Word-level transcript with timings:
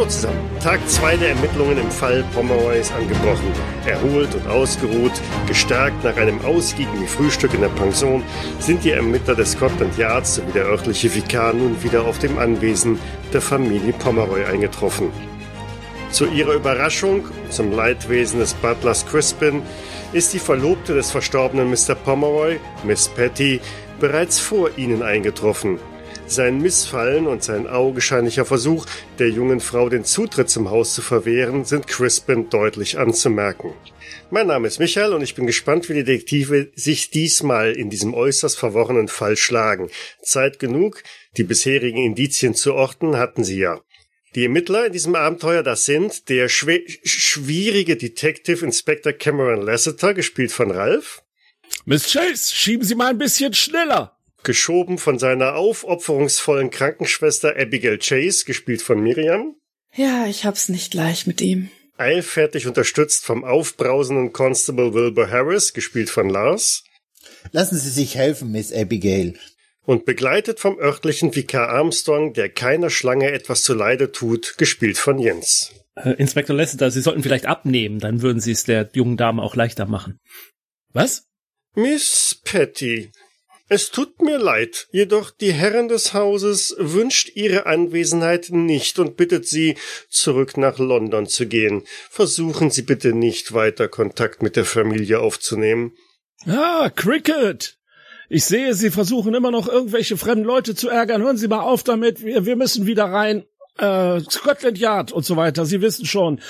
Hallo 0.00 0.08
zusammen. 0.08 0.40
Tag 0.62 0.80
2 0.88 1.18
der 1.18 1.28
Ermittlungen 1.28 1.76
im 1.76 1.90
Fall 1.90 2.24
Pomeroy 2.32 2.80
ist 2.80 2.90
angebrochen. 2.90 3.52
Erholt 3.84 4.34
und 4.34 4.46
ausgeruht, 4.46 5.12
gestärkt 5.46 6.02
nach 6.02 6.16
einem 6.16 6.42
ausgiebigen 6.42 7.06
Frühstück 7.06 7.52
in 7.52 7.60
der 7.60 7.68
Pension, 7.68 8.22
sind 8.60 8.82
die 8.82 8.92
Ermittler 8.92 9.34
des 9.34 9.52
Scotland 9.52 9.98
Yards 9.98 10.36
sowie 10.36 10.52
der 10.52 10.64
örtliche 10.64 11.14
Vikar 11.14 11.52
nun 11.52 11.82
wieder 11.82 12.06
auf 12.06 12.18
dem 12.18 12.38
Anwesen 12.38 12.98
der 13.34 13.42
Familie 13.42 13.92
Pomeroy 13.92 14.46
eingetroffen. 14.46 15.10
Zu 16.10 16.28
ihrer 16.28 16.54
Überraschung, 16.54 17.26
zum 17.50 17.70
Leidwesen 17.70 18.40
des 18.40 18.54
Butlers 18.54 19.04
Crispin, 19.04 19.60
ist 20.14 20.32
die 20.32 20.38
Verlobte 20.38 20.94
des 20.94 21.10
verstorbenen 21.10 21.68
Mr. 21.68 21.94
Pomeroy, 21.94 22.58
Miss 22.84 23.06
Patty, 23.06 23.60
bereits 24.00 24.40
vor 24.40 24.70
ihnen 24.78 25.02
eingetroffen. 25.02 25.78
Sein 26.30 26.60
Missfallen 26.62 27.26
und 27.26 27.42
sein 27.42 27.66
augenscheinlicher 27.66 28.44
Versuch, 28.44 28.86
der 29.18 29.30
jungen 29.30 29.58
Frau 29.58 29.88
den 29.88 30.04
Zutritt 30.04 30.48
zum 30.48 30.70
Haus 30.70 30.94
zu 30.94 31.02
verwehren, 31.02 31.64
sind 31.64 31.88
Crispin 31.88 32.48
deutlich 32.48 32.98
anzumerken. 32.98 33.74
Mein 34.30 34.46
Name 34.46 34.68
ist 34.68 34.78
Michael 34.78 35.12
und 35.12 35.22
ich 35.22 35.34
bin 35.34 35.48
gespannt, 35.48 35.88
wie 35.88 35.94
die 35.94 36.04
Detektive 36.04 36.70
sich 36.76 37.10
diesmal 37.10 37.72
in 37.72 37.90
diesem 37.90 38.14
äußerst 38.14 38.56
verworrenen 38.56 39.08
Fall 39.08 39.36
schlagen. 39.36 39.90
Zeit 40.22 40.60
genug, 40.60 41.02
die 41.36 41.42
bisherigen 41.42 42.04
Indizien 42.04 42.54
zu 42.54 42.74
orten, 42.74 43.16
hatten 43.16 43.42
sie 43.42 43.58
ja. 43.58 43.80
Die 44.36 44.44
Ermittler 44.44 44.86
in 44.86 44.92
diesem 44.92 45.16
Abenteuer, 45.16 45.64
das 45.64 45.84
sind 45.84 46.28
der 46.28 46.48
schwierige 46.48 47.96
Detective 47.96 48.64
Inspector 48.64 49.12
Cameron 49.12 49.62
Lasseter, 49.62 50.14
gespielt 50.14 50.52
von 50.52 50.70
Ralph. 50.70 51.24
Miss 51.86 52.12
Chase, 52.12 52.54
schieben 52.54 52.86
Sie 52.86 52.94
mal 52.94 53.08
ein 53.08 53.18
bisschen 53.18 53.52
schneller 53.52 54.16
geschoben 54.42 54.98
von 54.98 55.18
seiner 55.18 55.54
aufopferungsvollen 55.56 56.70
Krankenschwester 56.70 57.56
Abigail 57.56 57.98
Chase, 57.98 58.44
gespielt 58.44 58.82
von 58.82 59.02
Miriam. 59.02 59.56
Ja, 59.94 60.26
ich 60.26 60.44
hab's 60.44 60.68
nicht 60.68 60.94
leicht 60.94 61.26
mit 61.26 61.40
ihm. 61.40 61.70
Eilfertig 61.96 62.66
unterstützt 62.66 63.24
vom 63.24 63.44
aufbrausenden 63.44 64.32
Constable 64.32 64.94
Wilbur 64.94 65.30
Harris, 65.30 65.72
gespielt 65.72 66.08
von 66.08 66.30
Lars. 66.30 66.84
Lassen 67.52 67.78
Sie 67.78 67.90
sich 67.90 68.14
helfen, 68.14 68.52
Miss 68.52 68.72
Abigail. 68.72 69.38
Und 69.84 70.04
begleitet 70.04 70.60
vom 70.60 70.78
örtlichen 70.78 71.34
Vikar 71.34 71.68
Armstrong, 71.68 72.32
der 72.32 72.48
keiner 72.48 72.90
Schlange 72.90 73.32
etwas 73.32 73.62
zuleide 73.62 74.12
tut, 74.12 74.56
gespielt 74.56 74.98
von 74.98 75.18
Jens. 75.18 75.72
Äh, 75.96 76.12
Inspektor 76.12 76.54
Lasseter, 76.54 76.90
Sie 76.90 77.00
sollten 77.00 77.22
vielleicht 77.22 77.46
abnehmen, 77.46 77.98
dann 77.98 78.22
würden 78.22 78.40
Sie 78.40 78.52
es 78.52 78.64
der 78.64 78.90
jungen 78.94 79.16
Dame 79.16 79.42
auch 79.42 79.56
leichter 79.56 79.86
machen. 79.86 80.18
Was? 80.92 81.24
Miss 81.74 82.40
Patty, 82.44 83.10
es 83.70 83.92
tut 83.92 84.20
mir 84.20 84.36
leid, 84.36 84.88
jedoch 84.90 85.30
die 85.30 85.52
Herren 85.52 85.86
des 85.86 86.12
Hauses 86.12 86.74
wünscht 86.76 87.30
ihre 87.36 87.66
Anwesenheit 87.66 88.50
nicht 88.50 88.98
und 88.98 89.16
bittet 89.16 89.46
sie, 89.46 89.76
zurück 90.08 90.56
nach 90.56 90.78
London 90.78 91.28
zu 91.28 91.46
gehen. 91.46 91.84
Versuchen 92.10 92.72
Sie 92.72 92.82
bitte 92.82 93.12
nicht 93.12 93.54
weiter 93.54 93.86
Kontakt 93.86 94.42
mit 94.42 94.56
der 94.56 94.64
Familie 94.64 95.20
aufzunehmen. 95.20 95.92
Ah, 96.46 96.90
Cricket! 96.90 97.78
Ich 98.28 98.44
sehe, 98.44 98.74
Sie 98.74 98.90
versuchen 98.90 99.34
immer 99.34 99.52
noch 99.52 99.68
irgendwelche 99.68 100.16
fremden 100.16 100.44
Leute 100.44 100.74
zu 100.74 100.88
ärgern. 100.88 101.22
Hören 101.22 101.36
Sie 101.36 101.46
mal 101.46 101.60
auf 101.60 101.84
damit. 101.84 102.24
Wir, 102.24 102.46
wir 102.46 102.56
müssen 102.56 102.86
wieder 102.86 103.04
rein. 103.04 103.44
Äh, 103.78 104.18
Scotland 104.28 104.78
Yard 104.78 105.12
und 105.12 105.24
so 105.24 105.36
weiter. 105.36 105.64
Sie 105.64 105.80
wissen 105.80 106.06
schon. 106.06 106.40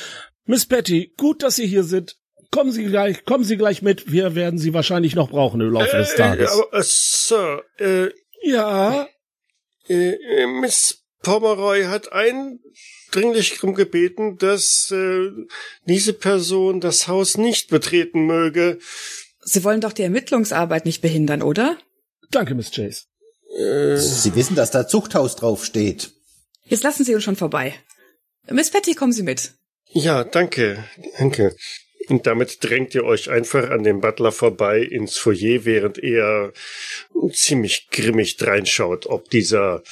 Miss 0.47 0.65
Patty, 0.65 1.13
gut, 1.19 1.43
dass 1.43 1.57
Sie 1.57 1.67
hier 1.67 1.85
sind. 1.85 2.17
Kommen 2.51 2.73
Sie 2.73 2.85
gleich, 2.85 3.25
kommen 3.25 3.45
Sie 3.45 3.57
gleich 3.57 3.81
mit. 3.81 4.11
Wir 4.11 4.35
werden 4.35 4.59
Sie 4.59 4.75
wahrscheinlich 4.75 5.15
noch 5.15 5.31
brauchen 5.31 5.61
im 5.61 5.71
Laufe 5.71 5.97
des 5.97 6.13
äh, 6.13 6.17
Tages. 6.17 6.51
Äh, 6.51 6.79
äh, 6.79 6.83
Sir, 6.83 7.63
äh, 7.79 8.09
ja. 8.43 9.07
Äh, 9.89 10.15
äh, 10.15 10.47
Miss 10.47 11.05
Pomeroy 11.23 11.85
hat 11.85 12.13
eindringlich 12.13 13.55
darum 13.55 13.75
gebeten, 13.75 14.37
dass 14.39 14.91
äh, 14.91 15.31
diese 15.85 16.13
Person 16.13 16.81
das 16.81 17.07
Haus 17.07 17.37
nicht 17.37 17.69
betreten 17.71 18.27
möge. 18.27 18.79
Sie 19.43 19.63
wollen 19.63 19.81
doch 19.81 19.93
die 19.93 20.03
Ermittlungsarbeit 20.03 20.87
nicht 20.87 21.03
behindern, 21.03 21.43
oder? 21.43 21.79
Danke, 22.31 22.55
Miss 22.55 22.71
Chase. 22.71 23.05
Äh, 23.57 23.97
Sie 23.97 24.35
wissen, 24.35 24.57
dass 24.57 24.71
da 24.71 24.89
Zuchthaus 24.89 25.37
draufsteht. 25.37 26.13
Jetzt 26.65 26.83
lassen 26.83 27.05
Sie 27.05 27.15
uns 27.15 27.25
schon 27.25 27.37
vorbei. 27.37 27.75
Miss 28.49 28.71
Patty, 28.71 28.95
kommen 28.95 29.13
Sie 29.13 29.23
mit. 29.23 29.53
Ja, 29.93 30.25
danke, 30.25 30.85
danke. 31.19 31.55
Und 32.11 32.27
damit 32.27 32.59
drängt 32.63 32.95
ihr 32.97 33.05
euch 33.05 33.31
einfach 33.31 33.71
an 33.71 33.85
dem 33.85 34.01
Butler 34.01 34.33
vorbei 34.33 34.81
ins 34.81 35.17
Foyer, 35.17 35.65
während 35.65 35.97
er 35.99 36.53
ziemlich 37.33 37.89
grimmig 37.91 38.37
reinschaut, 38.41 39.07
ob 39.07 39.31
dieser 39.31 39.83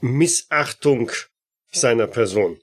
Missachtung 0.00 1.12
seiner 1.70 2.08
Person. 2.08 2.58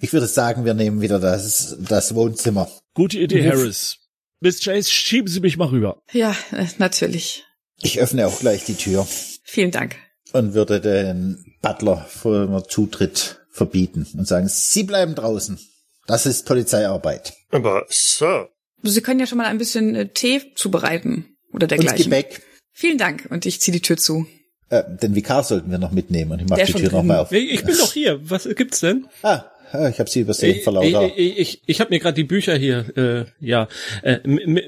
Ich 0.00 0.12
würde 0.12 0.26
sagen, 0.26 0.64
wir 0.64 0.72
nehmen 0.72 1.02
wieder 1.02 1.20
das, 1.20 1.76
das 1.78 2.14
Wohnzimmer. 2.14 2.70
Gute 2.94 3.18
Idee, 3.18 3.46
Harris. 3.48 3.98
Miss 4.40 4.60
Chase, 4.60 4.90
schieben 4.90 5.28
Sie 5.28 5.40
mich 5.40 5.58
mal 5.58 5.68
rüber. 5.68 6.02
Ja, 6.12 6.34
äh, 6.50 6.66
natürlich. 6.78 7.44
Ich 7.80 8.00
öffne 8.00 8.26
auch 8.26 8.40
gleich 8.40 8.64
die 8.64 8.74
Tür. 8.74 9.06
Vielen 9.44 9.70
Dank. 9.70 9.96
Und 10.32 10.54
würde 10.54 10.80
den 10.80 11.56
Butler 11.60 12.06
vor 12.08 12.66
Zutritt 12.66 13.44
verbieten 13.50 14.06
und 14.16 14.26
sagen, 14.26 14.48
Sie 14.48 14.82
bleiben 14.82 15.14
draußen. 15.14 15.60
Das 16.06 16.26
ist 16.26 16.46
Polizeiarbeit. 16.46 17.34
Aber 17.50 17.84
Sir. 17.88 18.48
Sie 18.82 19.00
können 19.00 19.20
ja 19.20 19.26
schon 19.26 19.38
mal 19.38 19.46
ein 19.46 19.58
bisschen 19.58 19.94
äh, 19.94 20.08
Tee 20.08 20.52
zubereiten 20.54 21.36
oder 21.52 21.66
dergleichen. 21.66 21.96
Und 21.96 22.04
Gebäck. 22.04 22.42
Vielen 22.72 22.98
Dank 22.98 23.28
und 23.30 23.46
ich 23.46 23.60
ziehe 23.60 23.72
die 23.72 23.82
Tür 23.82 23.96
zu. 23.96 24.26
Äh, 24.70 24.82
den 25.02 25.14
Vikar 25.14 25.44
sollten 25.44 25.70
wir 25.70 25.78
noch 25.78 25.92
mitnehmen 25.92 26.32
und 26.32 26.42
ich 26.42 26.48
mache 26.48 26.64
die 26.64 26.72
Tür 26.72 26.90
nochmal 26.90 27.18
auf. 27.18 27.32
Ich 27.32 27.64
bin 27.64 27.76
doch 27.76 27.92
hier. 27.92 28.18
Was 28.22 28.48
gibt's 28.56 28.80
denn? 28.80 29.06
Ah, 29.22 29.44
ich 29.90 30.00
habe 30.00 30.10
sie 30.10 30.20
übersehen, 30.20 30.56
ich, 30.56 30.66
Ich, 30.66 31.16
ich, 31.16 31.38
ich, 31.38 31.62
ich 31.66 31.80
habe 31.80 31.90
mir 31.90 32.00
gerade 32.00 32.14
die 32.14 32.24
Bücher 32.24 32.56
hier, 32.56 32.96
äh, 32.96 33.24
ja. 33.38 33.68
Äh, 34.02 34.18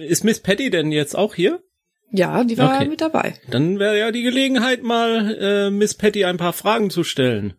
ist 0.07 0.25
Miss 0.25 0.41
Patty 0.41 0.71
denn 0.71 0.93
jetzt 0.93 1.17
auch 1.17 1.35
hier? 1.35 1.63
Ja, 2.11 2.45
die 2.45 2.57
war 2.59 2.77
okay. 2.77 2.89
mit 2.89 3.01
dabei. 3.01 3.35
Dann 3.51 3.79
wäre 3.79 3.99
ja 3.99 4.13
die 4.13 4.23
Gelegenheit, 4.23 4.83
mal 4.83 5.35
äh, 5.35 5.71
Miss 5.71 5.95
Patty 5.95 6.25
ein 6.25 6.37
paar 6.37 6.53
Fragen 6.53 6.91
zu 6.91 7.03
stellen. 7.03 7.55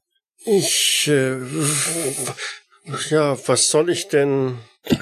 Ich, 0.45 1.07
äh, 1.07 1.37
ja, 3.09 3.37
was 3.47 3.69
soll 3.69 3.89
ich 3.89 4.07
denn? 4.07 4.57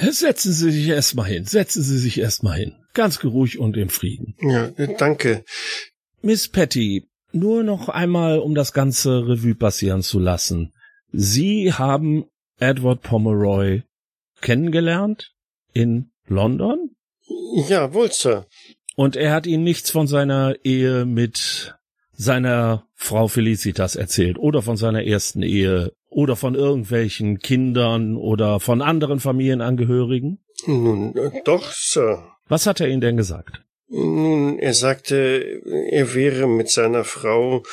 Setzen 0.09 0.53
Sie 0.53 0.71
sich 0.71 0.87
erstmal 0.87 1.27
hin. 1.27 1.45
Setzen 1.45 1.83
Sie 1.83 1.97
sich 1.97 2.19
erstmal 2.19 2.57
hin. 2.57 2.75
Ganz 2.93 3.19
geruhig 3.19 3.59
und 3.59 3.75
im 3.77 3.89
Frieden. 3.89 4.35
Ja, 4.39 4.69
danke. 4.97 5.43
Miss 6.21 6.47
Patty, 6.47 7.09
nur 7.31 7.63
noch 7.63 7.89
einmal, 7.89 8.39
um 8.39 8.55
das 8.55 8.73
ganze 8.73 9.27
Revue 9.27 9.55
passieren 9.55 10.03
zu 10.03 10.19
lassen. 10.19 10.71
Sie 11.11 11.73
haben 11.73 12.25
Edward 12.59 13.01
Pomeroy 13.01 13.83
kennengelernt 14.41 15.33
in 15.73 16.11
London? 16.27 16.95
Ja, 17.67 17.93
wohl, 17.93 18.11
Sir. 18.11 18.45
Und 18.95 19.15
er 19.15 19.33
hat 19.33 19.47
Ihnen 19.47 19.63
nichts 19.63 19.89
von 19.89 20.07
seiner 20.07 20.55
Ehe 20.63 21.05
mit 21.05 21.75
seiner 22.11 22.87
Frau 22.93 23.27
Felicitas 23.27 23.95
erzählt 23.95 24.37
oder 24.37 24.61
von 24.61 24.77
seiner 24.77 25.03
ersten 25.03 25.41
Ehe 25.41 25.93
oder 26.13 26.35
von 26.35 26.55
irgendwelchen 26.55 27.39
Kindern 27.39 28.15
oder 28.15 28.59
von 28.59 28.81
anderen 28.81 29.19
Familienangehörigen? 29.19 30.39
Nun, 30.65 31.15
äh, 31.17 31.41
doch, 31.43 31.71
Sir. 31.71 32.23
Was 32.47 32.65
hat 32.65 32.79
er 32.79 32.87
Ihnen 32.87 33.01
denn 33.01 33.17
gesagt? 33.17 33.61
Nun, 33.87 34.57
er 34.59 34.73
sagte, 34.73 35.61
er 35.89 36.13
wäre 36.15 36.47
mit 36.47 36.69
seiner 36.69 37.03
Frau 37.03 37.63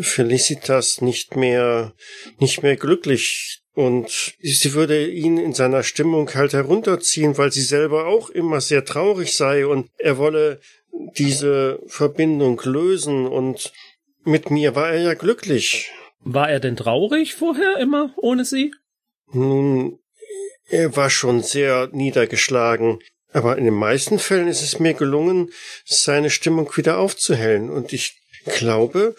Felicitas 0.00 1.00
nicht 1.00 1.36
mehr, 1.36 1.92
nicht 2.38 2.62
mehr 2.62 2.76
glücklich 2.76 3.60
und 3.74 4.34
sie 4.40 4.74
würde 4.74 5.08
ihn 5.08 5.38
in 5.38 5.52
seiner 5.52 5.82
Stimmung 5.82 6.32
halt 6.34 6.52
herunterziehen, 6.52 7.38
weil 7.38 7.52
sie 7.52 7.62
selber 7.62 8.06
auch 8.06 8.30
immer 8.30 8.60
sehr 8.60 8.84
traurig 8.84 9.34
sei 9.34 9.66
und 9.66 9.88
er 9.98 10.18
wolle 10.18 10.60
diese 11.16 11.80
Verbindung 11.86 12.60
lösen 12.64 13.26
und 13.26 13.72
mit 14.24 14.50
mir 14.50 14.74
war 14.74 14.90
er 14.90 15.02
ja 15.02 15.14
glücklich. 15.14 15.92
War 16.20 16.50
er 16.50 16.60
denn 16.60 16.76
traurig 16.76 17.34
vorher 17.34 17.78
immer 17.78 18.12
ohne 18.16 18.44
sie? 18.44 18.72
Nun, 19.32 19.98
er 20.68 20.96
war 20.96 21.10
schon 21.10 21.42
sehr 21.42 21.88
niedergeschlagen, 21.92 22.98
aber 23.32 23.56
in 23.58 23.64
den 23.64 23.74
meisten 23.74 24.18
Fällen 24.18 24.48
ist 24.48 24.62
es 24.62 24.78
mir 24.78 24.94
gelungen, 24.94 25.50
seine 25.84 26.30
Stimmung 26.30 26.70
wieder 26.76 26.98
aufzuhellen, 26.98 27.70
und 27.70 27.92
ich 27.92 28.20
glaube, 28.58 29.14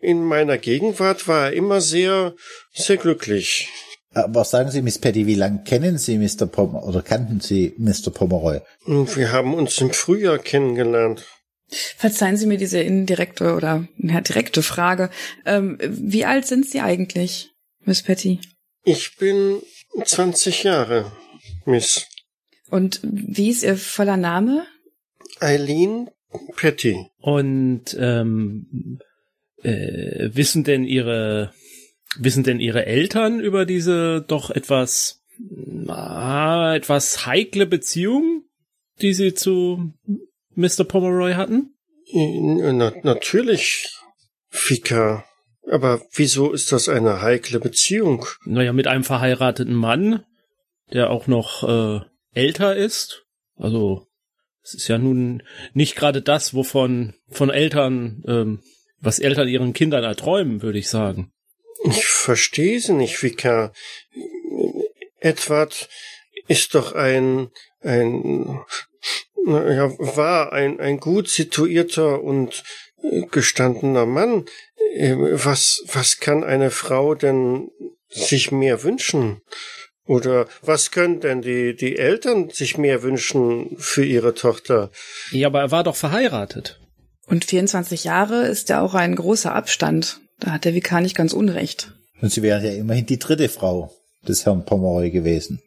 in 0.00 0.24
meiner 0.24 0.58
Gegenwart 0.58 1.28
war 1.28 1.46
er 1.46 1.52
immer 1.52 1.80
sehr, 1.80 2.34
sehr 2.72 2.96
glücklich. 2.96 3.68
Aber 4.14 4.44
sagen 4.44 4.70
Sie, 4.70 4.80
Miss 4.80 4.98
Patty, 4.98 5.26
wie 5.26 5.34
lange 5.34 5.62
kennen 5.64 5.98
Sie 5.98 6.16
Mr. 6.16 6.46
Pomeroy 6.46 6.88
oder 6.88 7.02
kannten 7.02 7.40
Sie 7.40 7.74
Mr. 7.76 8.10
Pomeroy? 8.10 8.60
Wir 8.86 9.30
haben 9.30 9.52
uns 9.52 9.78
im 9.78 9.92
Frühjahr 9.92 10.38
kennengelernt. 10.38 11.26
Verzeihen 11.68 12.36
Sie 12.36 12.46
mir 12.46 12.58
diese 12.58 12.80
indirekte 12.80 13.54
oder 13.54 13.88
ja, 13.98 14.20
direkte 14.20 14.62
Frage. 14.62 15.10
Ähm, 15.44 15.78
wie 15.80 16.24
alt 16.24 16.46
sind 16.46 16.66
Sie 16.66 16.80
eigentlich, 16.80 17.50
Miss 17.84 18.02
Patty? 18.02 18.40
Ich 18.84 19.16
bin 19.16 19.62
20 20.04 20.62
Jahre, 20.62 21.12
Miss. 21.64 22.06
Und 22.70 23.00
wie 23.02 23.50
ist 23.50 23.64
Ihr 23.64 23.76
voller 23.76 24.16
Name? 24.16 24.66
Eileen 25.40 26.10
Patty. 26.56 27.06
Und 27.18 27.96
ähm, 27.98 29.00
äh, 29.62 30.30
wissen 30.32 30.64
denn 30.64 30.84
Ihre 30.84 31.52
wissen 32.18 32.44
denn 32.44 32.60
Ihre 32.60 32.86
Eltern 32.86 33.40
über 33.40 33.66
diese 33.66 34.24
doch 34.26 34.50
etwas, 34.50 35.22
ah, 35.88 36.74
etwas 36.74 37.26
heikle 37.26 37.66
Beziehung, 37.66 38.44
die 39.00 39.14
Sie 39.14 39.34
zu 39.34 39.92
Mr. 40.56 40.84
Pomeroy 40.84 41.34
hatten? 41.34 41.74
Na, 42.12 42.92
natürlich, 43.02 43.88
Fika. 44.48 45.24
Aber 45.68 46.00
wieso 46.12 46.52
ist 46.52 46.70
das 46.72 46.88
eine 46.88 47.20
heikle 47.22 47.58
Beziehung? 47.58 48.26
Naja, 48.44 48.72
mit 48.72 48.86
einem 48.86 49.04
verheirateten 49.04 49.74
Mann, 49.74 50.24
der 50.92 51.10
auch 51.10 51.26
noch 51.26 51.62
äh, 51.68 52.00
älter 52.32 52.76
ist. 52.76 53.26
Also 53.56 54.06
es 54.62 54.74
ist 54.74 54.88
ja 54.88 54.98
nun 54.98 55.42
nicht 55.74 55.96
gerade 55.96 56.22
das, 56.22 56.54
wovon 56.54 57.14
von 57.28 57.50
Eltern, 57.50 58.22
ähm, 58.26 58.62
was 59.00 59.18
Eltern 59.18 59.48
ihren 59.48 59.72
Kindern 59.72 60.04
erträumen, 60.04 60.62
würde 60.62 60.78
ich 60.78 60.88
sagen. 60.88 61.32
Ich 61.84 62.04
verstehe 62.04 62.80
sie 62.80 62.92
nicht, 62.92 63.22
Vika. 63.22 63.72
Edward 65.20 65.88
ist 66.48 66.74
doch 66.74 66.92
ein, 66.92 67.50
ein, 67.80 68.60
ja, 69.46 69.90
war 69.98 70.52
ein, 70.52 70.80
ein 70.80 70.98
gut 70.98 71.28
situierter 71.28 72.22
und 72.22 72.64
gestandener 73.30 74.06
Mann. 74.06 74.44
Was, 74.98 75.82
was 75.92 76.18
kann 76.18 76.44
eine 76.44 76.70
Frau 76.70 77.14
denn 77.14 77.70
sich 78.08 78.50
mehr 78.50 78.82
wünschen? 78.82 79.42
Oder 80.06 80.46
was 80.62 80.92
können 80.92 81.20
denn 81.20 81.42
die, 81.42 81.74
die 81.74 81.96
Eltern 81.96 82.50
sich 82.50 82.78
mehr 82.78 83.02
wünschen 83.02 83.76
für 83.78 84.04
ihre 84.04 84.34
Tochter? 84.34 84.90
Ja, 85.32 85.48
aber 85.48 85.60
er 85.60 85.70
war 85.72 85.84
doch 85.84 85.96
verheiratet. 85.96 86.80
Und 87.26 87.44
24 87.44 88.04
Jahre 88.04 88.46
ist 88.46 88.68
ja 88.68 88.80
auch 88.80 88.94
ein 88.94 89.16
großer 89.16 89.52
Abstand. 89.54 90.20
Da 90.38 90.52
hat 90.52 90.64
der 90.64 90.74
Vikar 90.74 91.00
nicht 91.00 91.16
ganz 91.16 91.32
unrecht. 91.32 91.92
Und 92.20 92.30
sie 92.30 92.42
wäre 92.42 92.64
ja 92.64 92.72
immerhin 92.72 93.06
die 93.06 93.18
dritte 93.18 93.48
Frau 93.48 93.92
des 94.26 94.46
Herrn 94.46 94.64
Pomeroy 94.64 95.10
gewesen. 95.10 95.60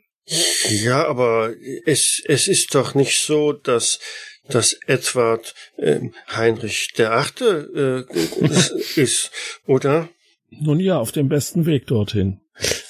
Ja, 0.69 1.07
aber 1.07 1.53
es, 1.85 2.21
es 2.25 2.47
ist 2.47 2.75
doch 2.75 2.93
nicht 2.93 3.19
so, 3.19 3.53
dass, 3.53 3.99
dass 4.47 4.73
Edward 4.85 5.55
äh, 5.77 5.99
Heinrich 6.29 6.93
der 6.97 7.13
Achte 7.13 8.05
äh, 8.07 8.99
ist, 8.99 9.31
oder? 9.65 10.09
Nun 10.49 10.79
ja, 10.79 10.97
auf 10.97 11.11
dem 11.11 11.29
besten 11.29 11.65
Weg 11.65 11.87
dorthin. 11.87 12.41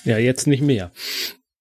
Ja, 0.03 0.17
jetzt 0.17 0.47
nicht 0.47 0.61
mehr. 0.61 0.91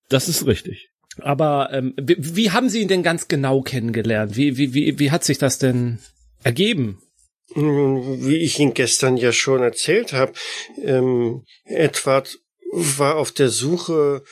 Das 0.09 0.29
ist 0.29 0.47
richtig. 0.47 0.89
Aber 1.21 1.71
ähm, 1.73 1.95
wie, 2.01 2.17
wie 2.19 2.51
haben 2.51 2.69
Sie 2.69 2.81
ihn 2.81 2.89
denn 2.89 3.03
ganz 3.03 3.29
genau 3.29 3.63
kennengelernt? 3.63 4.37
Wie, 4.37 4.57
wie, 4.57 4.75
wie, 4.75 4.99
wie 4.99 5.11
hat 5.11 5.25
sich 5.25 5.39
das 5.39 5.59
denn 5.59 5.99
ergeben? 6.43 7.03
Wie 7.55 8.37
ich 8.37 8.59
Ihnen 8.59 8.75
gestern 8.75 9.17
ja 9.17 9.33
schon 9.33 9.63
erzählt 9.63 10.13
habe, 10.13 10.33
ähm, 10.83 11.45
Edward 11.65 12.39
war 12.73 13.17
auf 13.17 13.33
der 13.33 13.49
Suche 13.49 14.23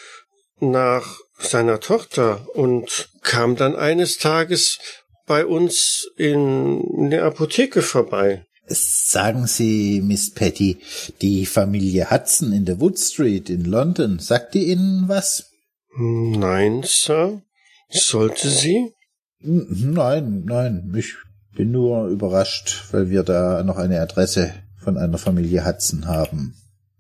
nach 0.61 1.21
seiner 1.39 1.81
Tochter 1.81 2.47
und 2.55 3.09
kam 3.23 3.57
dann 3.57 3.77
eines 3.77 4.19
Tages 4.19 4.79
bei 5.27 5.45
uns 5.45 6.09
in, 6.17 7.11
der 7.11 7.25
Apotheke 7.25 7.83
vorbei. 7.83 8.47
Sagen 8.69 9.47
Sie, 9.47 10.01
Miss 10.01 10.33
Patty, 10.35 10.79
die 11.23 11.47
Familie 11.47 12.11
Hudson 12.11 12.53
in 12.53 12.65
der 12.65 12.81
Wood 12.81 12.99
Street 12.99 13.49
in 13.49 13.65
London, 13.65 14.19
sagt 14.19 14.55
die 14.55 14.71
Ihnen 14.71 15.09
was? 15.09 15.51
Nein, 15.97 16.83
Sir. 16.85 17.43
Sollte 17.89 18.49
sie? 18.49 18.93
Nein, 19.41 20.45
nein, 20.45 20.93
ich 20.97 21.15
bin 21.57 21.71
nur 21.71 22.09
überrascht, 22.09 22.85
weil 22.91 23.11
wir 23.11 23.23
da 23.23 23.63
noch 23.63 23.77
eine 23.77 24.01
Adresse 24.01 24.53
von 24.77 24.99
einer 24.99 25.19
Familie 25.19 25.65
Hudson 25.65 26.07
haben. 26.07 26.55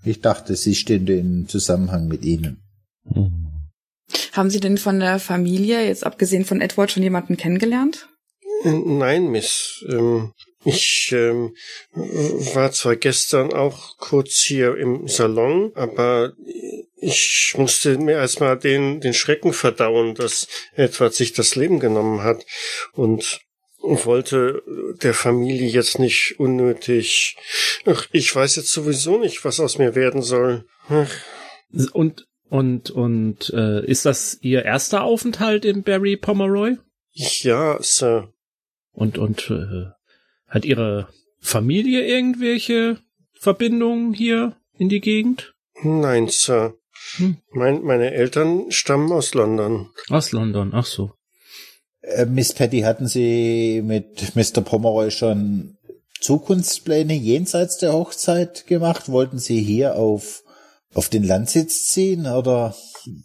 Ich 0.04 0.20
dachte, 0.20 0.54
sie 0.54 0.74
stünde 0.74 1.16
in 1.16 1.48
Zusammenhang 1.48 2.06
mit 2.06 2.24
Ihnen. 2.24 2.62
Haben 4.36 4.50
Sie 4.50 4.60
denn 4.60 4.76
von 4.76 5.00
der 5.00 5.18
Familie, 5.18 5.86
jetzt 5.86 6.04
abgesehen 6.04 6.44
von 6.44 6.60
Edward, 6.60 6.90
schon 6.90 7.02
jemanden 7.02 7.38
kennengelernt? 7.38 8.08
Nein, 8.64 9.30
Miss. 9.30 9.82
Ähm, 9.88 10.34
ich 10.64 11.10
ähm, 11.12 11.54
war 11.94 12.70
zwar 12.72 12.96
gestern 12.96 13.54
auch 13.54 13.96
kurz 13.96 14.40
hier 14.40 14.76
im 14.76 15.08
Salon, 15.08 15.72
aber 15.74 16.34
ich 16.96 17.54
musste 17.56 17.96
mir 17.98 18.16
erstmal 18.16 18.58
den, 18.58 19.00
den 19.00 19.14
Schrecken 19.14 19.52
verdauen, 19.54 20.14
dass 20.14 20.48
Edward 20.74 21.14
sich 21.14 21.32
das 21.32 21.54
Leben 21.54 21.80
genommen 21.80 22.22
hat 22.22 22.44
und 22.92 23.40
wollte 23.78 24.62
der 25.02 25.14
Familie 25.14 25.68
jetzt 25.68 25.98
nicht 25.98 26.34
unnötig. 26.38 27.36
Ach, 27.86 28.06
ich 28.12 28.34
weiß 28.34 28.56
jetzt 28.56 28.72
sowieso 28.72 29.18
nicht, 29.18 29.44
was 29.44 29.60
aus 29.60 29.78
mir 29.78 29.94
werden 29.94 30.20
soll. 30.20 30.66
Ach. 30.88 31.10
Und 31.92 32.26
und 32.48 32.90
und 32.90 33.50
äh, 33.50 33.84
ist 33.84 34.06
das 34.06 34.38
Ihr 34.40 34.64
erster 34.64 35.02
Aufenthalt 35.02 35.64
in 35.64 35.82
Barry 35.82 36.16
Pomeroy? 36.16 36.76
Ja, 37.12 37.78
Sir. 37.80 38.32
Und 38.92 39.18
und 39.18 39.50
äh, 39.50 39.90
hat 40.46 40.64
Ihre 40.64 41.08
Familie 41.40 42.06
irgendwelche 42.06 42.98
Verbindungen 43.32 44.14
hier 44.14 44.56
in 44.78 44.88
die 44.88 45.00
Gegend? 45.00 45.54
Nein, 45.82 46.28
Sir. 46.28 46.74
Hm. 47.16 47.36
Mein, 47.52 47.82
meine 47.82 48.12
Eltern 48.12 48.70
stammen 48.70 49.12
aus 49.12 49.34
London. 49.34 49.90
Aus 50.08 50.32
London, 50.32 50.72
ach 50.72 50.86
so. 50.86 51.12
Äh, 52.00 52.26
Miss 52.26 52.52
Patty, 52.52 52.80
hatten 52.80 53.06
Sie 53.06 53.82
mit 53.84 54.34
Mr. 54.34 54.62
Pomeroy 54.62 55.10
schon 55.10 55.76
Zukunftspläne 56.20 57.14
jenseits 57.14 57.78
der 57.78 57.92
Hochzeit 57.92 58.66
gemacht? 58.66 59.10
Wollten 59.10 59.38
Sie 59.38 59.60
hier 59.60 59.96
auf, 59.96 60.42
auf 60.96 61.10
den 61.10 61.24
Landsitz 61.24 61.92
ziehen 61.92 62.26
oder 62.26 62.74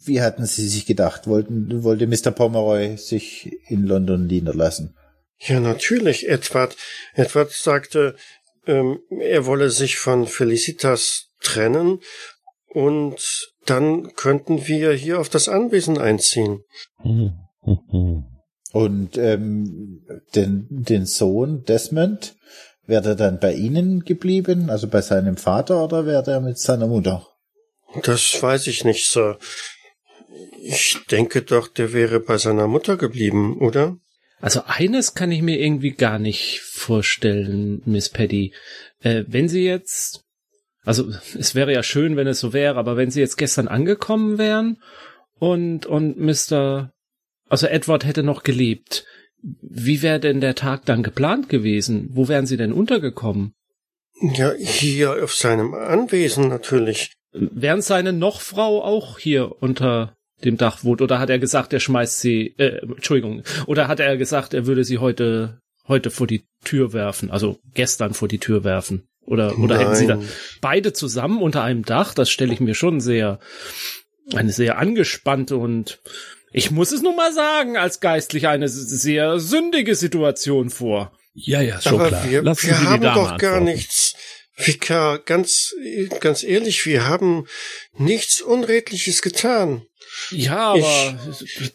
wie 0.04 0.22
hatten 0.22 0.46
Sie 0.46 0.68
sich 0.68 0.86
gedacht? 0.86 1.26
Wollten, 1.26 1.84
wollte 1.84 2.06
Mr. 2.06 2.32
Pomeroy 2.32 2.98
sich 2.98 3.50
in 3.70 3.86
London 3.86 4.28
niederlassen? 4.28 4.98
Ja, 5.38 5.62
natürlich. 5.62 6.28
Edward, 6.28 6.76
Edward 7.14 7.52
sagte, 7.52 8.16
ähm, 8.68 9.00
er 9.22 9.46
wolle 9.46 9.70
sich 9.70 9.98
von 9.98 10.28
Felicitas 10.28 11.30
trennen 11.40 12.02
und 12.68 13.54
dann 13.66 14.14
könnten 14.16 14.68
wir 14.68 14.92
hier 14.92 15.22
auf 15.22 15.30
das 15.30 15.48
Anwesen 15.48 15.98
einziehen. 15.98 16.64
Und 18.74 19.18
ähm, 19.18 20.06
den, 20.34 20.68
den 20.70 21.06
Sohn 21.06 21.66
Desmond, 21.66 22.38
wäre 22.86 23.10
er 23.10 23.16
dann 23.16 23.40
bei 23.40 23.54
Ihnen 23.54 24.06
geblieben, 24.06 24.70
also 24.70 24.88
bei 24.88 25.02
seinem 25.02 25.36
Vater, 25.36 25.84
oder 25.84 26.06
wäre 26.06 26.32
er 26.32 26.40
mit 26.40 26.58
seiner 26.58 26.88
Mutter? 26.88 27.28
Das 28.04 28.42
weiß 28.42 28.68
ich 28.68 28.84
nicht, 28.86 29.10
Sir. 29.10 29.38
Ich 30.62 31.00
denke 31.10 31.42
doch, 31.42 31.68
der 31.68 31.94
wäre 31.94 32.20
bei 32.20 32.38
seiner 32.38 32.68
Mutter 32.68 32.98
geblieben, 32.98 33.58
oder? 33.60 33.98
Also 34.40 34.64
eines 34.66 35.14
kann 35.14 35.32
ich 35.32 35.42
mir 35.42 35.60
irgendwie 35.60 35.92
gar 35.92 36.18
nicht 36.18 36.62
vorstellen, 36.62 37.82
Miss 37.86 38.10
Paddy. 38.10 38.54
Äh, 39.00 39.24
wenn 39.28 39.48
Sie 39.48 39.64
jetzt, 39.64 40.24
also 40.84 41.12
es 41.38 41.54
wäre 41.54 41.72
ja 41.72 41.84
schön, 41.84 42.16
wenn 42.16 42.28
es 42.28 42.40
so 42.40 42.54
wäre, 42.54 42.78
aber 42.78 42.98
wenn 42.98 43.12
Sie 43.12 43.20
jetzt 43.20 43.38
gestern 43.38 43.68
angekommen 43.68 44.38
wären 44.38 44.82
und 45.36 45.86
und 45.86 46.18
Mr. 46.18 46.92
Also 47.50 47.68
Edward 47.68 48.06
hätte 48.06 48.24
noch 48.24 48.44
gelebt, 48.44 49.06
wie 49.62 50.02
wäre 50.02 50.20
denn 50.20 50.42
der 50.42 50.56
Tag 50.56 50.86
dann 50.86 51.04
geplant 51.04 51.50
gewesen? 51.50 52.10
Wo 52.12 52.28
wären 52.28 52.46
Sie 52.46 52.58
denn 52.58 52.74
untergekommen? 52.74 53.54
Ja, 54.22 54.54
hier 54.54 55.24
auf 55.24 55.34
seinem 55.34 55.74
Anwesen 55.74 56.48
natürlich. 56.48 57.14
Wären 57.34 57.82
seine 57.82 58.14
Nochfrau 58.14 58.84
auch 58.84 59.18
hier 59.20 59.62
unter 59.62 60.16
dem 60.44 60.58
Dach 60.58 60.84
wohnt? 60.84 61.02
Oder 61.02 61.20
hat 61.20 61.30
er 61.30 61.40
gesagt, 61.40 61.72
er 61.74 61.80
schmeißt 61.80 62.20
sie, 62.20 62.56
äh, 62.58 62.80
Entschuldigung, 62.82 63.44
oder 63.68 63.88
hat 63.88 64.00
er 64.00 64.18
gesagt, 64.18 64.54
er 64.54 64.66
würde 64.66 64.84
sie 64.84 64.98
heute, 64.98 65.60
heute 65.88 66.12
vor 66.12 66.28
die 66.28 66.44
Tür 66.66 66.94
werfen, 66.94 67.32
also 67.32 67.60
gestern 67.74 68.14
vor 68.14 68.28
die 68.28 68.40
Tür 68.40 68.64
werfen? 68.64 69.08
Oder, 69.26 69.58
oder 69.60 69.78
hätten 69.78 69.96
sie 69.96 70.08
da 70.08 70.20
beide 70.62 70.94
zusammen 70.94 71.42
unter 71.42 71.64
einem 71.64 71.86
Dach? 71.86 72.14
Das 72.16 72.30
stelle 72.32 72.54
ich 72.54 72.60
mir 72.60 72.74
schon 72.74 73.00
sehr, 73.00 73.40
eine 74.34 74.52
sehr 74.52 74.78
angespannte 74.80 75.58
und 75.58 76.00
ich 76.52 76.72
muss 76.72 76.92
es 76.92 77.02
nun 77.02 77.16
mal 77.16 77.32
sagen, 77.32 77.78
als 77.78 78.00
Geistlicher 78.02 78.50
eine 78.50 78.68
sehr 78.68 79.40
sündige 79.40 79.96
Situation 79.96 80.70
vor. 80.70 81.14
Ja, 81.34 81.62
ja, 81.62 81.80
schon 81.80 81.94
Aber 81.94 82.08
klar. 82.10 82.30
wir, 82.30 82.42
Lassen 82.42 82.68
wir 82.68 82.82
haben 82.82 83.02
doch 83.04 83.14
gar 83.38 83.54
antworten. 83.56 83.64
nichts. 83.64 84.16
Vikar, 84.68 85.20
ganz, 85.20 85.74
ganz 86.20 86.44
ehrlich, 86.44 86.86
wir 86.86 87.08
haben 87.08 87.46
nichts 87.98 88.42
Unredliches 88.42 89.22
getan. 89.22 89.84
Ja, 90.32 90.72
aber 90.74 91.20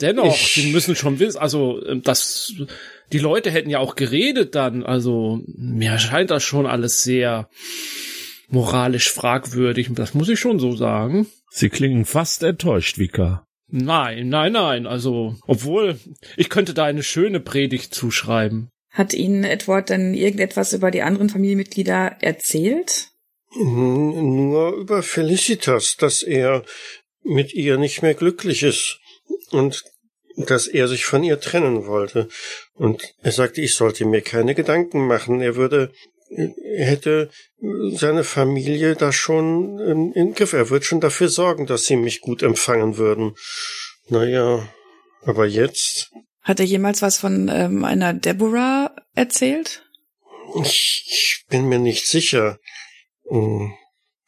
dennoch, 0.00 0.34
ich- 0.34 0.52
sie 0.54 0.72
müssen 0.72 0.94
schon 0.96 1.18
wissen, 1.18 1.38
also 1.38 1.82
ähm, 1.86 2.02
das, 2.02 2.52
die 3.12 3.18
Leute 3.18 3.50
hätten 3.50 3.70
ja 3.70 3.78
auch 3.78 3.96
geredet 3.96 4.54
dann, 4.54 4.84
also 4.84 5.40
mir 5.46 5.90
erscheint 5.92 6.30
das 6.30 6.42
schon 6.42 6.66
alles 6.66 7.02
sehr 7.02 7.48
moralisch 8.48 9.10
fragwürdig, 9.10 9.88
das 9.92 10.14
muss 10.14 10.28
ich 10.28 10.38
schon 10.38 10.58
so 10.58 10.76
sagen. 10.76 11.26
Sie 11.50 11.68
klingen 11.70 12.04
fast 12.04 12.42
enttäuscht, 12.42 12.98
Vika. 12.98 13.46
Nein, 13.68 14.28
nein, 14.28 14.52
nein, 14.52 14.86
also, 14.86 15.36
obwohl, 15.46 15.98
ich 16.36 16.48
könnte 16.50 16.72
da 16.74 16.84
eine 16.84 17.02
schöne 17.02 17.40
Predigt 17.40 17.94
zuschreiben. 17.94 18.68
Hat 18.96 19.12
Ihnen 19.12 19.44
Edward 19.44 19.90
denn 19.90 20.14
irgendetwas 20.14 20.72
über 20.72 20.90
die 20.90 21.02
anderen 21.02 21.28
Familienmitglieder 21.28 22.16
erzählt? 22.22 23.10
Nur 23.54 24.74
über 24.74 25.02
Felicitas, 25.02 25.96
dass 25.98 26.22
er 26.22 26.64
mit 27.22 27.52
ihr 27.52 27.76
nicht 27.76 28.00
mehr 28.00 28.14
glücklich 28.14 28.62
ist 28.62 28.98
und 29.50 29.84
dass 30.36 30.66
er 30.66 30.88
sich 30.88 31.04
von 31.04 31.22
ihr 31.22 31.40
trennen 31.40 31.86
wollte. 31.86 32.28
Und 32.72 33.02
er 33.22 33.32
sagte, 33.32 33.60
ich 33.60 33.74
sollte 33.74 34.06
mir 34.06 34.22
keine 34.22 34.54
Gedanken 34.54 35.06
machen. 35.06 35.42
Er 35.42 35.56
würde, 35.56 35.92
hätte 36.76 37.28
seine 37.90 38.24
Familie 38.24 38.96
da 38.96 39.12
schon 39.12 39.78
im, 39.78 40.12
im 40.14 40.32
Griff. 40.32 40.54
Er 40.54 40.70
wird 40.70 40.86
schon 40.86 41.02
dafür 41.02 41.28
sorgen, 41.28 41.66
dass 41.66 41.84
sie 41.84 41.96
mich 41.96 42.22
gut 42.22 42.42
empfangen 42.42 42.96
würden. 42.96 43.34
Naja, 44.08 44.66
aber 45.20 45.44
jetzt. 45.44 46.10
Hat 46.46 46.60
er 46.60 46.66
jemals 46.66 47.02
was 47.02 47.18
von 47.18 47.50
ähm, 47.52 47.84
einer 47.84 48.14
Deborah 48.14 48.94
erzählt? 49.16 49.82
Ich, 50.62 51.04
ich 51.08 51.44
bin 51.48 51.68
mir 51.68 51.80
nicht 51.80 52.06
sicher. 52.06 52.60
Hm, 53.28 53.72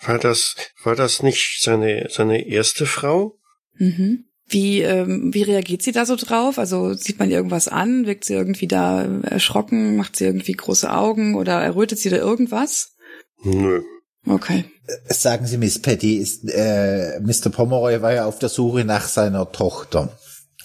war 0.01 0.19
das, 0.19 0.57
war 0.83 0.97
das 0.97 1.23
nicht 1.23 1.63
seine, 1.63 2.09
seine 2.11 2.49
erste 2.49 2.87
Frau? 2.87 3.39
Mhm. 3.75 4.25
Wie, 4.49 4.81
ähm, 4.81 5.33
wie 5.33 5.45
reagiert 5.45 5.83
sie 5.83 5.93
da 5.93 6.07
so 6.07 6.17
drauf? 6.17 6.59
Also 6.59 6.93
sieht 6.93 7.21
man 7.21 7.31
irgendwas 7.31 7.69
an? 7.69 8.05
Wirkt 8.07 8.25
sie 8.25 8.35
irgendwie 8.35 8.67
da 8.67 9.05
erschrocken? 9.23 9.95
Macht 9.95 10.17
sie 10.17 10.25
irgendwie 10.25 10.55
große 10.55 10.93
Augen 10.93 11.37
oder 11.37 11.63
errötet 11.63 12.01
sie 12.01 12.11
da 12.11 12.17
irgendwas? 12.17 12.97
Nö. 13.45 13.83
Okay. 14.27 14.65
Sagen 15.07 15.47
Sie, 15.47 15.57
Miss 15.57 15.81
Patty, 15.81 16.17
ist, 16.17 16.51
äh, 16.51 17.21
Mr. 17.21 17.51
Pomeroy 17.51 18.03
war 18.03 18.13
ja 18.13 18.27
auf 18.27 18.41
der 18.41 18.49
Suche 18.49 18.85
nach 18.85 19.07
seiner 19.07 19.53
Tochter, 19.53 20.19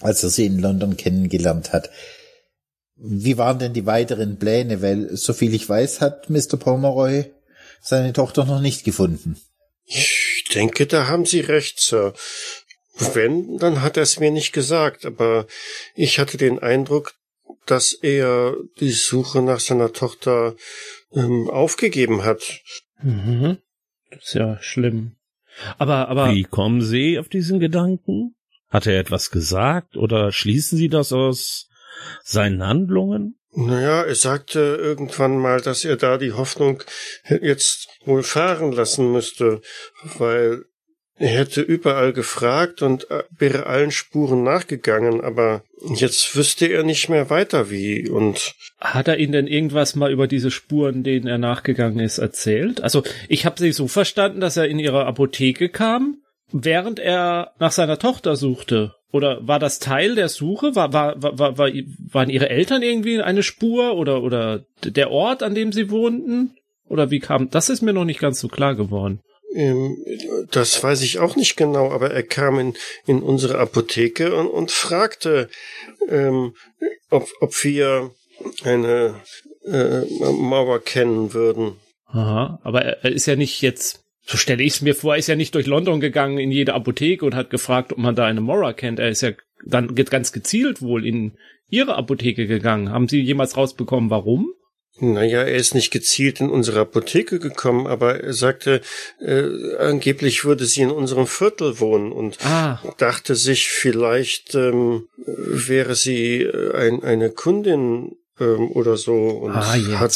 als 0.04 0.22
er 0.22 0.28
sie 0.28 0.46
in 0.46 0.58
London 0.58 0.96
kennengelernt 0.96 1.72
hat. 1.72 1.90
Wie 2.96 3.38
waren 3.38 3.58
denn 3.58 3.72
die 3.72 3.86
weiteren 3.86 4.38
Pläne? 4.38 4.82
Weil, 4.82 5.16
soviel 5.16 5.54
ich 5.54 5.68
weiß, 5.68 6.00
hat 6.00 6.28
Mr. 6.28 6.56
Pomeroy 6.58 7.24
seine 7.80 8.12
Tochter 8.12 8.44
noch 8.44 8.60
nicht 8.60 8.84
gefunden. 8.84 9.40
Ich 9.86 10.44
denke, 10.54 10.86
da 10.86 11.08
haben 11.08 11.24
Sie 11.24 11.40
recht, 11.40 11.80
Sir. 11.80 12.12
Wenn, 13.14 13.56
dann 13.56 13.82
hat 13.82 13.96
er 13.96 14.04
es 14.04 14.20
mir 14.20 14.30
nicht 14.30 14.52
gesagt, 14.52 15.04
aber 15.04 15.46
ich 15.94 16.18
hatte 16.18 16.36
den 16.36 16.58
Eindruck, 16.60 17.14
dass 17.66 17.92
er 17.94 18.54
die 18.78 18.92
Suche 18.92 19.42
nach 19.42 19.58
seiner 19.58 19.92
Tochter 19.92 20.54
ähm, 21.12 21.48
aufgegeben 21.50 22.24
hat. 22.24 22.60
Mhm. 23.02 23.58
Das 24.10 24.22
ist 24.24 24.34
ja 24.34 24.58
schlimm. 24.60 25.16
Aber, 25.78 26.08
aber. 26.08 26.32
Wie 26.32 26.44
kommen 26.44 26.82
Sie 26.82 27.18
auf 27.18 27.28
diesen 27.28 27.58
Gedanken? 27.58 28.33
Hat 28.74 28.88
er 28.88 28.98
etwas 28.98 29.30
gesagt 29.30 29.96
oder 29.96 30.32
schließen 30.32 30.76
Sie 30.76 30.88
das 30.88 31.12
aus 31.12 31.68
seinen 32.24 32.66
Handlungen? 32.66 33.38
Naja, 33.52 34.02
er 34.02 34.16
sagte 34.16 34.58
irgendwann 34.58 35.38
mal, 35.38 35.60
dass 35.60 35.84
er 35.84 35.94
da 35.94 36.18
die 36.18 36.32
Hoffnung 36.32 36.82
jetzt 37.40 37.86
wohl 38.04 38.24
fahren 38.24 38.72
lassen 38.72 39.12
müsste, 39.12 39.60
weil 40.18 40.64
er 41.14 41.28
hätte 41.28 41.60
überall 41.60 42.12
gefragt 42.12 42.82
und 42.82 43.06
wäre 43.30 43.66
allen 43.66 43.92
Spuren 43.92 44.42
nachgegangen, 44.42 45.20
aber 45.20 45.62
jetzt 45.94 46.34
wüsste 46.34 46.66
er 46.66 46.82
nicht 46.82 47.08
mehr 47.08 47.30
weiter 47.30 47.70
wie 47.70 48.08
und 48.08 48.56
hat 48.80 49.06
er 49.06 49.18
Ihnen 49.18 49.30
denn 49.30 49.46
irgendwas 49.46 49.94
mal 49.94 50.10
über 50.10 50.26
diese 50.26 50.50
Spuren, 50.50 51.04
denen 51.04 51.28
er 51.28 51.38
nachgegangen 51.38 52.00
ist, 52.00 52.18
erzählt? 52.18 52.80
Also 52.80 53.04
ich 53.28 53.46
habe 53.46 53.60
sie 53.60 53.70
so 53.70 53.86
verstanden, 53.86 54.40
dass 54.40 54.56
er 54.56 54.66
in 54.66 54.80
ihre 54.80 55.06
Apotheke 55.06 55.68
kam, 55.68 56.23
während 56.52 56.98
er 56.98 57.52
nach 57.58 57.72
seiner 57.72 57.98
Tochter 57.98 58.36
suchte. 58.36 58.94
Oder 59.12 59.46
war 59.46 59.60
das 59.60 59.78
Teil 59.78 60.16
der 60.16 60.28
Suche? 60.28 60.74
War, 60.74 60.92
war, 60.92 61.22
war, 61.22 61.38
war, 61.38 61.70
waren 62.10 62.30
ihre 62.30 62.48
Eltern 62.48 62.82
irgendwie 62.82 63.22
eine 63.22 63.44
Spur 63.44 63.96
oder, 63.96 64.22
oder 64.22 64.64
der 64.82 65.10
Ort, 65.10 65.42
an 65.42 65.54
dem 65.54 65.70
sie 65.70 65.90
wohnten? 65.90 66.56
Oder 66.88 67.10
wie 67.10 67.20
kam, 67.20 67.48
das 67.50 67.68
ist 67.68 67.82
mir 67.82 67.92
noch 67.92 68.04
nicht 68.04 68.20
ganz 68.20 68.40
so 68.40 68.48
klar 68.48 68.74
geworden. 68.74 69.20
Ähm, 69.54 69.96
das 70.50 70.82
weiß 70.82 71.02
ich 71.02 71.20
auch 71.20 71.36
nicht 71.36 71.56
genau, 71.56 71.92
aber 71.92 72.10
er 72.10 72.24
kam 72.24 72.58
in, 72.58 72.74
in 73.06 73.22
unsere 73.22 73.58
Apotheke 73.58 74.34
und, 74.34 74.48
und 74.48 74.72
fragte, 74.72 75.48
ähm, 76.08 76.54
ob, 77.10 77.28
ob 77.40 77.64
wir 77.64 78.10
eine 78.64 79.20
äh, 79.64 80.00
Mauer 80.32 80.80
kennen 80.80 81.32
würden. 81.32 81.76
Aha, 82.06 82.58
aber 82.62 82.82
er, 82.82 83.04
er 83.04 83.12
ist 83.12 83.26
ja 83.26 83.36
nicht 83.36 83.62
jetzt 83.62 84.03
so 84.26 84.38
stelle 84.38 84.62
ich 84.62 84.74
es 84.74 84.80
mir 84.80 84.94
vor, 84.94 85.14
er 85.14 85.18
ist 85.18 85.26
ja 85.26 85.36
nicht 85.36 85.54
durch 85.54 85.66
London 85.66 86.00
gegangen 86.00 86.38
in 86.38 86.50
jede 86.50 86.74
Apotheke 86.74 87.24
und 87.24 87.34
hat 87.34 87.50
gefragt, 87.50 87.92
ob 87.92 87.98
man 87.98 88.14
da 88.14 88.24
eine 88.24 88.40
Mora 88.40 88.72
kennt. 88.72 88.98
Er 88.98 89.10
ist 89.10 89.20
ja 89.20 89.32
dann 89.66 89.94
ganz 89.94 90.32
gezielt 90.32 90.82
wohl 90.82 91.06
in 91.06 91.36
ihre 91.68 91.96
Apotheke 91.96 92.46
gegangen. 92.46 92.90
Haben 92.90 93.08
Sie 93.08 93.20
jemals 93.20 93.56
rausbekommen, 93.56 94.10
warum? 94.10 94.52
Naja, 95.00 95.42
er 95.42 95.56
ist 95.56 95.74
nicht 95.74 95.90
gezielt 95.90 96.40
in 96.40 96.50
unsere 96.50 96.80
Apotheke 96.80 97.40
gekommen, 97.40 97.88
aber 97.88 98.20
er 98.20 98.32
sagte, 98.32 98.80
äh, 99.18 99.76
angeblich 99.78 100.44
würde 100.44 100.66
sie 100.66 100.82
in 100.82 100.92
unserem 100.92 101.26
Viertel 101.26 101.80
wohnen 101.80 102.12
und 102.12 102.38
ah. 102.44 102.80
dachte 102.98 103.34
sich, 103.34 103.68
vielleicht 103.68 104.54
ähm, 104.54 105.08
wäre 105.16 105.96
sie 105.96 106.42
äh, 106.42 106.76
ein, 106.76 107.02
eine 107.02 107.30
Kundin 107.30 108.12
ähm, 108.38 108.70
oder 108.70 108.96
so 108.96 109.14
und 109.14 109.50
ah, 109.52 109.74
hat, 109.98 110.12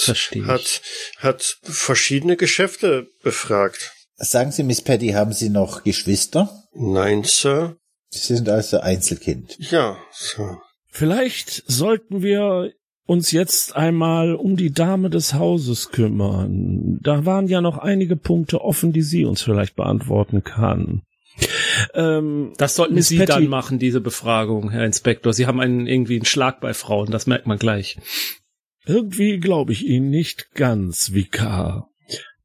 hat, 0.46 0.82
hat 1.18 1.58
verschiedene 1.64 2.36
Geschäfte 2.36 3.08
befragt. 3.24 3.97
Sagen 4.20 4.50
Sie, 4.50 4.64
Miss 4.64 4.82
Patty, 4.82 5.10
haben 5.10 5.32
Sie 5.32 5.48
noch 5.48 5.84
Geschwister? 5.84 6.64
Nein, 6.74 7.22
Sir. 7.24 7.76
Sie 8.10 8.34
sind 8.34 8.48
also 8.48 8.80
Einzelkind. 8.80 9.56
Ja, 9.70 9.96
Sir. 10.12 10.60
Vielleicht 10.90 11.62
sollten 11.66 12.22
wir 12.22 12.72
uns 13.06 13.30
jetzt 13.30 13.76
einmal 13.76 14.34
um 14.34 14.56
die 14.56 14.72
Dame 14.72 15.08
des 15.08 15.34
Hauses 15.34 15.90
kümmern. 15.92 16.98
Da 17.00 17.24
waren 17.24 17.46
ja 17.46 17.60
noch 17.60 17.78
einige 17.78 18.16
Punkte 18.16 18.60
offen, 18.60 18.92
die 18.92 19.02
sie 19.02 19.24
uns 19.24 19.40
vielleicht 19.40 19.76
beantworten 19.76 20.42
kann. 20.42 21.02
Ähm, 21.94 22.52
das 22.58 22.74
sollten 22.74 22.94
Miss 22.94 23.08
Sie 23.08 23.18
Patty, 23.18 23.32
dann 23.32 23.46
machen, 23.46 23.78
diese 23.78 24.00
Befragung, 24.00 24.70
Herr 24.70 24.84
Inspektor. 24.84 25.32
Sie 25.32 25.46
haben 25.46 25.60
einen 25.60 25.86
irgendwie 25.86 26.16
einen 26.16 26.24
Schlag 26.24 26.60
bei 26.60 26.74
Frauen, 26.74 27.10
das 27.10 27.26
merkt 27.28 27.46
man 27.46 27.58
gleich. 27.58 27.98
Irgendwie 28.84 29.38
glaube 29.38 29.72
ich 29.72 29.86
Ihnen 29.86 30.10
nicht 30.10 30.50
ganz, 30.54 31.12
Vikar. 31.12 31.87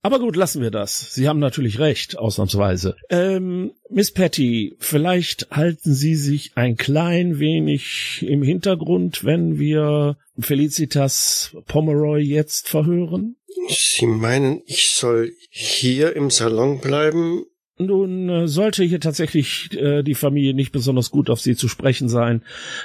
Aber 0.06 0.20
gut, 0.20 0.36
lassen 0.36 0.62
wir 0.62 0.70
das. 0.70 1.14
Sie 1.14 1.30
haben 1.30 1.40
natürlich 1.40 1.80
recht, 1.80 2.20
ausnahmsweise. 2.20 2.98
Ähm, 3.10 3.72
Miss 3.90 4.12
Patty, 4.12 4.76
vielleicht 4.78 5.50
halten 5.50 5.94
Sie 5.94 6.16
sich 6.16 6.52
ein 6.56 6.76
klein 6.76 7.40
wenig 7.40 8.26
im 8.28 8.44
Hintergrund, 8.44 9.24
wenn 9.24 9.60
wir 9.60 10.18
Felicitas 10.38 11.56
Pomeroy 11.68 12.20
jetzt 12.22 12.68
verhören? 12.68 13.38
Sie 13.70 14.06
meinen, 14.06 14.62
ich 14.66 14.90
soll 14.90 15.32
hier 15.50 16.18
im 16.18 16.30
Salon 16.30 16.82
bleiben? 16.82 17.46
Nun, 17.78 18.28
äh, 18.28 18.48
sollte 18.50 18.84
hier 18.84 19.00
tatsächlich 19.00 19.70
äh, 19.72 20.04
die 20.04 20.16
Familie 20.16 20.54
nicht 20.54 20.74
besonders 20.74 21.12
gut 21.12 21.30
auf 21.30 21.40
Sie 21.40 21.56
zu 21.56 21.70
sprechen 21.70 22.10
sein, 22.10 22.44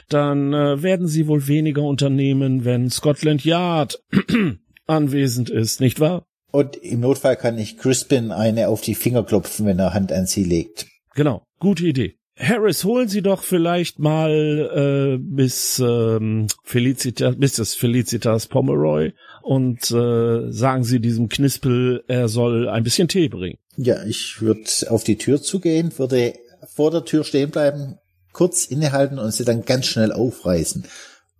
dann 0.08 0.52
äh, 0.54 0.84
werden 0.84 1.08
Sie 1.08 1.26
wohl 1.26 1.48
weniger 1.48 1.82
unternehmen, 1.82 2.64
wenn 2.64 2.90
Scotland 2.90 3.44
Yard 3.44 4.00
anwesend 4.86 5.50
ist, 5.50 5.80
nicht 5.80 5.98
wahr? 5.98 6.27
Und 6.50 6.76
im 6.76 7.00
Notfall 7.00 7.36
kann 7.36 7.58
ich 7.58 7.76
Crispin 7.76 8.32
eine 8.32 8.68
auf 8.68 8.80
die 8.80 8.94
Finger 8.94 9.22
klopfen, 9.22 9.66
wenn 9.66 9.78
er 9.78 9.94
Hand 9.94 10.12
an 10.12 10.26
sie 10.26 10.44
legt. 10.44 10.86
Genau, 11.14 11.42
gute 11.58 11.86
Idee. 11.86 12.18
Harris, 12.38 12.84
holen 12.84 13.08
Sie 13.08 13.20
doch 13.20 13.42
vielleicht 13.42 13.98
mal 13.98 14.30
äh, 14.30 15.18
bis 15.20 15.80
ähm, 15.80 16.46
Felicitas, 16.62 17.36
Mrs. 17.36 17.74
Felicitas 17.74 18.46
Pomeroy 18.46 19.12
und 19.42 19.90
äh, 19.90 20.52
sagen 20.52 20.84
Sie 20.84 21.00
diesem 21.00 21.28
Knispel, 21.28 22.04
er 22.06 22.28
soll 22.28 22.68
ein 22.68 22.84
bisschen 22.84 23.08
Tee 23.08 23.28
bringen. 23.28 23.58
Ja, 23.76 24.04
ich 24.04 24.40
würde 24.40 24.70
auf 24.88 25.02
die 25.02 25.18
Tür 25.18 25.42
zugehen, 25.42 25.98
würde 25.98 26.34
vor 26.72 26.92
der 26.92 27.04
Tür 27.04 27.24
stehen 27.24 27.50
bleiben, 27.50 27.98
kurz 28.32 28.66
innehalten 28.66 29.18
und 29.18 29.32
sie 29.32 29.44
dann 29.44 29.64
ganz 29.64 29.86
schnell 29.86 30.12
aufreißen, 30.12 30.84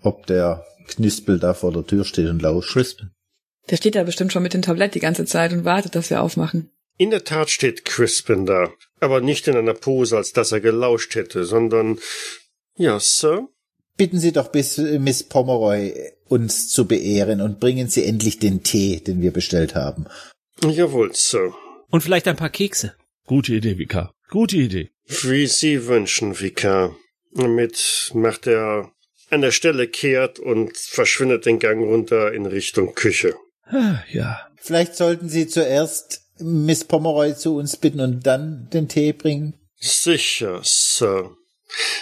ob 0.03 0.27
der 0.27 0.65
Knispel 0.89 1.39
da 1.39 1.55
vor 1.55 1.73
der 1.73 1.87
Tür 1.87 2.05
steht 2.05 2.29
und 2.29 2.43
lauscht. 2.43 2.73
Crispin. 2.73 3.11
Der 3.71 3.77
steht 3.77 3.95
da 3.95 4.03
bestimmt 4.03 4.33
schon 4.33 4.43
mit 4.43 4.55
dem 4.55 4.63
Tablett 4.63 4.95
die 4.95 5.01
ganze 5.01 5.25
Zeit 5.25 5.53
und 5.53 5.65
wartet, 5.65 5.95
dass 5.95 6.11
wir 6.11 6.23
aufmachen. 6.23 6.71
In 6.97 7.11
der 7.11 7.25
Tat 7.25 7.51
steht 7.51 7.85
Crispin 7.85 8.45
da, 8.45 8.73
aber 9.01 9.21
nicht 9.21 9.47
in 9.47 9.57
einer 9.57 9.75
Pose, 9.75 10.17
als 10.17 10.33
dass 10.33 10.53
er 10.53 10.61
gelauscht 10.61 11.15
hätte, 11.15 11.45
sondern 11.45 11.99
ja, 12.77 12.99
Sir. 13.01 13.49
Bitten 13.97 14.21
Sie 14.21 14.33
doch 14.33 14.49
bis 14.49 14.79
Miss 14.79 15.25
Pomeroy 15.25 15.93
uns 16.29 16.69
zu 16.69 16.87
beehren 16.87 17.41
und 17.41 17.59
bringen 17.59 17.89
Sie 17.89 18.05
endlich 18.05 18.39
den 18.39 18.63
Tee, 18.63 19.01
den 19.01 19.21
wir 19.21 19.33
bestellt 19.33 19.75
haben. 19.75 20.07
Jawohl, 20.63 21.15
Sir. 21.15 21.53
Und 21.91 22.03
vielleicht 22.03 22.29
ein 22.29 22.37
paar 22.37 22.51
Kekse. 22.51 22.95
Gute 23.27 23.55
Idee, 23.55 23.79
Vika. 23.79 24.13
Gute 24.31 24.57
Idee. 24.57 24.91
Wie 25.07 25.47
Sie 25.47 25.87
wünschen, 25.87 26.41
Vika. 26.41 26.95
Damit 27.33 28.11
macht 28.15 28.47
er 28.47 28.93
an 29.31 29.41
der 29.41 29.53
Stelle 29.53 29.89
kehrt 29.89 30.39
und 30.39 30.77
verschwindet 30.77 31.47
den 31.47 31.59
Gang 31.59 31.83
runter 31.83 32.33
in 32.33 32.47
Richtung 32.47 32.95
Küche. 32.95 33.35
Ah, 33.71 33.99
ja. 34.11 34.39
Vielleicht 34.57 34.95
sollten 34.97 35.29
Sie 35.29 35.47
zuerst 35.47 36.23
Miss 36.39 36.85
Pomeroy 36.85 37.35
zu 37.35 37.57
uns 37.57 37.77
bitten 37.77 38.01
und 38.01 38.27
dann 38.27 38.69
den 38.73 38.89
Tee 38.89 39.13
bringen. 39.13 39.55
Sicher, 39.81 40.61
Sir. 40.63 41.31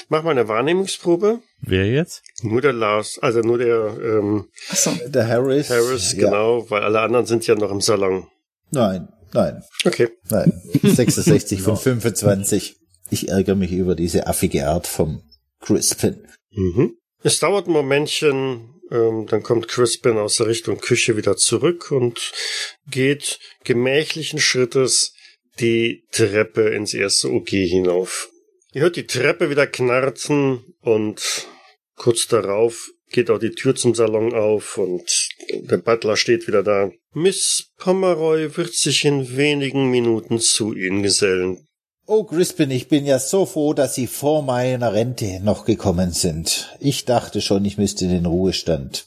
Mach 0.09 0.23
mal 0.23 0.31
eine 0.31 0.47
Wahrnehmungsprobe. 0.49 1.41
Wer 1.61 1.91
jetzt? 1.91 2.23
Nur 2.43 2.61
der 2.61 2.73
Lars, 2.73 3.19
also 3.21 3.41
nur 3.41 3.59
der 3.59 3.97
ähm, 4.01 4.49
Ach 4.71 4.77
so. 4.77 4.91
der 5.07 5.27
Harris. 5.27 5.71
Harris, 5.71 6.15
genau, 6.17 6.61
ja. 6.61 6.71
weil 6.71 6.83
alle 6.85 7.01
anderen 7.01 7.27
sind 7.27 7.47
ja 7.47 7.55
noch 7.57 7.71
im 7.73 7.81
Salon. 7.81 8.27
Nein, 8.71 9.09
Nein, 9.33 9.63
Okay. 9.85 10.09
nein. 10.31 10.53
66 10.83 11.61
von 11.61 11.77
25. 11.77 12.77
Ich 13.11 13.29
ärgere 13.29 13.57
mich 13.57 13.73
über 13.73 13.95
diese 13.97 14.27
affige 14.29 14.69
Art 14.69 14.87
vom 14.87 15.23
Crispin. 15.61 16.27
Mhm. 16.53 16.95
Es 17.23 17.41
dauert 17.41 17.67
ein 17.67 17.73
Momentchen, 17.73 18.76
ähm, 18.91 19.27
dann 19.27 19.43
kommt 19.43 19.69
Crispin 19.69 20.17
aus 20.17 20.37
der 20.37 20.47
Richtung 20.47 20.79
Küche 20.79 21.17
wieder 21.17 21.37
zurück 21.37 21.91
und 21.91 22.33
geht 22.91 23.39
gemächlichen 23.65 24.39
Schrittes 24.39 25.15
die 25.59 26.05
Treppe 26.13 26.69
ins 26.69 26.95
erste 26.95 27.31
OG 27.31 27.49
hinauf. 27.49 28.31
Ihr 28.73 28.83
hört 28.83 28.97
die 28.97 29.07
Treppe 29.07 29.49
wieder 29.51 29.67
knarzen 29.67 30.75
und 30.81 31.47
kurz 31.95 32.29
darauf 32.29 32.91
geht 33.11 33.31
auch 33.31 33.39
die 33.39 33.53
Tür 33.53 33.75
zum 33.75 33.95
Salon 33.95 34.35
auf 34.35 34.79
und 34.79 35.29
der 35.51 35.79
Butler 35.79 36.17
steht 36.17 36.47
wieder 36.47 36.63
da. 36.63 36.91
Miss 37.15 37.71
Pomeroy 37.79 38.57
wird 38.57 38.75
sich 38.75 39.05
in 39.05 39.37
wenigen 39.37 39.91
Minuten 39.91 40.41
zu 40.41 40.75
Ihnen 40.75 41.03
gesellen. 41.03 41.66
Oh, 42.09 42.23
Crispin, 42.25 42.71
ich 42.71 42.87
bin 42.89 43.05
ja 43.05 43.19
so 43.19 43.47
froh, 43.47 43.75
dass 43.75 43.97
Sie 43.97 44.07
vor 44.07 44.43
meiner 44.43 44.93
Rente 44.93 45.41
noch 45.43 45.65
gekommen 45.65 46.13
sind. 46.13 46.77
Ich 46.79 47.05
dachte 47.05 47.41
schon, 47.41 47.65
ich 47.65 47.79
müsste 47.79 48.05
in 48.05 48.13
den 48.13 48.27
Ruhestand. 48.27 49.07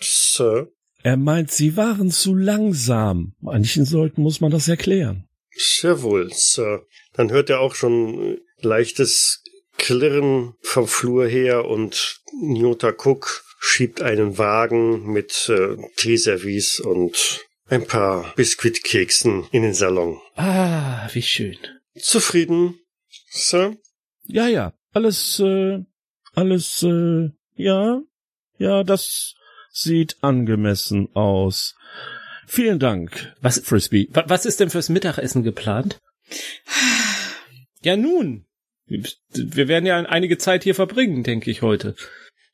Sir, 0.00 0.68
Er 1.02 1.16
meint, 1.18 1.50
Sie 1.50 1.76
waren 1.76 2.10
zu 2.10 2.34
langsam. 2.34 3.34
Manchen 3.40 3.84
sollten 3.84 4.22
muss 4.22 4.40
man 4.40 4.50
das 4.50 4.66
erklären. 4.66 5.28
Sehr 5.54 6.02
wohl, 6.02 6.32
Sir. 6.32 6.86
Dann 7.12 7.30
hört 7.30 7.50
er 7.50 7.60
auch 7.60 7.74
schon 7.74 8.38
leichtes 8.60 9.42
Klirren 9.76 10.54
vom 10.62 10.88
Flur 10.88 11.26
her 11.28 11.66
und 11.66 12.20
Nyota 12.40 12.92
Cook 12.96 13.44
schiebt 13.60 14.00
einen 14.02 14.38
Wagen 14.38 15.12
mit 15.12 15.48
äh, 15.48 15.76
Teeservice 15.96 16.80
und 16.80 17.44
ein 17.66 17.86
paar 17.86 18.32
Biskuitkeksen 18.36 19.46
in 19.50 19.62
den 19.62 19.74
Salon. 19.74 20.18
Ah, 20.36 21.08
wie 21.12 21.22
schön. 21.22 21.58
Zufrieden, 21.98 22.78
Sir? 23.30 23.76
Ja, 24.24 24.46
ja, 24.48 24.72
alles, 24.92 25.40
äh, 25.40 25.78
alles, 26.34 26.82
äh, 26.82 27.30
ja, 27.54 28.00
ja, 28.58 28.84
das 28.84 29.34
sieht 29.70 30.16
angemessen 30.22 31.08
aus. 31.14 31.74
Vielen 32.46 32.78
Dank, 32.78 33.34
Was, 33.40 33.58
Frisbee. 33.60 34.08
wa- 34.12 34.24
was 34.26 34.46
ist 34.46 34.60
denn 34.60 34.70
fürs 34.70 34.88
Mittagessen 34.88 35.42
geplant? 35.42 35.98
Ja, 37.82 37.96
nun. 37.96 38.44
Wir 38.86 39.68
werden 39.68 39.86
ja 39.86 39.98
einige 40.00 40.36
Zeit 40.36 40.64
hier 40.64 40.74
verbringen, 40.74 41.22
denke 41.22 41.48
ich 41.50 41.62
heute. 41.62 41.94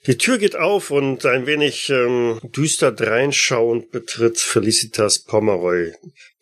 Die 0.07 0.19
Tür 0.19 0.37
geht 0.37 0.55
auf 0.55 0.91
und 0.91 1.25
ein 1.25 1.47
wenig 1.47 1.89
ähm, 1.89 2.41
düster 2.43 2.93
dreinschauend 2.93 3.91
betritt 3.91 4.39
Felicitas 4.39 5.21
Pomeroy 5.25 5.95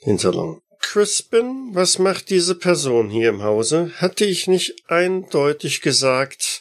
den 0.04 0.18
Salon. 0.18 0.60
Crispin, 0.82 1.70
was 1.72 1.98
macht 1.98 2.28
diese 2.28 2.54
Person 2.54 3.08
hier 3.08 3.30
im 3.30 3.42
Hause? 3.42 3.92
Hatte 3.96 4.24
ich 4.24 4.46
nicht 4.46 4.74
eindeutig 4.88 5.80
gesagt? 5.80 6.60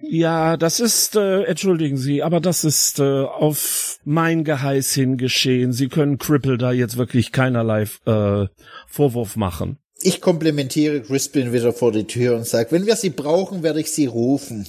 Ja, 0.00 0.56
das 0.56 0.80
ist, 0.80 1.16
äh, 1.16 1.44
entschuldigen 1.44 1.96
Sie, 1.96 2.22
aber 2.22 2.40
das 2.40 2.64
ist 2.64 2.98
äh, 2.98 3.22
auf 3.22 3.98
mein 4.04 4.44
Geheiß 4.44 4.92
hin 4.92 5.16
geschehen. 5.16 5.72
Sie 5.72 5.88
können 5.88 6.18
Cripple 6.18 6.58
da 6.58 6.72
jetzt 6.72 6.96
wirklich 6.96 7.30
keinerlei 7.32 7.86
äh, 8.04 8.46
Vorwurf 8.88 9.36
machen. 9.36 9.78
Ich 10.00 10.20
komplimentiere 10.20 11.02
Crispin 11.02 11.52
wieder 11.52 11.72
vor 11.72 11.92
die 11.92 12.06
Tür 12.06 12.34
und 12.36 12.46
sage, 12.46 12.72
wenn 12.72 12.86
wir 12.86 12.96
Sie 12.96 13.10
brauchen, 13.10 13.62
werde 13.62 13.80
ich 13.80 13.92
Sie 13.92 14.06
rufen. 14.06 14.66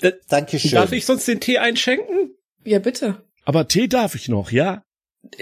Da, 0.00 0.10
Dankeschön. 0.28 0.72
darf 0.72 0.90
ich 0.90 1.06
sonst 1.06 1.28
den 1.28 1.38
Tee 1.38 1.58
einschenken? 1.58 2.34
Ja, 2.64 2.80
bitte. 2.80 3.22
Aber 3.44 3.68
Tee 3.68 3.86
darf 3.86 4.16
ich 4.16 4.28
noch, 4.28 4.50
ja? 4.50 4.82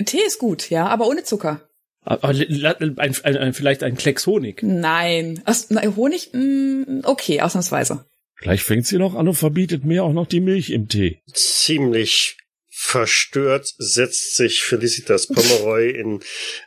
Tee 0.04 0.20
ist 0.26 0.38
gut, 0.38 0.68
ja, 0.68 0.86
aber 0.86 1.06
ohne 1.06 1.24
Zucker. 1.24 1.67
Ein, 2.08 2.96
ein, 2.96 3.36
ein, 3.36 3.52
vielleicht 3.52 3.82
ein 3.82 3.96
Klecks 3.96 4.26
Honig. 4.26 4.62
Nein. 4.62 5.42
Ach, 5.44 5.56
na, 5.68 5.82
Honig? 5.94 6.30
Mm, 6.32 7.00
okay, 7.04 7.42
ausnahmsweise. 7.42 8.06
Gleich 8.40 8.62
fängt 8.62 8.86
sie 8.86 8.98
noch 8.98 9.14
an 9.14 9.28
und 9.28 9.34
verbietet 9.34 9.84
mir 9.84 10.04
auch 10.04 10.12
noch 10.12 10.26
die 10.26 10.40
Milch 10.40 10.70
im 10.70 10.88
Tee. 10.88 11.20
Ziemlich 11.32 12.38
verstört 12.70 13.74
setzt 13.78 14.36
sich 14.36 14.62
Felicitas 14.62 15.26
Pomeroy 15.26 15.90
in 15.90 16.20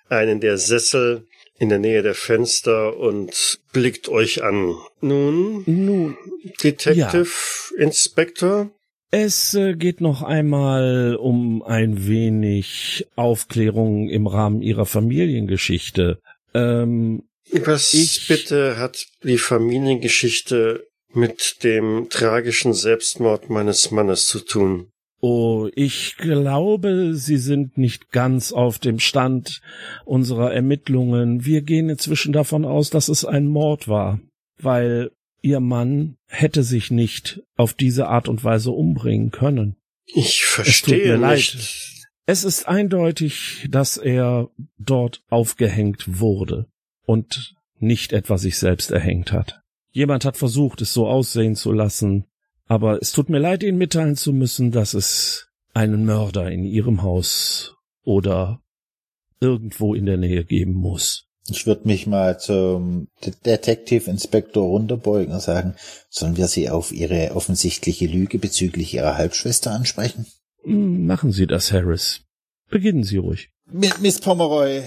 einen 0.10 0.41
der 0.41 0.58
Sessel 0.58 1.27
in 1.58 1.69
der 1.69 1.80
Nähe 1.80 2.01
der 2.01 2.15
Fenster 2.15 2.97
und 2.97 3.60
blickt 3.71 4.10
euch 4.10 4.43
an. 4.43 4.75
Nun, 4.99 5.63
Nun, 5.65 6.17
Detective 6.63 7.30
Inspector? 7.77 8.71
Es 9.12 9.54
äh, 9.54 9.74
geht 9.76 10.02
noch 10.02 10.24
einmal 10.24 11.15
um 11.15 11.62
ein 11.63 12.08
wenig 12.08 13.08
Aufklärung 13.15 14.10
im 14.10 14.28
Rahmen 14.28 14.62
ihrer 14.62 14.86
Familiengeschichte. 14.86 16.19
Ähm, 16.54 17.24
Was 17.52 17.93
Ich- 17.93 18.28
bitte 18.28 18.78
hat 18.78 19.06
die 19.24 19.38
Familiengeschichte 19.38 20.86
mit 21.13 21.63
dem 21.63 22.08
tragischen 22.10 22.74
Selbstmord 22.74 23.50
meines 23.50 23.91
Mannes 23.91 24.28
zu 24.28 24.39
tun? 24.39 24.88
Oh, 25.24 25.69
ich 25.76 26.15
glaube, 26.17 27.13
Sie 27.13 27.38
sind 27.38 27.78
nicht 27.78 28.10
ganz 28.12 28.52
auf 28.52 28.80
dem 28.80 28.97
Stand 29.00 29.62
unserer 30.04 30.52
Ermittlungen. 30.52 31.45
Wir 31.45 31.62
gehen 31.62 31.89
inzwischen 31.89 32.34
davon 32.34 32.65
aus, 32.65 32.89
dass 32.89 33.08
es 33.08 33.24
ein 33.24 33.45
Mord 33.47 33.88
war, 33.88 34.19
weil 34.58 35.12
Ihr 35.41 35.60
Mann 35.60 36.17
hätte 36.27 36.63
sich 36.63 36.91
nicht 36.91 37.41
auf 37.56 37.73
diese 37.73 38.08
Art 38.08 38.27
und 38.27 38.43
Weise 38.43 38.71
umbringen 38.71 39.32
können. 39.32 39.75
Ich 40.06 40.43
verstehe 40.43 41.15
leid. 41.15 41.38
nicht. 41.38 42.08
Es 42.25 42.43
ist 42.43 42.67
eindeutig, 42.67 43.67
dass 43.69 43.97
er 43.97 44.49
dort 44.77 45.23
aufgehängt 45.30 46.19
wurde 46.19 46.67
und 47.06 47.56
nicht 47.80 48.13
etwa 48.13 48.38
sich 48.38 48.58
selbst 48.58 48.91
erhängt 48.91 49.32
hat. 49.32 49.62
Jemand 49.91 50.23
hat 50.23 50.38
versucht, 50.38 50.82
es 50.82 50.93
so 50.93 51.08
aussehen 51.08 51.56
zu 51.56 51.71
lassen, 51.71 52.25
aber 52.67 53.01
es 53.01 53.12
tut 53.12 53.30
mir 53.30 53.39
leid, 53.39 53.63
Ihnen 53.63 53.77
mitteilen 53.77 54.15
zu 54.15 54.32
müssen, 54.32 54.71
dass 54.71 54.93
es 54.93 55.49
einen 55.73 56.06
Mörder 56.06 56.49
in 56.51 56.63
Ihrem 56.63 57.01
Haus 57.01 57.75
oder 58.04 58.62
irgendwo 59.39 59.93
in 59.95 60.06
der 60.06 60.17
Nähe 60.17 60.45
geben 60.45 60.73
muss. 60.73 61.27
Ich 61.49 61.65
würde 61.65 61.88
mich 61.88 62.06
mal 62.08 62.39
zum 62.39 63.08
De- 63.25 63.34
Detective 63.45 64.10
Inspector 64.10 64.63
runterbeugen 64.63 65.34
und 65.34 65.41
sagen, 65.41 65.75
sollen 66.10 66.38
wir 66.38 66.47
Sie 66.47 66.69
auf 66.69 66.91
Ihre 66.91 67.32
offensichtliche 67.36 68.06
Lüge 68.06 68.38
bezüglich 68.38 68.93
Ihrer 68.93 69.17
Halbschwester 69.17 69.71
ansprechen? 69.71 70.27
Hm, 70.63 71.06
Machen 71.06 71.32
Sie 71.32 71.47
das, 71.47 71.71
Harris. 71.71 72.21
Beginnen 72.69 73.04
Sie 73.04 73.17
ruhig. 73.17 73.49
Mi- 73.73 73.91
Miss 74.01 74.19
Pomeroy, 74.19 74.77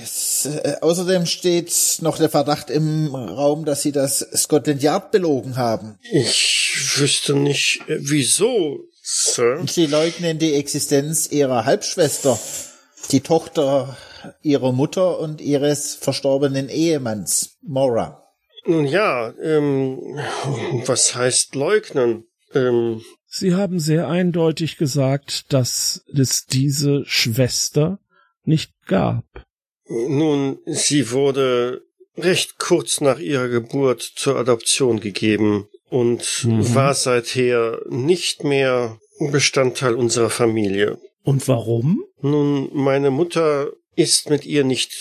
äh, 0.44 0.74
außerdem 0.80 1.26
steht 1.26 1.72
noch 2.02 2.18
der 2.18 2.28
Verdacht 2.30 2.70
im 2.70 3.14
Raum, 3.14 3.64
dass 3.64 3.82
Sie 3.82 3.92
das 3.92 4.18
Scotland 4.36 4.82
Yard 4.82 5.10
belogen 5.10 5.56
haben. 5.56 5.98
Ich 6.12 6.70
wüsste 6.96 7.34
nicht, 7.34 7.80
äh, 7.88 7.96
wieso, 8.00 8.78
Sir. 9.02 9.64
Sie 9.66 9.86
leugnen 9.86 10.38
die 10.38 10.54
Existenz 10.54 11.30
Ihrer 11.30 11.64
Halbschwester, 11.64 12.38
die 13.10 13.20
Tochter 13.20 13.96
Ihrer 14.42 14.72
Mutter 14.72 15.18
und 15.20 15.40
Ihres 15.40 15.94
verstorbenen 15.94 16.68
Ehemanns, 16.68 17.56
Mora. 17.62 18.22
Nun 18.66 18.86
ja, 18.86 19.32
ähm, 19.42 19.98
was 20.86 21.14
heißt 21.14 21.54
leugnen? 21.54 22.24
Ähm, 22.54 23.02
Sie 23.26 23.54
haben 23.54 23.80
sehr 23.80 24.08
eindeutig 24.08 24.76
gesagt, 24.78 25.52
dass 25.52 26.04
es 26.14 26.46
diese 26.46 27.04
Schwester 27.04 27.98
nicht 28.44 28.72
gab. 28.86 29.24
nun, 29.88 30.58
sie 30.66 31.10
wurde 31.10 31.82
recht 32.16 32.58
kurz 32.58 33.00
nach 33.00 33.18
ihrer 33.18 33.48
Geburt 33.48 34.02
zur 34.02 34.36
Adoption 34.36 35.00
gegeben 35.00 35.66
und 35.90 36.44
Mhm. 36.44 36.74
war 36.74 36.94
seither 36.94 37.80
nicht 37.88 38.44
mehr 38.44 38.98
Bestandteil 39.30 39.94
unserer 39.94 40.30
Familie. 40.30 40.98
Und 41.24 41.48
warum? 41.48 42.04
Nun, 42.20 42.70
meine 42.72 43.10
Mutter 43.10 43.70
ist 43.96 44.30
mit 44.30 44.44
ihr 44.44 44.64
nicht 44.64 44.92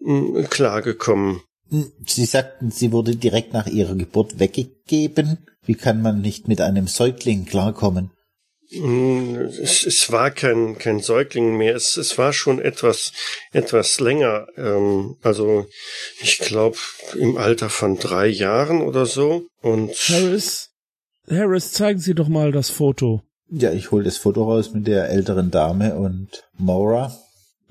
mm, 0.00 0.42
klargekommen. 0.50 1.42
Hm, 1.68 1.92
Sie 2.04 2.24
sagten, 2.24 2.70
sie 2.70 2.92
wurde 2.92 3.16
direkt 3.16 3.52
nach 3.52 3.66
ihrer 3.66 3.94
Geburt 3.94 4.38
weggegeben. 4.38 5.46
Wie 5.64 5.74
kann 5.74 6.02
man 6.02 6.20
nicht 6.20 6.48
mit 6.48 6.60
einem 6.60 6.86
Säugling 6.88 7.44
klarkommen? 7.44 8.10
Mm, 8.72 9.36
Es, 9.60 9.84
es 9.84 10.10
war 10.12 10.30
kein, 10.30 10.78
kein 10.78 11.00
Säugling 11.00 11.56
mehr. 11.56 11.74
Es, 11.74 11.96
es 11.96 12.18
war 12.18 12.32
schon 12.32 12.60
etwas, 12.60 13.12
etwas 13.52 14.00
länger. 14.00 14.46
Ähm, 14.56 15.16
also, 15.22 15.66
ich 16.20 16.38
glaube, 16.38 16.78
im 17.18 17.36
Alter 17.36 17.68
von 17.68 17.98
drei 17.98 18.26
Jahren 18.28 18.80
oder 18.82 19.06
so. 19.06 19.46
Und 19.60 19.90
Harris, 20.08 20.70
Harris, 21.28 21.72
zeigen 21.72 22.00
Sie 22.00 22.14
doch 22.14 22.28
mal 22.28 22.52
das 22.52 22.70
Foto. 22.70 23.22
Ja, 23.52 23.72
ich 23.72 23.90
hol 23.90 24.04
das 24.04 24.16
Foto 24.16 24.44
raus 24.44 24.72
mit 24.72 24.86
der 24.86 25.08
älteren 25.10 25.50
Dame 25.50 25.96
und 25.96 26.44
Mora. 26.56 27.16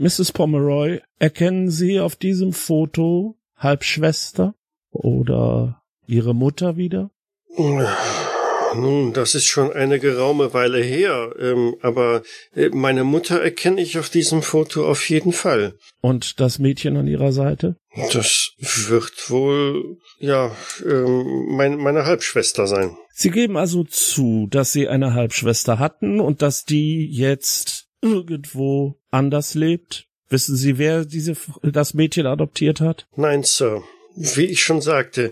Mrs. 0.02 0.32
Pomeroy, 0.32 1.02
erkennen 1.18 1.70
Sie 1.70 2.00
auf 2.00 2.16
diesem 2.16 2.54
Foto 2.54 3.36
Halbschwester 3.58 4.56
oder 4.92 5.82
Ihre 6.08 6.34
Mutter 6.34 6.78
wieder? 6.78 7.12
Nun, 7.58 9.12
das 9.12 9.36
ist 9.36 9.48
schon 9.48 9.74
eine 9.74 10.00
geraume 10.00 10.54
Weile 10.54 10.82
her, 10.82 11.36
ähm, 11.38 11.76
aber 11.82 12.24
äh, 12.56 12.70
meine 12.70 13.04
Mutter 13.04 13.42
erkenne 13.42 13.82
ich 13.82 14.00
auf 14.00 14.10
diesem 14.10 14.42
Foto 14.42 14.88
auf 14.90 15.10
jeden 15.10 15.34
Fall. 15.34 15.74
Und 16.00 16.40
das 16.40 16.60
Mädchen 16.60 16.96
an 16.96 17.08
ihrer 17.08 17.34
Seite? 17.34 17.76
Das 18.14 18.52
wird 18.60 19.30
wohl, 19.30 19.98
ja, 20.20 20.56
ähm, 20.86 21.48
mein, 21.50 21.76
meine 21.76 22.06
Halbschwester 22.06 22.68
sein. 22.68 22.96
Sie 23.12 23.32
geben 23.32 23.58
also 23.58 23.84
zu, 23.84 24.48
dass 24.50 24.72
Sie 24.72 24.88
eine 24.88 25.14
Halbschwester 25.14 25.78
hatten 25.78 26.22
und 26.22 26.42
dass 26.42 26.64
die 26.64 27.06
jetzt 27.06 27.88
irgendwo 28.02 28.96
anders 29.12 29.56
lebt? 29.56 30.06
Wissen 30.30 30.56
Sie, 30.56 30.78
wer 30.78 31.06
diese, 31.06 31.36
das 31.64 31.94
Mädchen 31.94 32.26
adoptiert 32.28 32.82
hat? 32.82 33.08
Nein, 33.16 33.44
Sir. 33.44 33.84
Wie 34.16 34.46
ich 34.46 34.64
schon 34.64 34.82
sagte, 34.82 35.32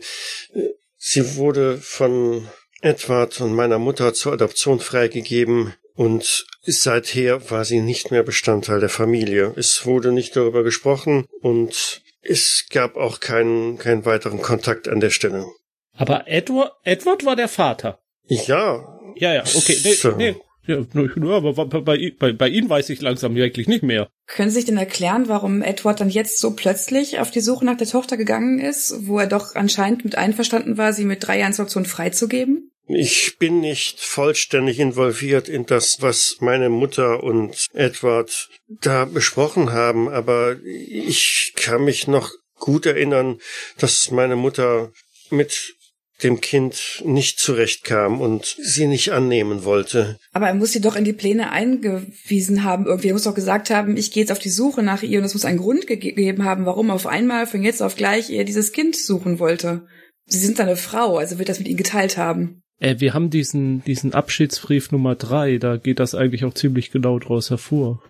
sie 0.98 1.36
wurde 1.36 1.78
von 1.78 2.48
Edward 2.82 3.42
und 3.42 3.54
meiner 3.54 3.80
Mutter 3.80 4.14
zur 4.14 4.34
Adoption 4.34 4.80
freigegeben 4.80 5.74
und 5.94 6.46
seither 6.64 7.50
war 7.50 7.66
sie 7.66 7.82
nicht 7.82 8.12
mehr 8.12 8.24
Bestandteil 8.24 8.80
der 8.80 8.90
Familie. 8.90 9.54
Es 9.56 9.86
wurde 9.86 10.12
nicht 10.12 10.36
darüber 10.36 10.64
gesprochen 10.64 11.26
und 11.42 12.02
es 12.22 12.66
gab 12.70 12.96
auch 12.98 13.20
keinen, 13.20 13.78
keinen 13.78 14.06
weiteren 14.06 14.42
Kontakt 14.42 14.88
an 14.88 15.00
der 15.00 15.10
Stelle. 15.10 15.46
Aber 15.94 16.28
Edward, 16.28 16.72
Edward 16.84 17.26
war 17.26 17.36
der 17.36 17.48
Vater. 17.48 18.00
Ja. 18.28 19.00
Ja, 19.16 19.34
ja, 19.34 19.42
okay. 19.42 19.78
Nee, 19.84 19.94
So. 19.94 20.12
nee. 20.12 20.36
Ja, 20.68 20.86
nur, 20.94 21.36
aber 21.36 21.66
bei, 21.66 22.12
bei, 22.20 22.34
bei, 22.34 22.50
Ihnen 22.50 22.70
weiß 22.70 22.90
ich 22.90 23.02
langsam 23.02 23.36
wirklich 23.36 23.68
nicht 23.68 23.84
mehr. 23.84 24.10
Können 24.28 24.50
Sie 24.50 24.58
sich 24.58 24.66
denn 24.66 24.78
erklären, 24.78 25.30
warum 25.30 25.62
Edward 25.62 26.02
dann 26.02 26.10
jetzt 26.10 26.40
so 26.40 26.52
plötzlich 26.52 27.20
auf 27.20 27.32
die 27.32 27.40
Suche 27.40 27.66
nach 27.66 27.78
der 27.78 27.88
Tochter 27.88 28.18
gegangen 28.18 28.60
ist, 28.60 29.08
wo 29.08 29.18
er 29.20 29.28
doch 29.28 29.56
anscheinend 29.56 30.04
mit 30.04 30.18
einverstanden 30.18 30.78
war, 30.78 30.92
sie 30.92 31.06
mit 31.06 31.26
drei 31.26 31.40
Jahren 31.40 31.54
zur 31.54 31.64
Adoption 31.64 31.86
freizugeben? 31.86 32.72
Ich 32.90 33.38
bin 33.38 33.60
nicht 33.60 34.00
vollständig 34.00 34.80
involviert 34.80 35.50
in 35.50 35.66
das, 35.66 35.98
was 36.02 36.38
meine 36.40 36.70
Mutter 36.70 37.22
und 37.24 37.68
Edward 37.74 38.50
da 38.68 39.06
besprochen 39.06 39.72
haben, 39.74 40.08
aber 40.08 40.56
ich 40.64 41.54
kann 41.56 41.84
mich 41.84 42.08
noch 42.08 42.32
gut 42.60 42.86
erinnern, 42.86 43.40
dass 43.78 44.12
meine 44.12 44.36
Mutter 44.36 44.92
mit 45.30 45.76
dem 46.24 46.42
Kind 46.42 47.04
nicht 47.06 47.40
zurechtkam 47.40 48.22
und 48.22 48.58
sie 48.60 48.88
nicht 48.88 49.12
annehmen 49.12 49.64
wollte. 49.64 50.18
Aber 50.34 50.48
er 50.48 50.56
muss 50.56 50.72
sie 50.72 50.82
doch 50.82 50.96
in 50.96 51.06
die 51.06 51.14
Pläne 51.14 51.52
eingewiesen 51.52 52.64
haben. 52.64 52.86
Irgendwie 52.86 53.10
er 53.10 53.14
muss 53.14 53.24
doch 53.24 53.36
gesagt 53.36 53.70
haben, 53.70 53.98
ich 53.98 54.12
gehe 54.12 54.24
jetzt 54.24 54.32
auf 54.32 54.40
die 54.40 54.50
Suche 54.50 54.82
nach 54.82 55.04
ihr 55.04 55.20
und 55.20 55.26
es 55.26 55.34
muss 55.34 55.46
einen 55.46 55.60
Grund 55.60 55.86
ge 55.86 55.98
gegeben 55.98 56.44
haben, 56.44 56.66
warum 56.66 56.90
auf 56.90 57.06
einmal 57.06 57.48
von 57.48 57.64
jetzt 57.64 57.82
auf 57.82 57.96
gleich 57.96 58.30
er 58.30 58.44
dieses 58.44 58.72
Kind 58.72 58.96
suchen 58.96 59.40
wollte. 59.40 59.86
Sie 60.26 60.40
sind 60.40 60.58
seine 60.58 60.76
Frau, 60.76 61.18
also 61.18 61.40
wird 61.40 61.50
das 61.50 61.60
mit 61.60 61.68
ihm 61.68 61.78
geteilt 61.78 62.18
haben. 62.18 62.62
Äh, 62.80 63.00
wir 63.00 63.14
haben 63.14 63.30
diesen, 63.30 63.84
diesen 63.84 64.14
Abschiedsbrief 64.14 64.92
Nummer 64.92 65.16
drei, 65.16 65.58
da 65.58 65.78
geht 65.78 66.00
das 66.00 66.16
eigentlich 66.16 66.46
auch 66.46 66.54
ziemlich 66.54 66.92
genau 66.92 67.20
draus 67.20 67.50
hervor. 67.50 68.04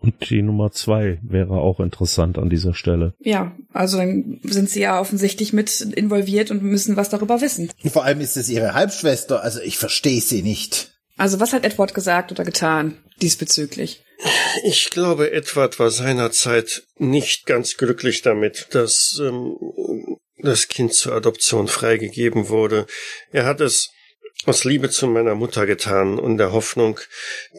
Und 0.00 0.30
die 0.30 0.42
Nummer 0.42 0.72
zwei 0.72 1.18
wäre 1.22 1.52
auch 1.52 1.78
interessant 1.78 2.38
an 2.38 2.50
dieser 2.50 2.74
Stelle. 2.74 3.14
Ja, 3.20 3.52
also 3.72 3.98
dann 3.98 4.40
sind 4.42 4.68
sie 4.68 4.80
ja 4.80 5.00
offensichtlich 5.00 5.52
mit 5.52 5.80
involviert 5.80 6.50
und 6.50 6.62
müssen 6.62 6.96
was 6.96 7.08
darüber 7.08 7.40
wissen. 7.40 7.70
Und 7.82 7.92
vor 7.92 8.04
allem 8.04 8.20
ist 8.20 8.36
es 8.36 8.48
ihre 8.48 8.74
Halbschwester, 8.74 9.42
also 9.42 9.60
ich 9.60 9.78
verstehe 9.78 10.20
sie 10.20 10.42
nicht. 10.42 10.92
Also 11.16 11.38
was 11.38 11.52
hat 11.52 11.64
Edward 11.64 11.94
gesagt 11.94 12.32
oder 12.32 12.44
getan 12.44 12.96
diesbezüglich? 13.20 14.04
Ich 14.64 14.90
glaube, 14.90 15.32
Edward 15.32 15.78
war 15.78 15.90
seinerzeit 15.90 16.84
nicht 16.98 17.46
ganz 17.46 17.76
glücklich 17.76 18.22
damit, 18.22 18.68
dass 18.70 19.20
ähm, 19.20 19.56
das 20.38 20.68
Kind 20.68 20.94
zur 20.94 21.14
Adoption 21.14 21.68
freigegeben 21.68 22.48
wurde. 22.48 22.86
Er 23.30 23.46
hat 23.46 23.60
es 23.60 23.90
aus 24.46 24.64
Liebe 24.64 24.90
zu 24.90 25.06
meiner 25.06 25.34
Mutter 25.34 25.66
getan 25.66 26.18
und 26.18 26.38
der 26.38 26.52
Hoffnung, 26.52 27.00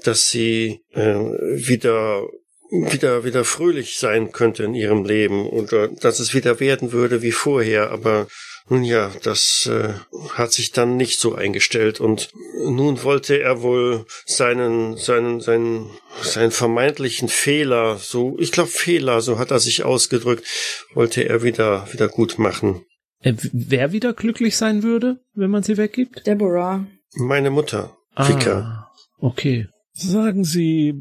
dass 0.04 0.30
sie 0.30 0.82
äh, 0.92 1.16
wieder 1.16 2.28
wieder 2.72 3.24
wieder 3.24 3.46
fröhlich 3.46 3.98
sein 3.98 4.32
könnte 4.32 4.64
in 4.64 4.74
ihrem 4.74 5.06
Leben 5.06 5.48
oder 5.48 5.88
dass 5.88 6.20
es 6.20 6.34
wieder 6.34 6.60
werden 6.60 6.92
würde 6.92 7.22
wie 7.22 7.32
vorher, 7.32 7.92
aber 7.92 8.28
nun 8.70 8.84
ja, 8.84 9.12
das 9.24 9.70
äh, 9.72 9.94
hat 10.34 10.54
sich 10.54 10.72
dann 10.72 10.96
nicht 10.96 11.20
so 11.20 11.36
eingestellt 11.36 12.00
und 12.00 12.30
nun 12.64 13.04
wollte 13.04 13.40
er 13.40 13.62
wohl 13.62 14.06
seinen 14.26 14.98
seinen 14.98 15.42
seinen 15.42 15.92
seinen 16.22 16.52
vermeintlichen 16.52 17.30
Fehler, 17.30 17.98
so 17.98 18.38
ich 18.40 18.52
glaube 18.52 18.70
Fehler, 18.70 19.22
so 19.22 19.38
hat 19.38 19.52
er 19.52 19.60
sich 19.60 19.84
ausgedrückt, 19.84 20.46
wollte 20.94 21.28
er 21.28 21.44
wieder 21.44 21.88
wieder 21.92 22.08
gut 22.08 22.40
machen. 22.40 22.86
Äh, 23.24 23.34
wer 23.52 23.92
wieder 23.92 24.14
glücklich 24.14 24.56
sein 24.58 24.84
würde, 24.84 25.20
wenn 25.34 25.50
man 25.50 25.64
sie 25.64 25.78
weggibt? 25.78 26.26
Deborah. 26.28 26.86
Meine 27.16 27.50
Mutter, 27.50 27.98
Vika. 28.16 28.60
Ah, 28.60 28.92
okay. 29.20 29.68
Sagen 29.96 30.44
Sie, 30.44 30.96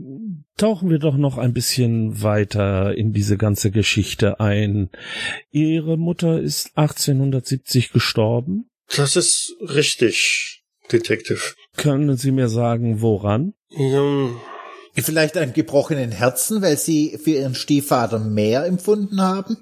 tauchen 0.58 0.90
wir 0.90 0.98
doch 0.98 1.16
noch 1.16 1.38
ein 1.38 1.54
bisschen 1.54 2.22
weiter 2.22 2.94
in 2.94 3.14
diese 3.14 3.38
ganze 3.38 3.70
Geschichte 3.70 4.38
ein. 4.38 4.90
Ihre 5.50 5.96
Mutter 5.96 6.38
ist 6.38 6.72
1870 6.76 7.90
gestorben. 7.90 8.68
Das 8.94 9.16
ist 9.16 9.56
richtig, 9.60 10.62
Detective. 10.92 11.54
Können 11.78 12.18
Sie 12.18 12.32
mir 12.32 12.48
sagen, 12.48 13.00
woran? 13.00 13.54
Ja, 13.70 14.28
Vielleicht 14.94 15.38
an 15.38 15.54
gebrochenen 15.54 16.12
Herzen, 16.12 16.60
weil 16.60 16.76
sie 16.76 17.18
für 17.22 17.30
ihren 17.30 17.54
Stiefvater 17.54 18.18
mehr 18.18 18.66
empfunden 18.66 19.22
haben? 19.22 19.56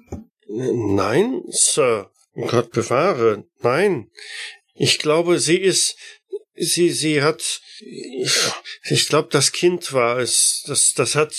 Nein, 0.49 1.41
Sir. 1.49 2.09
Gott 2.35 2.71
bewahre. 2.71 3.45
Nein. 3.59 4.09
Ich 4.73 4.99
glaube, 4.99 5.39
sie 5.39 5.57
ist, 5.57 5.97
sie, 6.55 6.89
sie 6.89 7.21
hat, 7.21 7.61
ich, 7.79 8.33
ich 8.89 9.07
glaube, 9.07 9.29
das 9.31 9.51
Kind 9.51 9.93
war 9.93 10.17
es. 10.19 10.63
Das, 10.65 10.93
das 10.93 11.15
hat 11.15 11.33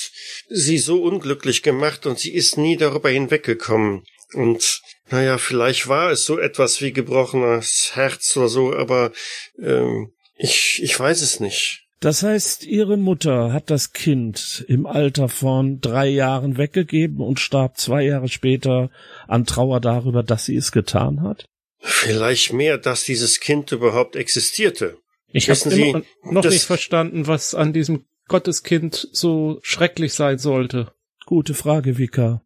sie 0.49 0.79
so 0.79 1.03
unglücklich 1.03 1.63
gemacht 1.63 2.07
und 2.07 2.19
sie 2.19 2.33
ist 2.33 2.59
nie 2.59 2.77
darüber 2.77 3.11
hinweggekommen. 3.11 4.05
Und, 4.35 4.81
naja, 5.11 5.39
vielleicht 5.39 5.89
war 5.89 6.11
es 6.11 6.25
so 6.25 6.39
etwas 6.39 6.81
wie 6.81 6.93
gebrochenes 6.93 7.93
Herz 7.95 8.37
oder 8.37 8.49
so, 8.49 8.75
aber, 8.75 9.13
ähm, 9.59 10.13
ich, 10.37 10.83
ich 10.83 10.99
weiß 10.99 11.21
es 11.21 11.41
nicht. 11.41 11.82
Das 12.03 12.25
heißt, 12.25 12.65
Ihre 12.65 12.97
Mutter 12.97 13.53
hat 13.53 13.71
das 13.71 13.93
Kind 13.93 14.65
im 14.67 14.87
Alter 14.87 15.29
von 15.29 15.81
drei 15.81 16.09
Jahren 16.09 16.59
weggegeben 16.59 17.21
und 17.21 17.39
starb 17.39 17.79
zwei 17.79 18.03
Jahre 18.03 18.29
später 18.29 18.91
an 19.29 19.47
Trauer 19.47 19.79
darüber, 19.79 20.25
dass 20.25 20.45
sie 20.47 20.57
es 20.57 20.73
getan 20.73 21.23
hat? 21.23 21.45
Vielleicht 21.79 22.53
mehr, 22.53 22.77
dass 22.77 23.05
dieses 23.05 23.39
Kind 23.39 23.71
überhaupt 23.71 24.17
existierte. 24.17 24.99
Ich 25.29 25.49
habe 25.49 25.71
Sie, 25.71 25.95
noch 26.25 26.45
nicht 26.45 26.65
verstanden, 26.65 27.29
was 27.29 27.55
an 27.55 27.73
diesem 27.73 28.05
Gotteskind 28.27 29.09
so 29.13 29.61
schrecklich 29.63 30.15
sein 30.15 30.39
sollte. 30.39 30.93
Gute 31.25 31.55
Frage, 31.55 31.99
Vika. 31.99 32.43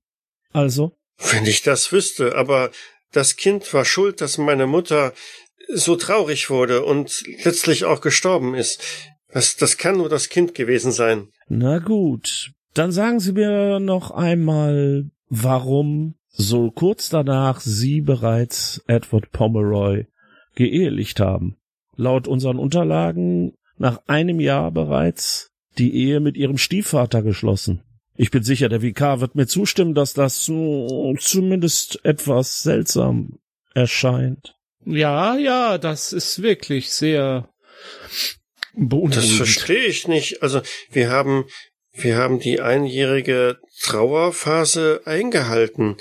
Also? 0.52 0.92
Wenn 1.30 1.46
ich 1.46 1.62
das 1.62 1.92
wüsste, 1.92 2.34
aber 2.34 2.70
das 3.10 3.36
Kind 3.36 3.72
war 3.72 3.86
schuld, 3.86 4.20
dass 4.20 4.36
meine 4.36 4.66
Mutter 4.66 5.14
so 5.72 5.96
traurig 5.96 6.50
wurde 6.50 6.84
und 6.84 7.24
letztlich 7.42 7.86
auch 7.86 8.02
gestorben 8.02 8.54
ist. 8.54 8.82
Das, 9.36 9.54
das 9.54 9.76
kann 9.76 9.98
nur 9.98 10.08
das 10.08 10.30
Kind 10.30 10.54
gewesen 10.54 10.92
sein. 10.92 11.28
Na 11.46 11.78
gut. 11.78 12.52
Dann 12.72 12.90
sagen 12.90 13.20
Sie 13.20 13.32
mir 13.32 13.80
noch 13.80 14.10
einmal, 14.10 15.10
warum 15.28 16.14
so 16.30 16.70
kurz 16.70 17.10
danach 17.10 17.60
Sie 17.60 18.00
bereits 18.00 18.82
Edward 18.86 19.32
Pomeroy 19.32 20.06
geehelicht 20.54 21.20
haben. 21.20 21.58
Laut 21.96 22.28
unseren 22.28 22.58
Unterlagen 22.58 23.52
nach 23.76 24.00
einem 24.06 24.40
Jahr 24.40 24.70
bereits 24.70 25.50
die 25.76 25.94
Ehe 25.94 26.20
mit 26.20 26.38
Ihrem 26.38 26.56
Stiefvater 26.56 27.20
geschlossen. 27.20 27.82
Ich 28.14 28.30
bin 28.30 28.42
sicher, 28.42 28.70
der 28.70 28.80
Vikar 28.80 29.20
wird 29.20 29.34
mir 29.34 29.46
zustimmen, 29.46 29.92
dass 29.92 30.14
das 30.14 30.44
zumindest 30.44 32.02
etwas 32.06 32.62
seltsam 32.62 33.38
erscheint. 33.74 34.54
Ja, 34.86 35.36
ja, 35.36 35.76
das 35.76 36.14
ist 36.14 36.40
wirklich 36.40 36.90
sehr 36.90 37.50
Das 38.76 39.30
verstehe 39.30 39.86
ich 39.86 40.06
nicht. 40.06 40.42
Also 40.42 40.60
wir 40.90 41.10
haben, 41.10 41.46
wir 41.92 42.16
haben 42.16 42.38
die 42.38 42.60
einjährige 42.60 43.58
Trauerphase 43.82 45.00
eingehalten 45.04 45.96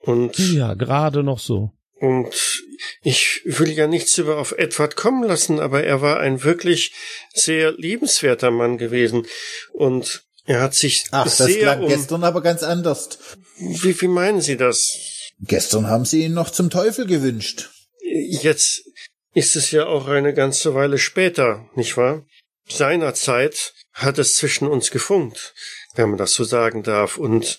und 0.00 0.36
Ja, 0.38 0.74
gerade 0.74 1.22
noch 1.22 1.38
so. 1.38 1.72
Und 1.98 2.62
ich 3.02 3.40
will 3.44 3.70
ja 3.70 3.86
nichts 3.86 4.18
über 4.18 4.36
auf 4.38 4.52
Edward 4.52 4.96
kommen 4.96 5.26
lassen, 5.26 5.60
aber 5.60 5.84
er 5.84 6.02
war 6.02 6.20
ein 6.20 6.42
wirklich 6.42 6.92
sehr 7.32 7.72
liebenswerter 7.72 8.50
Mann 8.50 8.76
gewesen. 8.76 9.26
Und 9.72 10.24
er 10.44 10.60
hat 10.60 10.74
sich 10.74 11.06
Ach, 11.10 11.24
das 11.24 11.38
sehr 11.38 11.60
klang 11.60 11.82
um. 11.84 11.88
gestern 11.88 12.22
aber 12.22 12.42
ganz 12.42 12.62
anders. 12.62 13.18
Wie, 13.58 13.98
wie 14.00 14.08
meinen 14.08 14.42
Sie 14.42 14.56
das? 14.58 14.98
Gestern 15.40 15.86
haben 15.88 16.04
sie 16.04 16.24
ihn 16.24 16.34
noch 16.34 16.50
zum 16.50 16.70
Teufel 16.70 17.06
gewünscht. 17.06 17.70
Jetzt 18.02 18.84
ist 19.36 19.54
es 19.56 19.70
ja 19.70 19.86
auch 19.86 20.08
eine 20.08 20.32
ganze 20.34 20.74
Weile 20.74 20.98
später, 20.98 21.68
nicht 21.74 21.96
wahr? 21.96 22.24
Seinerzeit 22.68 23.74
hat 23.92 24.18
es 24.18 24.34
zwischen 24.36 24.66
uns 24.66 24.90
gefunkt, 24.90 25.54
wenn 25.94 26.08
man 26.10 26.18
das 26.18 26.32
so 26.34 26.42
sagen 26.44 26.82
darf. 26.82 27.16
Und 27.18 27.58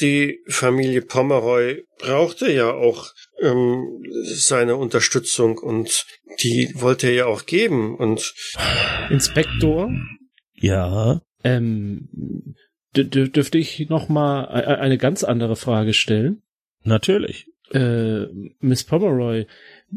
die 0.00 0.40
Familie 0.46 1.02
Pomeroy 1.02 1.84
brauchte 1.98 2.50
ja 2.52 2.70
auch 2.70 3.06
ähm, 3.40 4.02
seine 4.24 4.76
Unterstützung 4.76 5.58
und 5.58 6.06
die 6.42 6.70
wollte 6.74 7.06
er 7.08 7.14
ja 7.14 7.26
auch 7.26 7.46
geben 7.46 7.96
und 7.96 8.34
Inspektor, 9.10 9.90
Ja. 10.54 11.22
ähm, 11.44 12.08
dü- 12.94 13.30
dürfte 13.30 13.58
ich 13.58 13.88
noch 13.88 14.08
mal 14.08 14.44
e- 14.44 14.80
eine 14.80 14.98
ganz 14.98 15.24
andere 15.24 15.56
Frage 15.56 15.92
stellen? 15.94 16.42
Natürlich. 16.82 17.46
Äh, 17.72 18.26
Miss 18.60 18.84
Pomeroy, 18.84 19.46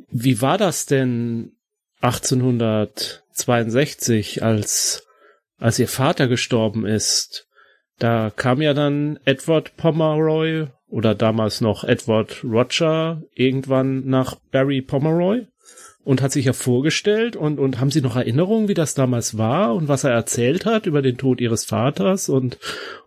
wie 0.10 0.41
war 0.41 0.58
das 0.58 0.86
denn 0.86 1.54
1862, 2.02 4.43
als, 4.43 5.08
als 5.58 5.80
ihr 5.80 5.88
Vater 5.88 6.28
gestorben 6.28 6.86
ist? 6.86 7.47
Da 7.97 8.32
kam 8.34 8.62
ja 8.62 8.73
dann 8.73 9.19
Edward 9.25 9.75
Pomeroy 9.75 10.67
oder 10.88 11.15
damals 11.15 11.60
noch 11.62 11.84
Edward 11.84 12.43
Roger 12.43 13.23
irgendwann 13.34 14.08
nach 14.08 14.36
Barry 14.52 14.82
Pomeroy 14.82 15.47
und 16.04 16.22
hat 16.22 16.32
sich 16.32 16.46
ja 16.46 16.54
vorgestellt 16.54 17.36
und, 17.36 17.60
und 17.60 17.80
haben 17.80 17.92
Sie 17.92 18.02
noch 18.02 18.16
Erinnerungen, 18.16 18.68
wie 18.68 18.74
das 18.74 18.94
damals 18.94 19.38
war 19.38 19.76
und 19.76 19.88
was 19.88 20.04
er 20.04 20.12
erzählt 20.12 20.66
hat 20.66 20.86
über 20.86 21.02
den 21.02 21.18
Tod 21.18 21.42
Ihres 21.42 21.66
Vaters 21.66 22.30
und, 22.30 22.58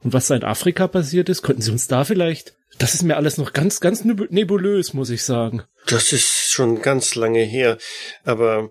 und 0.02 0.12
was 0.12 0.28
da 0.28 0.36
in 0.36 0.44
Afrika 0.44 0.86
passiert 0.88 1.28
ist? 1.28 1.42
Könnten 1.42 1.62
Sie 1.62 1.70
uns 1.72 1.88
da 1.88 2.04
vielleicht, 2.04 2.54
das 2.78 2.94
ist 2.94 3.02
mir 3.02 3.16
alles 3.16 3.38
noch 3.38 3.52
ganz, 3.52 3.80
ganz 3.80 4.04
neb- 4.04 4.28
nebulös, 4.30 4.94
muss 4.94 5.10
ich 5.10 5.24
sagen. 5.24 5.62
Das 5.88 6.12
ist 6.12 6.50
schon 6.52 6.82
ganz 6.82 7.14
lange 7.14 7.42
her. 7.42 7.78
Aber 8.24 8.70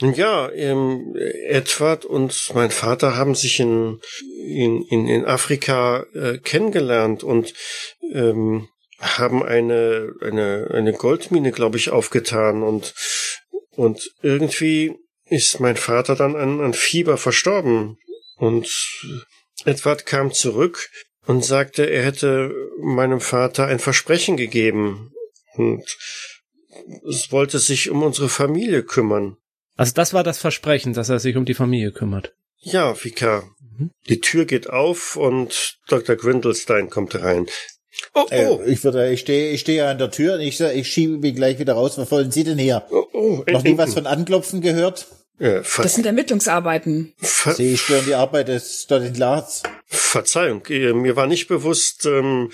ja, 0.00 0.50
ähm, 0.52 1.14
Edward 1.48 2.04
und 2.04 2.50
mein 2.54 2.70
Vater 2.70 3.16
haben 3.16 3.34
sich 3.34 3.58
in, 3.60 4.00
in, 4.46 4.82
in, 4.90 5.08
in 5.08 5.24
Afrika 5.24 6.04
äh, 6.14 6.38
kennengelernt 6.38 7.22
und 7.24 7.54
ähm, 8.12 8.68
haben 8.98 9.42
eine, 9.42 10.12
eine, 10.20 10.68
eine 10.72 10.92
Goldmine, 10.92 11.52
glaube 11.52 11.76
ich, 11.76 11.90
aufgetan 11.90 12.62
und, 12.62 12.94
und 13.76 14.10
irgendwie 14.22 14.94
ist 15.26 15.60
mein 15.60 15.76
Vater 15.76 16.14
dann 16.14 16.36
an, 16.36 16.60
an 16.60 16.74
Fieber 16.74 17.16
verstorben. 17.16 17.98
Und 18.36 18.68
Edward 19.64 20.06
kam 20.06 20.32
zurück 20.32 20.90
und 21.26 21.44
sagte, 21.44 21.88
er 21.88 22.04
hätte 22.04 22.54
meinem 22.80 23.20
Vater 23.20 23.66
ein 23.66 23.78
Versprechen 23.78 24.36
gegeben. 24.36 25.12
Und 25.54 25.84
es 27.08 27.30
wollte 27.30 27.58
sich 27.58 27.90
um 27.90 28.02
unsere 28.02 28.28
Familie 28.28 28.82
kümmern. 28.82 29.36
Also 29.76 29.92
das 29.94 30.12
war 30.12 30.24
das 30.24 30.38
Versprechen, 30.38 30.92
dass 30.92 31.08
er 31.08 31.18
sich 31.18 31.36
um 31.36 31.44
die 31.44 31.54
Familie 31.54 31.92
kümmert. 31.92 32.34
Ja, 32.58 32.94
Vika. 32.94 33.44
Die 34.08 34.20
Tür 34.20 34.44
geht 34.44 34.68
auf 34.68 35.16
und 35.16 35.78
Dr. 35.88 36.16
Grindelstein 36.16 36.90
kommt 36.90 37.14
rein. 37.14 37.46
Oh, 38.14 38.26
Äh, 38.30 38.46
oh, 38.46 38.60
ich 38.66 38.82
würde, 38.84 39.10
ich 39.12 39.20
stehe, 39.20 39.52
ich 39.52 39.60
stehe 39.60 39.86
an 39.86 39.98
der 39.98 40.10
Tür 40.10 40.34
und 40.34 40.40
ich, 40.40 40.60
ich 40.60 40.88
schiebe 40.88 41.18
mich 41.18 41.34
gleich 41.34 41.58
wieder 41.58 41.74
raus. 41.74 41.98
Was 41.98 42.10
wollen 42.10 42.30
Sie 42.30 42.44
denn 42.44 42.58
hier? 42.58 42.84
oh, 42.90 43.06
oh. 43.12 43.44
Noch 43.50 43.62
nie 43.62 43.78
was 43.78 43.94
von 43.94 44.06
Anklopfen 44.06 44.60
gehört? 44.60 45.06
Äh, 45.38 45.62
Ver 45.62 45.82
Das 45.82 45.94
sind 45.94 46.06
Ermittlungsarbeiten. 46.06 47.14
Ver 47.18 47.54
Sie 47.54 47.76
stören 47.76 48.04
die 48.06 48.14
Arbeit 48.14 48.48
des. 48.48 48.86
Glas. 49.12 49.62
Verzeihung, 49.86 50.64
äh, 50.68 50.92
mir 50.92 51.16
war 51.16 51.26
nicht 51.26 51.48
bewusst, 51.48 52.06
ähm, 52.06 52.50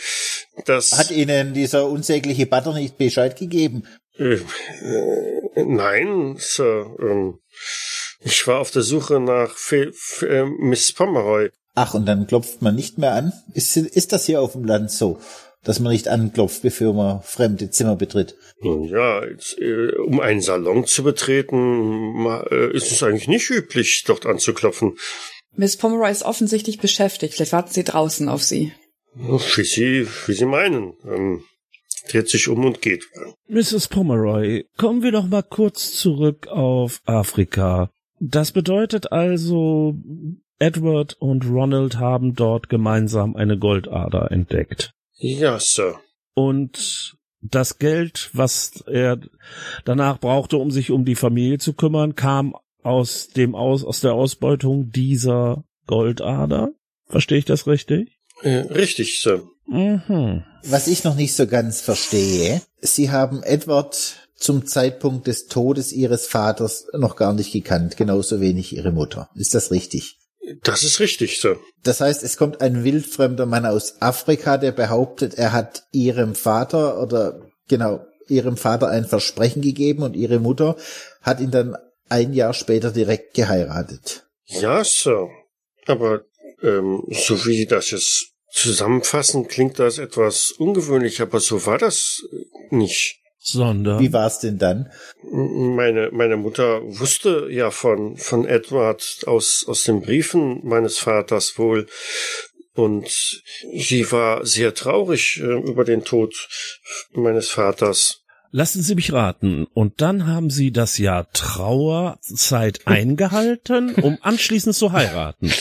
dass... 0.65 0.97
Hat 0.97 1.11
Ihnen 1.11 1.55
dieser 1.55 1.89
unsägliche 1.89 2.47
Butter 2.47 2.73
nicht 2.73 2.97
Bescheid 2.97 3.37
gegeben? 3.37 3.83
Äh, 4.19 4.35
äh, 4.35 5.65
nein, 5.65 6.37
Sir. 6.39 6.97
Ähm, 7.01 7.39
ich 8.21 8.47
war 8.47 8.59
auf 8.61 8.71
der 8.71 8.83
Suche 8.83 9.21
nach 9.21 9.57
Fe 9.57 9.93
Fe 9.95 10.29
äh, 10.29 10.45
Miss 10.45 10.93
Pomeroy. 10.93 11.51
Ach, 11.81 11.95
und 11.95 12.07
dann 12.07 12.27
klopft 12.27 12.61
man 12.61 12.75
nicht 12.75 12.99
mehr 12.99 13.13
an? 13.13 13.33
Ist, 13.55 13.77
ist 13.77 14.13
das 14.13 14.27
hier 14.27 14.43
auf 14.43 14.55
dem 14.55 14.65
Land 14.65 14.91
so, 14.91 15.21
dass 15.63 15.79
man 15.79 15.93
nicht 15.93 16.09
anklopft, 16.09 16.63
bevor 16.63 16.93
man 16.93 17.23
fremde 17.23 17.71
Zimmer 17.71 17.95
betritt? 17.95 18.35
Nun 18.61 18.83
ja, 18.83 19.25
jetzt, 19.25 19.57
äh, 19.61 19.93
um 19.93 20.19
einen 20.19 20.41
Salon 20.41 20.87
zu 20.87 21.05
betreten, 21.05 22.27
äh, 22.51 22.73
ist 22.75 22.91
es 22.91 23.05
eigentlich 23.05 23.29
nicht 23.29 23.49
üblich, 23.49 24.03
dort 24.05 24.27
anzuklopfen. 24.27 24.97
Miss 25.55 25.77
Pomeroy 25.77 26.11
ist 26.11 26.25
offensichtlich 26.25 26.81
beschäftigt. 26.81 27.35
Vielleicht 27.35 27.53
warten 27.53 27.73
sie 27.73 27.85
draußen 27.85 28.29
auf 28.29 28.43
sie. 28.43 28.73
Wie 29.15 29.63
Sie, 29.63 30.09
wie 30.27 30.33
Sie 30.33 30.47
meinen. 30.47 30.95
Ähm, 31.05 31.45
dreht 32.11 32.29
sich 32.29 32.49
um 32.49 32.65
und 32.65 32.83
geht. 32.83 33.05
Mrs. 33.47 33.87
Pomeroy, 33.87 34.65
kommen 34.77 35.05
wir 35.05 35.13
doch 35.13 35.29
mal 35.29 35.45
kurz 35.45 35.93
zurück 35.93 36.49
auf 36.49 37.03
Afrika. 37.05 37.93
Das 38.19 38.51
bedeutet 38.51 39.13
also, 39.13 39.95
Edward 40.59 41.17
und 41.21 41.47
Ronald 41.47 41.99
haben 41.99 42.35
dort 42.35 42.69
gemeinsam 42.69 43.37
eine 43.37 43.59
Goldader 43.59 44.31
entdeckt. 44.31 44.93
Ja, 45.15 45.59
Sir. 45.61 46.01
Und 46.35 47.17
das 47.41 47.79
Geld, 47.79 48.31
was 48.33 48.83
er 48.87 49.21
danach 49.85 50.19
brauchte, 50.19 50.57
um 50.57 50.71
sich 50.71 50.91
um 50.91 51.05
die 51.05 51.15
Familie 51.15 51.59
zu 51.59 51.73
kümmern, 51.73 52.17
kam 52.17 52.55
aus 52.83 53.29
dem 53.29 53.55
aus, 53.55 53.85
aus 53.85 54.01
der 54.01 54.15
Ausbeutung 54.15 54.91
dieser 54.91 55.65
Goldader. 55.87 56.73
Verstehe 57.07 57.39
ich 57.39 57.45
das 57.45 57.67
richtig? 57.67 58.19
Äh, 58.43 58.59
richtig, 58.71 59.21
Sir. 59.21 59.43
Mhm. 59.67 60.45
Was 60.65 60.89
ich 60.89 61.05
noch 61.05 61.15
nicht 61.15 61.35
so 61.35 61.47
ganz 61.47 61.81
verstehe, 61.81 62.63
Sie 62.81 63.11
haben 63.11 63.43
Edward 63.43 64.29
zum 64.35 64.67
Zeitpunkt 64.67 65.27
des 65.27 65.47
Todes 65.47 65.93
Ihres 65.93 66.27
Vaters 66.27 66.87
noch 66.93 67.17
gar 67.17 67.33
nicht 67.33 67.53
gekannt, 67.53 67.97
genauso 67.97 68.41
wenig 68.41 68.75
Ihre 68.75 68.93
Mutter. 68.93 69.29
Ist 69.35 69.55
das 69.55 69.71
richtig? 69.71 70.18
Das 70.63 70.83
ist 70.83 71.01
richtig, 71.01 71.41
Sir. 71.41 71.59
Das 71.83 72.01
heißt, 72.01 72.23
es 72.23 72.37
kommt 72.37 72.61
ein 72.61 72.85
wildfremder 72.85 73.47
Mann 73.47 73.67
aus 73.67 74.01
Afrika, 74.01 74.57
der 74.57 74.73
behauptet, 74.73 75.35
er 75.35 75.53
hat 75.53 75.85
Ihrem 75.93 76.35
Vater 76.35 77.03
oder 77.03 77.51
genau, 77.69 78.05
Ihrem 78.29 78.57
Vater 78.57 78.89
ein 78.89 79.05
Versprechen 79.05 79.63
gegeben 79.63 80.03
und 80.03 80.15
Ihre 80.15 80.39
Mutter 80.39 80.77
hat 81.23 81.41
ihn 81.41 81.51
dann 81.51 81.77
ein 82.09 82.33
Jahr 82.33 82.55
später 82.55 82.91
direkt 82.91 83.35
geheiratet. 83.35 84.27
Ja, 84.47 84.83
Sir. 84.85 85.29
Aber 85.87 86.23
ähm, 86.63 87.03
so 87.11 87.45
wie 87.47 87.57
Sie 87.57 87.67
das 87.67 87.91
jetzt 87.91 88.33
zusammenfassen, 88.51 89.49
klingt 89.49 89.79
das 89.79 89.99
etwas 89.99 90.53
ungewöhnlich, 90.53 91.21
aber 91.21 91.41
so 91.41 91.65
war 91.67 91.79
das 91.79 92.23
äh, 92.33 92.75
nicht. 92.75 93.21
Sondern. 93.49 93.99
Wie 94.01 94.13
war's 94.13 94.41
denn 94.41 94.59
dann? 94.59 94.91
Meine, 95.31 96.11
meine 96.13 96.37
Mutter 96.37 96.83
wusste 96.83 97.49
ja 97.51 97.71
von, 97.71 98.17
von 98.17 98.47
Edward 98.47 99.25
aus, 99.27 99.65
aus 99.67 99.85
den 99.85 100.03
Briefen 100.03 100.61
meines 100.67 100.99
Vaters 100.99 101.59
wohl. 101.59 101.87
Und 102.75 103.43
sie 103.75 104.13
war 104.13 104.47
sehr 104.47 104.75
traurig 104.75 105.41
äh, 105.41 105.45
über 105.45 105.85
den 105.85 106.05
Tod 106.05 106.49
meines 107.13 107.49
Vaters. 107.49 108.23
Lassen 108.51 108.83
Sie 108.83 108.95
mich 108.95 109.13
raten. 109.13 109.67
Und 109.75 110.01
dann 110.01 110.27
haben 110.27 110.51
Sie 110.51 110.71
das 110.71 110.99
Jahr 110.99 111.31
Trauerzeit 111.33 112.87
eingehalten, 112.87 113.95
um 113.95 114.19
anschließend 114.23 114.75
zu 114.75 114.93
heiraten. 114.93 115.53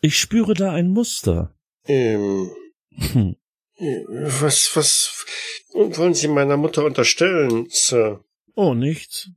Ich 0.00 0.18
spüre 0.18 0.54
da 0.54 0.72
ein 0.72 0.88
Muster. 0.88 1.54
Ähm, 1.86 2.50
Hm. 2.96 3.36
Was, 3.78 4.70
was 4.74 5.24
wollen 5.72 6.14
Sie 6.14 6.28
meiner 6.28 6.56
Mutter 6.56 6.84
unterstellen, 6.84 7.66
Sir? 7.70 8.24
Oh, 8.54 8.74
nichts. 8.74 9.30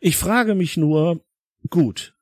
Ich 0.00 0.16
frage 0.16 0.54
mich 0.54 0.76
nur, 0.76 1.20
gut, 1.70 2.14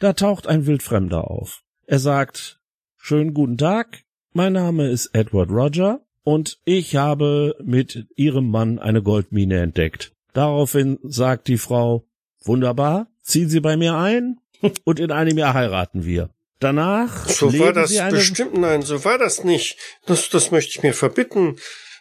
da 0.00 0.12
taucht 0.12 0.46
ein 0.46 0.66
Wildfremder 0.66 1.30
auf. 1.30 1.62
Er 1.86 1.98
sagt, 1.98 2.60
schönen 2.96 3.34
guten 3.34 3.58
Tag, 3.58 4.04
mein 4.32 4.54
Name 4.54 4.88
ist 4.88 5.10
Edward 5.12 5.50
Roger 5.50 6.00
und 6.24 6.58
ich 6.64 6.96
habe 6.96 7.54
mit 7.62 8.06
Ihrem 8.16 8.50
Mann 8.50 8.78
eine 8.78 9.02
Goldmine 9.02 9.60
entdeckt. 9.60 10.12
Daraufhin 10.32 10.98
sagt 11.02 11.46
die 11.46 11.58
Frau, 11.58 12.04
wunderbar, 12.42 13.06
ziehen 13.22 13.48
Sie 13.48 13.60
bei 13.60 13.76
mir 13.76 13.94
ein 13.94 14.40
und 14.84 14.98
in 14.98 15.12
einem 15.12 15.38
Jahr 15.38 15.54
heiraten 15.54 16.04
wir. 16.04 16.33
Danach 16.60 17.28
So 17.28 17.56
war 17.58 17.72
das 17.72 17.90
Sie 17.90 18.00
eine 18.00 18.16
bestimmt, 18.16 18.56
nein, 18.56 18.82
so 18.82 19.04
war 19.04 19.18
das 19.18 19.44
nicht. 19.44 19.76
Das, 20.06 20.28
das 20.28 20.50
möchte 20.50 20.70
ich 20.70 20.82
mir 20.82 20.94
verbitten, 20.94 21.56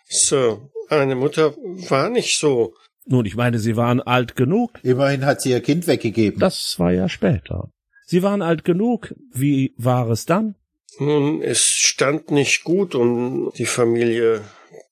Sir. 0.08 0.70
Meine 0.90 1.16
Mutter 1.16 1.56
war 1.90 2.10
nicht 2.10 2.40
so. 2.40 2.76
Nun, 3.06 3.26
ich 3.26 3.36
meine, 3.36 3.60
Sie 3.60 3.76
waren 3.76 4.00
alt 4.00 4.36
genug, 4.36 4.80
Immerhin 4.84 5.26
hat 5.26 5.42
sie 5.42 5.50
ihr 5.52 5.62
Kind 5.62 5.88
weggegeben. 5.88 6.40
Das 6.40 6.78
war 6.78 6.92
ja 6.92 7.10
später. 7.10 7.70
Sie 8.06 8.22
waren 8.22 8.42
alt 8.42 8.64
genug. 8.64 9.14
Wie 9.34 9.74
war 9.78 10.10
es 10.10 10.26
dann? 10.26 10.56
Nun, 11.00 11.42
es 11.42 11.64
stand 11.64 12.32
nicht 12.32 12.64
gut 12.64 12.96
um 12.96 13.52
die 13.58 13.66
Familie 13.66 14.42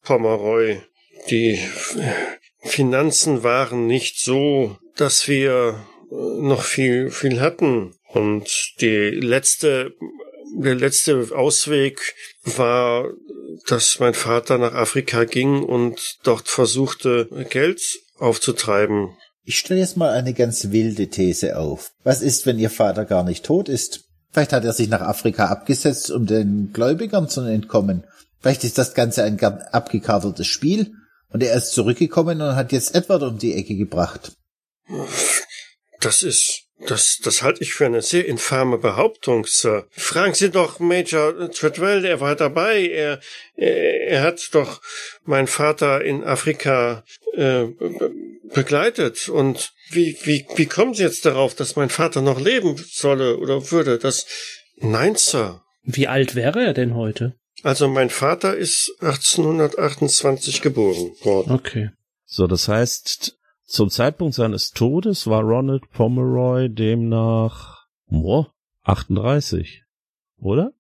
Pomeroy. 0.02 0.82
Die 1.30 1.60
Finanzen 2.64 3.44
waren 3.44 3.86
nicht 3.86 4.20
so, 4.20 4.78
dass 4.96 5.28
wir 5.28 5.86
noch 6.10 6.64
viel, 6.64 7.12
viel 7.12 7.40
hatten. 7.40 7.94
Und 8.14 8.76
die 8.82 9.10
letzte, 9.10 9.94
der 10.58 10.76
letzte 10.76 11.30
Ausweg 11.36 12.16
war, 12.44 13.06
dass 13.68 14.00
mein 14.00 14.14
Vater 14.14 14.58
nach 14.58 14.74
Afrika 14.74 15.24
ging 15.24 15.64
und 15.64 16.20
dort 16.24 16.48
versuchte, 16.48 17.28
Geld 17.50 17.82
aufzutreiben. 18.18 19.16
Ich 19.44 19.58
stelle 19.58 19.80
jetzt 19.80 19.98
mal 19.98 20.12
eine 20.12 20.34
ganz 20.34 20.72
wilde 20.72 21.08
These 21.08 21.58
auf. 21.58 21.92
Was 22.04 22.22
ist, 22.22 22.46
wenn 22.46 22.60
Ihr 22.60 22.70
Vater 22.70 23.06
gar 23.06 23.24
nicht 23.24 23.46
tot 23.46 23.70
ist? 23.70 24.06
Vielleicht 24.32 24.54
hat 24.54 24.64
er 24.64 24.74
sich 24.74 24.88
nach 24.88 25.02
Afrika 25.02 25.48
abgesetzt, 25.48 26.12
um 26.12 26.26
den 26.26 26.72
Gläubigern 26.72 27.28
zu 27.28 27.42
entkommen. 27.42 28.06
Vielleicht 28.40 28.64
ist 28.64 28.78
das 28.78 28.94
Ganze 28.94 29.24
ein 29.24 29.40
abgekartetes 29.40 30.48
Spiel 30.48 30.94
und 31.30 31.44
er 31.44 31.56
ist 31.56 31.74
zurückgekommen 31.74 32.42
und 32.42 32.56
hat 32.56 32.72
jetzt 32.72 32.96
Edward 32.96 33.24
um 33.24 33.38
die 33.38 33.54
Ecke 33.54 33.76
gebracht. 33.76 34.34
Das 36.00 36.24
ist, 36.24 36.64
das, 36.88 37.20
das 37.24 37.44
halte 37.44 37.64
ich 37.64 37.74
für 37.74 37.86
eine 37.86 38.02
sehr 38.02 38.26
infame 38.26 38.78
Behauptung, 38.78 39.46
Sir. 39.46 39.88
Fragen 39.92 40.34
Sie 40.34 40.50
doch 40.50 40.80
Major 40.80 41.52
Treadwell, 41.52 42.06
er 42.06 42.20
war 42.20 42.36
dabei. 42.36 42.88
Er, 42.88 43.20
er, 43.56 44.08
er 44.08 44.22
hat 44.24 44.50
doch 44.54 44.82
meinen 45.24 45.48
Vater 45.48 46.04
in 46.04 46.24
Afrika 46.24 47.04
äh, 47.34 47.66
begleitet. 48.54 49.30
Und 49.30 49.74
wie, 49.90 50.18
wie, 50.24 50.46
wie 50.56 50.66
kommen 50.66 50.94
Sie 50.94 51.04
jetzt 51.04 51.26
darauf, 51.26 51.56
dass 51.56 51.76
mein 51.76 51.90
Vater 51.90 52.22
noch 52.22 52.40
leben 52.40 52.76
solle 52.78 53.38
oder 53.38 53.72
würde? 53.72 53.98
Das, 53.98 54.26
nein, 54.78 55.16
Sir. 55.16 55.62
Wie 55.84 56.08
alt 56.08 56.36
wäre 56.36 56.64
er 56.64 56.74
denn 56.74 56.96
heute? 56.96 57.36
Also 57.64 57.88
mein 57.88 58.10
Vater 58.10 58.56
ist 58.56 58.96
1828 59.02 60.62
geboren 60.62 61.12
worden. 61.24 61.52
Okay. 61.52 61.90
So, 62.26 62.48
das 62.48 62.68
heißt, 62.68 63.38
zum 63.72 63.90
Zeitpunkt 63.90 64.36
seines 64.36 64.72
Todes 64.72 65.28
war 65.28 65.42
Ronald 65.42 65.90
Pomeroy 65.92 66.70
demnach 66.70 67.86
oh, 68.10 68.46
38, 68.84 69.84
oder? 70.38 70.74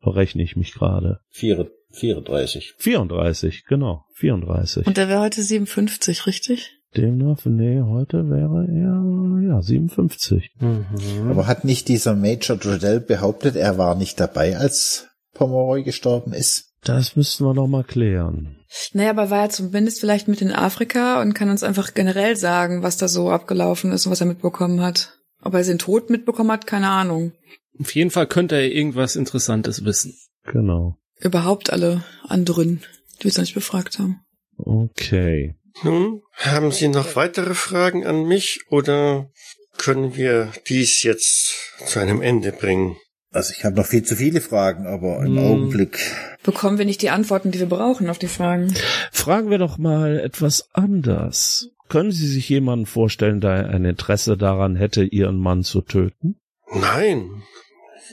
Verrechne 0.00 0.42
ich 0.42 0.56
mich 0.56 0.72
gerade. 0.72 1.20
34. 1.30 2.74
34, 2.78 3.64
genau, 3.66 4.04
34. 4.14 4.86
Und 4.86 4.98
er 4.98 5.08
wäre 5.08 5.20
heute 5.20 5.42
57, 5.42 6.26
richtig? 6.26 6.72
Demnach, 6.96 7.44
nee, 7.44 7.80
heute 7.80 8.30
wäre 8.30 8.66
er, 8.68 9.48
ja, 9.48 9.60
57. 9.60 10.52
Mhm. 10.60 11.30
Aber 11.30 11.46
hat 11.46 11.64
nicht 11.64 11.88
dieser 11.88 12.14
Major 12.14 12.56
Dredell 12.56 13.00
behauptet, 13.00 13.56
er 13.56 13.78
war 13.78 13.94
nicht 13.96 14.20
dabei, 14.20 14.56
als 14.56 15.08
Pomeroy 15.34 15.82
gestorben 15.82 16.32
ist? 16.32 16.65
Das 16.86 17.16
müssten 17.16 17.44
wir 17.44 17.52
noch 17.52 17.66
mal 17.66 17.82
klären. 17.82 18.56
Naja, 18.92 19.10
aber 19.10 19.30
war 19.30 19.42
er 19.42 19.50
zumindest 19.50 19.98
vielleicht 19.98 20.28
mit 20.28 20.40
in 20.40 20.52
Afrika 20.52 21.20
und 21.20 21.34
kann 21.34 21.50
uns 21.50 21.64
einfach 21.64 21.94
generell 21.94 22.36
sagen, 22.36 22.84
was 22.84 22.96
da 22.96 23.08
so 23.08 23.28
abgelaufen 23.28 23.90
ist 23.90 24.06
und 24.06 24.12
was 24.12 24.20
er 24.20 24.28
mitbekommen 24.28 24.80
hat. 24.80 25.18
Ob 25.42 25.54
er 25.54 25.64
den 25.64 25.78
Tod 25.78 26.10
mitbekommen 26.10 26.52
hat, 26.52 26.66
keine 26.68 26.88
Ahnung. 26.88 27.32
Auf 27.80 27.94
jeden 27.94 28.10
Fall 28.10 28.28
könnte 28.28 28.54
er 28.54 28.70
irgendwas 28.72 29.16
Interessantes 29.16 29.84
wissen. 29.84 30.14
Genau. 30.44 30.96
Überhaupt 31.18 31.70
alle 31.70 32.04
anderen, 32.28 32.82
die 33.18 33.24
wir 33.24 33.28
jetzt 33.30 33.38
noch 33.38 33.42
nicht 33.42 33.54
befragt 33.54 33.98
haben. 33.98 34.20
Okay. 34.56 35.56
Nun, 35.82 36.22
haben 36.34 36.70
Sie 36.70 36.88
noch 36.88 37.16
weitere 37.16 37.54
Fragen 37.54 38.06
an 38.06 38.24
mich 38.24 38.60
oder 38.68 39.28
können 39.76 40.16
wir 40.16 40.52
dies 40.68 41.02
jetzt 41.02 41.52
zu 41.84 41.98
einem 41.98 42.22
Ende 42.22 42.52
bringen? 42.52 42.96
Also 43.36 43.52
ich 43.54 43.66
habe 43.66 43.76
noch 43.76 43.84
viel 43.84 44.02
zu 44.02 44.16
viele 44.16 44.40
Fragen, 44.40 44.86
aber 44.86 45.18
im 45.18 45.36
Hm. 45.36 45.38
Augenblick. 45.38 45.98
Bekommen 46.42 46.78
wir 46.78 46.86
nicht 46.86 47.02
die 47.02 47.10
Antworten, 47.10 47.50
die 47.50 47.58
wir 47.58 47.68
brauchen 47.68 48.08
auf 48.08 48.18
die 48.18 48.28
Fragen? 48.28 48.72
Fragen 49.12 49.50
wir 49.50 49.58
doch 49.58 49.76
mal 49.76 50.18
etwas 50.18 50.70
anders. 50.72 51.68
Können 51.90 52.12
Sie 52.12 52.26
sich 52.26 52.48
jemanden 52.48 52.86
vorstellen, 52.86 53.42
der 53.42 53.68
ein 53.68 53.84
Interesse 53.84 54.38
daran 54.38 54.74
hätte, 54.74 55.04
Ihren 55.04 55.36
Mann 55.36 55.64
zu 55.64 55.82
töten? 55.82 56.40
Nein. 56.72 57.42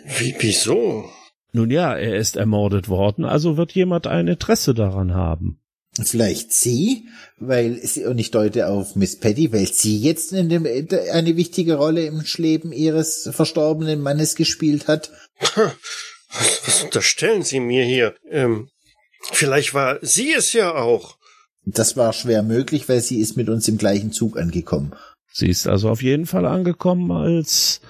Wie, 0.05 0.36
wieso? 0.39 1.05
Nun 1.53 1.71
ja, 1.71 1.95
er 1.95 2.17
ist 2.17 2.36
ermordet 2.36 2.89
worden, 2.89 3.23
also 3.23 3.55
wird 3.55 3.71
jemand 3.71 4.07
ein 4.07 4.27
Interesse 4.27 4.73
daran 4.73 5.13
haben. 5.13 5.62
Vielleicht 6.01 6.51
sie, 6.51 7.08
weil 7.38 7.79
sie, 7.86 8.06
und 8.06 8.17
ich 8.17 8.32
deute 8.32 8.67
auf 8.67 8.95
Miss 8.95 9.19
Patty, 9.19 9.53
weil 9.53 9.67
sie 9.67 9.99
jetzt 9.99 10.34
in 10.34 10.49
dem, 10.49 10.65
eine 10.65 11.38
wichtige 11.38 11.75
Rolle 11.75 12.06
im 12.06 12.23
Leben 12.38 12.71
ihres 12.71 13.29
verstorbenen 13.32 14.01
Mannes 14.01 14.36
gespielt 14.36 14.88
hat. 14.88 15.12
Was, 15.39 15.71
was 16.65 16.84
unterstellen 16.84 17.43
Sie 17.43 17.60
mir 17.60 17.86
hier? 17.86 18.15
Ähm, 18.29 18.69
vielleicht 19.32 19.75
war 19.75 19.99
sie 20.01 20.34
es 20.34 20.53
ja 20.53 20.73
auch. 20.73 21.17
Das 21.65 21.95
war 21.95 22.12
schwer 22.12 22.41
möglich, 22.41 22.89
weil 22.89 23.01
sie 23.01 23.19
ist 23.19 23.38
mit 23.38 23.47
uns 23.47 23.67
im 23.67 23.77
gleichen 23.77 24.12
Zug 24.12 24.38
angekommen. 24.38 24.93
Sie 25.32 25.47
ist 25.47 25.67
also 25.67 25.89
auf 25.89 26.03
jeden 26.03 26.25
Fall 26.25 26.45
angekommen, 26.45 27.12
als 27.12 27.82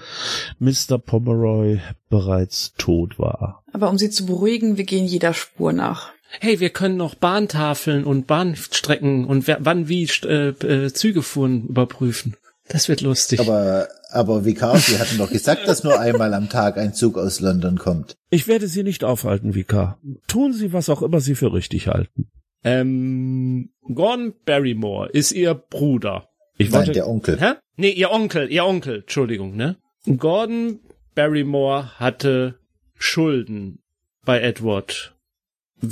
Mr. 0.58 0.98
Pomeroy 0.98 1.80
bereits 2.08 2.72
tot 2.78 3.18
war. 3.18 3.62
Aber 3.72 3.90
um 3.90 3.98
sie 3.98 4.08
zu 4.10 4.24
beruhigen, 4.24 4.76
wir 4.78 4.84
gehen 4.84 5.04
jeder 5.04 5.34
Spur 5.34 5.72
nach. 5.72 6.13
Hey, 6.40 6.60
wir 6.60 6.70
können 6.70 6.96
noch 6.96 7.14
Bahntafeln 7.14 8.04
und 8.04 8.26
Bahnstrecken 8.26 9.24
und 9.24 9.46
wer, 9.46 9.58
wann 9.60 9.88
wie 9.88 10.08
äh, 10.24 10.48
äh, 10.48 10.92
Züge 10.92 11.22
fuhren 11.22 11.66
überprüfen. 11.68 12.36
Das 12.68 12.88
wird 12.88 13.02
lustig. 13.02 13.40
Aber, 13.40 13.88
aber 14.10 14.44
Vikar, 14.44 14.78
Sie 14.78 14.98
hatten 14.98 15.18
doch 15.18 15.30
gesagt, 15.30 15.68
dass 15.68 15.84
nur 15.84 16.00
einmal 16.00 16.32
am 16.32 16.48
Tag 16.48 16.78
ein 16.78 16.94
Zug 16.94 17.18
aus 17.18 17.40
London 17.40 17.76
kommt. 17.78 18.14
Ich 18.30 18.48
werde 18.48 18.68
Sie 18.68 18.82
nicht 18.82 19.04
aufhalten, 19.04 19.54
Vika. 19.54 19.98
Tun 20.28 20.52
Sie, 20.54 20.72
was 20.72 20.88
auch 20.88 21.02
immer 21.02 21.20
Sie 21.20 21.34
für 21.34 21.52
richtig 21.52 21.88
halten. 21.88 22.30
ähm, 22.64 23.70
Gordon 23.92 24.32
Barrymore 24.46 25.10
ist 25.10 25.32
ihr 25.32 25.54
Bruder. 25.54 26.28
Ich 26.56 26.70
Nein, 26.70 26.78
wollte, 26.80 26.92
der 26.92 27.06
Onkel. 27.08 27.38
Hä? 27.38 27.54
Nee, 27.76 27.90
ihr 27.90 28.10
Onkel, 28.10 28.50
ihr 28.50 28.64
Onkel, 28.64 29.00
Entschuldigung, 29.00 29.56
ne? 29.56 29.76
Gordon 30.16 30.80
Barrymore 31.14 31.98
hatte 31.98 32.58
Schulden 32.96 33.80
bei 34.24 34.40
Edward. 34.40 35.13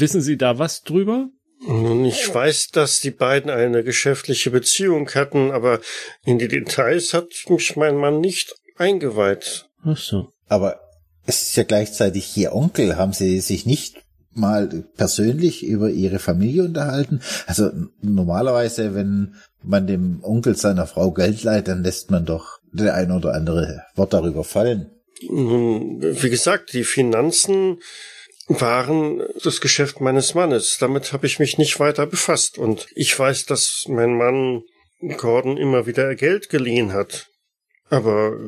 Wissen 0.00 0.20
Sie 0.20 0.37
da 0.37 0.59
was 0.59 0.83
drüber? 0.83 1.28
Nun, 1.66 2.05
ich 2.05 2.35
weiß, 2.35 2.70
dass 2.72 3.00
die 3.00 3.12
beiden 3.12 3.50
eine 3.50 3.85
geschäftliche 3.85 4.50
Beziehung 4.50 5.09
hatten, 5.11 5.52
aber 5.52 5.81
in 6.24 6.38
die 6.38 6.48
Details 6.48 7.14
hat 7.14 7.28
mich 7.48 7.76
mein 7.76 7.96
Mann 7.96 8.20
nicht 8.20 8.55
eingeweiht. 8.76 9.68
Ach 9.85 9.96
so. 9.96 10.28
Aber 10.48 10.81
es 11.24 11.42
ist 11.42 11.57
ja 11.57 11.62
gleichzeitig 11.62 12.37
Ihr 12.37 12.52
Onkel. 12.52 12.96
Haben 12.96 13.12
Sie 13.12 13.40
sich 13.40 13.64
nicht 13.64 14.02
mal 14.35 14.85
persönlich 14.96 15.64
über 15.64 15.90
Ihre 15.90 16.18
Familie 16.18 16.64
unterhalten? 16.64 17.20
Also 17.46 17.70
normalerweise, 18.00 18.94
wenn 18.94 19.37
man 19.62 19.87
dem 19.87 20.18
Onkel 20.24 20.57
seiner 20.57 20.87
Frau 20.87 21.12
Geld 21.12 21.44
leiht, 21.44 21.68
dann 21.68 21.85
lässt 21.85 22.11
man 22.11 22.24
doch 22.24 22.59
der 22.72 22.94
ein 22.94 23.12
oder 23.12 23.35
andere 23.35 23.85
Wort 23.94 24.12
darüber 24.12 24.42
fallen. 24.42 24.90
Nun, 25.28 26.02
wie 26.02 26.31
gesagt, 26.31 26.72
die 26.72 26.83
Finanzen 26.83 27.78
waren 28.48 29.22
das 29.42 29.61
Geschäft 29.61 30.00
meines 30.00 30.35
Mannes. 30.35 30.78
Damit 30.78 31.12
habe 31.12 31.26
ich 31.26 31.38
mich 31.38 31.59
nicht 31.59 31.78
weiter 31.81 32.07
befasst. 32.07 32.59
Und 32.59 32.87
ich 32.94 33.18
weiß, 33.18 33.46
dass 33.46 33.85
mein 33.88 34.16
Mann 34.16 34.62
Gordon 35.16 35.57
immer 35.57 35.87
wieder 35.87 36.14
Geld 36.14 36.48
geliehen 36.48 36.92
hat. 36.92 37.26
Aber 37.88 38.38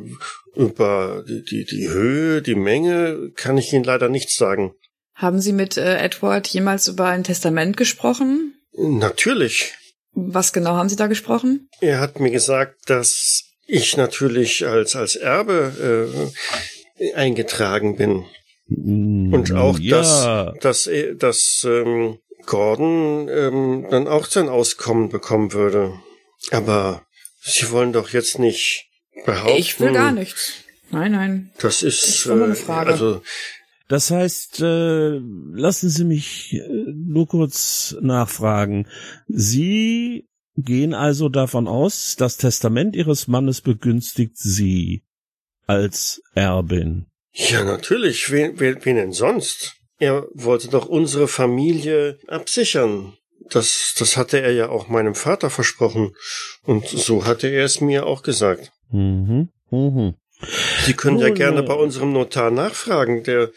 über 0.55 1.25
die, 1.29 1.45
die, 1.45 1.65
die 1.65 1.89
Höhe, 1.89 2.41
die 2.41 2.55
Menge 2.55 3.33
kann 3.35 3.59
ich 3.59 3.73
Ihnen 3.73 3.85
leider 3.85 4.09
nichts 4.09 4.37
sagen. 4.37 4.73
Haben 5.15 5.41
Sie 5.41 5.53
mit 5.53 5.77
äh, 5.77 5.99
Edward 5.99 6.47
jemals 6.49 6.89
über 6.89 7.07
ein 7.07 7.25
Testament 7.25 7.77
gesprochen? 7.77 8.55
Natürlich. 8.73 9.75
Was 10.13 10.53
genau 10.53 10.75
haben 10.75 10.89
Sie 10.89 10.97
da 10.97 11.09
gesprochen? 11.09 11.69
Er 11.81 12.01
hat 12.01 12.21
mir 12.21 12.31
gesagt, 12.31 12.89
dass 12.89 13.43
ich 13.67 13.97
natürlich 13.97 14.67
als, 14.67 14.97
als 14.97 15.17
Erbe 15.17 16.33
äh, 16.99 17.15
eingetragen 17.15 17.97
bin. 17.97 18.25
Und 18.69 19.53
auch, 19.53 19.79
Mm, 19.79 19.83
ja, 19.83 19.97
dass, 19.99 20.61
dass, 20.61 20.87
er- 20.87 21.15
dass 21.15 21.67
ähm, 21.69 22.19
Gordon 22.47 23.29
ähm, 23.29 23.87
dann 23.91 24.09
auch 24.09 24.27
sein 24.27 24.49
Auskommen 24.49 25.09
bekommen 25.11 25.53
würde. 25.53 25.93
Aber 26.51 27.03
Sie 27.43 27.71
wollen 27.71 27.93
doch 27.93 28.11
jetzt 28.11 28.39
nicht 28.39 28.87
behaupten. 29.27 29.59
Ich 29.59 29.79
will 29.81 29.93
gar 29.93 30.13
nichts. 30.13 30.55
Nein, 30.91 31.13
nein. 31.13 31.51
Das 31.61 31.83
ist 31.83 32.27
äh, 32.27 32.55
Frage. 32.55 32.93
also 32.93 33.23
Das 33.89 34.11
heißt, 34.11 34.61
äh, 34.61 35.19
lassen 35.53 35.89
Sie 35.91 36.05
mich 36.05 36.55
äh, 36.55 36.67
nur 36.95 37.27
kurz 37.29 37.97
nachfragen. 38.01 38.87
Sie 39.29 40.27
gehen 40.57 40.95
also 40.95 41.29
davon 41.29 41.69
aus, 41.69 42.17
das 42.17 42.37
Testament 42.39 42.97
Ihres 42.97 43.29
Mannes 43.29 43.61
begünstigt 43.61 44.39
Sie 44.39 45.03
als 45.67 46.23
Erbin. 46.35 47.07
Ja 47.35 47.65
natürlich. 47.65 48.31
Wen, 48.31 48.59
wen, 48.61 48.85
wen 48.85 48.97
denn 48.97 49.13
sonst? 49.13 49.77
Er 49.99 50.27
wollte 50.33 50.69
doch 50.69 50.87
unsere 50.87 51.29
Familie 51.29 52.19
absichern. 52.27 53.17
Das, 53.51 53.95
das 53.99 54.17
hatte 54.17 54.41
er 54.41 54.53
ja 54.53 54.69
auch 54.69 54.89
meinem 54.89 55.15
Vater 55.15 55.51
versprochen. 55.51 56.15
Und 56.63 56.89
so 56.89 57.27
hatte 57.27 57.49
er 57.49 57.65
es 57.65 57.81
mir 57.81 58.07
auch 58.07 58.23
gesagt. 58.23 58.73
Mhm. 58.91 59.51
Mhm. 59.71 60.15
Sie 60.85 60.95
können 60.95 61.19
ja 61.19 61.31
gerne 61.31 61.63
bei 61.63 61.75
unserem 61.75 62.13
Notar 62.13 62.51
nachfragen. 62.51 63.23
Der, 63.25 63.51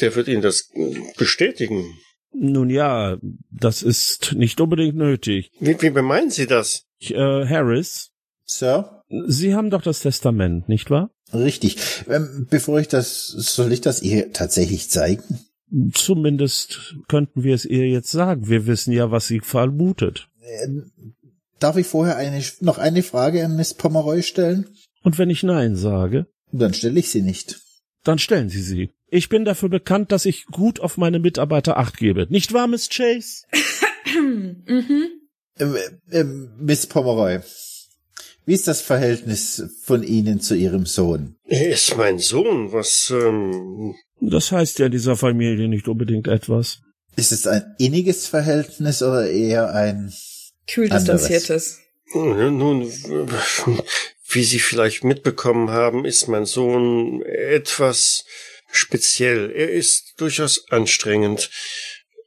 der 0.00 0.14
wird 0.14 0.28
Ihnen 0.28 0.42
das 0.42 0.70
äh, 0.74 1.00
bestätigen. 1.16 1.98
Nun 2.32 2.70
ja, 2.70 3.18
das 3.50 3.82
ist 3.82 4.34
nicht 4.34 4.60
unbedingt 4.60 4.96
nötig. 4.96 5.50
Wie, 5.60 5.80
wie 5.80 5.90
meinen 5.90 6.30
Sie 6.30 6.46
das? 6.46 6.84
Ich, 6.98 7.14
äh, 7.14 7.46
Harris, 7.46 8.12
Sir? 8.44 9.02
Sie 9.26 9.54
haben 9.54 9.70
doch 9.70 9.82
das 9.82 10.00
Testament, 10.00 10.68
nicht 10.68 10.90
wahr? 10.90 11.10
Richtig. 11.32 11.76
Ähm, 12.08 12.46
bevor 12.48 12.80
ich 12.80 12.88
das, 12.88 13.26
soll 13.28 13.72
ich 13.72 13.80
das 13.80 14.02
ihr 14.02 14.32
tatsächlich 14.32 14.90
zeigen? 14.90 15.40
Zumindest 15.92 16.96
könnten 17.08 17.42
wir 17.42 17.54
es 17.54 17.64
ihr 17.64 17.86
jetzt 17.88 18.10
sagen. 18.10 18.48
Wir 18.48 18.66
wissen 18.66 18.92
ja, 18.92 19.10
was 19.10 19.26
sie 19.26 19.40
vermutet. 19.40 20.28
Ähm, 20.64 20.90
darf 21.58 21.76
ich 21.76 21.86
vorher 21.86 22.16
eine, 22.16 22.42
noch 22.60 22.78
eine 22.78 23.02
Frage 23.02 23.44
an 23.44 23.56
Miss 23.56 23.74
Pomeroy 23.74 24.22
stellen? 24.22 24.66
Und 25.02 25.18
wenn 25.18 25.30
ich 25.30 25.42
Nein 25.42 25.76
sage, 25.76 26.26
Dann 26.52 26.72
stelle 26.72 26.98
ich 26.98 27.10
sie 27.10 27.22
nicht. 27.22 27.60
Dann 28.04 28.18
stellen 28.18 28.48
Sie 28.48 28.62
sie. 28.62 28.90
Ich 29.10 29.28
bin 29.28 29.44
dafür 29.44 29.68
bekannt, 29.68 30.12
dass 30.12 30.24
ich 30.24 30.46
gut 30.46 30.80
auf 30.80 30.96
meine 30.96 31.18
Mitarbeiter 31.18 31.76
acht 31.76 31.96
gebe. 31.96 32.26
Nicht 32.30 32.52
wahr, 32.52 32.66
Miss 32.66 32.88
Chase? 32.88 33.44
mhm. 34.66 35.08
Ähm, 35.58 35.76
ähm, 36.10 36.50
Miss 36.58 36.86
Pomeroy, 36.86 37.40
wie 38.48 38.54
ist 38.54 38.66
das 38.66 38.80
Verhältnis 38.80 39.62
von 39.82 40.02
Ihnen 40.02 40.40
zu 40.40 40.54
Ihrem 40.54 40.86
Sohn? 40.86 41.36
Er 41.44 41.68
ist 41.68 41.98
mein 41.98 42.18
Sohn, 42.18 42.72
was, 42.72 43.12
ähm, 43.14 43.94
Das 44.22 44.52
heißt 44.52 44.78
ja 44.78 44.86
in 44.86 44.92
dieser 44.92 45.16
Familie 45.16 45.68
nicht 45.68 45.86
unbedingt 45.86 46.28
etwas. 46.28 46.78
Ist 47.14 47.30
es 47.30 47.46
ein 47.46 47.74
inniges 47.78 48.26
Verhältnis 48.26 49.02
oder 49.02 49.30
eher 49.30 49.74
ein 49.74 50.14
Kühl 50.66 50.88
distanziertes. 50.88 51.80
nun, 52.14 52.90
wie 54.30 54.44
Sie 54.44 54.60
vielleicht 54.60 55.04
mitbekommen 55.04 55.68
haben, 55.68 56.06
ist 56.06 56.26
mein 56.26 56.46
Sohn 56.46 57.20
etwas 57.20 58.24
speziell. 58.72 59.50
Er 59.50 59.70
ist 59.70 60.14
durchaus 60.16 60.64
anstrengend. 60.70 61.50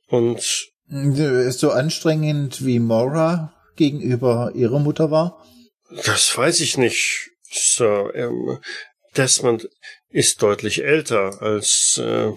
Und 0.07 0.69
so 0.87 1.71
anstrengend 1.71 2.63
wie 2.63 2.77
Mora 2.77 3.55
gegenüber 3.75 4.51
ihrer 4.53 4.77
Mutter 4.77 5.09
war? 5.09 5.41
Das 6.05 6.37
weiß 6.37 6.59
ich 6.61 6.77
nicht, 6.77 7.29
Sir. 7.51 8.11
Ähm, 8.15 8.59
Desmond 9.17 9.67
ist 10.09 10.41
deutlich 10.41 10.83
älter 10.83 11.41
als 11.41 11.99
äh, 12.03 12.31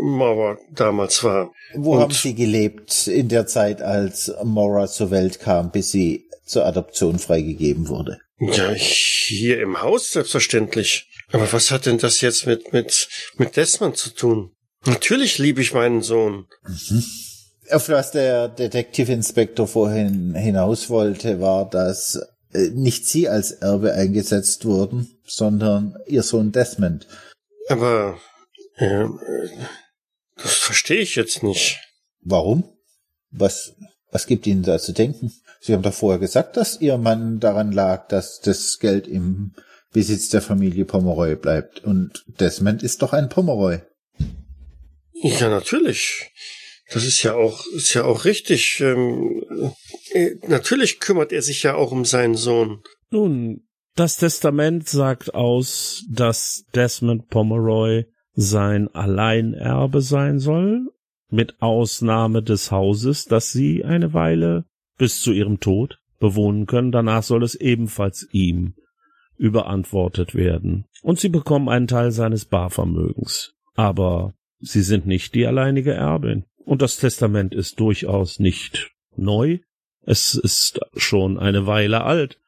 Mauer 0.00 0.58
damals 0.72 1.22
war. 1.24 1.52
Wo 1.74 1.94
Und- 1.94 2.00
haben 2.02 2.12
Sie 2.14 2.34
gelebt 2.34 3.06
in 3.06 3.28
der 3.28 3.46
Zeit, 3.46 3.80
als 3.82 4.32
Mora 4.44 4.86
zur 4.88 5.10
Welt 5.10 5.40
kam, 5.40 5.70
bis 5.70 5.90
sie 5.90 6.26
zur 6.44 6.66
Adoption 6.66 7.18
freigegeben 7.18 7.88
wurde? 7.88 8.18
Ja, 8.40 8.70
hier 8.72 9.60
im 9.60 9.80
Haus 9.82 10.12
selbstverständlich. 10.12 11.06
Aber 11.32 11.52
was 11.52 11.70
hat 11.70 11.86
denn 11.86 11.98
das 11.98 12.20
jetzt 12.20 12.46
mit 12.46 12.72
mit 12.72 13.08
mit 13.36 13.56
Desmond 13.56 13.96
zu 13.96 14.10
tun? 14.10 14.52
Natürlich 14.86 15.38
liebe 15.38 15.60
ich 15.60 15.74
meinen 15.74 16.02
Sohn. 16.02 16.46
Auf 17.70 17.88
was 17.88 18.12
der 18.12 18.48
Detektivinspektor 18.48 19.66
vorhin 19.68 20.34
hinaus 20.34 20.88
wollte, 20.88 21.40
war, 21.40 21.68
dass 21.68 22.18
nicht 22.52 23.06
Sie 23.06 23.28
als 23.28 23.52
Erbe 23.52 23.92
eingesetzt 23.92 24.64
wurden, 24.64 25.18
sondern 25.26 25.96
Ihr 26.06 26.22
Sohn 26.22 26.52
Desmond. 26.52 27.06
Aber 27.68 28.18
ähm, 28.78 29.20
äh, 29.26 29.48
das 30.36 30.54
verstehe 30.54 31.00
ich 31.00 31.16
jetzt 31.16 31.42
nicht. 31.42 31.80
Warum? 32.20 32.64
Was, 33.30 33.74
was 34.10 34.26
gibt 34.26 34.46
Ihnen 34.46 34.62
da 34.62 34.78
zu 34.78 34.92
denken? 34.92 35.32
Sie 35.60 35.74
haben 35.74 35.82
doch 35.82 35.94
vorher 35.94 36.20
gesagt, 36.20 36.56
dass 36.56 36.80
Ihr 36.80 36.96
Mann 36.96 37.40
daran 37.40 37.72
lag, 37.72 38.08
dass 38.08 38.40
das 38.40 38.78
Geld 38.78 39.06
im 39.06 39.54
Besitz 39.92 40.28
der 40.28 40.42
Familie 40.42 40.84
Pomeroy 40.84 41.36
bleibt. 41.36 41.84
Und 41.84 42.24
Desmond 42.40 42.82
ist 42.82 43.02
doch 43.02 43.12
ein 43.12 43.28
Pomeroy. 43.28 43.80
Ja, 45.14 45.48
natürlich. 45.48 46.30
Das 46.90 47.04
ist 47.04 47.22
ja 47.22 47.34
auch 47.34 47.66
ist 47.74 47.92
ja 47.94 48.04
auch 48.04 48.24
richtig. 48.24 48.80
Ähm, 48.80 49.44
äh, 50.14 50.36
natürlich 50.46 51.00
kümmert 51.00 51.32
er 51.32 51.42
sich 51.42 51.62
ja 51.62 51.74
auch 51.74 51.92
um 51.92 52.04
seinen 52.04 52.34
Sohn. 52.34 52.82
Nun, 53.10 53.62
das 53.94 54.16
Testament 54.16 54.88
sagt 54.88 55.34
aus, 55.34 56.04
dass 56.10 56.64
Desmond 56.74 57.28
Pomeroy 57.28 58.04
sein 58.34 58.88
Alleinerbe 58.94 60.00
sein 60.00 60.38
soll, 60.38 60.86
mit 61.30 61.60
Ausnahme 61.60 62.42
des 62.42 62.70
Hauses, 62.70 63.24
das 63.24 63.52
sie 63.52 63.84
eine 63.84 64.14
Weile 64.14 64.64
bis 64.96 65.20
zu 65.20 65.32
ihrem 65.32 65.60
Tod 65.60 65.98
bewohnen 66.18 66.66
können. 66.66 66.92
Danach 66.92 67.22
soll 67.22 67.42
es 67.42 67.54
ebenfalls 67.54 68.28
ihm 68.32 68.74
überantwortet 69.36 70.34
werden. 70.34 70.86
Und 71.02 71.18
sie 71.18 71.28
bekommen 71.28 71.68
einen 71.68 71.86
Teil 71.86 72.10
seines 72.10 72.44
Barvermögens. 72.44 73.54
Aber 73.74 74.34
sie 74.60 74.82
sind 74.82 75.06
nicht 75.06 75.34
die 75.34 75.46
alleinige 75.46 75.92
Erbin. 75.92 76.44
Und 76.64 76.82
das 76.82 76.96
Testament 76.96 77.54
ist 77.54 77.80
durchaus 77.80 78.40
nicht 78.40 78.90
neu. 79.16 79.58
Es 80.08 80.32
ist 80.32 80.80
schon 80.96 81.38
eine 81.38 81.66
Weile 81.66 82.02
alt. 82.04 82.38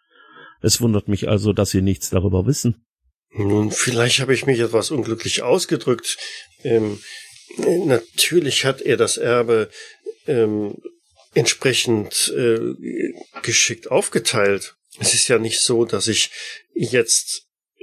Es 0.63 0.81
wundert 0.81 1.09
mich 1.09 1.29
also, 1.29 1.53
dass 1.53 1.69
Sie 1.69 1.83
nichts 1.83 2.09
darüber 2.09 2.47
wissen. 2.47 2.87
Nun, 3.33 3.71
vielleicht 3.71 4.21
habe 4.21 4.33
ich 4.33 4.47
mich 4.47 4.61
etwas 4.61 4.91
unglücklich 4.91 5.43
ausgedrückt. 5.43 6.17
Ähm, 6.65 7.01
äh, 7.59 7.85
natürlich 7.85 8.65
hat 8.65 8.81
er 8.81 8.97
das 8.97 9.19
Erbe 9.19 9.69
ähm, 10.27 10.75
entsprechend 11.35 12.33
äh, 12.35 13.13
geschickt 13.43 13.91
aufgeteilt. 13.91 14.77
Es 14.99 15.13
ist 15.13 15.29
ja 15.29 15.39
nicht 15.39 15.61
so, 15.61 15.85
dass 15.85 16.09
ich 16.09 16.31
jetzt 16.75 17.43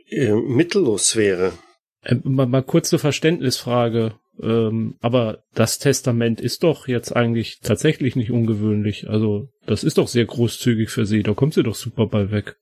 äh, 0.09 0.31
mittellos 0.31 1.15
wäre. 1.15 1.53
Äh, 2.01 2.15
mal, 2.23 2.47
mal 2.47 2.63
kurze 2.63 2.97
Verständnisfrage. 2.97 4.19
Ähm, 4.41 4.95
aber 5.01 5.43
das 5.53 5.79
Testament 5.79 6.41
ist 6.41 6.63
doch 6.63 6.87
jetzt 6.87 7.15
eigentlich 7.15 7.59
tatsächlich 7.61 8.15
nicht 8.15 8.31
ungewöhnlich. 8.31 9.09
Also, 9.09 9.49
das 9.65 9.83
ist 9.83 9.97
doch 9.97 10.07
sehr 10.07 10.25
großzügig 10.25 10.89
für 10.89 11.05
sie. 11.05 11.23
Da 11.23 11.33
kommt 11.33 11.53
sie 11.53 11.63
doch 11.63 11.75
super 11.75 12.07
bei 12.07 12.31
weg. 12.31 12.57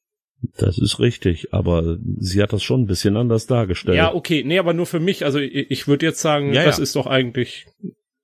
Das 0.57 0.77
ist 0.77 0.99
richtig, 0.99 1.53
aber 1.53 1.97
sie 2.17 2.41
hat 2.41 2.53
das 2.53 2.63
schon 2.63 2.81
ein 2.81 2.87
bisschen 2.87 3.17
anders 3.17 3.47
dargestellt. 3.47 3.97
Ja, 3.97 4.13
okay. 4.13 4.43
Nee, 4.45 4.59
aber 4.59 4.73
nur 4.73 4.85
für 4.85 4.99
mich. 4.99 5.25
Also, 5.25 5.39
ich, 5.39 5.71
ich 5.71 5.87
würde 5.87 6.05
jetzt 6.05 6.21
sagen, 6.21 6.53
Ja, 6.53 6.63
das 6.63 6.77
ja. 6.77 6.83
ist 6.83 6.95
doch 6.95 7.07
eigentlich, 7.07 7.65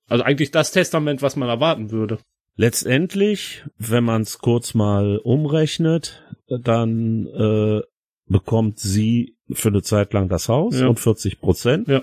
also 0.08 0.24
eigentlich 0.24 0.50
das 0.50 0.72
Testament, 0.72 1.22
was 1.22 1.36
man 1.36 1.48
erwarten 1.48 1.90
würde. 1.90 2.18
Letztendlich, 2.56 3.64
wenn 3.78 4.04
man 4.04 4.22
es 4.22 4.38
kurz 4.38 4.74
mal 4.74 5.18
umrechnet, 5.18 6.22
dann 6.48 7.26
äh, 7.26 7.80
bekommt 8.26 8.78
sie 8.78 9.36
für 9.54 9.68
eine 9.68 9.82
Zeit 9.82 10.12
lang 10.12 10.28
das 10.28 10.48
Haus 10.48 10.80
Ja. 10.80 10.86
und 10.88 10.98
40 11.00 11.40
Prozent. 11.40 11.88
Ja. 11.88 12.02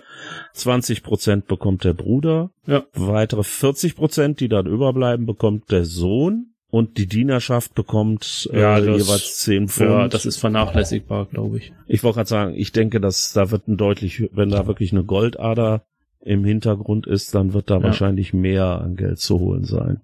20 0.54 1.04
Prozent 1.04 1.48
bekommt 1.48 1.84
der 1.84 1.94
Bruder. 1.94 2.52
Ja. 2.66 2.84
Weitere 2.94 3.44
40 3.44 3.96
Prozent, 3.96 4.40
die 4.40 4.50
dann 4.50 4.66
überbleiben, 4.68 5.26
bekommt 5.26 5.72
der 5.72 5.86
Sohn. 5.86 6.48
Und 6.72 7.00
die 7.00 7.08
Dienerschaft 7.08 7.74
bekommt 7.74 8.48
äh, 8.54 8.60
Ja, 8.62 8.80
das- 8.80 9.08
jeweils 9.08 9.40
10 9.40 9.70
Pfund. 9.70 9.90
Ja, 9.90 10.08
das 10.08 10.28
ist 10.28 10.38
vernachlässigbar, 10.38 11.26
glaube 11.26 11.58
ich. 11.58 11.74
Ich 11.88 12.04
wollte 12.04 12.18
gerade 12.18 12.30
sagen, 12.30 12.54
ich 12.56 12.72
denke, 12.72 13.02
dass 13.02 13.34
da 13.34 13.50
wird 13.50 13.68
ein 13.68 13.76
deutlich, 13.78 14.30
wenn 14.34 14.50
da 14.50 14.68
wirklich 14.68 14.92
eine 14.92 15.04
Goldader 15.04 15.82
im 16.22 16.44
Hintergrund 16.46 17.08
ist, 17.08 17.34
dann 17.34 17.54
wird 17.54 17.72
da 17.72 17.78
Ja. 17.78 17.84
wahrscheinlich 17.84 18.34
mehr 18.34 18.66
an 18.82 18.98
Geld 18.98 19.18
zu 19.20 19.40
holen 19.40 19.64
sein. 19.64 20.02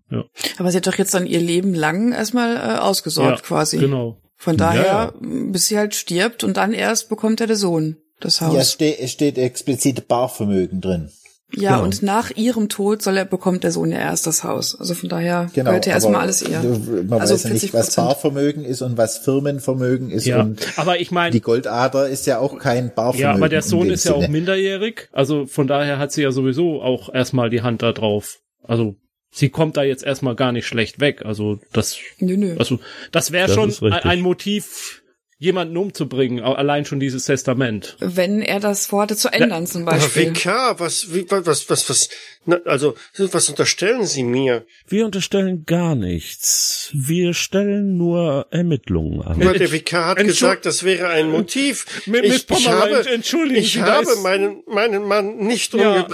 Aber 0.57 0.71
sie 0.71 0.77
hat 0.77 0.87
doch 0.87 0.95
jetzt 0.97 1.13
dann 1.13 1.27
ihr 1.27 1.41
Leben 1.41 1.75
lang 1.75 2.13
erstmal 2.13 2.55
äh, 2.55 2.79
ausgesorgt 2.79 3.41
Ja, 3.41 3.45
quasi. 3.45 3.77
Genau. 3.77 4.17
Von 4.37 4.57
daher, 4.57 4.83
Ja. 4.85 5.13
bis 5.21 5.67
sie 5.67 5.77
halt 5.77 5.95
stirbt 5.95 6.43
und 6.43 6.57
dann 6.57 6.73
erst 6.73 7.09
bekommt 7.09 7.41
er 7.41 7.47
der 7.47 7.55
Sohn 7.55 7.97
das 8.19 8.39
Ja, 8.39 8.47
es 8.49 8.53
Haus. 8.57 8.71
ste 8.73 8.99
es 8.99 9.11
steht 9.11 9.37
explizit 9.37 10.07
Barvermögen 10.07 10.81
drin. 10.81 11.09
Ja, 11.53 11.73
Genau. 11.75 11.83
und 11.83 12.01
nach 12.03 12.31
ihrem 12.35 12.69
Tod 12.69 13.01
soll 13.01 13.15
er, 13.17 13.23
bekommt 13.23 13.63
der 13.63 13.71
Sohn 13.71 13.91
ja 13.91 13.99
erst 13.99 14.25
das 14.27 14.43
Haus. 14.43 14.77
Also 14.77 14.93
von 14.95 15.09
daher 15.09 15.47
Genau. 15.53 15.69
gehört 15.69 15.85
ja 15.85 15.93
erstmal 15.93 16.21
alles 16.21 16.41
ihr. 16.41 16.59
Man 16.59 17.21
Also 17.21 17.35
weiß 17.35 17.43
ja 17.43 17.49
nicht, 17.51 17.73
was 17.73 17.91
40%. 17.91 17.95
Barvermögen 18.07 18.65
ist 18.65 18.81
und 18.81 18.97
was 18.97 19.19
Firmenvermögen 19.19 20.09
ist. 20.11 20.25
Ja. 20.25 20.41
Und 20.41 20.65
Aber 20.77 20.99
ich 20.99 21.11
meine, 21.11 21.31
die 21.31 21.41
Goldader 21.41 22.09
ist 22.09 22.25
ja 22.25 22.39
auch 22.39 22.57
kein 22.57 22.93
Barvermögen. 22.93 23.21
Ja, 23.21 23.33
aber 23.35 23.47
der 23.47 23.61
Sohn 23.61 23.89
ist 23.89 24.03
ja 24.05 24.13
auch 24.13 24.21
Sinne. 24.21 24.31
minderjährig, 24.33 25.07
also 25.13 25.45
von 25.45 25.67
daher 25.67 25.97
hat 25.99 26.11
sie 26.11 26.23
ja 26.23 26.31
sowieso 26.31 26.81
auch 26.81 27.13
erstmal 27.13 27.49
die 27.49 27.61
Hand 27.61 27.83
da 27.83 27.91
drauf. 27.93 28.39
Also 28.63 28.95
sie 29.35 29.49
kommt 29.49 29.77
da 29.77 29.83
jetzt 29.83 30.03
erstmal 30.03 30.35
gar 30.35 30.51
nicht 30.51 30.65
schlecht 30.65 30.99
weg. 30.99 31.23
Also 31.25 31.59
das, 31.73 31.97
Nö, 32.19 32.37
nö. 32.37 32.55
also 32.57 32.79
das 33.11 33.31
wäre 33.31 33.53
schon 33.53 33.71
ein, 33.91 34.21
Motiv, 34.21 35.01
jemanden 35.37 35.75
umzubringen, 35.75 36.41
allein 36.41 36.85
schon 36.85 37.01
dieses 37.01 37.25
Testament. 37.25 37.97
Wenn 37.99 38.41
er 38.41 38.61
das 38.61 38.87
vorhatte 38.87 39.17
zu 39.17 39.27
ändern 39.33 39.67
zum 39.67 39.85
Aber 39.85 39.97
Beispiel. 39.97 40.27
Vikar, 40.29 40.79
was, 40.79 41.13
wie, 41.13 41.29
was, 41.29 41.69
was, 41.69 41.89
was, 41.89 42.09
na, 42.45 42.57
also, 42.65 42.95
was 43.17 43.49
unterstellen 43.49 44.05
Sie 44.05 44.23
mir? 44.23 44.65
Wir 44.87 45.05
unterstellen 45.05 45.65
gar 45.65 45.95
nichts. 45.95 46.89
Wir 46.93 47.33
stellen 47.33 47.97
nur 47.97 48.47
Ermittlungen 48.51 49.21
an. 49.23 49.43
Weil 49.43 49.57
der 49.59 49.71
Vikar 49.73 50.05
hat 50.05 50.19
Entschu- 50.19 50.27
gesagt, 50.27 50.65
das 50.65 50.83
wäre 50.83 51.09
ein 51.09 51.29
Motiv. 51.29 51.85
Miss 52.05 52.21
Ich, 52.23 52.49
ich 52.49 52.69
habe, 52.69 53.05
entschuldigen 53.09 53.59
ich 53.59 53.81
habe 53.81 54.15
meinen, 54.23 54.63
meinen 54.67 55.03
Mann 55.03 55.35
nicht 55.37 55.73
Ja. 55.73 56.07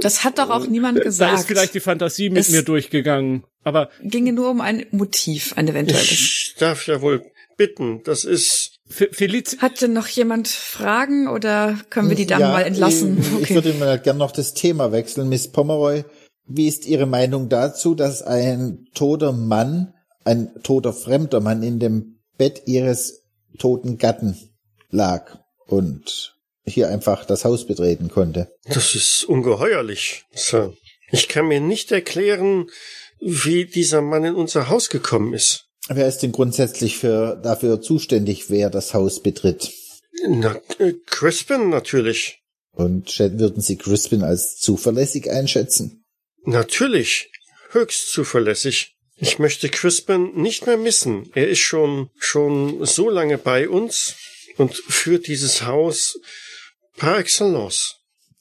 Das 0.00 0.24
hat 0.24 0.38
doch 0.38 0.50
auch 0.50 0.66
niemand 0.66 0.98
Da 0.98 1.02
gesagt. 1.04 1.38
ist 1.40 1.46
vielleicht 1.46 1.74
die 1.74 1.80
Fantasie 1.80 2.30
mit 2.30 2.38
Es- 2.40 2.50
mir 2.50 2.62
durchgegangen. 2.62 3.44
Aber 3.64 3.90
Ginge 4.02 4.32
nur 4.32 4.50
um 4.50 4.60
ein 4.60 4.86
Motiv, 4.90 5.52
ein 5.56 5.68
eventuelles. 5.68 6.10
Ich 6.10 6.54
darf 6.58 6.86
ja 6.86 7.00
wohl 7.00 7.24
bitten, 7.56 8.02
das 8.04 8.24
ist, 8.24 8.76
Fe- 8.88 9.10
Feliz 9.12 9.58
Hat 9.58 9.80
denn 9.80 9.92
noch 9.92 10.08
jemand 10.08 10.48
Fragen 10.48 11.28
oder 11.28 11.78
können 11.90 12.08
wir 12.08 12.16
die 12.16 12.26
Dame 12.26 12.42
Ja, 12.42 12.52
mal 12.52 12.62
entlassen? 12.62 13.18
Ich, 13.42 13.50
ich 13.50 13.54
würde 13.54 13.72
mal 13.74 13.98
gern 14.00 14.16
noch 14.18 14.32
das 14.32 14.54
Thema 14.54 14.90
wechseln. 14.92 15.28
Miss 15.28 15.48
Pomeroy, 15.50 16.04
wie 16.46 16.66
ist 16.66 16.86
Ihre 16.86 17.06
Meinung 17.06 17.48
dazu, 17.48 17.94
dass 17.94 18.22
ein 18.22 18.86
toter 18.94 19.32
Mann, 19.32 19.94
ein 20.24 20.50
toter 20.62 20.92
fremder 20.92 21.40
Mann 21.40 21.62
in 21.62 21.78
dem 21.78 22.18
Bett 22.38 22.62
Ihres 22.66 23.22
toten 23.58 23.96
Gatten 23.98 24.36
lag 24.90 25.38
und 25.66 26.34
hier 26.64 26.88
einfach 26.88 27.24
das 27.24 27.44
Haus 27.44 27.66
betreten 27.66 28.08
konnte? 28.08 28.52
das 28.66 28.94
ist 28.94 29.24
ungeheuerlich, 29.24 30.24
Sir. 30.34 30.74
Ich 31.10 31.28
kann 31.28 31.48
mir 31.48 31.60
nicht 31.60 31.92
erklären, 31.92 32.70
wie 33.20 33.66
dieser 33.66 34.00
Mann 34.00 34.24
in 34.24 34.34
unser 34.34 34.68
Haus 34.68 34.88
gekommen 34.88 35.34
ist. 35.34 35.66
Wer 35.88 36.08
ist 36.08 36.18
denn 36.18 36.32
grundsätzlich 36.32 36.96
für, 36.96 37.40
dafür 37.42 37.80
zuständig, 37.80 38.50
wer 38.50 38.70
das 38.70 38.94
Haus 38.94 39.20
betritt? 39.22 39.70
Na, 40.26 40.60
äh, 40.78 40.94
Crispin 41.06 41.68
natürlich. 41.68 42.42
Und 42.72 43.18
würden 43.18 43.60
Sie 43.60 43.76
Crispin 43.76 44.22
als 44.22 44.56
zuverlässig 44.58 45.30
einschätzen? 45.30 46.04
Natürlich. 46.44 47.30
Höchst 47.70 48.10
zuverlässig. 48.10 48.96
Ich 49.16 49.38
möchte 49.38 49.68
Crispin 49.68 50.32
nicht 50.34 50.66
mehr 50.66 50.76
missen. 50.76 51.30
Er 51.34 51.48
ist 51.48 51.60
schon, 51.60 52.10
schon 52.18 52.84
so 52.84 53.10
lange 53.10 53.38
bei 53.38 53.68
uns 53.68 54.16
und 54.56 54.74
führt 54.74 55.26
dieses 55.26 55.62
Haus 55.62 56.18
par 56.96 57.18
excellence. 57.18 57.96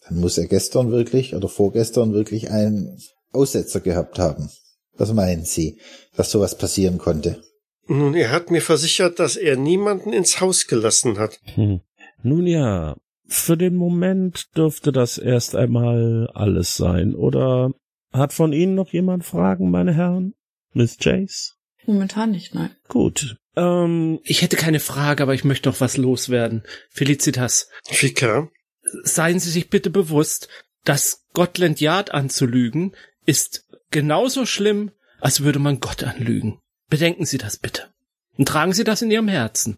Dann 0.07 0.19
muss 0.19 0.37
er 0.37 0.47
gestern 0.47 0.91
wirklich 0.91 1.35
oder 1.35 1.47
vorgestern 1.47 2.13
wirklich 2.13 2.49
einen 2.49 2.99
Aussetzer 3.31 3.79
gehabt 3.79 4.19
haben. 4.19 4.49
Was 4.93 5.13
meinen 5.13 5.45
Sie, 5.45 5.79
dass 6.15 6.31
sowas 6.31 6.57
passieren 6.57 6.97
konnte? 6.97 7.41
Nun, 7.87 8.13
er 8.13 8.31
hat 8.31 8.51
mir 8.51 8.61
versichert, 8.61 9.19
dass 9.19 9.35
er 9.35 9.57
niemanden 9.57 10.13
ins 10.13 10.39
Haus 10.39 10.67
gelassen 10.67 11.17
hat. 11.17 11.39
Hm. 11.55 11.81
Nun 12.23 12.45
ja, 12.45 12.95
für 13.25 13.57
den 13.57 13.75
Moment 13.75 14.55
dürfte 14.55 14.91
das 14.91 15.17
erst 15.17 15.55
einmal 15.55 16.29
alles 16.33 16.75
sein. 16.75 17.15
Oder 17.15 17.71
hat 18.11 18.33
von 18.33 18.53
Ihnen 18.53 18.75
noch 18.75 18.89
jemand 18.89 19.25
Fragen, 19.25 19.71
meine 19.71 19.93
Herren? 19.93 20.33
Miss 20.73 20.97
Chase? 20.97 21.53
Momentan 21.85 22.31
nicht, 22.31 22.53
nein. 22.53 22.75
Gut. 22.87 23.37
Ähm, 23.55 24.19
Ich 24.23 24.41
hätte 24.41 24.55
keine 24.57 24.79
Frage, 24.79 25.23
aber 25.23 25.33
ich 25.33 25.43
möchte 25.43 25.69
noch 25.69 25.81
was 25.81 25.97
loswerden. 25.97 26.63
Felicitas, 26.89 27.69
Fika, 27.85 28.49
seien 29.03 29.39
Sie 29.39 29.49
sich 29.49 29.69
bitte 29.69 29.89
bewusst, 29.89 30.47
dass 30.83 31.23
Scotland 31.31 31.79
Yard 31.79 32.13
anzulügen 32.13 32.95
ist 33.25 33.65
genauso 33.91 34.45
schlimm, 34.45 34.91
als 35.19 35.43
würde 35.43 35.59
man 35.59 35.79
Gott 35.79 36.03
anlügen. 36.03 36.59
Bedenken 36.89 37.25
Sie 37.25 37.37
das 37.37 37.57
bitte. 37.57 37.89
Und 38.37 38.47
tragen 38.47 38.73
Sie 38.73 38.83
das 38.83 39.01
in 39.01 39.11
Ihrem 39.11 39.27
Herzen. 39.27 39.77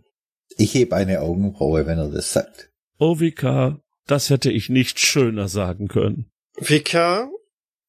Ich 0.57 0.73
heb 0.75 0.93
eine 0.93 1.21
Augenbraue, 1.21 1.85
wenn 1.85 1.97
er 1.97 2.09
das 2.09 2.31
sagt. 2.31 2.69
Ovika, 2.99 3.81
das 4.07 4.29
hätte 4.29 4.51
ich 4.51 4.69
nicht 4.69 4.99
schöner 4.99 5.47
sagen 5.47 5.87
können. 5.87 6.31
Fika, 6.61 7.29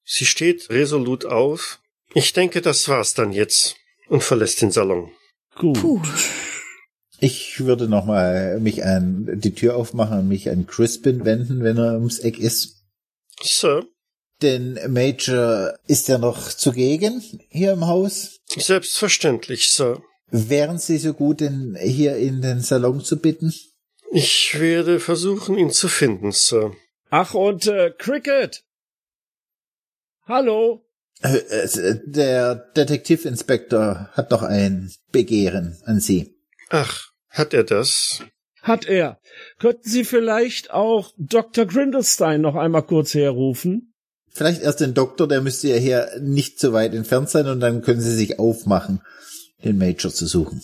sie 0.04 0.26
steht 0.26 0.70
resolut 0.70 1.24
auf. 1.24 1.80
Ich 2.14 2.32
denke, 2.32 2.62
das 2.62 2.88
war's 2.88 3.14
dann 3.14 3.32
jetzt 3.32 3.76
und 4.08 4.22
verlässt 4.22 4.62
den 4.62 4.70
Salon. 4.70 5.10
Gut. 5.56 5.80
Puh. 5.80 6.02
Ich 7.20 7.60
würde 7.64 7.88
noch 7.88 8.04
mal 8.04 8.60
mich 8.60 8.84
an 8.84 9.40
die 9.40 9.54
Tür 9.54 9.76
aufmachen 9.76 10.18
und 10.20 10.28
mich 10.28 10.50
an 10.50 10.66
Crispin 10.66 11.24
wenden, 11.24 11.62
wenn 11.62 11.78
er 11.78 11.94
ums 11.94 12.18
Eck 12.18 12.38
ist. 12.38 12.82
Sir, 13.40 13.86
Denn 14.42 14.78
Major 14.88 15.74
ist 15.86 16.08
ja 16.08 16.18
noch 16.18 16.52
zugegen 16.52 17.22
hier 17.48 17.72
im 17.72 17.86
Haus. 17.86 18.40
selbstverständlich, 18.48 19.68
Sir. 19.68 20.02
Wären 20.30 20.78
Sie 20.78 20.98
so 20.98 21.14
gut, 21.14 21.40
denn 21.40 21.76
hier 21.80 22.16
in 22.16 22.42
den 22.42 22.60
Salon 22.60 23.00
zu 23.02 23.18
bitten? 23.20 23.54
Ich 24.10 24.58
werde 24.58 25.00
versuchen, 25.00 25.56
ihn 25.56 25.70
zu 25.70 25.88
finden, 25.88 26.32
Sir. 26.32 26.74
Ach, 27.10 27.34
und 27.34 27.66
äh, 27.68 27.92
Cricket? 27.96 28.64
Hallo? 30.26 30.83
Äh, 31.22 31.36
äh, 31.36 32.00
Der 32.06 32.54
Detektivinspektor 32.76 34.10
hat 34.12 34.30
noch 34.30 34.42
ein 34.42 34.92
Begehren 35.12 35.78
an 35.84 36.00
Sie. 36.00 36.34
Ach, 36.70 37.10
hat 37.28 37.54
er 37.54 37.64
das? 37.64 38.20
Hat 38.62 38.86
er. 38.86 39.20
Könnten 39.58 39.88
Sie 39.88 40.04
vielleicht 40.04 40.70
auch 40.70 41.12
Dr. 41.18 41.66
Grindelstein 41.66 42.40
noch 42.40 42.54
einmal 42.54 42.82
kurz 42.82 43.14
herrufen? 43.14 43.94
Vielleicht 44.30 44.62
erst 44.62 44.80
den 44.80 44.94
Doktor, 44.94 45.28
der 45.28 45.40
müsste 45.42 45.68
ja 45.68 45.76
hier 45.76 46.10
nicht 46.20 46.58
so 46.58 46.72
weit 46.72 46.94
entfernt 46.94 47.30
sein 47.30 47.46
und 47.46 47.60
dann 47.60 47.82
können 47.82 48.00
Sie 48.00 48.14
sich 48.14 48.38
aufmachen, 48.38 49.00
den 49.64 49.78
Major 49.78 50.12
zu 50.12 50.26
suchen. 50.26 50.62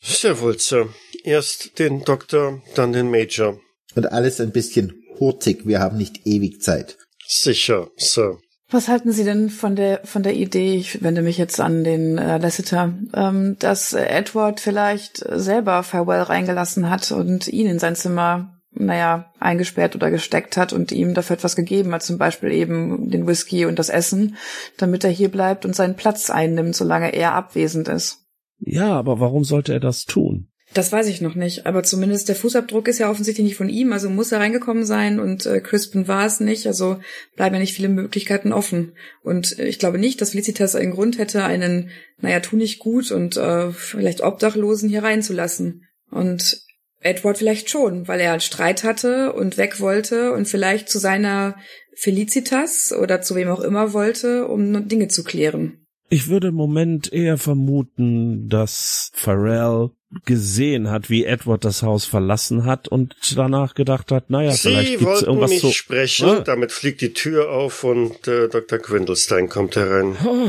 Sehr 0.00 0.40
wohl, 0.40 0.58
Sir. 0.58 0.88
Erst 1.24 1.78
den 1.78 2.02
Doktor, 2.04 2.62
dann 2.74 2.92
den 2.92 3.10
Major. 3.10 3.60
Und 3.94 4.06
alles 4.10 4.40
ein 4.40 4.52
bisschen 4.52 5.02
hurtig, 5.18 5.66
wir 5.66 5.80
haben 5.80 5.98
nicht 5.98 6.26
ewig 6.26 6.62
Zeit. 6.62 6.96
Sicher, 7.26 7.90
Sir. 7.96 8.38
Was 8.72 8.88
halten 8.88 9.10
Sie 9.10 9.24
denn 9.24 9.50
von 9.50 9.74
der 9.74 10.00
von 10.04 10.22
der 10.22 10.34
Idee, 10.34 10.74
ich 10.76 11.02
wende 11.02 11.22
mich 11.22 11.38
jetzt 11.38 11.60
an 11.60 11.82
den 11.82 12.18
äh, 12.18 12.38
Lasseter, 12.38 12.94
ähm, 13.14 13.56
dass 13.58 13.94
Edward 13.94 14.60
vielleicht 14.60 15.24
selber 15.28 15.82
Farewell 15.82 16.22
reingelassen 16.22 16.88
hat 16.88 17.10
und 17.10 17.48
ihn 17.48 17.66
in 17.66 17.80
sein 17.80 17.96
Zimmer, 17.96 18.60
naja, 18.72 19.32
eingesperrt 19.40 19.96
oder 19.96 20.12
gesteckt 20.12 20.56
hat 20.56 20.72
und 20.72 20.92
ihm 20.92 21.14
dafür 21.14 21.34
etwas 21.34 21.56
gegeben 21.56 21.92
hat, 21.92 22.04
zum 22.04 22.16
Beispiel 22.16 22.52
eben 22.52 23.10
den 23.10 23.26
Whisky 23.26 23.66
und 23.66 23.80
das 23.80 23.88
Essen, 23.88 24.36
damit 24.76 25.02
er 25.02 25.10
hier 25.10 25.30
bleibt 25.30 25.64
und 25.64 25.74
seinen 25.74 25.96
Platz 25.96 26.30
einnimmt, 26.30 26.76
solange 26.76 27.12
er 27.12 27.34
abwesend 27.34 27.88
ist. 27.88 28.20
Ja, 28.60 28.92
aber 28.92 29.18
warum 29.18 29.42
sollte 29.42 29.72
er 29.72 29.80
das 29.80 30.04
tun? 30.04 30.49
Das 30.72 30.92
weiß 30.92 31.08
ich 31.08 31.20
noch 31.20 31.34
nicht, 31.34 31.66
aber 31.66 31.82
zumindest 31.82 32.28
der 32.28 32.36
Fußabdruck 32.36 32.86
ist 32.86 33.00
ja 33.00 33.10
offensichtlich 33.10 33.44
nicht 33.44 33.56
von 33.56 33.68
ihm, 33.68 33.92
also 33.92 34.08
muss 34.08 34.30
er 34.30 34.38
reingekommen 34.38 34.84
sein 34.84 35.18
und 35.18 35.44
äh, 35.44 35.60
Crispin 35.60 36.06
war 36.06 36.24
es 36.24 36.38
nicht, 36.38 36.66
also 36.68 37.00
bleiben 37.34 37.56
ja 37.56 37.60
nicht 37.60 37.74
viele 37.74 37.88
Möglichkeiten 37.88 38.52
offen. 38.52 38.92
Und 39.22 39.58
äh, 39.58 39.66
ich 39.66 39.80
glaube 39.80 39.98
nicht, 39.98 40.20
dass 40.20 40.30
Felicitas 40.30 40.76
einen 40.76 40.92
Grund 40.92 41.18
hätte, 41.18 41.42
einen, 41.42 41.90
naja, 42.18 42.38
tu 42.38 42.54
nicht 42.54 42.78
gut 42.78 43.10
und 43.10 43.36
äh, 43.36 43.72
vielleicht 43.72 44.22
Obdachlosen 44.22 44.88
hier 44.88 45.02
reinzulassen. 45.02 45.86
Und 46.08 46.60
Edward 47.00 47.38
vielleicht 47.38 47.68
schon, 47.68 48.06
weil 48.06 48.20
er 48.20 48.32
einen 48.32 48.40
Streit 48.40 48.84
hatte 48.84 49.32
und 49.32 49.56
weg 49.56 49.80
wollte 49.80 50.32
und 50.32 50.46
vielleicht 50.46 50.88
zu 50.88 50.98
seiner 51.00 51.56
Felicitas 51.94 52.92
oder 52.92 53.22
zu 53.22 53.34
wem 53.34 53.48
auch 53.48 53.60
immer 53.60 53.92
wollte, 53.92 54.46
um 54.46 54.86
Dinge 54.86 55.08
zu 55.08 55.24
klären. 55.24 55.86
Ich 56.10 56.28
würde 56.28 56.48
im 56.48 56.54
Moment 56.54 57.12
eher 57.12 57.38
vermuten, 57.38 58.48
dass 58.48 59.10
Pharrell 59.14 59.90
gesehen 60.24 60.90
hat, 60.90 61.08
wie 61.08 61.24
Edward 61.24 61.64
das 61.64 61.82
Haus 61.82 62.04
verlassen 62.04 62.64
hat 62.64 62.88
und 62.88 63.14
danach 63.36 63.74
gedacht 63.74 64.10
hat, 64.10 64.28
naja, 64.28 64.52
vielleicht 64.52 64.86
Sie 64.86 64.90
gibt's 64.96 65.04
wollten 65.04 65.24
irgendwas 65.26 65.50
mich 65.50 65.60
zu... 65.60 65.72
sprechen. 65.72 66.28
Ah. 66.28 66.40
Damit 66.40 66.72
fliegt 66.72 67.00
die 67.00 67.12
Tür 67.12 67.50
auf 67.50 67.84
und 67.84 68.26
äh, 68.26 68.48
Dr. 68.48 68.78
Grindelstein 68.78 69.48
kommt 69.48 69.76
herein. 69.76 70.16
Oh, 70.24 70.48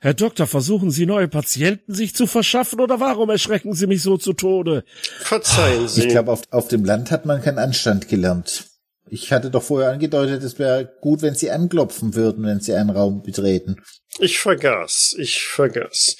Herr 0.00 0.14
Doktor, 0.14 0.46
versuchen 0.46 0.90
Sie 0.90 1.06
neue 1.06 1.28
Patienten 1.28 1.94
sich 1.94 2.14
zu 2.14 2.26
verschaffen 2.26 2.80
oder 2.80 3.00
warum 3.00 3.30
erschrecken 3.30 3.74
Sie 3.74 3.86
mich 3.86 4.02
so 4.02 4.16
zu 4.16 4.32
Tode? 4.32 4.84
Verzeihen 5.20 5.88
Sie. 5.88 6.02
Ich 6.02 6.08
glaube, 6.08 6.32
auf, 6.32 6.42
auf 6.50 6.68
dem 6.68 6.84
Land 6.84 7.10
hat 7.10 7.26
man 7.26 7.42
keinen 7.42 7.58
Anstand 7.58 8.08
gelernt. 8.08 8.66
Ich 9.08 9.32
hatte 9.32 9.50
doch 9.50 9.62
vorher 9.62 9.90
angedeutet, 9.92 10.42
es 10.42 10.58
wäre 10.58 10.90
gut, 11.00 11.22
wenn 11.22 11.34
Sie 11.34 11.50
anklopfen 11.50 12.14
würden, 12.14 12.44
wenn 12.44 12.60
Sie 12.60 12.74
einen 12.74 12.90
Raum 12.90 13.22
betreten. 13.22 13.76
Ich 14.18 14.38
vergaß, 14.38 15.16
ich 15.18 15.42
vergaß. 15.42 16.16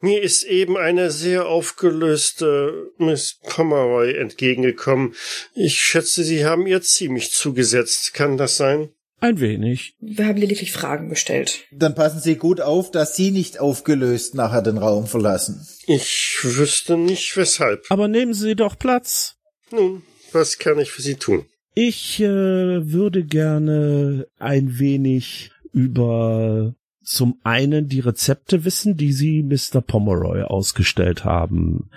Mir 0.00 0.22
ist 0.22 0.44
eben 0.44 0.76
eine 0.76 1.10
sehr 1.10 1.46
aufgelöste 1.46 2.92
Miss 2.98 3.38
Pomeroy 3.42 4.12
entgegengekommen. 4.14 5.14
Ich 5.54 5.80
schätze, 5.80 6.22
Sie 6.22 6.44
haben 6.44 6.66
ihr 6.66 6.82
ziemlich 6.82 7.32
zugesetzt. 7.32 8.14
Kann 8.14 8.36
das 8.36 8.56
sein? 8.56 8.90
Ein 9.20 9.40
wenig. 9.40 9.96
Wir 10.00 10.26
haben 10.26 10.38
lediglich 10.38 10.70
Fragen 10.70 11.08
gestellt. 11.08 11.64
Dann 11.72 11.96
passen 11.96 12.20
Sie 12.20 12.36
gut 12.36 12.60
auf, 12.60 12.92
dass 12.92 13.16
Sie 13.16 13.32
nicht 13.32 13.58
aufgelöst 13.58 14.36
nachher 14.36 14.62
den 14.62 14.78
Raum 14.78 15.08
verlassen. 15.08 15.66
Ich 15.88 16.38
wüsste 16.42 16.96
nicht 16.96 17.36
weshalb. 17.36 17.84
Aber 17.88 18.06
nehmen 18.06 18.34
Sie 18.34 18.54
doch 18.54 18.78
Platz. 18.78 19.34
Nun, 19.72 20.02
was 20.30 20.58
kann 20.58 20.78
ich 20.78 20.92
für 20.92 21.02
Sie 21.02 21.16
tun? 21.16 21.46
Ich 21.74 22.20
äh, 22.20 22.26
würde 22.26 23.24
gerne 23.24 24.28
ein 24.38 24.78
wenig 24.78 25.50
über 25.72 26.74
zum 27.08 27.38
einen 27.42 27.88
die 27.88 28.00
Rezepte 28.00 28.64
wissen, 28.64 28.96
die 28.96 29.12
Sie 29.12 29.42
Mr. 29.42 29.80
Pomeroy 29.80 30.42
ausgestellt 30.42 31.24
haben. 31.24 31.90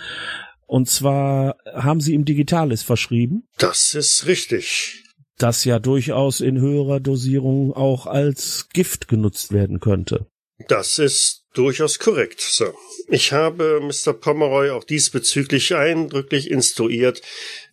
Und 0.68 0.90
zwar 0.90 1.58
haben 1.74 2.00
Sie 2.00 2.14
ihm 2.14 2.24
Digitalis 2.26 2.82
verschrieben, 2.82 3.44
Das 3.58 3.94
ist 3.94 4.26
richtig. 4.26 5.04
das 5.38 5.66
ja 5.66 5.80
durchaus 5.80 6.40
in 6.40 6.60
höherer 6.62 7.00
Dosierung 7.00 7.74
auch 7.74 8.06
als 8.08 8.70
Gift 8.74 9.08
genutzt 9.08 9.52
werden 9.52 9.80
könnte. 9.80 10.28
Das 10.68 10.98
ist 11.00 11.44
durchaus 11.56 11.98
korrekt, 12.00 12.40
Sir. 12.40 12.74
Ich 13.10 13.34
habe 13.34 13.82
Mr. 13.82 14.14
Pomeroy 14.14 14.70
auch 14.70 14.84
diesbezüglich 14.84 15.76
eindrücklich 15.76 16.50
instruiert, 16.50 17.22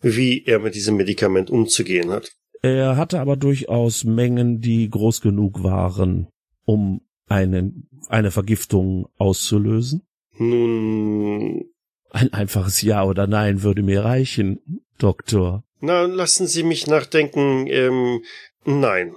wie 0.01 0.43
er 0.45 0.59
mit 0.59 0.75
diesem 0.75 0.97
Medikament 0.97 1.49
umzugehen 1.49 2.09
hat. 2.09 2.31
Er 2.61 2.97
hatte 2.97 3.21
aber 3.21 3.37
durchaus 3.37 4.03
Mengen, 4.03 4.59
die 4.59 4.89
groß 4.89 5.21
genug 5.21 5.63
waren, 5.63 6.27
um 6.65 7.01
eine, 7.29 7.71
eine 8.09 8.31
Vergiftung 8.31 9.07
auszulösen. 9.17 10.01
Nun, 10.37 11.65
Ein 12.11 12.33
einfaches 12.33 12.81
Ja 12.81 13.03
oder 13.03 13.27
Nein 13.27 13.61
würde 13.63 13.83
mir 13.83 14.03
reichen, 14.03 14.59
Doktor. 14.97 15.63
na, 15.79 16.03
lassen 16.03 16.47
Sie 16.47 16.63
mich 16.63 16.87
nachdenken. 16.87 17.67
Ähm, 17.67 18.21
nein. 18.65 19.13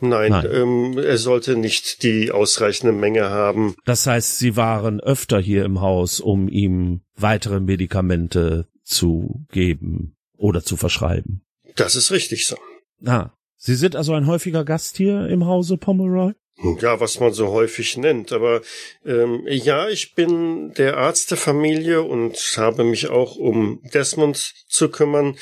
Nein, 0.00 0.32
Nein. 0.32 0.46
Ähm, 0.52 0.98
er 0.98 1.16
sollte 1.18 1.56
nicht 1.56 2.02
die 2.02 2.30
ausreichende 2.32 2.92
Menge 2.92 3.30
haben. 3.30 3.74
Das 3.84 4.06
heißt, 4.06 4.38
Sie 4.38 4.56
waren 4.56 5.00
öfter 5.00 5.38
hier 5.40 5.64
im 5.64 5.80
Haus, 5.80 6.20
um 6.20 6.48
ihm 6.48 7.02
weitere 7.16 7.60
Medikamente 7.60 8.66
zu 8.82 9.46
geben 9.52 10.16
oder 10.36 10.62
zu 10.64 10.76
verschreiben. 10.76 11.42
Das 11.76 11.94
ist 11.96 12.10
richtig, 12.10 12.46
Sir. 12.46 12.58
Ah, 13.06 13.30
Sie 13.56 13.76
sind 13.76 13.96
also 13.96 14.12
ein 14.12 14.26
häufiger 14.26 14.64
Gast 14.64 14.96
hier 14.96 15.26
im 15.28 15.46
Hause 15.46 15.78
Pomeroy? 15.78 16.32
Ja, 16.80 17.00
was 17.00 17.20
man 17.20 17.32
so 17.32 17.48
häufig 17.48 17.96
nennt. 17.96 18.32
Aber 18.32 18.62
ähm, 19.04 19.42
ja, 19.46 19.88
ich 19.88 20.14
bin 20.14 20.72
der 20.74 20.96
Arzt 20.96 21.30
der 21.30 21.38
Familie 21.38 22.02
und 22.02 22.36
habe 22.56 22.84
mich 22.84 23.08
auch 23.08 23.36
um 23.36 23.80
Desmond 23.92 24.54
zu 24.68 24.88
kümmern. 24.88 25.36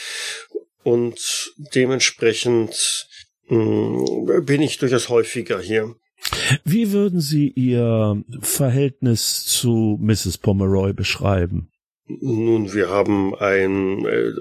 Und 0.83 1.55
dementsprechend 1.75 3.07
mh, 3.49 4.41
bin 4.41 4.63
ich 4.63 4.79
durchaus 4.79 5.09
häufiger 5.09 5.61
hier. 5.61 5.95
Wie 6.65 6.93
würden 6.93 7.21
Sie 7.21 7.49
Ihr 7.49 8.23
Verhältnis 8.41 9.45
zu 9.45 9.99
Mrs. 10.01 10.39
Pomeroy 10.39 10.93
beschreiben? 10.93 11.73
Nun, 12.21 12.75
wir 12.75 12.91
haben 12.91 13.35
ein 13.37 14.05
äh, 14.07 14.33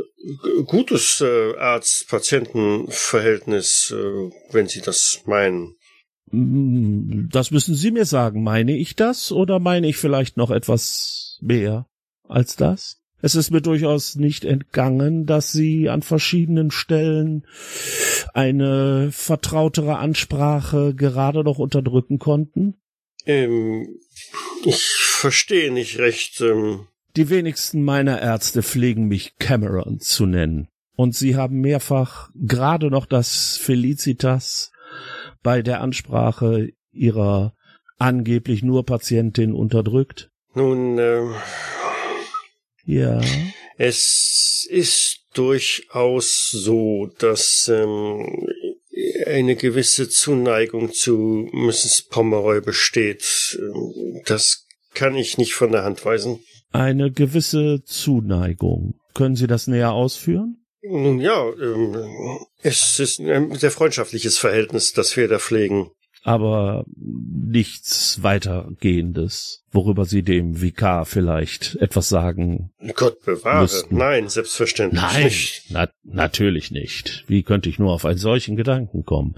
gutes 0.66 1.22
äh, 1.22 1.56
Arzt-Patienten-Verhältnis, 1.58 3.94
äh, 3.96 4.30
wenn 4.52 4.68
Sie 4.68 4.82
das 4.82 5.22
meinen. 5.26 5.78
Das 6.32 7.52
müssen 7.52 7.76
Sie 7.76 7.92
mir 7.92 8.06
sagen. 8.06 8.44
Meine 8.44 8.76
ich 8.78 8.96
das 8.96 9.32
oder 9.32 9.60
meine 9.60 9.88
ich 9.88 9.98
vielleicht 9.98 10.38
noch 10.38 10.52
etwas 10.52 11.38
mehr 11.42 11.88
als 12.28 12.56
das? 12.56 12.98
Es 13.22 13.36
ist 13.36 13.52
mir 13.52 13.62
durchaus 13.62 14.16
nicht 14.16 14.46
entgangen, 14.46 15.26
dass 15.26 15.52
Sie 15.52 15.90
an 15.90 16.02
verschiedenen 16.02 16.72
Stellen 16.72 17.46
eine 18.34 19.10
vertrautere 19.12 19.98
Ansprache 19.98 20.96
gerade 20.96 21.44
noch 21.44 21.60
unterdrücken 21.60 22.18
konnten. 22.18 22.76
Ähm, 23.26 24.00
ich 24.66 24.84
verstehe 24.84 25.72
nicht 25.72 26.00
recht. 26.00 26.42
Ähm, 26.42 26.88
Die 27.16 27.30
wenigsten 27.30 27.84
meiner 27.84 28.20
Ärzte 28.22 28.64
pflegen 28.64 29.08
mich 29.08 29.38
Cameron 29.38 30.00
zu 30.00 30.26
nennen. 30.26 30.68
Und 30.96 31.16
sie 31.16 31.36
haben 31.36 31.62
mehrfach 31.62 32.30
gerade 32.36 32.90
noch 32.90 33.06
das 33.06 33.58
Felicitas 33.58 34.71
bei 35.44 35.62
der 35.62 35.82
Ansprache 35.82 36.70
ihrer 36.92 37.54
angeblich 37.98 38.64
nur 38.64 38.86
Patientin 38.86 39.54
unterdrückt. 39.54 40.30
nun, 40.54 40.98
äh, 40.98 41.22
Ja. 42.86 43.22
es 43.78 44.68
ist 44.70 45.20
durchaus 45.34 46.50
so, 46.52 47.10
dass 47.20 47.70
ähm, 47.74 48.48
eine 49.26 49.56
gewisse 49.56 50.10
Zuneigung 50.10 50.92
zu 50.92 51.48
Mrs. 51.54 52.08
Pomeroy 52.10 52.62
besteht. 52.62 53.58
Ähm, 53.60 54.22
Das 54.26 54.68
kann 54.94 55.16
ich 55.16 55.38
nicht 55.38 55.54
von 55.54 55.72
der 55.72 55.84
Hand 55.84 56.04
weisen. 56.06 56.40
Eine 56.72 57.12
gewisse 57.12 57.84
Zuneigung. 57.86 58.96
Können 59.14 59.36
Sie 59.36 59.48
das 59.48 59.68
näher 59.68 59.94
ausführen? 59.94 60.61
Nun 60.84 61.20
ja, 61.20 61.48
ähm, 61.62 62.40
es 62.62 63.00
ist 63.00 63.20
ein 63.20 63.54
sehr 63.56 63.72
freundschaftliches 63.72 64.38
Verhältnis, 64.38 64.94
das 64.94 65.16
wir 65.16 65.28
da 65.28 65.38
pflegen. 65.40 65.92
Aber 66.24 66.86
nichts 66.96 68.22
weitergehendes, 68.22 69.64
worüber 69.72 70.06
Sie 70.06 70.22
dem 70.22 70.62
Vikar 70.62 71.06
vielleicht 71.06 71.78
etwas 71.78 72.10
sagen 72.10 72.72
Gott 72.96 73.24
bewahre. 73.26 73.64
Müssten. 73.64 73.98
Nein, 73.98 74.30
selbstverständlich 74.30 75.02
Nein, 75.02 75.24
nicht. 75.24 75.66
na, 75.70 75.90
natürlich 76.04 76.70
nicht. 76.70 77.24
Wie 77.28 77.42
könnte 77.42 77.70
ich 77.70 77.80
nur 77.80 77.92
auf 77.92 78.06
einen 78.06 78.20
solchen 78.20 78.56
Gedanken 78.56 79.04
kommen? 79.04 79.36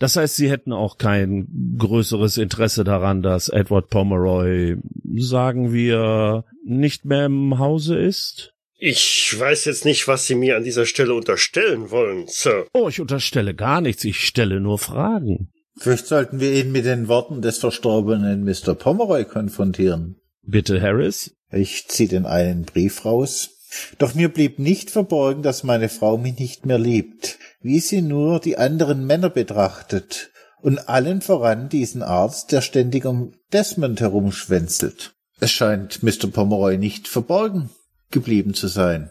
Das 0.00 0.16
heißt, 0.16 0.34
Sie 0.34 0.50
hätten 0.50 0.72
auch 0.72 0.98
kein 0.98 1.46
größeres 1.78 2.38
Interesse 2.38 2.82
daran, 2.82 3.22
dass 3.22 3.48
Edward 3.48 3.88
Pomeroy, 3.88 4.76
sagen 5.16 5.72
wir, 5.72 6.44
nicht 6.64 7.04
mehr 7.04 7.26
im 7.26 7.58
Hause 7.60 7.96
ist? 7.96 8.53
Ich 8.86 9.34
weiß 9.38 9.64
jetzt 9.64 9.86
nicht, 9.86 10.08
was 10.08 10.26
Sie 10.26 10.34
mir 10.34 10.58
an 10.58 10.62
dieser 10.62 10.84
Stelle 10.84 11.14
unterstellen 11.14 11.90
wollen, 11.90 12.26
Sir. 12.28 12.66
Oh, 12.74 12.86
ich 12.86 13.00
unterstelle 13.00 13.54
gar 13.54 13.80
nichts, 13.80 14.04
ich 14.04 14.20
stelle 14.20 14.60
nur 14.60 14.78
Fragen. 14.78 15.50
Vielleicht 15.78 16.06
sollten 16.06 16.38
wir 16.38 16.52
ihn 16.52 16.70
mit 16.70 16.84
den 16.84 17.08
Worten 17.08 17.40
des 17.40 17.56
verstorbenen 17.56 18.44
Mr. 18.44 18.74
Pomeroy 18.74 19.24
konfrontieren. 19.24 20.16
Bitte, 20.42 20.82
Harris? 20.82 21.34
Ich 21.50 21.88
zieh 21.88 22.08
den 22.08 22.26
einen 22.26 22.66
Brief 22.66 23.06
raus. 23.06 23.52
Doch 23.96 24.14
mir 24.14 24.28
blieb 24.28 24.58
nicht 24.58 24.90
verborgen, 24.90 25.42
dass 25.42 25.64
meine 25.64 25.88
Frau 25.88 26.18
mich 26.18 26.38
nicht 26.38 26.66
mehr 26.66 26.78
liebt, 26.78 27.38
wie 27.62 27.80
sie 27.80 28.02
nur 28.02 28.38
die 28.38 28.58
anderen 28.58 29.06
Männer 29.06 29.30
betrachtet 29.30 30.30
und 30.60 30.90
allen 30.90 31.22
voran 31.22 31.70
diesen 31.70 32.02
Arzt, 32.02 32.52
der 32.52 32.60
ständig 32.60 33.06
um 33.06 33.32
Desmond 33.50 34.02
herumschwänzelt. 34.02 35.14
Es 35.40 35.52
scheint 35.52 36.02
Mr. 36.02 36.26
Pomeroy 36.30 36.76
nicht 36.76 37.08
verborgen 37.08 37.70
geblieben 38.10 38.54
zu 38.54 38.68
sein. 38.68 39.10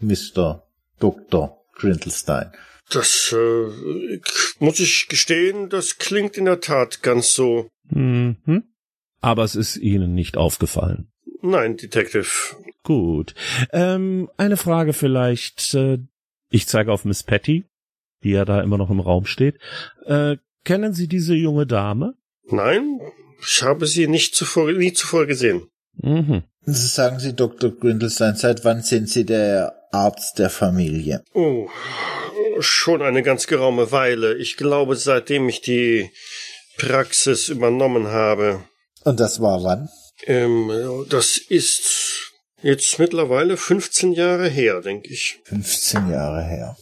Mr. 0.00 0.66
Dr. 0.98 1.64
Grindelstein. 1.74 2.52
Das 2.90 3.34
äh, 3.36 4.20
muss 4.58 4.78
ich 4.78 5.08
gestehen, 5.08 5.68
das 5.70 5.98
klingt 5.98 6.36
in 6.36 6.44
der 6.44 6.60
Tat 6.60 7.02
ganz 7.02 7.32
so. 7.32 7.68
Mhm. 7.88 8.64
Aber 9.20 9.44
es 9.44 9.54
ist 9.54 9.76
Ihnen 9.76 10.14
nicht 10.14 10.36
aufgefallen. 10.36 11.08
Nein, 11.40 11.76
Detective. 11.76 12.28
Gut. 12.82 13.34
Ähm, 13.72 14.30
eine 14.36 14.56
Frage 14.56 14.92
vielleicht. 14.92 15.74
Äh, 15.74 15.98
ich 16.50 16.66
zeige 16.66 16.92
auf 16.92 17.04
Miss 17.04 17.22
Patty, 17.22 17.64
die 18.22 18.30
ja 18.30 18.44
da 18.44 18.60
immer 18.60 18.78
noch 18.78 18.90
im 18.90 19.00
Raum 19.00 19.24
steht. 19.24 19.58
Äh, 20.04 20.36
kennen 20.64 20.92
Sie 20.92 21.08
diese 21.08 21.34
junge 21.34 21.66
Dame? 21.66 22.14
Nein, 22.46 23.00
ich 23.40 23.62
habe 23.62 23.86
sie 23.86 24.06
nicht 24.06 24.34
zuvor, 24.34 24.72
nie 24.72 24.92
zuvor 24.92 25.26
gesehen. 25.26 25.68
Mhm. 25.96 26.44
Sagen 26.66 27.18
Sie, 27.18 27.34
Dr. 27.34 27.70
Grindelstein, 27.70 28.36
seit 28.36 28.64
wann 28.64 28.82
sind 28.82 29.08
Sie 29.10 29.24
der 29.24 29.74
Arzt 29.92 30.38
der 30.38 30.50
Familie? 30.50 31.22
Oh, 31.34 31.68
schon 32.60 33.02
eine 33.02 33.22
ganz 33.22 33.46
geraume 33.46 33.92
Weile. 33.92 34.36
Ich 34.36 34.56
glaube, 34.56 34.96
seitdem 34.96 35.48
ich 35.48 35.60
die 35.60 36.10
Praxis 36.78 37.48
übernommen 37.48 38.08
habe. 38.08 38.64
Und 39.04 39.20
das 39.20 39.40
war 39.40 39.62
wann? 39.62 39.88
Ähm, 40.26 41.06
das 41.10 41.36
ist 41.36 42.32
jetzt 42.62 42.98
mittlerweile 42.98 43.56
15 43.56 44.12
Jahre 44.12 44.48
her, 44.48 44.80
denke 44.80 45.12
ich. 45.12 45.40
15 45.44 46.10
Jahre 46.10 46.42
her. 46.42 46.76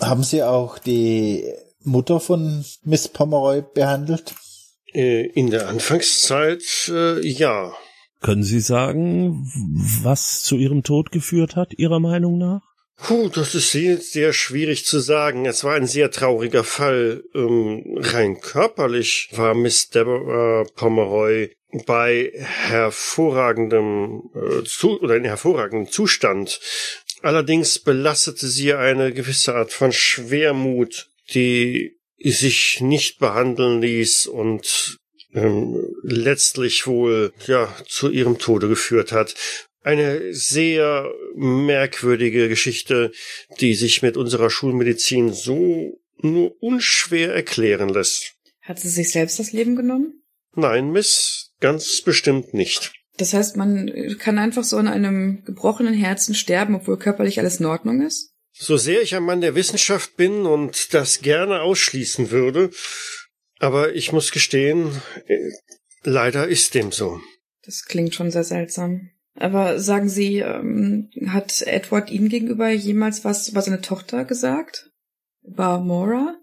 Haben 0.00 0.22
Sie 0.22 0.42
auch 0.42 0.78
die 0.78 1.52
Mutter 1.80 2.20
von 2.20 2.64
Miss 2.84 3.08
Pomeroy 3.08 3.62
behandelt? 3.74 4.34
Äh, 4.92 5.26
in 5.26 5.50
der 5.50 5.68
Anfangszeit, 5.68 6.62
äh, 6.88 7.20
ja. 7.26 7.74
Können 8.24 8.42
Sie 8.42 8.60
sagen, 8.60 9.46
was 10.02 10.42
zu 10.44 10.56
Ihrem 10.56 10.82
Tod 10.82 11.12
geführt 11.12 11.56
hat, 11.56 11.74
Ihrer 11.76 12.00
Meinung 12.00 12.38
nach? 12.38 12.62
Puh, 12.96 13.28
das 13.28 13.54
ist 13.54 13.70
sehr, 13.70 13.98
sehr 13.98 14.32
schwierig 14.32 14.86
zu 14.86 14.98
sagen. 14.98 15.44
Es 15.44 15.62
war 15.62 15.74
ein 15.74 15.86
sehr 15.86 16.10
trauriger 16.10 16.64
Fall. 16.64 17.22
Ähm, 17.34 17.98
rein 17.98 18.40
körperlich 18.40 19.28
war 19.32 19.54
Miss 19.54 19.90
Deborah 19.90 20.64
Pomeroy 20.74 21.50
bei 21.84 22.32
hervorragendem 22.34 24.22
äh, 24.34 24.64
zu, 24.64 25.02
oder 25.02 25.16
in 25.16 25.24
hervorragendem 25.24 25.92
Zustand. 25.92 26.60
Allerdings 27.20 27.78
belastete 27.78 28.46
sie 28.46 28.72
eine 28.72 29.12
gewisse 29.12 29.54
Art 29.54 29.70
von 29.70 29.92
Schwermut, 29.92 31.10
die 31.34 31.98
sich 32.22 32.80
nicht 32.80 33.18
behandeln 33.18 33.82
ließ 33.82 34.28
und 34.28 34.98
ähm, 35.34 35.94
letztlich 36.02 36.86
wohl 36.86 37.32
ja 37.46 37.74
zu 37.86 38.10
ihrem 38.10 38.38
Tode 38.38 38.68
geführt 38.68 39.12
hat. 39.12 39.34
Eine 39.82 40.32
sehr 40.32 41.10
merkwürdige 41.34 42.48
Geschichte, 42.48 43.12
die 43.60 43.74
sich 43.74 44.00
mit 44.00 44.16
unserer 44.16 44.48
Schulmedizin 44.48 45.32
so 45.32 46.00
nur 46.18 46.54
unschwer 46.62 47.34
erklären 47.34 47.90
lässt. 47.90 48.32
Hat 48.62 48.80
sie 48.80 48.88
sich 48.88 49.12
selbst 49.12 49.38
das 49.38 49.52
Leben 49.52 49.76
genommen? 49.76 50.22
Nein, 50.54 50.90
Miss, 50.90 51.50
ganz 51.60 52.00
bestimmt 52.00 52.54
nicht. 52.54 52.92
Das 53.16 53.34
heißt, 53.34 53.56
man 53.56 54.16
kann 54.18 54.38
einfach 54.38 54.64
so 54.64 54.76
an 54.76 54.88
einem 54.88 55.44
gebrochenen 55.44 55.94
Herzen 55.94 56.34
sterben, 56.34 56.74
obwohl 56.74 56.98
körperlich 56.98 57.38
alles 57.38 57.60
in 57.60 57.66
Ordnung 57.66 58.00
ist? 58.00 58.32
So 58.56 58.76
sehr 58.76 59.02
ich 59.02 59.14
ein 59.14 59.24
Mann 59.24 59.40
der 59.40 59.54
Wissenschaft 59.54 60.16
bin 60.16 60.46
und 60.46 60.94
das 60.94 61.20
gerne 61.20 61.60
ausschließen 61.60 62.30
würde, 62.30 62.70
aber 63.60 63.94
ich 63.94 64.12
muss 64.12 64.30
gestehen, 64.30 65.02
äh, 65.26 65.38
leider 66.02 66.48
ist 66.48 66.74
dem 66.74 66.92
so. 66.92 67.20
Das 67.64 67.84
klingt 67.84 68.14
schon 68.14 68.30
sehr 68.30 68.44
seltsam. 68.44 69.10
Aber 69.36 69.80
sagen 69.80 70.08
Sie, 70.08 70.38
ähm, 70.38 71.10
hat 71.26 71.62
Edward 71.62 72.10
Ihnen 72.10 72.28
gegenüber 72.28 72.70
jemals 72.70 73.24
was 73.24 73.48
über 73.48 73.62
seine 73.62 73.80
Tochter 73.80 74.24
gesagt? 74.24 74.90
Über 75.42 75.80
Maura? 75.80 76.36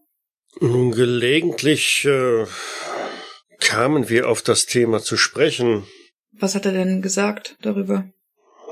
Nun, 0.59 0.91
gelegentlich 0.91 2.05
äh, 2.05 2.45
kamen 3.59 4.09
wir 4.09 4.27
auf 4.27 4.41
das 4.41 4.65
Thema 4.65 5.01
zu 5.01 5.15
sprechen. 5.15 5.85
Was 6.33 6.55
hat 6.55 6.65
er 6.65 6.73
denn 6.73 7.01
gesagt 7.01 7.55
darüber? 7.61 8.11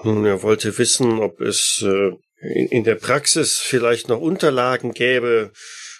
Nun, 0.03 0.25
er 0.25 0.43
wollte 0.43 0.77
wissen, 0.77 1.19
ob 1.19 1.39
es 1.39 1.83
äh, 1.85 2.11
in, 2.41 2.67
in 2.67 2.83
der 2.83 2.95
Praxis 2.95 3.59
vielleicht 3.59 4.09
noch 4.09 4.19
Unterlagen 4.19 4.91
gäbe 4.91 5.51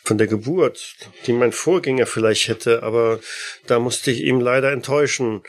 von 0.09 0.17
der 0.17 0.25
Geburt, 0.25 0.95
die 1.27 1.33
mein 1.33 1.51
Vorgänger 1.51 2.07
vielleicht 2.07 2.47
hätte, 2.47 2.81
aber 2.81 3.19
da 3.67 3.77
musste 3.77 4.09
ich 4.09 4.21
ihm 4.21 4.39
leider 4.39 4.71
enttäuschen. 4.71 5.43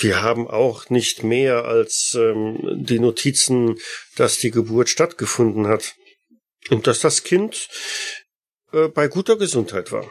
Wir 0.00 0.20
haben 0.20 0.48
auch 0.48 0.90
nicht 0.90 1.22
mehr 1.22 1.64
als 1.66 2.16
ähm, 2.18 2.58
die 2.74 2.98
Notizen, 2.98 3.76
dass 4.16 4.38
die 4.38 4.50
Geburt 4.50 4.88
stattgefunden 4.88 5.68
hat 5.68 5.94
und 6.70 6.88
dass 6.88 6.98
das 6.98 7.22
Kind 7.22 7.68
äh, 8.72 8.88
bei 8.88 9.06
guter 9.06 9.38
Gesundheit 9.38 9.92
war. 9.92 10.10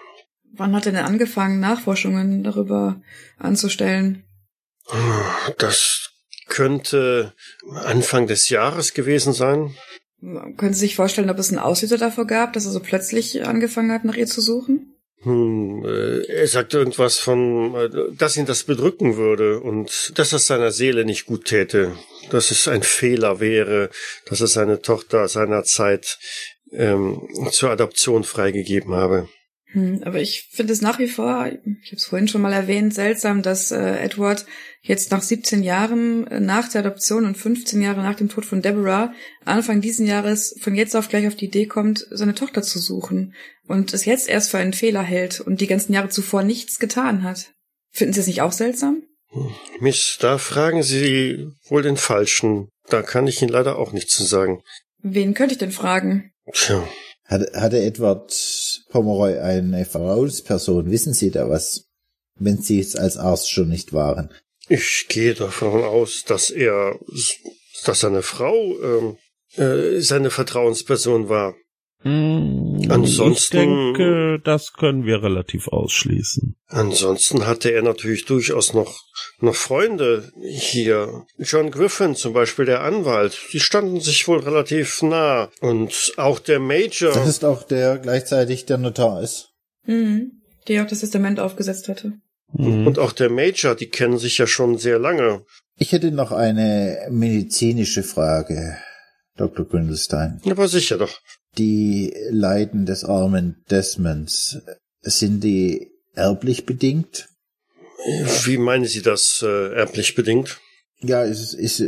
Wann 0.54 0.74
hat 0.74 0.86
er 0.86 0.94
denn 0.94 1.04
angefangen, 1.04 1.60
Nachforschungen 1.60 2.42
darüber 2.42 3.02
anzustellen? 3.38 4.24
Das 5.58 6.12
könnte 6.48 7.34
Anfang 7.84 8.28
des 8.28 8.48
Jahres 8.48 8.94
gewesen 8.94 9.34
sein. 9.34 9.76
Können 10.22 10.74
Sie 10.74 10.82
sich 10.82 10.96
vorstellen, 10.96 11.30
ob 11.30 11.40
es 11.40 11.50
einen 11.50 11.60
Auslöser 11.60 11.98
davor 11.98 12.28
gab, 12.28 12.54
dass 12.54 12.66
er 12.66 12.72
so 12.72 12.82
plötzlich 12.82 13.46
angefangen 13.46 13.92
hat, 13.92 14.04
nach 14.04 14.18
ihr 14.18 14.28
zu 14.28 14.42
suchen? 14.42 14.96
Hm, 15.22 15.84
äh, 15.86 16.26
er 16.28 16.48
sagte 16.48 16.78
irgendwas 16.78 17.18
von, 17.18 17.76
äh, 17.76 17.90
dass 18.18 18.38
ihn 18.38 18.46
das 18.46 18.64
bedrücken 18.64 19.18
würde 19.18 19.60
und 19.60 20.18
dass 20.18 20.32
es 20.32 20.48
seiner 20.48 20.72
Seele 20.72 21.04
nicht 21.04 21.26
gut 21.26 21.46
täte, 21.46 21.96
dass 22.30 22.52
es 22.52 22.70
ein 22.70 22.84
Fehler 22.84 23.42
wäre, 23.42 23.90
dass 24.28 24.40
er 24.40 24.48
seine 24.48 24.82
Tochter 24.82 25.28
seinerzeit 25.28 26.20
ähm, 26.72 27.28
zur 27.52 27.72
Adoption 27.72 28.24
freigegeben 28.24 28.94
habe. 28.94 29.28
Hm, 29.72 30.02
aber 30.04 30.20
ich 30.20 30.50
finde 30.52 30.74
es 30.74 30.82
nach 30.82 30.98
wie 30.98 31.08
vor, 31.08 31.46
ich 31.46 31.90
habe 31.92 31.98
es 31.98 32.06
vorhin 32.06 32.28
schon 32.28 32.42
mal 32.42 32.54
erwähnt, 32.54 32.94
seltsam, 32.94 33.44
dass 33.44 33.72
äh, 33.72 33.98
Edward 34.00 34.46
jetzt 34.82 35.12
nach 35.12 35.22
17 35.22 35.62
Jahren 35.62 36.26
äh, 36.28 36.40
nach 36.40 36.70
der 36.70 36.82
Adoption 36.82 37.26
und 37.26 37.38
15 37.38 37.80
Jahre 37.80 38.02
nach 38.02 38.16
dem 38.16 38.30
Tod 38.30 38.46
von 38.46 38.64
Deborah 38.64 39.14
Anfang 39.46 39.80
diesen 39.82 40.08
Jahres 40.08 40.56
von 40.60 40.74
jetzt 40.74 40.96
auf 40.96 41.10
gleich 41.10 41.28
auf 41.28 41.36
die 41.36 41.46
Idee 41.46 41.68
kommt, 41.68 42.08
seine 42.10 42.34
Tochter 42.34 42.64
zu 42.64 42.80
suchen 42.80 43.36
und 43.68 43.94
es 43.94 44.06
jetzt 44.06 44.28
erst 44.28 44.50
für 44.50 44.58
einen 44.58 44.74
Fehler 44.74 45.04
hält 45.04 45.40
und 45.40 45.62
die 45.62 45.68
ganzen 45.68 45.94
Jahre 45.94 46.10
zuvor 46.10 46.42
nichts 46.42 46.80
getan 46.80 47.22
hat. 47.22 47.52
Finden 47.92 48.14
Sie 48.14 48.22
es 48.22 48.28
nicht 48.28 48.42
auch 48.42 48.54
seltsam? 48.54 49.04
Miss, 49.80 50.18
da 50.20 50.40
fragen 50.40 50.82
Sie 50.82 51.48
wohl 51.68 51.84
den 51.84 51.98
Falschen. 51.98 52.70
Da 52.90 53.04
kann 53.04 53.28
ich 53.28 53.42
Ihnen 53.44 53.52
leider 53.52 53.78
auch 53.78 53.92
nichts 53.92 54.16
zu 54.16 54.24
sagen. 54.24 54.64
Wen 55.04 55.36
könnte 55.36 55.54
ich 55.54 55.60
denn 55.60 55.72
fragen? 55.72 56.32
Tja. 56.52 56.88
Hatte, 57.26 57.52
hatte 57.54 57.80
Edward 57.80 58.32
Pomeroy 58.90 59.40
eine 59.40 59.86
Vertrauensperson? 59.86 60.92
Wissen 60.92 61.14
Sie 61.14 61.32
da 61.32 61.50
was? 61.50 61.86
Wenn 62.36 62.62
Sie 62.62 62.80
es 62.80 62.96
als 62.96 63.18
Arzt 63.18 63.50
schon 63.50 63.70
nicht 63.70 63.94
waren. 63.94 64.34
Ich 64.68 65.06
gehe 65.10 65.34
davon 65.34 65.84
aus, 65.84 66.24
dass 66.26 66.50
er, 66.50 67.00
dass 67.86 68.00
seine 68.02 68.22
Frau 68.22 68.76
ähm, 68.82 69.18
äh, 69.56 70.00
seine 70.00 70.30
Vertrauensperson 70.30 71.28
war. 71.30 71.56
Hm, 72.02 72.88
Ansonsten- 72.90 73.34
Ich 73.34 73.50
denke, 73.50 74.40
das 74.44 74.74
können 74.74 75.06
wir 75.06 75.22
relativ 75.22 75.68
ausschließen. 75.68 76.56
Ansonsten 76.68 77.46
hatte 77.46 77.72
er 77.72 77.82
natürlich 77.82 78.26
durchaus 78.26 78.74
noch, 78.74 79.02
noch 79.42 79.56
Freunde 79.56 80.32
hier. 80.42 81.26
John 81.38 81.72
Griffin 81.72 82.16
zum 82.16 82.34
Beispiel, 82.34 82.66
der 82.66 82.84
Anwalt, 82.84 83.38
die 83.52 83.60
standen 83.60 84.00
sich 84.00 84.28
wohl 84.28 84.40
relativ 84.40 85.02
nah. 85.02 85.50
Und 85.60 86.14
auch 86.18 86.40
der 86.40 86.60
Major. 86.60 87.14
Das 87.14 87.28
ist 87.28 87.44
auch 87.44 87.64
der 87.64 87.98
gleichzeitig 87.98 88.66
der 88.66 88.78
Notar 88.78 89.22
ist. 89.22 89.50
Mhm. 89.86 90.42
Die 90.68 90.80
auch 90.80 90.88
das 90.88 91.00
Testament 91.02 91.40
aufgesetzt 91.40 91.88
hatte. 91.90 92.14
Mhm. 92.52 92.88
und 92.88 92.98
auch 92.98 93.12
der 93.12 93.30
Major, 93.30 93.76
die 93.76 93.90
kennen 93.90 94.18
sich 94.18 94.40
ja 94.40 94.48
schon 94.48 94.80
sehr 94.80 94.98
lange. 94.98 95.44
Ich 95.76 95.92
hätte 95.92 96.12
noch 96.12 96.32
eine 96.32 96.98
medizinische 97.12 98.02
Frage, 98.02 98.76
Dr. 99.38 99.66
Grindelstein. 99.68 100.42
Aber 100.50 100.68
sicher 100.68 100.98
doch. 100.98 101.20
Die 101.60 102.14
Leiden 102.30 102.86
des 102.86 103.04
armen 103.04 103.66
Desmonds, 103.70 104.60
sind 105.02 105.44
die 105.44 105.92
erblich 106.16 106.66
bedingt? 106.66 107.28
Wie 108.46 108.58
meinen 108.58 108.86
Sie 108.86 109.02
das 109.02 109.44
äh, 109.46 109.74
erblich 109.74 110.16
bedingt? 110.16 110.62
Ja, 111.02 111.24
ist, 111.24 111.54
ist, 111.54 111.84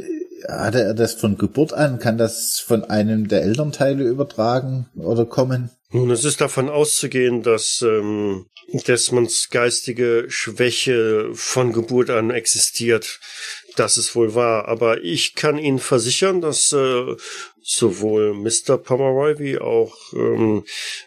hatte 0.46 0.82
er 0.82 0.94
das 0.94 1.14
von 1.14 1.38
Geburt 1.38 1.72
an? 1.72 2.00
Kann 2.00 2.18
das 2.18 2.60
von 2.60 2.84
einem 2.84 3.30
der 3.30 3.44
Elternteile 3.44 4.04
übertragen 4.04 4.90
oder 4.96 5.26
kommen? 5.26 5.70
Nun, 5.94 6.12
es 6.12 6.24
ist 6.24 6.40
davon 6.40 6.70
auszugehen, 6.70 7.44
dass 7.44 7.82
ähm, 7.82 8.48
Desmonds 8.88 9.50
geistige 9.50 10.26
Schwäche 10.30 11.30
von 11.34 11.74
Geburt 11.74 12.10
an 12.10 12.32
existiert. 12.32 13.20
Das 13.76 13.98
ist 13.98 14.16
wohl 14.16 14.34
wahr. 14.34 14.70
Aber 14.70 15.04
ich 15.04 15.36
kann 15.36 15.58
Ihnen 15.58 15.80
versichern, 15.80 16.40
dass 16.40 16.72
äh, 16.72 17.16
sowohl 17.64 18.34
Mr. 18.34 18.78
Pomeroy 18.78 19.40
wie 19.40 19.58
auch 19.60 19.96
ähm, 20.14 20.64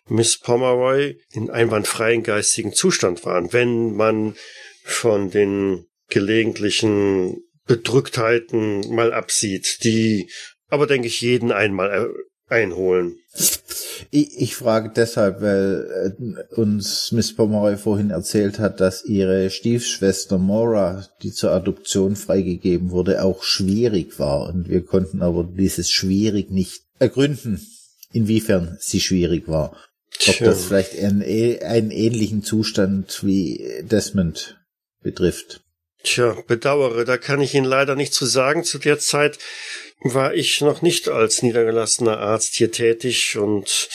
Miss 0.08 0.38
Pomeroy 0.38 1.16
in 1.32 1.50
einwandfreien 1.50 2.22
geistigen 2.22 2.72
Zustand 2.72 3.24
waren. 3.24 3.52
Wenn 3.52 3.94
man 3.94 4.36
von 4.82 5.30
den 5.30 5.86
gelegentlichen 6.08 7.42
Bedrücktheiten 7.66 8.94
mal 8.94 9.12
absieht, 9.12 9.78
die 9.84 10.28
aber, 10.68 10.86
denke 10.86 11.06
ich, 11.06 11.20
jeden 11.20 11.52
einmal 11.52 12.12
äh, 12.50 12.52
einholen. 12.52 13.18
Ich, 14.10 14.38
ich 14.38 14.54
frage 14.54 14.92
deshalb, 14.94 15.40
weil 15.40 16.14
äh, 16.18 16.54
uns 16.54 17.10
Miss 17.12 17.34
Pomeroy 17.34 17.76
vorhin 17.76 18.10
erzählt 18.10 18.58
hat, 18.58 18.80
dass 18.80 19.04
ihre 19.04 19.50
Stiefschwester 19.50 20.38
Maura, 20.38 21.06
die 21.22 21.32
zur 21.32 21.50
Adoption 21.50 22.14
freigegeben 22.14 22.90
wurde, 22.90 23.24
auch 23.24 23.42
schwierig 23.42 24.18
war. 24.18 24.48
Und 24.48 24.68
wir 24.68 24.84
konnten 24.84 25.22
aber 25.22 25.44
dieses 25.44 25.90
schwierig 25.90 26.50
nicht 26.50 26.82
ergründen, 26.98 27.66
inwiefern 28.12 28.76
sie 28.80 29.00
schwierig 29.00 29.48
war. 29.48 29.76
Ob 30.28 30.38
das 30.38 30.66
vielleicht 30.66 30.96
einen, 30.96 31.22
einen 31.22 31.90
ähnlichen 31.90 32.44
Zustand 32.44 33.24
wie 33.24 33.82
Desmond 33.82 34.58
betrifft. 35.02 35.63
Tja, 36.04 36.36
bedauere, 36.46 37.06
da 37.06 37.16
kann 37.16 37.40
ich 37.40 37.54
Ihnen 37.54 37.64
leider 37.64 37.96
nichts 37.96 38.16
zu 38.16 38.26
sagen. 38.26 38.62
Zu 38.62 38.78
der 38.78 38.98
Zeit 38.98 39.38
war 40.00 40.34
ich 40.34 40.60
noch 40.60 40.82
nicht 40.82 41.08
als 41.08 41.42
niedergelassener 41.42 42.18
Arzt 42.18 42.54
hier 42.56 42.70
tätig 42.70 43.38
und 43.38 43.88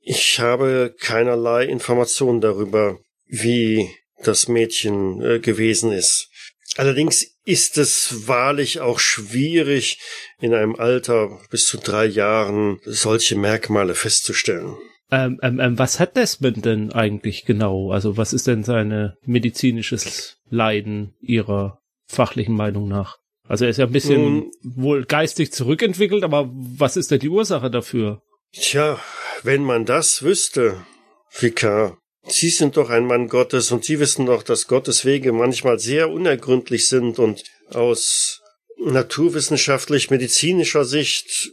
ich 0.00 0.40
habe 0.40 0.94
keinerlei 0.98 1.66
Informationen 1.66 2.40
darüber, 2.40 2.98
wie 3.26 3.94
das 4.24 4.48
Mädchen 4.48 5.20
äh, 5.20 5.38
gewesen 5.38 5.92
ist. 5.92 6.30
Allerdings 6.76 7.26
ist 7.44 7.76
es 7.76 8.26
wahrlich 8.26 8.80
auch 8.80 8.98
schwierig, 8.98 10.00
in 10.40 10.54
einem 10.54 10.76
Alter 10.76 11.40
bis 11.50 11.66
zu 11.66 11.76
drei 11.76 12.06
Jahren 12.06 12.80
solche 12.86 13.36
Merkmale 13.36 13.94
festzustellen. 13.94 14.78
Ähm, 15.10 15.38
ähm, 15.42 15.58
ähm, 15.58 15.78
was 15.78 16.00
hat 16.00 16.16
Desmond 16.16 16.64
denn 16.64 16.92
eigentlich 16.92 17.44
genau? 17.44 17.90
Also 17.92 18.16
was 18.16 18.32
ist 18.32 18.46
denn 18.46 18.62
seine 18.62 19.16
medizinisches 19.24 20.36
Leiden 20.50 21.14
Ihrer 21.20 21.80
fachlichen 22.06 22.54
Meinung 22.54 22.88
nach? 22.88 23.16
Also 23.46 23.64
er 23.64 23.70
ist 23.70 23.78
ja 23.78 23.86
ein 23.86 23.92
bisschen 23.92 24.22
Nun- 24.22 24.50
wohl 24.62 25.04
geistig 25.06 25.52
zurückentwickelt, 25.52 26.22
aber 26.24 26.50
was 26.52 26.96
ist 26.98 27.10
denn 27.10 27.20
die 27.20 27.30
Ursache 27.30 27.70
dafür? 27.70 28.22
Tja, 28.52 28.98
wenn 29.42 29.62
man 29.62 29.86
das 29.86 30.22
wüsste, 30.22 30.84
Vikar. 31.30 31.98
Sie 32.26 32.50
sind 32.50 32.76
doch 32.76 32.90
ein 32.90 33.06
Mann 33.06 33.28
Gottes 33.28 33.72
und 33.72 33.86
Sie 33.86 34.00
wissen 34.00 34.26
doch, 34.26 34.42
dass 34.42 34.66
Gottes 34.68 35.06
Wege 35.06 35.32
manchmal 35.32 35.78
sehr 35.78 36.10
unergründlich 36.10 36.86
sind 36.88 37.18
und 37.18 37.42
aus 37.70 38.37
naturwissenschaftlich-medizinischer 38.78 40.84
Sicht 40.84 41.50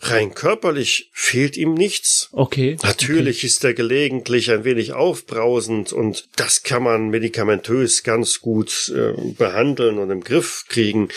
rein 0.00 0.34
körperlich 0.34 1.10
fehlt 1.12 1.56
ihm 1.56 1.74
nichts. 1.74 2.28
Okay. 2.32 2.76
Natürlich 2.82 3.44
ist 3.44 3.64
er 3.64 3.74
gelegentlich 3.74 4.50
ein 4.50 4.64
wenig 4.64 4.92
aufbrausend 4.92 5.92
und 5.92 6.28
das 6.36 6.62
kann 6.62 6.84
man 6.84 7.08
medikamentös 7.08 8.04
ganz 8.04 8.40
gut 8.40 8.92
äh, 8.94 9.12
behandeln 9.32 9.98
und 9.98 10.10
im 10.10 10.22
Griff 10.22 10.64
kriegen. 10.68 11.08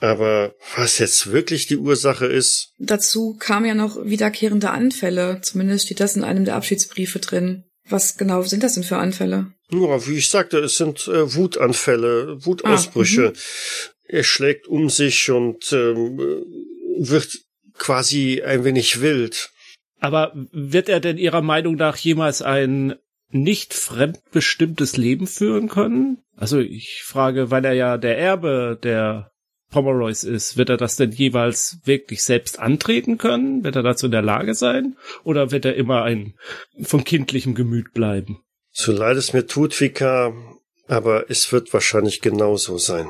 Aber 0.00 0.54
was 0.76 0.98
jetzt 0.98 1.32
wirklich 1.32 1.66
die 1.66 1.76
Ursache 1.76 2.26
ist, 2.26 2.72
Dazu 2.78 3.36
kamen 3.38 3.66
ja 3.66 3.74
noch 3.74 4.04
wiederkehrende 4.04 4.70
Anfälle. 4.70 5.40
Zumindest 5.42 5.86
steht 5.86 6.00
das 6.00 6.16
in 6.16 6.24
einem 6.24 6.44
der 6.44 6.56
Abschiedsbriefe 6.56 7.20
drin. 7.20 7.64
Was 7.88 8.16
genau 8.16 8.42
sind 8.42 8.62
das 8.62 8.74
denn 8.74 8.82
für 8.82 8.96
Anfälle? 8.96 9.52
Ja, 9.70 10.06
wie 10.06 10.16
ich 10.16 10.30
sagte, 10.30 10.58
es 10.58 10.76
sind 10.76 11.06
äh, 11.08 11.34
Wutanfälle, 11.34 12.44
Wutausbrüche. 12.44 13.32
Er 14.06 14.24
schlägt 14.24 14.66
um 14.66 14.90
sich 14.90 15.30
und 15.30 15.72
ähm, 15.72 16.18
wird 16.98 17.38
quasi 17.74 18.42
ein 18.42 18.64
wenig 18.64 19.00
wild. 19.00 19.50
Aber 20.00 20.32
wird 20.52 20.88
er 20.88 21.00
denn 21.00 21.18
Ihrer 21.18 21.42
Meinung 21.42 21.76
nach 21.76 21.96
jemals 21.96 22.42
ein 22.42 22.96
nicht 23.30 23.74
fremdbestimmtes 23.74 24.96
Leben 24.96 25.26
führen 25.26 25.68
können? 25.68 26.18
Also 26.36 26.58
ich 26.58 27.02
frage, 27.02 27.50
weil 27.50 27.64
er 27.64 27.72
ja 27.72 27.96
der 27.96 28.18
Erbe 28.18 28.78
der 28.82 29.30
Pomeroys 29.70 30.22
ist, 30.22 30.56
wird 30.56 30.68
er 30.68 30.76
das 30.76 30.96
denn 30.96 31.10
jeweils 31.10 31.78
wirklich 31.84 32.22
selbst 32.22 32.60
antreten 32.60 33.18
können? 33.18 33.64
Wird 33.64 33.76
er 33.76 33.82
dazu 33.82 34.06
in 34.06 34.12
der 34.12 34.22
Lage 34.22 34.54
sein? 34.54 34.96
Oder 35.24 35.50
wird 35.50 35.64
er 35.64 35.74
immer 35.74 36.02
ein 36.02 36.34
von 36.82 37.02
kindlichem 37.02 37.54
Gemüt 37.54 37.92
bleiben? 37.92 38.40
So 38.70 38.92
leid 38.92 39.16
es 39.16 39.32
mir 39.32 39.46
tut, 39.46 39.80
Vika, 39.80 40.32
aber 40.86 41.28
es 41.28 41.50
wird 41.50 41.72
wahrscheinlich 41.72 42.20
genauso 42.20 42.78
sein. 42.78 43.08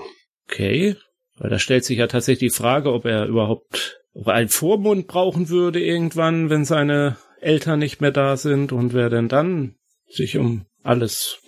Okay. 0.48 0.96
Weil 1.36 1.50
da 1.50 1.58
stellt 1.58 1.84
sich 1.84 1.98
ja 1.98 2.06
tatsächlich 2.06 2.52
die 2.52 2.56
Frage, 2.56 2.92
ob 2.92 3.04
er 3.04 3.26
überhaupt 3.26 4.00
ob 4.14 4.28
er 4.28 4.34
einen 4.34 4.48
Vormund 4.48 5.08
brauchen 5.08 5.48
würde 5.48 5.80
irgendwann, 5.80 6.48
wenn 6.48 6.64
seine 6.64 7.16
Eltern 7.40 7.80
nicht 7.80 8.00
mehr 8.00 8.12
da 8.12 8.36
sind 8.36 8.72
und 8.72 8.94
wer 8.94 9.10
denn 9.10 9.28
dann 9.28 9.74
sich 10.08 10.38
um 10.38 10.66
alles 10.82 11.38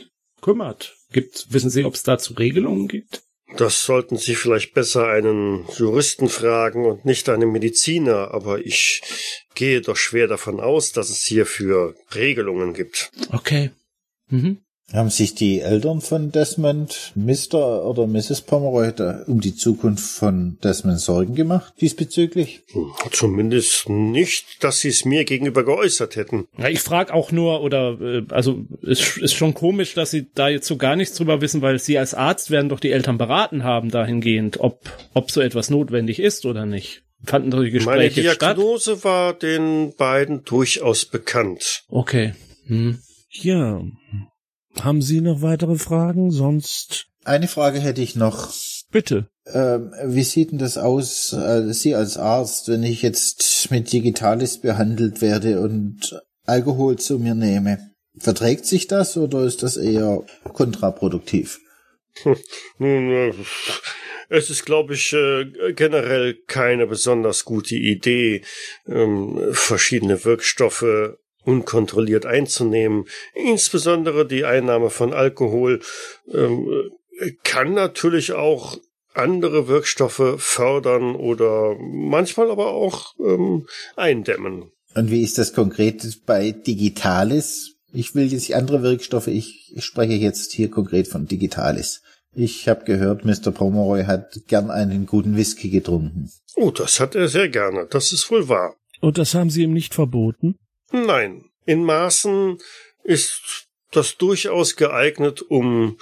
kümmert. 0.42 0.96
Gibt, 1.12 1.46
wissen 1.50 1.70
Sie, 1.70 1.84
ob 1.84 1.94
es 1.94 2.02
dazu 2.02 2.34
Regelungen 2.34 2.88
gibt? 2.88 3.22
Das 3.56 3.84
sollten 3.84 4.16
Sie 4.16 4.34
vielleicht 4.34 4.74
besser 4.74 5.06
einen 5.06 5.64
Juristen 5.78 6.28
fragen 6.28 6.84
und 6.84 7.04
nicht 7.04 7.28
einen 7.28 7.52
Mediziner, 7.52 8.32
aber 8.32 8.58
ich 8.58 9.02
gehe 9.54 9.80
doch 9.80 9.96
schwer 9.96 10.26
davon 10.26 10.60
aus, 10.60 10.92
dass 10.92 11.08
es 11.08 11.22
hierfür 11.22 11.94
Regelungen 12.14 12.74
gibt. 12.74 13.10
Okay. 13.32 13.70
Mhm. 14.28 14.58
Haben 14.92 15.10
sich 15.10 15.34
die 15.34 15.60
Eltern 15.60 16.00
von 16.00 16.30
Desmond, 16.30 17.12
Mr. 17.16 17.84
oder 17.84 18.06
Mrs. 18.06 18.42
Pomeroy, 18.42 18.92
da 18.94 19.24
um 19.26 19.40
die 19.40 19.56
Zukunft 19.56 20.04
von 20.04 20.58
Desmond 20.62 21.00
Sorgen 21.00 21.34
gemacht 21.34 21.74
diesbezüglich? 21.80 22.62
Zumindest 23.10 23.88
nicht, 23.88 24.62
dass 24.62 24.80
sie 24.80 24.88
es 24.88 25.04
mir 25.04 25.24
gegenüber 25.24 25.64
geäußert 25.64 26.14
hätten. 26.14 26.46
Ja, 26.56 26.68
ich 26.68 26.80
frage 26.80 27.12
auch 27.12 27.32
nur, 27.32 27.62
oder 27.62 28.00
äh, 28.00 28.22
also 28.30 28.64
es 28.82 29.16
ist 29.16 29.34
schon 29.34 29.54
komisch, 29.54 29.94
dass 29.94 30.12
sie 30.12 30.30
da 30.32 30.48
jetzt 30.48 30.68
so 30.68 30.76
gar 30.76 30.94
nichts 30.94 31.16
drüber 31.16 31.40
wissen, 31.40 31.62
weil 31.62 31.80
sie 31.80 31.98
als 31.98 32.14
Arzt 32.14 32.52
werden 32.52 32.68
doch 32.68 32.80
die 32.80 32.92
Eltern 32.92 33.18
beraten 33.18 33.64
haben 33.64 33.90
dahingehend, 33.90 34.60
ob 34.60 34.88
ob 35.14 35.32
so 35.32 35.40
etwas 35.40 35.68
notwendig 35.68 36.20
ist 36.20 36.46
oder 36.46 36.64
nicht. 36.64 37.02
Fanden 37.24 37.50
solche 37.50 37.80
Meine 37.84 38.08
Gespräche 38.08 38.22
statt? 38.34 38.56
Diagnose 38.56 39.02
war 39.02 39.34
den 39.34 39.94
beiden 39.96 40.44
durchaus 40.44 41.06
bekannt. 41.06 41.82
Okay. 41.88 42.34
Hm. 42.66 43.00
Ja. 43.30 43.82
Haben 44.80 45.02
Sie 45.02 45.20
noch 45.20 45.42
weitere 45.42 45.76
Fragen? 45.76 46.30
Sonst 46.30 47.06
Eine 47.24 47.48
Frage 47.48 47.80
hätte 47.80 48.02
ich 48.02 48.16
noch. 48.16 48.52
bitte. 48.90 49.28
Ähm, 49.46 49.92
wie 50.04 50.22
sieht 50.24 50.50
denn 50.50 50.58
das 50.58 50.76
aus, 50.76 51.32
äh, 51.32 51.72
Sie 51.72 51.94
als 51.94 52.16
Arzt, 52.16 52.68
wenn 52.68 52.82
ich 52.82 53.02
jetzt 53.02 53.70
mit 53.70 53.92
Digitalis 53.92 54.60
behandelt 54.60 55.22
werde 55.22 55.60
und 55.60 56.20
Alkohol 56.44 56.96
zu 56.96 57.18
mir 57.18 57.34
nehme? 57.34 57.78
Verträgt 58.18 58.66
sich 58.66 58.86
das 58.86 59.16
oder 59.16 59.44
ist 59.44 59.62
das 59.62 59.76
eher 59.76 60.24
kontraproduktiv? 60.52 61.60
Nun, 62.78 63.10
äh, 63.10 63.32
es 64.28 64.50
ist, 64.50 64.64
glaube 64.64 64.94
ich, 64.94 65.12
äh, 65.12 65.44
generell 65.74 66.34
keine 66.46 66.86
besonders 66.86 67.44
gute 67.44 67.76
Idee, 67.76 68.42
ähm, 68.88 69.38
verschiedene 69.52 70.24
Wirkstoffe 70.24 71.16
unkontrolliert 71.46 72.26
einzunehmen. 72.26 73.06
Insbesondere 73.34 74.26
die 74.26 74.44
Einnahme 74.44 74.90
von 74.90 75.14
Alkohol 75.14 75.80
ähm, 76.32 76.90
kann 77.44 77.72
natürlich 77.72 78.32
auch 78.32 78.76
andere 79.14 79.68
Wirkstoffe 79.68 80.34
fördern 80.38 81.14
oder 81.14 81.76
manchmal 81.78 82.50
aber 82.50 82.68
auch 82.68 83.14
ähm, 83.18 83.66
eindämmen. 83.94 84.70
Und 84.94 85.10
wie 85.10 85.22
ist 85.22 85.38
das 85.38 85.54
konkret 85.54 86.04
bei 86.26 86.50
Digitalis? 86.52 87.76
Ich 87.92 88.14
will 88.14 88.30
jetzt 88.30 88.52
andere 88.52 88.82
Wirkstoffe, 88.82 89.28
ich 89.28 89.74
spreche 89.78 90.14
jetzt 90.14 90.52
hier 90.52 90.70
konkret 90.70 91.08
von 91.08 91.26
Digitalis. 91.26 92.02
Ich 92.34 92.68
habe 92.68 92.84
gehört, 92.84 93.24
Mr. 93.24 93.50
Pomeroy 93.50 94.04
hat 94.04 94.42
gern 94.48 94.70
einen 94.70 95.06
guten 95.06 95.36
Whisky 95.36 95.70
getrunken. 95.70 96.30
Oh, 96.54 96.70
das 96.70 97.00
hat 97.00 97.14
er 97.14 97.28
sehr 97.28 97.48
gerne, 97.48 97.86
das 97.88 98.12
ist 98.12 98.30
wohl 98.30 98.48
wahr. 98.48 98.76
Und 99.00 99.16
das 99.16 99.34
haben 99.34 99.48
Sie 99.48 99.62
ihm 99.62 99.72
nicht 99.72 99.94
verboten? 99.94 100.58
Nein, 100.92 101.44
in 101.64 101.84
Maßen 101.84 102.58
ist 103.02 103.66
das 103.90 104.16
durchaus 104.16 104.76
geeignet, 104.76 105.42
um 105.42 105.98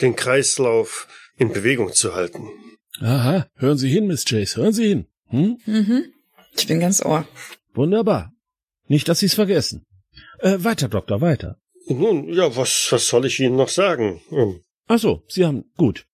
den 0.00 0.16
Kreislauf 0.16 1.08
in 1.36 1.52
Bewegung 1.52 1.92
zu 1.92 2.14
halten. 2.14 2.48
Aha, 3.00 3.46
hören 3.56 3.78
Sie 3.78 3.88
hin, 3.88 4.06
Miss 4.06 4.24
Chase, 4.24 4.56
hören 4.56 4.72
Sie 4.72 4.88
hin. 4.88 5.06
Hm? 5.28 5.58
Mhm. 5.66 6.04
Ich 6.56 6.66
bin 6.66 6.80
ganz 6.80 7.04
ohr. 7.04 7.26
Wunderbar. 7.74 8.32
Nicht, 8.88 9.08
dass 9.08 9.18
Sie 9.18 9.26
es 9.26 9.34
vergessen. 9.34 9.84
Äh, 10.38 10.58
weiter, 10.60 10.88
Doktor, 10.88 11.20
weiter. 11.20 11.58
Nun, 11.88 12.32
ja, 12.32 12.56
was, 12.56 12.88
was 12.90 13.06
soll 13.06 13.26
ich 13.26 13.40
Ihnen 13.40 13.56
noch 13.56 13.68
sagen? 13.68 14.20
Hm. 14.30 14.60
Ach 14.88 14.98
so, 14.98 15.22
Sie 15.28 15.44
haben, 15.44 15.64
gut. 15.76 16.06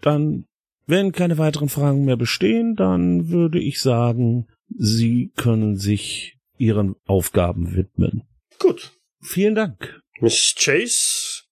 Dann, 0.00 0.46
wenn 0.86 1.12
keine 1.12 1.38
weiteren 1.38 1.68
Fragen 1.68 2.04
mehr 2.04 2.16
bestehen, 2.16 2.76
dann 2.76 3.28
würde 3.28 3.60
ich 3.60 3.80
sagen, 3.80 4.46
Sie 4.68 5.32
können 5.36 5.76
sich 5.76 6.38
Ihren 6.62 6.94
Aufgaben 7.06 7.74
widmen. 7.74 8.22
Gut. 8.58 8.92
Vielen 9.20 9.54
Dank. 9.56 10.00
Miss 10.20 10.54
Chase, 10.56 11.42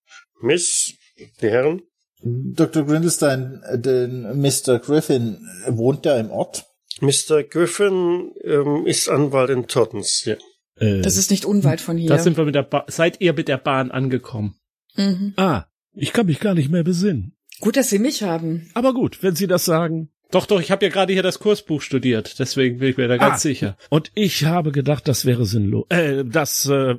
Miss, 0.41 0.95
die 1.41 1.49
Herren, 1.49 1.83
Dr. 2.23 2.85
Grindelstein, 2.85 3.61
äh, 3.65 3.79
den 3.79 4.23
Mr. 4.41 4.79
Griffin, 4.79 5.39
wohnt 5.69 6.07
er 6.07 6.21
im 6.21 6.31
Ort? 6.31 6.65
Mr. 7.01 7.43
Griffin 7.43 8.33
ähm, 8.45 8.87
ist 8.87 9.09
Anwalt 9.09 9.51
in 9.51 9.67
Tottens. 9.67 10.25
Ja. 10.25 10.37
Äh, 10.77 11.01
Das 11.01 11.17
ist 11.17 11.31
nicht 11.31 11.45
unweit 11.45 11.81
von 11.81 11.97
hier. 11.97 12.09
Da 12.09 12.19
sind 12.19 12.37
wir 12.37 12.45
mit 12.45 12.55
der 12.55 12.63
ba 12.63 12.85
seid 12.89 13.21
ihr 13.21 13.33
mit 13.33 13.49
der 13.49 13.59
Bahn 13.59 13.91
angekommen. 13.91 14.55
mhm. 14.97 15.33
ah, 15.37 15.65
ich 15.93 16.13
kann 16.13 16.27
mich 16.27 16.39
gar 16.41 16.55
nicht 16.55 16.71
mehr 16.71 16.85
besinnen. 16.85 17.37
Gut, 17.61 17.77
dass 17.77 17.91
Sie 17.91 17.99
mich 17.99 18.23
haben. 18.23 18.71
Aber 18.75 18.95
gut, 18.95 19.23
wenn 19.23 19.35
Sie 19.35 19.47
das 19.49 19.65
sagen. 19.65 20.11
Doch, 20.31 20.47
doch, 20.47 20.61
ich 20.61 20.71
habe 20.71 20.85
ja 20.85 20.91
gerade 20.93 21.13
hier 21.13 21.23
das 21.25 21.39
Kursbuch 21.41 21.83
studiert, 21.83 22.39
deswegen 22.39 22.79
bin 22.79 22.91
ich 22.91 22.97
mir 22.97 23.09
da 23.09 23.17
ganz 23.17 23.35
Ah. 23.35 23.39
sicher. 23.39 23.77
Und 23.89 24.11
ich 24.15 24.45
habe 24.45 24.71
gedacht, 24.73 25.09
das 25.09 25.25
wäre 25.25 25.45
sinnlos. 25.45 25.87
Äh, 25.89 26.25
das, 26.25 26.67
äh, 26.67 26.93
äh, 26.93 26.99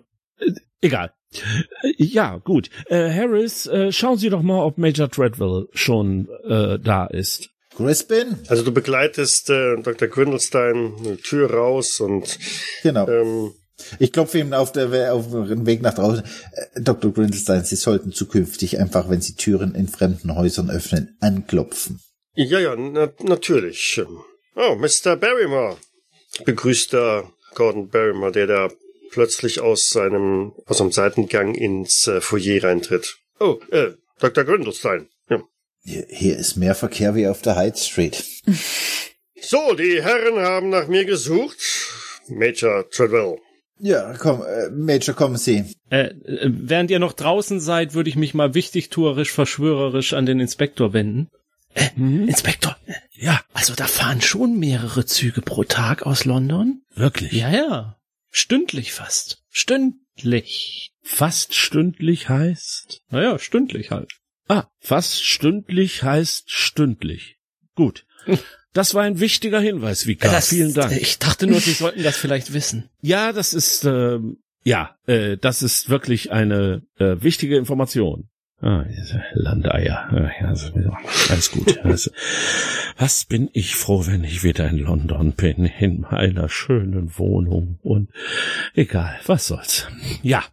egal. 0.82 1.14
Ja, 1.98 2.38
gut. 2.40 2.70
Äh, 2.88 3.10
Harris, 3.10 3.66
äh, 3.68 3.92
schauen 3.94 4.18
Sie 4.18 4.30
doch 4.30 4.42
mal, 4.42 4.62
ob 4.66 4.78
Major 4.78 5.10
Treadwell 5.10 5.68
schon 5.72 6.28
äh, 6.46 6.78
da 6.78 7.06
ist. 7.06 7.50
Crispin? 7.74 8.36
Also 8.50 8.64
du 8.64 8.74
begleitest 8.74 9.50
äh, 9.50 9.78
Dr. 9.82 10.10
Grindelstein 10.10 10.94
eine 11.00 11.16
Tür 11.18 11.50
raus 11.54 12.02
und 12.02 12.38
Genau. 12.84 13.08
ähm, 13.08 13.52
Ich 14.00 14.12
klopfe 14.12 14.40
ihm 14.40 14.52
auf, 14.52 14.74
der, 14.74 15.14
auf 15.14 15.32
dem 15.32 15.66
Weg 15.66 15.82
nach 15.82 15.94
draußen. 15.94 16.22
Äh, 16.76 16.82
Dr. 16.82 17.14
Grindelstein, 17.14 17.64
Sie 17.64 17.78
sollten 17.78 18.12
zukünftig 18.12 18.78
einfach, 18.78 19.10
wenn 19.10 19.22
Sie 19.22 19.36
Türen 19.36 19.74
in 19.74 19.88
fremden 19.88 20.36
Häusern 20.36 20.70
öffnen, 20.70 21.16
anklopfen. 21.22 22.02
Ja, 22.36 22.60
ja, 22.60 22.76
na, 22.76 23.12
natürlich. 23.20 24.02
Oh, 24.56 24.76
Mr. 24.76 25.16
Barrymore, 25.16 25.78
begrüßt 26.46 26.94
da 26.94 27.30
Gordon 27.56 27.90
Barrymore, 27.90 28.32
der 28.32 28.48
da 28.48 28.70
plötzlich 29.12 29.60
aus 29.60 29.90
seinem 29.90 30.54
aus 30.66 30.82
einem 30.82 30.92
Seitengang 30.92 31.56
ins 31.56 32.08
äh, 32.08 32.22
Foyer 32.22 32.64
reintritt. 32.64 33.18
Oh, 33.40 33.60
äh, 33.72 33.92
Dr. 34.20 34.44
Grindelstein. 34.44 35.10
Ja. 35.30 35.44
Hier, 35.84 36.06
hier 36.10 36.38
ist 36.38 36.56
mehr 36.56 36.76
Verkehr 36.76 37.16
wie 37.16 37.28
auf 37.28 37.42
der 37.42 37.58
Hyde 37.58 37.78
Street. 37.78 38.24
So, 39.44 39.74
die 39.74 40.04
Herren 40.04 40.38
haben 40.38 40.70
nach 40.70 40.88
mir 40.88 41.04
gesucht. 41.04 41.58
Major 42.28 42.88
Treadwell. 42.92 43.40
Ja, 43.80 44.14
komm, 44.20 44.44
äh, 44.44 44.70
Major, 44.70 45.16
kommen 45.16 45.38
Sie. 45.38 45.66
Äh, 45.90 46.10
äh, 46.10 46.50
während 46.54 46.92
ihr 46.92 47.00
noch 47.00 47.14
draußen 47.14 47.60
seid, 47.60 47.96
würde 47.96 48.12
ich 48.12 48.16
mich 48.16 48.36
mal 48.36 48.54
wichtigtuerisch, 48.54 49.32
verschwörerisch 49.32 50.14
an 50.14 50.28
den 50.28 50.40
Inspektor 50.40 50.94
wenden. 50.94 51.32
Äh, 51.74 51.90
Inspektor, 51.98 52.76
äh, 52.86 52.94
Ja, 53.14 53.42
also 53.54 53.74
da 53.76 53.88
fahren 53.88 54.22
schon 54.22 54.58
mehrere 54.60 55.06
Züge 55.06 55.42
pro 55.42 55.64
Tag 55.64 56.04
aus 56.04 56.26
London? 56.26 56.82
wirklich. 56.96 57.32
Ja, 57.34 57.50
ja. 57.52 57.98
Stündlich 58.30 58.94
fast. 58.94 59.44
Stündlich. 59.50 60.92
Fast 61.04 61.56
stündlich 61.56 62.30
heißt. 62.30 63.02
Naja, 63.10 63.40
stündlich 63.40 63.92
halt. 63.92 64.12
Ah, 64.48 64.66
fast 64.80 65.24
stündlich 65.24 66.04
heißt 66.04 66.50
stündlich. 66.52 67.38
Gut. 67.76 68.06
Das 68.74 68.94
war 68.94 69.04
ein 69.04 69.20
wichtiger 69.20 69.60
Hinweis, 69.60 70.08
Vika. 70.08 70.32
Das- 70.32 70.48
Vielen 70.48 70.74
Dank. 70.74 70.94
Ich 70.94 71.20
dachte 71.20 71.46
nur, 71.46 71.60
Sie 71.60 71.74
sollten 71.74 72.04
das 72.04 72.16
vielleicht 72.16 72.54
wissen. 72.54 72.90
Ja, 73.02 73.34
das 73.34 73.54
ist 73.54 73.84
ähm, 73.84 74.38
ja, 74.64 74.96
äh, 75.08 75.36
das 75.36 75.62
ist 75.62 75.90
wirklich 75.90 76.32
eine 76.32 76.82
äh, 76.98 77.18
wichtige 77.22 77.58
Information. 77.58 78.30
Ah, 78.62 78.86
diese 78.88 79.24
Landeier. 79.34 80.08
Ja, 80.14 80.48
also, 80.48 80.72
alles 81.30 81.52
gut. 81.52 81.80
Also, 81.84 82.12
was 82.98 83.26
bin 83.26 83.50
ich 83.54 83.76
froh, 83.76 84.06
wenn 84.06 84.24
ich 84.24 84.44
wieder 84.44 84.68
in 84.70 84.78
London 84.78 85.32
bin, 85.32 85.66
in 85.66 86.02
meiner 86.02 86.48
schönen 86.48 87.18
Wohnung. 87.18 87.80
Und 87.82 88.10
egal, 88.76 89.20
was 89.26 89.48
soll's. 89.48 89.88
Ja. 90.22 90.44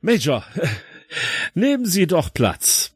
Major, 0.00 0.44
nehmen 1.54 1.84
Sie 1.84 2.06
doch 2.06 2.32
Platz. 2.32 2.92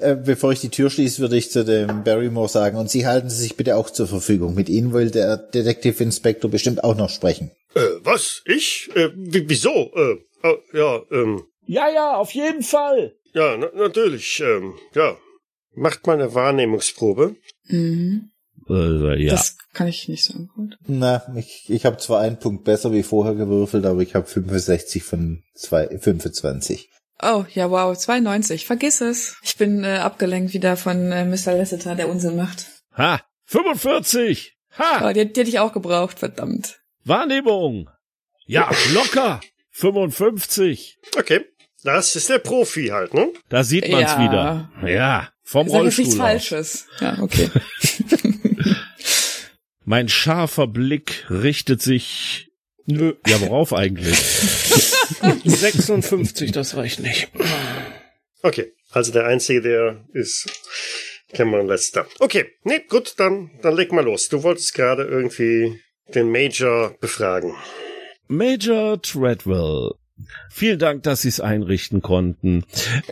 Äh, 0.00 0.16
bevor 0.16 0.52
ich 0.52 0.60
die 0.60 0.68
Tür 0.68 0.90
schließe, 0.90 1.20
würde 1.20 1.36
ich 1.36 1.50
zu 1.50 1.64
dem 1.64 2.04
Barrymore 2.04 2.48
sagen, 2.48 2.76
und 2.76 2.90
Sie 2.90 3.06
halten 3.06 3.30
Sie 3.30 3.40
sich 3.40 3.56
bitte 3.56 3.76
auch 3.76 3.88
zur 3.88 4.06
Verfügung. 4.06 4.54
Mit 4.54 4.68
Ihnen 4.68 4.92
will 4.92 5.10
der 5.10 5.36
Detective 5.36 6.02
Inspector 6.02 6.50
bestimmt 6.50 6.84
auch 6.84 6.96
noch 6.96 7.10
sprechen. 7.10 7.52
Äh, 7.74 7.80
was? 8.02 8.42
Ich? 8.44 8.90
Äh, 8.94 9.10
wie, 9.14 9.48
wieso? 9.48 9.92
Äh, 9.94 10.16
oh, 10.42 10.56
ja, 10.74 11.00
ähm, 11.10 11.44
Ja, 11.66 11.88
ja, 11.88 12.16
auf 12.16 12.32
jeden 12.32 12.62
Fall. 12.62 13.14
Ja, 13.34 13.56
na, 13.56 13.68
natürlich, 13.74 14.40
ähm, 14.40 14.74
ja. 14.94 15.16
Macht 15.74 16.06
mal 16.06 16.14
eine 16.14 16.34
Wahrnehmungsprobe. 16.34 17.36
Mhm. 17.68 18.30
Äh, 18.68 19.22
ja. 19.24 19.32
Das 19.32 19.56
kann 19.72 19.88
ich 19.88 20.08
nicht 20.08 20.24
sagen. 20.24 20.48
Gut. 20.54 20.76
Na, 20.86 21.22
ich, 21.36 21.64
ich 21.68 21.86
habe 21.86 21.96
zwar 21.96 22.20
einen 22.20 22.38
Punkt 22.38 22.64
besser 22.64 22.92
wie 22.92 23.02
vorher 23.02 23.34
gewürfelt, 23.34 23.86
aber 23.86 24.00
ich 24.00 24.14
habe 24.14 24.26
65 24.26 25.02
von 25.02 25.42
zwei, 25.54 25.88
25. 25.98 26.90
Oh, 27.22 27.44
ja, 27.54 27.70
wow, 27.70 27.96
92. 27.96 28.66
Vergiss 28.66 29.00
es. 29.00 29.36
Ich 29.42 29.56
bin 29.56 29.84
äh, 29.84 29.98
abgelenkt 29.98 30.54
wieder 30.54 30.76
von 30.76 31.12
äh, 31.12 31.24
Mr. 31.24 31.56
Lasseter, 31.56 31.94
der 31.94 32.08
Unsinn 32.08 32.36
macht. 32.36 32.66
Ha, 32.96 33.20
45. 33.46 34.56
Ha, 34.78 35.08
Oh, 35.08 35.12
die, 35.12 35.32
die 35.32 35.40
hätte 35.40 35.50
ich 35.50 35.58
auch 35.58 35.72
gebraucht, 35.72 36.18
verdammt. 36.18 36.80
Wahrnehmung. 37.04 37.88
Ja, 38.46 38.70
locker. 38.92 39.40
55. 39.70 40.98
Okay. 41.18 41.44
Das 41.84 42.14
ist 42.16 42.28
der 42.28 42.38
Profi 42.38 42.88
halt, 42.88 43.14
ne? 43.14 43.32
Da 43.48 43.64
sieht 43.64 43.90
man's 43.90 44.12
Ja. 44.12 44.22
wieder. 44.22 44.70
Ja, 44.88 45.28
vom 45.42 45.68
Sag 45.68 45.82
nichts 45.82 45.98
Rollstuhl 45.98 46.20
aus. 46.20 46.26
Falsches. 46.26 46.86
Ja, 47.00 47.18
okay. 47.20 47.48
Mein 49.84 50.08
scharfer 50.08 50.68
Blick 50.68 51.26
richtet 51.28 51.82
sich 51.82 52.48
Nö. 52.86 53.14
Ja, 53.26 53.40
worauf 53.40 53.72
eigentlich? 53.72 54.18
56, 55.44 56.52
das 56.52 56.76
reicht 56.76 57.00
nicht. 57.00 57.28
Okay, 58.42 58.72
also 58.90 59.12
der 59.12 59.26
Einzige, 59.26 59.62
der 59.62 60.04
ist 60.12 60.50
Cameron 61.32 61.68
Lester. 61.68 62.06
Okay, 62.18 62.46
nee, 62.64 62.80
gut, 62.88 63.14
dann, 63.18 63.50
dann 63.62 63.76
leg 63.76 63.92
mal 63.92 64.04
los. 64.04 64.28
Du 64.28 64.42
wolltest 64.42 64.74
gerade 64.74 65.04
irgendwie 65.04 65.80
den 66.08 66.30
Major 66.30 66.96
befragen. 67.00 67.54
Major 68.26 69.00
Treadwell. 69.00 69.92
Vielen 70.50 70.78
Dank, 70.78 71.02
dass 71.02 71.22
Sie 71.22 71.28
es 71.28 71.40
einrichten 71.40 72.02
konnten. 72.02 72.64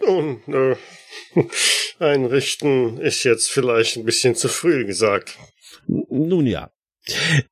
Nun, 0.04 0.40
äh, 0.48 0.76
einrichten 1.98 2.98
ist 2.98 3.24
jetzt 3.24 3.50
vielleicht 3.50 3.96
ein 3.96 4.04
bisschen 4.04 4.34
zu 4.34 4.48
früh 4.48 4.84
gesagt. 4.84 5.36
Nun 5.86 6.46
ja. 6.46 6.70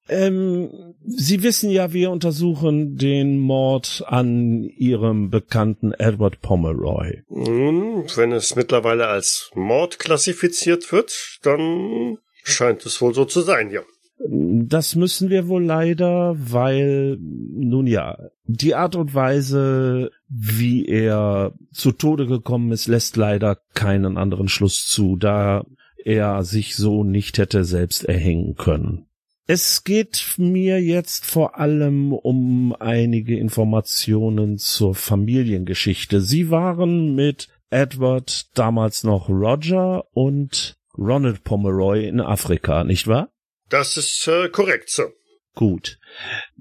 Ähm, 0.09 0.95
Sie 1.07 1.43
wissen 1.43 1.71
ja, 1.71 1.93
wir 1.93 2.11
untersuchen 2.11 2.97
den 2.97 3.39
Mord 3.39 4.05
an 4.07 4.65
Ihrem 4.65 5.31
Bekannten 5.31 5.93
Edward 5.93 6.41
Pomeroy. 6.41 7.23
Nun, 7.29 8.05
wenn 8.15 8.33
es 8.33 8.57
mittlerweile 8.57 9.07
als 9.07 9.51
Mord 9.55 9.99
klassifiziert 9.99 10.93
wird, 10.93 11.39
dann 11.43 12.19
scheint 12.45 12.85
es 12.87 13.01
wohl 13.01 13.15
so 13.15 13.25
zu 13.25 13.41
sein, 13.41 13.71
ja. 13.71 13.83
Das 14.21 14.97
müssen 14.97 15.31
wir 15.31 15.47
wohl 15.47 15.65
leider, 15.65 16.35
weil, 16.37 17.19
nun 17.21 17.87
ja, 17.87 18.19
die 18.45 18.75
Art 18.75 18.97
und 18.97 19.15
Weise, 19.15 20.11
wie 20.29 20.87
er 20.87 21.55
zu 21.73 21.93
Tode 21.93 22.27
gekommen 22.27 22.73
ist, 22.73 22.89
lässt 22.89 23.17
leider 23.17 23.59
keinen 23.75 24.19
anderen 24.19 24.49
Schluss 24.49 24.87
zu, 24.87 25.17
da 25.17 25.65
er 26.05 26.43
sich 26.43 26.75
so 26.75 27.05
nicht 27.05 27.39
hätte 27.39 27.65
selbst 27.65 28.05
erhängen 28.05 28.57
können. 28.57 29.07
Es 29.47 29.85
geht 29.85 30.35
mir 30.37 30.83
jetzt 30.83 31.25
vor 31.25 31.59
allem 31.59 32.13
um 32.13 32.75
einige 32.79 33.39
Informationen 33.39 34.59
zur 34.59 34.95
Familiengeschichte. 34.95 36.21
Sie 36.21 36.51
waren 36.51 37.15
mit 37.15 37.49
Edward 37.71 38.47
damals 38.55 39.05
noch 39.05 39.29
Roger 39.29 40.05
und 40.13 40.77
Ronald 40.99 41.45
Pomeroy 41.45 42.07
in 42.07 42.21
Afrika, 42.21 42.85
nicht 42.85 43.07
wahr? 43.07 43.31
Das 43.69 43.97
ist 43.97 44.27
äh, 44.29 44.49
korrekt, 44.49 44.91
Sir. 44.91 45.13
Gut. 45.55 45.99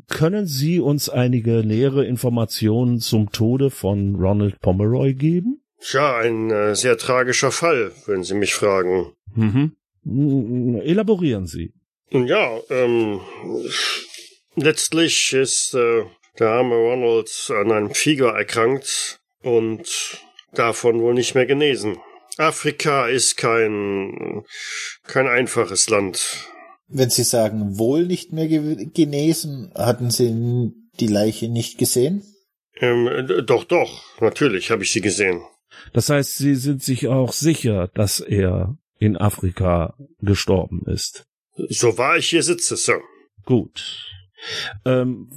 Können 0.08 0.48
Sie 0.48 0.80
uns 0.80 1.08
einige 1.08 1.64
nähere 1.64 2.06
Informationen 2.06 3.00
zum 3.00 3.32
Tode 3.32 3.70
von 3.70 4.16
Ronald 4.16 4.60
Pomeroy 4.60 5.14
geben? 5.14 5.62
Tja, 5.80 6.18
ein 6.18 6.50
äh, 6.50 6.76
sehr 6.76 6.98
tragischer 6.98 7.52
Fall, 7.52 7.92
wenn 8.08 8.24
Sie 8.24 8.34
mich 8.34 8.56
fragen. 8.56 9.14
Mhm. 9.36 9.74
Elaborieren 10.84 11.46
Sie. 11.46 11.74
Ja, 12.10 12.60
ähm, 12.70 13.20
letztlich 14.56 15.34
ist 15.34 15.76
äh, 15.76 16.06
der 16.40 16.50
arme 16.50 16.76
Ronald 16.76 17.52
an 17.52 17.72
einem 17.72 17.94
Fieber 17.94 18.34
erkrankt 18.34 19.20
und 19.44 20.20
davon 20.54 21.02
wohl 21.02 21.14
nicht 21.14 21.36
mehr 21.36 21.46
genesen. 21.46 21.98
Afrika 22.38 23.08
ist 23.08 23.38
kein, 23.38 24.44
kein 25.04 25.28
einfaches 25.28 25.90
Land. 25.90 26.48
Wenn 26.90 27.10
Sie 27.10 27.24
sagen, 27.24 27.78
wohl 27.78 28.06
nicht 28.06 28.32
mehr 28.32 28.48
ge 28.48 28.86
genesen, 28.94 29.72
hatten 29.76 30.10
Sie 30.10 30.72
die 31.00 31.08
Leiche 31.08 31.50
nicht 31.50 31.78
gesehen? 31.78 32.24
Ähm, 32.80 33.10
doch, 33.46 33.64
doch, 33.64 34.04
natürlich 34.22 34.72
habe 34.72 34.84
ich 34.84 34.92
sie 34.92 35.02
gesehen. 35.02 35.42
Das 35.94 36.10
heißt, 36.10 36.38
Sie 36.38 36.56
sind 36.56 36.84
sich 36.84 37.08
auch 37.08 37.34
sicher, 37.34 37.90
dass 37.94 38.20
er 38.20 38.78
in 39.00 39.18
Afrika 39.18 39.96
gestorben 40.22 40.84
ist. 40.86 41.26
So 41.70 41.98
wahr 41.98 42.18
ich 42.18 42.30
hier 42.30 42.44
sitze, 42.44 42.78
Sir. 42.78 43.00
Gut. 43.46 44.06
Ähm, 44.86 45.30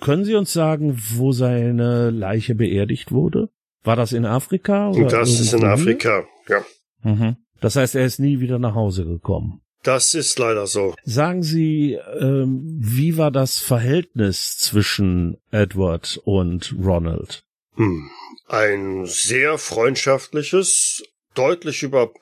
können 0.00 0.24
Sie 0.24 0.34
uns 0.34 0.52
sagen, 0.52 1.00
wo 1.14 1.32
seine 1.32 2.10
Leiche 2.10 2.54
beerdigt 2.54 3.10
wurde? 3.12 3.48
War 3.82 3.96
das 3.96 4.12
in 4.12 4.26
Afrika? 4.26 4.90
Oder 4.90 5.08
Das 5.08 5.40
ist 5.40 5.52
in? 5.54 5.64
Afrika, 5.64 6.24
ja. 6.48 6.64
Mhm. 7.02 7.36
Das 7.60 7.76
heißt, 7.76 7.94
er 7.94 8.04
ist 8.04 8.18
nie 8.18 8.40
wieder 8.40 8.58
nach 8.58 8.74
Hause 8.74 9.04
gekommen. 9.06 9.60
Das 9.84 10.14
ist 10.14 10.38
leider 10.38 10.66
so. 10.66 10.94
Sagen 11.04 11.42
Sie, 11.42 11.92
ähm, 12.20 12.62
wie 12.80 13.16
war 13.16 13.30
das 13.30 13.60
Verhältnis 13.60 14.56
zwischen 14.58 15.36
Edward 15.50 16.18
und 16.24 16.74
Ronald? 16.82 17.44
Hm. 17.76 18.10
Ein 18.46 19.06
sehr 19.06 19.58
freundschaftliches, 19.58 21.02
deutlich 21.34 21.82
über, 21.82 22.12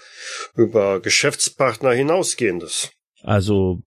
über 0.56 1.00
Geschäftspartner 1.00 1.92
hinausgehendes. 1.92 2.90
Also 3.22 3.82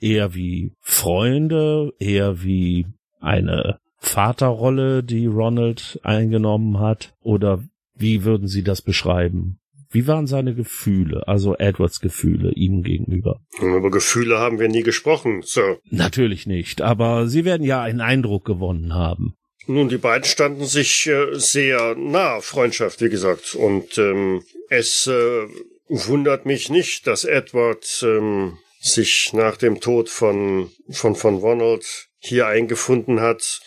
eher 0.00 0.34
wie 0.34 0.72
Freunde, 0.80 1.92
eher 1.98 2.42
wie 2.42 2.86
eine 3.20 3.78
Vaterrolle, 3.98 5.04
die 5.04 5.26
Ronald 5.26 6.00
eingenommen 6.02 6.80
hat? 6.80 7.14
Oder 7.20 7.62
wie 7.94 8.24
würden 8.24 8.48
Sie 8.48 8.64
das 8.64 8.80
beschreiben? 8.80 9.59
Wie 9.92 10.06
waren 10.06 10.28
seine 10.28 10.54
Gefühle, 10.54 11.26
also 11.26 11.56
Edwards 11.56 12.00
Gefühle 12.00 12.52
ihm 12.52 12.82
gegenüber? 12.82 13.40
Über 13.60 13.90
Gefühle 13.90 14.38
haben 14.38 14.60
wir 14.60 14.68
nie 14.68 14.84
gesprochen, 14.84 15.42
Sir. 15.42 15.78
Natürlich 15.90 16.46
nicht, 16.46 16.80
aber 16.80 17.26
Sie 17.26 17.44
werden 17.44 17.64
ja 17.64 17.82
einen 17.82 18.00
Eindruck 18.00 18.44
gewonnen 18.44 18.94
haben. 18.94 19.34
Nun, 19.66 19.88
die 19.88 19.98
beiden 19.98 20.24
standen 20.24 20.64
sich 20.64 21.06
äh, 21.06 21.34
sehr 21.34 21.94
nah, 21.96 22.40
Freundschaft, 22.40 23.00
wie 23.00 23.08
gesagt. 23.08 23.54
Und 23.54 23.98
ähm, 23.98 24.42
es 24.68 25.06
äh, 25.06 25.46
wundert 25.88 26.46
mich 26.46 26.70
nicht, 26.70 27.06
dass 27.06 27.24
Edward 27.24 28.02
ähm, 28.02 28.58
sich 28.80 29.32
nach 29.32 29.56
dem 29.56 29.80
Tod 29.80 30.08
von, 30.08 30.70
von, 30.88 31.14
von 31.14 31.36
Ronald 31.36 32.08
hier 32.18 32.46
eingefunden 32.46 33.20
hat, 33.20 33.60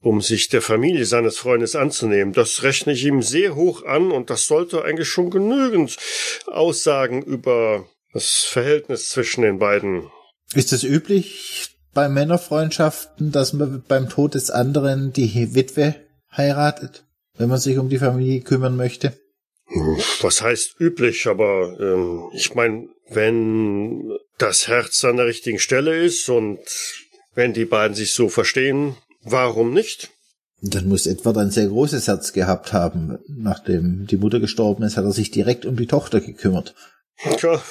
um 0.00 0.20
sich 0.20 0.48
der 0.48 0.62
Familie 0.62 1.04
seines 1.04 1.38
Freundes 1.38 1.74
anzunehmen. 1.74 2.32
Das 2.32 2.62
rechne 2.62 2.92
ich 2.92 3.04
ihm 3.04 3.22
sehr 3.22 3.54
hoch 3.54 3.84
an 3.84 4.10
und 4.10 4.30
das 4.30 4.46
sollte 4.46 4.84
eigentlich 4.84 5.08
schon 5.08 5.30
genügend 5.30 5.96
aussagen 6.46 7.22
über 7.22 7.86
das 8.12 8.46
Verhältnis 8.48 9.08
zwischen 9.08 9.42
den 9.42 9.58
beiden. 9.58 10.10
Ist 10.54 10.72
es 10.72 10.84
üblich 10.84 11.76
bei 11.92 12.08
Männerfreundschaften, 12.08 13.32
dass 13.32 13.52
man 13.52 13.82
beim 13.86 14.08
Tod 14.08 14.34
des 14.34 14.50
anderen 14.50 15.12
die 15.12 15.54
Witwe 15.54 15.96
heiratet, 16.34 17.04
wenn 17.36 17.48
man 17.48 17.58
sich 17.58 17.78
um 17.78 17.88
die 17.88 17.98
Familie 17.98 18.40
kümmern 18.40 18.76
möchte? 18.76 19.18
Was 20.22 20.40
heißt 20.40 20.80
üblich, 20.80 21.26
aber 21.26 21.78
ähm, 21.78 22.30
ich 22.32 22.54
meine, 22.54 22.88
wenn 23.10 24.16
das 24.38 24.68
Herz 24.68 25.04
an 25.04 25.18
der 25.18 25.26
richtigen 25.26 25.58
Stelle 25.58 25.96
ist 25.96 26.28
und 26.30 26.60
wenn 27.34 27.52
die 27.52 27.66
beiden 27.66 27.94
sich 27.94 28.12
so 28.12 28.28
verstehen, 28.28 28.96
warum 29.22 29.72
nicht? 29.72 30.10
Dann 30.60 30.88
muss 30.88 31.06
Edward 31.06 31.36
ein 31.36 31.50
sehr 31.50 31.68
großes 31.68 32.08
Herz 32.08 32.32
gehabt 32.32 32.72
haben. 32.72 33.18
Nachdem 33.28 34.06
die 34.06 34.16
Mutter 34.16 34.40
gestorben 34.40 34.82
ist, 34.82 34.96
hat 34.96 35.04
er 35.04 35.12
sich 35.12 35.30
direkt 35.30 35.66
um 35.66 35.76
die 35.76 35.86
Tochter 35.86 36.20
gekümmert. 36.20 36.74
Tja, 37.36 37.62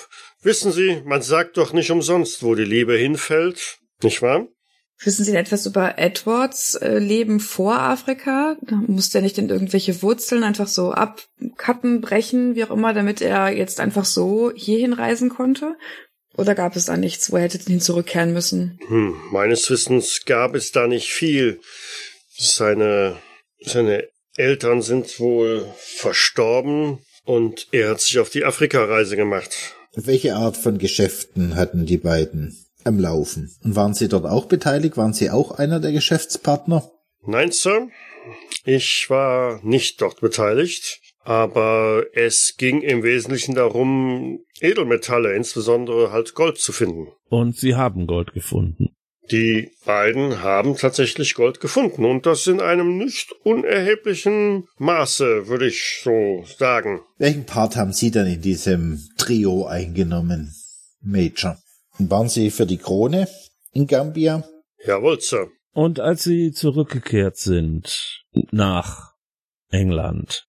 wissen 0.41 0.71
Sie, 0.71 1.01
man 1.05 1.21
sagt 1.21 1.57
doch 1.57 1.73
nicht 1.73 1.91
umsonst, 1.91 2.43
wo 2.43 2.55
die 2.55 2.63
Liebe 2.63 2.95
hinfällt, 2.97 3.79
nicht 4.01 4.21
wahr? 4.21 4.47
Wissen 5.03 5.25
Sie 5.25 5.31
denn 5.31 5.39
etwas 5.39 5.65
über 5.65 5.99
Edwards 5.99 6.73
äh, 6.75 6.97
Leben 6.97 7.39
vor 7.39 7.79
Afrika? 7.79 8.57
Da 8.61 8.75
musste 8.75 9.19
er 9.19 9.21
nicht 9.21 9.37
in 9.37 9.49
irgendwelche 9.49 10.01
Wurzeln 10.01 10.43
einfach 10.43 10.67
so 10.67 10.91
abcutten, 10.91 12.01
brechen, 12.01 12.55
wie 12.55 12.63
auch 12.63 12.71
immer, 12.71 12.93
damit 12.93 13.21
er 13.21 13.49
jetzt 13.49 13.79
einfach 13.79 14.05
so 14.05 14.51
hierhin 14.55 14.93
reisen 14.93 15.29
konnte? 15.29 15.75
Oder 16.37 16.53
gab 16.53 16.75
es 16.75 16.85
da 16.85 16.95
nichts, 16.95 17.31
wo 17.31 17.37
er 17.37 17.43
hätte 17.43 17.57
hin 17.57 17.81
zurückkehren 17.81 18.31
müssen? 18.31 18.79
Hm, 18.87 19.15
meines 19.31 19.69
Wissens 19.69 20.21
gab 20.25 20.55
es 20.55 20.71
da 20.71 20.87
nicht 20.87 21.11
viel. 21.11 21.59
Seine, 22.37 23.17
seine 23.59 24.07
Eltern 24.35 24.83
sind 24.83 25.19
wohl 25.19 25.67
verstorben 25.77 26.99
und 27.25 27.67
er 27.71 27.89
hat 27.89 28.01
sich 28.01 28.19
auf 28.19 28.29
die 28.29 28.45
Afrikareise 28.45 29.15
gemacht. 29.15 29.75
Welche 29.95 30.35
Art 30.35 30.55
von 30.55 30.77
Geschäften 30.77 31.55
hatten 31.55 31.87
die 31.87 31.97
beiden 31.97 32.55
am 32.83 32.99
Laufen? 32.99 33.51
Und 33.63 33.75
waren 33.75 33.95
sie 33.95 34.07
dort 34.07 34.25
auch 34.25 34.45
beteiligt? 34.45 34.95
Waren 34.95 35.13
sie 35.13 35.31
auch 35.31 35.51
einer 35.51 35.79
der 35.79 35.91
Geschäftspartner? 35.91 36.91
Nein, 37.25 37.51
Sir. 37.51 37.87
Ich 38.63 39.09
war 39.09 39.59
nicht 39.63 40.01
dort 40.01 40.21
beteiligt, 40.21 40.99
aber 41.27 42.05
es 42.13 42.55
ging 42.55 42.81
im 42.81 43.03
Wesentlichen 43.03 43.53
darum, 43.53 44.45
Edelmetalle, 44.61 45.35
insbesondere 45.35 46.13
halt 46.13 46.35
Gold 46.35 46.57
zu 46.57 46.71
finden. 46.71 47.09
Und 47.27 47.57
Sie 47.57 47.75
haben 47.75 48.07
Gold 48.07 48.31
gefunden. 48.31 48.95
Die 49.29 49.71
beiden 49.85 50.41
haben 50.41 50.77
tatsächlich 50.77 51.35
Gold 51.35 51.59
gefunden 51.59 52.05
und 52.05 52.25
das 52.25 52.47
in 52.47 52.61
einem 52.61 52.97
nicht 52.97 53.33
unerheblichen 53.43 54.69
Maße, 54.77 55.49
würde 55.49 55.67
ich 55.67 55.99
so 56.01 56.45
sagen. 56.57 57.01
Welchen 57.17 57.45
Part 57.45 57.75
haben 57.75 57.91
Sie 57.91 58.09
dann 58.09 58.27
in 58.27 58.41
diesem 58.41 59.05
Trio 59.17 59.65
eingenommen, 59.65 60.55
Major? 61.01 61.57
Und 61.99 62.09
waren 62.09 62.29
Sie 62.29 62.51
für 62.51 62.65
die 62.65 62.77
Krone 62.77 63.27
in 63.73 63.85
Gambia? 63.85 64.47
Jawohl, 64.85 65.19
Sir. 65.19 65.49
Und 65.73 65.99
als 65.99 66.23
Sie 66.23 66.53
zurückgekehrt 66.53 67.35
sind 67.35 68.23
nach 68.51 69.11
England, 69.69 70.47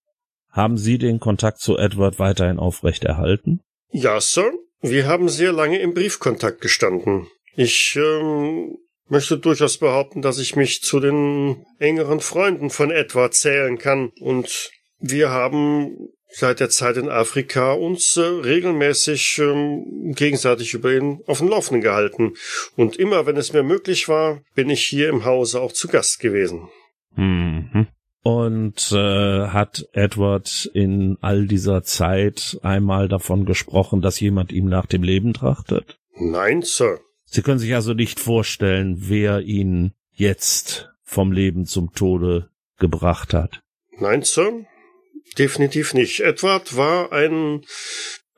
haben 0.58 0.76
Sie 0.76 0.98
den 0.98 1.20
Kontakt 1.20 1.60
zu 1.60 1.78
Edward 1.78 2.18
weiterhin 2.18 2.58
aufrechterhalten? 2.58 3.60
Ja, 3.90 4.20
Sir. 4.20 4.52
Wir 4.80 5.06
haben 5.06 5.28
sehr 5.28 5.52
lange 5.52 5.78
im 5.78 5.94
Briefkontakt 5.94 6.60
gestanden. 6.60 7.26
Ich 7.56 7.96
ähm, 7.96 8.76
möchte 9.08 9.38
durchaus 9.38 9.78
behaupten, 9.78 10.20
dass 10.20 10.38
ich 10.38 10.54
mich 10.54 10.82
zu 10.82 11.00
den 11.00 11.64
engeren 11.78 12.20
Freunden 12.20 12.70
von 12.70 12.90
Edward 12.90 13.34
zählen 13.34 13.78
kann 13.78 14.12
und 14.20 14.70
wir 15.00 15.30
haben 15.30 16.10
seit 16.30 16.60
der 16.60 16.68
Zeit 16.70 16.96
in 16.96 17.08
Afrika 17.08 17.72
uns 17.72 18.16
äh, 18.16 18.20
regelmäßig 18.20 19.38
ähm, 19.38 20.12
gegenseitig 20.14 20.74
über 20.74 20.92
ihn 20.92 21.20
auf 21.26 21.38
dem 21.38 21.48
Laufenden 21.48 21.82
gehalten. 21.82 22.34
Und 22.76 22.96
immer, 22.96 23.26
wenn 23.26 23.36
es 23.36 23.52
mir 23.52 23.62
möglich 23.62 24.08
war, 24.08 24.42
bin 24.54 24.70
ich 24.70 24.84
hier 24.84 25.08
im 25.08 25.24
Hause 25.24 25.60
auch 25.60 25.72
zu 25.72 25.88
Gast 25.88 26.20
gewesen. 26.20 26.68
Mhm. 27.16 27.88
Und 28.22 28.92
äh, 28.92 29.46
hat 29.48 29.86
Edward 29.92 30.68
in 30.74 31.18
all 31.20 31.46
dieser 31.46 31.82
Zeit 31.82 32.58
einmal 32.62 33.08
davon 33.08 33.46
gesprochen, 33.46 34.00
dass 34.00 34.20
jemand 34.20 34.52
ihm 34.52 34.66
nach 34.66 34.86
dem 34.86 35.02
Leben 35.02 35.32
trachtet? 35.32 35.98
Nein, 36.14 36.62
Sir. 36.62 37.00
Sie 37.24 37.42
können 37.42 37.58
sich 37.58 37.74
also 37.74 37.94
nicht 37.94 38.20
vorstellen, 38.20 38.96
wer 38.98 39.40
ihn 39.42 39.92
jetzt 40.12 40.90
vom 41.02 41.32
Leben 41.32 41.64
zum 41.64 41.92
Tode 41.92 42.50
gebracht 42.78 43.34
hat. 43.34 43.60
Nein, 43.98 44.22
Sir. 44.22 44.64
Definitiv 45.36 45.94
nicht. 45.94 46.20
Edward 46.20 46.76
war 46.76 47.12
ein 47.12 47.64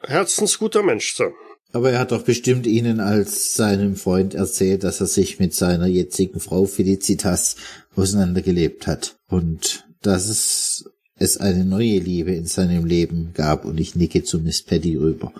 herzensguter 0.02 0.82
Mensch, 0.82 1.14
Sir. 1.14 1.32
Aber 1.72 1.92
er 1.92 2.00
hat 2.00 2.12
doch 2.12 2.22
bestimmt 2.22 2.66
Ihnen 2.66 3.00
als 3.00 3.54
seinem 3.54 3.94
Freund 3.94 4.34
erzählt, 4.34 4.82
dass 4.82 5.00
er 5.00 5.06
sich 5.06 5.38
mit 5.38 5.54
seiner 5.54 5.86
jetzigen 5.86 6.40
Frau 6.40 6.66
Felicitas 6.66 7.56
auseinandergelebt 7.94 8.86
hat 8.86 9.16
und 9.28 9.86
dass 10.02 10.28
es, 11.16 11.36
eine 11.38 11.64
neue 11.66 11.98
Liebe 11.98 12.32
in 12.32 12.46
seinem 12.46 12.86
Leben 12.86 13.32
gab 13.34 13.66
und 13.66 13.78
ich 13.78 13.94
nicke 13.94 14.24
zu 14.24 14.40
Miss 14.40 14.62
Patty 14.62 14.96
rüber. 14.96 15.32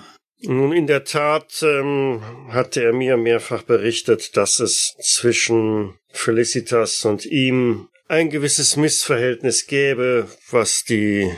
Nun, 0.42 0.72
in 0.72 0.86
der 0.86 1.04
Tat 1.04 1.62
ähm, 1.62 2.20
hatte 2.48 2.82
er 2.82 2.92
mir 2.92 3.16
mehrfach 3.16 3.62
berichtet, 3.62 4.36
dass 4.36 4.60
es 4.60 4.94
zwischen 5.00 5.94
Felicitas 6.10 7.04
und 7.04 7.26
ihm 7.26 7.88
ein 8.08 8.30
gewisses 8.30 8.76
Missverhältnis 8.76 9.66
gäbe, 9.66 10.28
was 10.50 10.84
die 10.84 11.30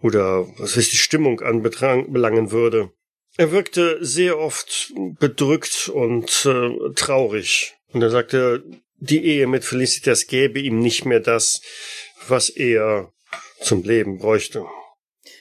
oder 0.00 0.46
was 0.58 0.74
die 0.74 0.96
Stimmung 0.96 1.40
anbelangen 1.40 2.50
würde. 2.50 2.90
Er 3.38 3.52
wirkte 3.52 3.98
sehr 4.00 4.38
oft 4.38 4.92
bedrückt 5.18 5.90
und 5.92 6.46
äh, 6.46 6.92
traurig. 6.94 7.74
Und 7.92 8.02
er 8.02 8.10
sagte, 8.10 8.62
die 8.98 9.24
Ehe 9.24 9.46
mit 9.46 9.64
Felicitas 9.64 10.26
gäbe 10.26 10.58
ihm 10.58 10.78
nicht 10.78 11.04
mehr 11.04 11.20
das, 11.20 11.60
was 12.28 12.48
er 12.48 13.12
zum 13.60 13.82
Leben 13.82 14.18
bräuchte. 14.18 14.64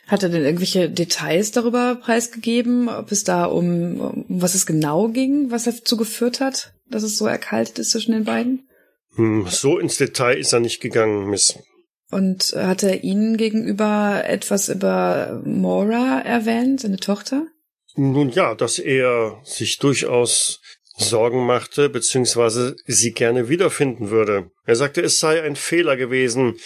Hat 0.07 0.23
er 0.23 0.29
denn 0.29 0.43
irgendwelche 0.43 0.89
Details 0.89 1.51
darüber 1.51 1.95
preisgegeben, 1.95 2.89
ob 2.89 3.11
es 3.11 3.23
da 3.23 3.45
um, 3.45 3.99
um 3.99 4.25
was 4.27 4.55
es 4.55 4.65
genau 4.65 5.07
ging, 5.07 5.49
was 5.51 5.63
dazu 5.63 5.97
geführt 5.97 6.39
hat, 6.41 6.73
dass 6.89 7.03
es 7.03 7.17
so 7.17 7.25
erkaltet 7.25 7.79
ist 7.79 7.91
zwischen 7.91 8.11
den 8.11 8.25
beiden? 8.25 8.67
Hm, 9.15 9.47
so 9.49 9.79
ins 9.79 9.97
Detail 9.97 10.37
ist 10.37 10.53
er 10.53 10.59
nicht 10.59 10.81
gegangen, 10.81 11.29
Miss. 11.29 11.57
Und 12.11 12.53
hat 12.55 12.83
er 12.83 13.03
Ihnen 13.03 13.37
gegenüber 13.37 14.23
etwas 14.25 14.69
über 14.69 15.41
Maura 15.43 16.21
erwähnt, 16.21 16.81
seine 16.81 16.97
Tochter? 16.97 17.47
Nun 17.95 18.29
ja, 18.29 18.55
dass 18.55 18.79
er 18.79 19.39
sich 19.43 19.77
durchaus 19.77 20.61
Sorgen 20.97 21.45
machte, 21.45 21.89
beziehungsweise 21.89 22.75
sie 22.85 23.11
gerne 23.11 23.49
wiederfinden 23.49 24.09
würde. 24.09 24.51
Er 24.65 24.75
sagte, 24.75 25.01
es 25.01 25.19
sei 25.19 25.41
ein 25.41 25.55
Fehler 25.55 25.97
gewesen, 25.97 26.57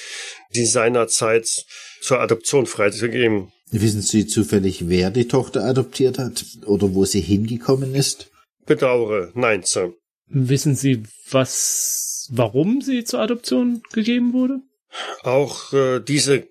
sie 0.51 0.65
seinerzeit 0.65 1.65
zur 2.01 2.19
Adoption 2.19 2.65
freizugeben. 2.65 3.51
Wissen 3.71 4.01
Sie 4.01 4.25
zufällig, 4.25 4.87
wer 4.89 5.11
die 5.11 5.27
Tochter 5.27 5.63
adoptiert 5.63 6.17
hat 6.17 6.43
oder 6.65 6.93
wo 6.95 7.05
sie 7.05 7.21
hingekommen 7.21 7.93
ist? 7.93 8.31
Bedauere, 8.65 9.31
nein, 9.35 9.61
Sir. 9.63 9.93
Wissen 10.27 10.75
Sie, 10.75 11.03
was, 11.29 12.27
warum 12.31 12.81
sie 12.81 13.03
zur 13.03 13.19
Adoption 13.19 13.83
gegeben 13.93 14.33
wurde? 14.33 14.61
Auch 15.21 15.71
äh, 15.73 15.99
diese 15.99 16.47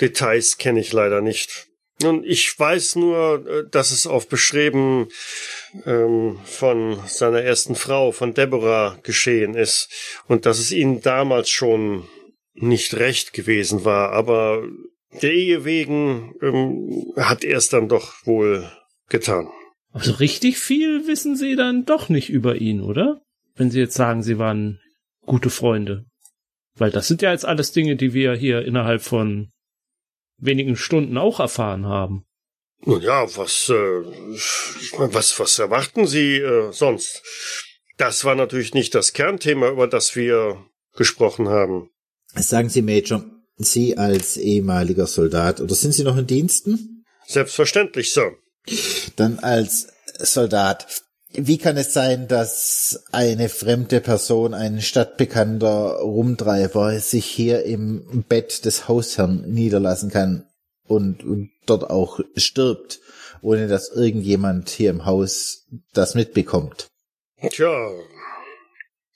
Details 0.00 0.58
kenne 0.58 0.80
ich 0.80 0.92
leider 0.92 1.22
nicht. 1.22 1.67
Nun, 2.00 2.22
ich 2.24 2.56
weiß 2.56 2.96
nur, 2.96 3.46
äh, 3.46 3.68
dass 3.70 3.90
es 3.90 4.06
auf 4.06 4.28
Bestreben 4.28 5.08
ähm, 5.84 6.38
von 6.44 7.00
seiner 7.06 7.42
ersten 7.42 7.74
Frau, 7.74 8.12
von 8.12 8.34
Deborah, 8.34 8.98
geschehen 9.02 9.54
ist 9.54 9.88
und 10.28 10.46
dass 10.46 10.58
es 10.58 10.70
ihnen 10.70 11.00
damals 11.00 11.50
schon 11.50 12.06
nicht 12.54 12.94
recht 12.94 13.32
gewesen 13.32 13.84
war, 13.84 14.12
aber 14.12 14.62
der 15.22 15.32
Ehe 15.32 15.64
wegen 15.64 16.34
ähm, 16.42 17.12
hat 17.16 17.42
er 17.42 17.58
es 17.58 17.68
dann 17.68 17.88
doch 17.88 18.14
wohl 18.26 18.70
getan. 19.08 19.48
Also 19.92 20.12
richtig 20.12 20.58
viel 20.58 21.06
wissen 21.06 21.34
Sie 21.36 21.56
dann 21.56 21.84
doch 21.84 22.08
nicht 22.08 22.28
über 22.28 22.56
ihn, 22.56 22.80
oder? 22.80 23.22
Wenn 23.56 23.70
Sie 23.70 23.80
jetzt 23.80 23.94
sagen, 23.94 24.22
Sie 24.22 24.38
waren 24.38 24.80
gute 25.24 25.50
Freunde. 25.50 26.04
Weil 26.74 26.90
das 26.90 27.08
sind 27.08 27.22
ja 27.22 27.32
jetzt 27.32 27.44
alles 27.44 27.72
Dinge, 27.72 27.96
die 27.96 28.12
wir 28.12 28.34
hier 28.34 28.64
innerhalb 28.64 29.02
von 29.02 29.50
wenigen 30.38 30.76
Stunden 30.76 31.18
auch 31.18 31.40
erfahren 31.40 31.86
haben. 31.86 32.24
Nun 32.84 33.02
ja, 33.02 33.26
was, 33.36 33.68
äh, 33.68 33.74
was, 33.74 35.38
was 35.38 35.58
erwarten 35.58 36.06
Sie 36.06 36.36
äh, 36.36 36.72
sonst? 36.72 37.22
Das 37.96 38.24
war 38.24 38.36
natürlich 38.36 38.74
nicht 38.74 38.94
das 38.94 39.12
Kernthema, 39.12 39.68
über 39.68 39.88
das 39.88 40.14
wir 40.14 40.64
gesprochen 40.94 41.48
haben. 41.48 41.90
Sagen 42.34 42.68
Sie, 42.68 42.82
Major, 42.82 43.24
Sie 43.56 43.98
als 43.98 44.36
ehemaliger 44.36 45.06
Soldat, 45.06 45.60
oder 45.60 45.74
sind 45.74 45.92
Sie 45.92 46.04
noch 46.04 46.16
in 46.16 46.26
Diensten? 46.26 47.04
Selbstverständlich, 47.26 48.12
Sir. 48.12 48.36
Dann 49.16 49.40
als 49.40 49.88
Soldat. 50.18 51.02
Wie 51.32 51.58
kann 51.58 51.76
es 51.76 51.92
sein, 51.92 52.26
dass 52.26 53.04
eine 53.12 53.48
fremde 53.48 54.00
Person, 54.00 54.54
ein 54.54 54.80
stadtbekannter 54.80 55.98
Rumtreiber, 56.00 56.98
sich 57.00 57.26
hier 57.26 57.64
im 57.64 58.24
Bett 58.28 58.64
des 58.64 58.88
Hausherrn 58.88 59.42
niederlassen 59.46 60.10
kann 60.10 60.46
und, 60.86 61.22
und 61.24 61.50
dort 61.66 61.90
auch 61.90 62.20
stirbt, 62.36 63.00
ohne 63.42 63.68
dass 63.68 63.90
irgendjemand 63.90 64.70
hier 64.70 64.90
im 64.90 65.04
Haus 65.04 65.66
das 65.92 66.14
mitbekommt? 66.14 66.88
Tja, 67.50 67.90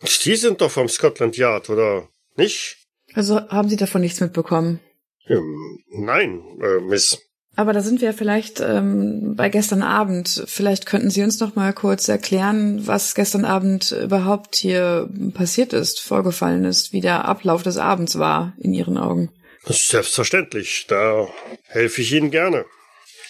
Sie 0.05 0.37
sind 0.37 0.61
doch 0.61 0.71
vom 0.71 0.89
Scotland 0.89 1.37
Yard, 1.37 1.71
oder 1.71 2.09
nicht? 2.37 2.77
Also 3.15 3.49
haben 3.49 3.69
Sie 3.69 3.77
davon 3.77 4.01
nichts 4.01 4.21
mitbekommen? 4.21 4.81
Ähm, 5.27 5.79
nein, 5.91 6.43
äh, 6.61 6.81
Miss. 6.81 7.19
Aber 7.55 7.73
da 7.75 7.83
sind 7.83 8.01
wir 8.01 8.15
vielleicht 8.15 8.61
ähm, 8.61 9.35
bei 9.37 9.51
gestern 9.51 9.83
Abend. 9.83 10.43
Vielleicht 10.47 10.87
könnten 10.87 11.11
Sie 11.11 11.23
uns 11.23 11.39
noch 11.39 11.55
mal 11.55 11.73
kurz 11.75 12.09
erklären, 12.09 12.87
was 12.87 13.15
gestern 13.15 13.45
Abend 13.45 13.93
überhaupt 13.93 14.57
hier 14.57 15.11
passiert 15.35 15.75
ist, 15.75 16.01
vorgefallen 16.01 16.65
ist, 16.65 16.93
wie 16.95 17.03
der 17.03 17.27
Ablauf 17.27 17.63
des 17.63 17.77
Abends 17.77 18.19
war 18.19 18.55
in 18.59 18.73
Ihren 18.73 18.97
Augen. 18.97 19.31
Selbstverständlich, 19.67 20.87
da 20.89 21.29
helfe 21.65 22.01
ich 22.01 22.13
Ihnen 22.13 22.31
gerne. 22.31 22.65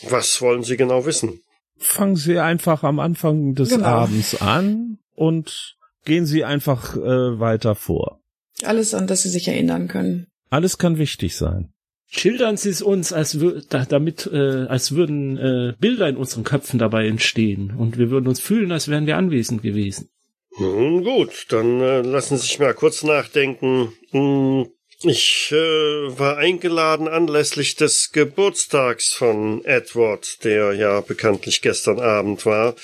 Was 0.08 0.40
wollen 0.40 0.62
Sie 0.62 0.76
genau 0.76 1.04
wissen? 1.04 1.40
Fangen 1.78 2.16
Sie 2.16 2.38
einfach 2.38 2.84
am 2.84 3.00
Anfang 3.00 3.54
des 3.54 3.70
Genau. 3.70 3.86
Abends 3.86 4.40
an 4.40 4.98
und 5.16 5.74
gehen 6.05 6.26
Sie 6.26 6.44
einfach 6.44 6.97
äh, 6.97 7.01
weiter 7.40 7.74
vor. 7.74 8.20
Alles, 8.62 8.94
an 8.94 9.09
das 9.09 9.22
Sie 9.22 9.28
sich 9.30 9.48
erinnern 9.48 9.88
können. 9.88 10.28
Alles 10.48 10.78
kann 10.78 10.97
wichtig 10.98 11.36
sein. 11.36 11.72
Schildern 12.14 12.59
Sie 12.59 12.68
es 12.68 12.82
uns, 12.82 13.12
als 13.14 13.39
damit, 13.70 14.26
äh, 14.30 14.66
als 14.68 14.94
würden 14.94 15.39
äh, 15.39 15.72
Bilder 15.80 16.09
in 16.10 16.18
unseren 16.18 16.44
Köpfen 16.44 16.78
dabei 16.78 17.06
entstehen 17.06 17.74
und 17.76 17.97
wir 17.97 18.10
würden 18.10 18.28
uns 18.28 18.39
fühlen, 18.39 18.70
als 18.70 18.89
wären 18.89 19.06
wir 19.06 19.16
anwesend 19.16 19.62
gewesen. 19.62 20.10
Nun 20.59 21.05
gut, 21.05 21.47
dann 21.48 21.80
äh, 21.80 22.02
lassen 22.02 22.36
Sie 22.36 22.47
sich 22.47 22.59
mal 22.59 22.74
kurz 22.74 23.02
nachdenken. 23.02 23.94
Hm, 24.10 24.66
Ich 25.05 25.51
äh, 25.52 25.56
war 25.56 26.36
eingeladen 26.36 27.09
anlässlich 27.09 27.76
des 27.76 28.12
Geburtstags 28.12 29.14
von 29.14 29.64
Edward, 29.64 30.44
der 30.44 30.74
ja 30.74 31.01
bekanntlich 31.01 31.62
gestern 31.62 31.98
Abend 31.98 32.44
war, 32.44 32.76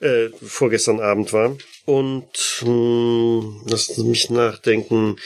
äh, 0.00 0.28
vorgestern 0.42 0.98
Abend 0.98 1.32
war. 1.32 1.56
Und 1.84 2.36
hm, 2.58 3.62
lassen 3.64 3.94
Sie 3.94 4.08
mich 4.08 4.28
nachdenken. 4.28 5.16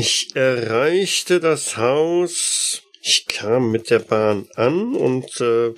Ich 0.00 0.36
erreichte 0.36 1.40
das 1.40 1.76
Haus. 1.76 2.82
Ich 3.02 3.26
kam 3.26 3.72
mit 3.72 3.90
der 3.90 3.98
Bahn 3.98 4.48
an 4.54 4.94
und 4.94 5.40
äh, 5.40 5.74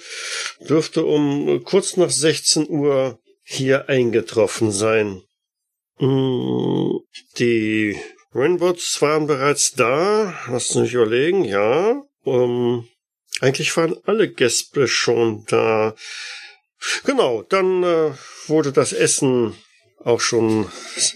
dürfte 0.68 1.06
um 1.06 1.64
kurz 1.64 1.96
nach 1.96 2.10
16 2.10 2.68
Uhr 2.68 3.18
hier 3.42 3.88
eingetroffen 3.88 4.72
sein. 4.72 5.22
Mm, 6.00 6.98
Die 7.38 7.98
Rainbows 8.34 9.00
waren 9.00 9.26
bereits 9.26 9.72
da. 9.72 10.38
Lass 10.50 10.74
mich 10.74 10.92
überlegen, 10.92 11.46
ja. 11.46 12.02
Um, 12.22 12.86
eigentlich 13.40 13.74
waren 13.78 13.96
alle 14.04 14.30
Gäste 14.30 14.86
schon 14.86 15.46
da. 15.46 15.94
Genau, 17.04 17.40
dann 17.40 17.82
äh, 17.84 18.12
wurde 18.48 18.72
das 18.72 18.92
Essen 18.92 19.54
auch 19.96 20.20
schon 20.20 20.70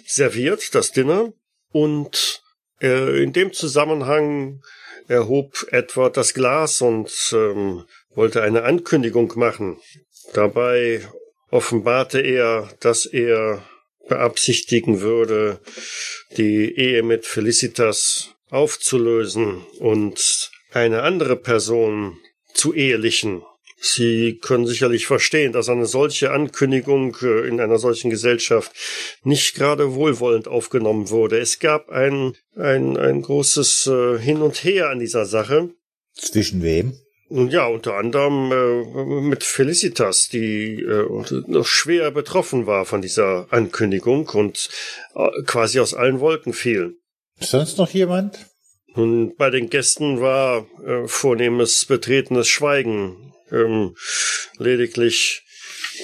serviert, 0.06 0.74
das 0.74 0.92
Dinner. 0.92 1.34
Und 1.70 2.43
äh, 2.80 3.22
in 3.22 3.32
dem 3.32 3.52
Zusammenhang 3.52 4.62
erhob 5.08 5.66
Edward 5.70 6.16
das 6.16 6.34
Glas 6.34 6.80
und 6.80 7.10
ähm, 7.32 7.84
wollte 8.14 8.42
eine 8.42 8.64
Ankündigung 8.64 9.32
machen. 9.36 9.78
Dabei 10.32 11.06
offenbarte 11.50 12.20
er, 12.20 12.70
dass 12.80 13.06
er 13.06 13.62
beabsichtigen 14.08 15.00
würde, 15.00 15.60
die 16.36 16.76
Ehe 16.76 17.02
mit 17.02 17.26
Felicitas 17.26 18.34
aufzulösen 18.50 19.64
und 19.78 20.50
eine 20.72 21.02
andere 21.02 21.36
Person 21.36 22.18
zu 22.52 22.74
ehelichen. 22.74 23.42
Sie 23.86 24.38
können 24.38 24.66
sicherlich 24.66 25.06
verstehen, 25.06 25.52
dass 25.52 25.68
eine 25.68 25.84
solche 25.84 26.30
Ankündigung 26.30 27.18
äh, 27.20 27.46
in 27.46 27.60
einer 27.60 27.76
solchen 27.76 28.08
Gesellschaft 28.08 28.72
nicht 29.24 29.54
gerade 29.56 29.94
wohlwollend 29.94 30.48
aufgenommen 30.48 31.10
wurde. 31.10 31.38
Es 31.38 31.58
gab 31.58 31.90
ein, 31.90 32.34
ein, 32.56 32.96
ein 32.96 33.20
großes 33.20 33.86
äh, 33.88 34.18
Hin 34.18 34.40
und 34.40 34.64
Her 34.64 34.88
an 34.88 35.00
dieser 35.00 35.26
Sache. 35.26 35.68
Zwischen 36.14 36.62
wem? 36.62 36.94
Ja, 37.28 37.66
unter 37.66 37.96
anderem 37.96 38.52
äh, 38.52 39.20
mit 39.20 39.44
Felicitas, 39.44 40.28
die 40.28 40.80
äh, 40.80 41.06
noch 41.46 41.66
schwer 41.66 42.10
betroffen 42.10 42.66
war 42.66 42.86
von 42.86 43.02
dieser 43.02 43.48
Ankündigung 43.50 44.30
und 44.30 44.70
äh, 45.14 45.42
quasi 45.44 45.78
aus 45.78 45.92
allen 45.92 46.20
Wolken 46.20 46.54
fiel. 46.54 46.96
Sonst 47.38 47.76
noch 47.76 47.90
jemand? 47.90 48.46
Und 48.94 49.36
bei 49.36 49.50
den 49.50 49.68
Gästen 49.68 50.22
war 50.22 50.66
äh, 50.86 51.06
vornehmes 51.06 51.84
betretenes 51.84 52.48
Schweigen 52.48 53.33
ähm, 53.50 53.96
lediglich 54.58 55.42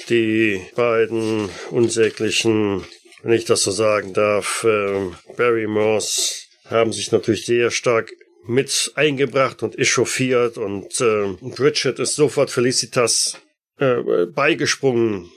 die 0.09 0.61
beiden 0.75 1.49
unsäglichen, 1.69 2.85
wenn 3.23 3.33
ich 3.33 3.45
das 3.45 3.63
so 3.63 3.71
sagen 3.71 4.13
darf, 4.13 4.63
äh, 4.63 5.11
Barrymores 5.37 6.47
haben 6.65 6.93
sich 6.93 7.11
natürlich 7.11 7.45
sehr 7.45 7.71
stark 7.71 8.11
mit 8.45 8.91
eingebracht 8.95 9.61
und 9.63 9.77
echauffiert 9.77 10.57
und 10.57 10.99
äh, 10.99 11.35
Richard 11.61 11.99
ist 11.99 12.15
sofort 12.15 12.49
Felicitas 12.49 13.37
äh, 13.77 14.25
beigesprungen. 14.25 15.29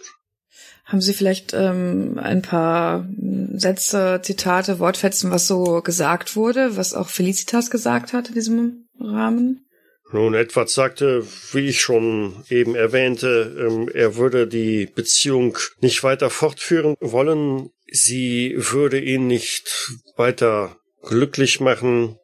Haben 0.84 1.00
Sie 1.00 1.14
vielleicht 1.14 1.54
ähm, 1.54 2.18
ein 2.22 2.42
paar 2.42 3.08
Sätze, 3.54 4.20
Zitate, 4.22 4.78
Wortfetzen, 4.78 5.30
was 5.30 5.46
so 5.46 5.80
gesagt 5.80 6.36
wurde, 6.36 6.76
was 6.76 6.92
auch 6.92 7.08
Felicitas 7.08 7.70
gesagt 7.70 8.12
hat 8.12 8.28
in 8.28 8.34
diesem 8.34 8.86
Rahmen? 9.00 9.63
Nun, 10.14 10.34
Edward 10.34 10.70
sagte, 10.70 11.26
wie 11.50 11.66
ich 11.66 11.80
schon 11.80 12.44
eben 12.48 12.76
erwähnte, 12.76 13.52
ähm, 13.58 13.90
er 13.92 14.14
würde 14.14 14.46
die 14.46 14.86
Beziehung 14.86 15.58
nicht 15.80 16.04
weiter 16.04 16.30
fortführen 16.30 16.94
wollen. 17.00 17.70
Sie 17.90 18.54
würde 18.56 19.00
ihn 19.00 19.26
nicht 19.26 19.90
weiter 20.16 20.76
glücklich 21.02 21.58
machen 21.58 22.16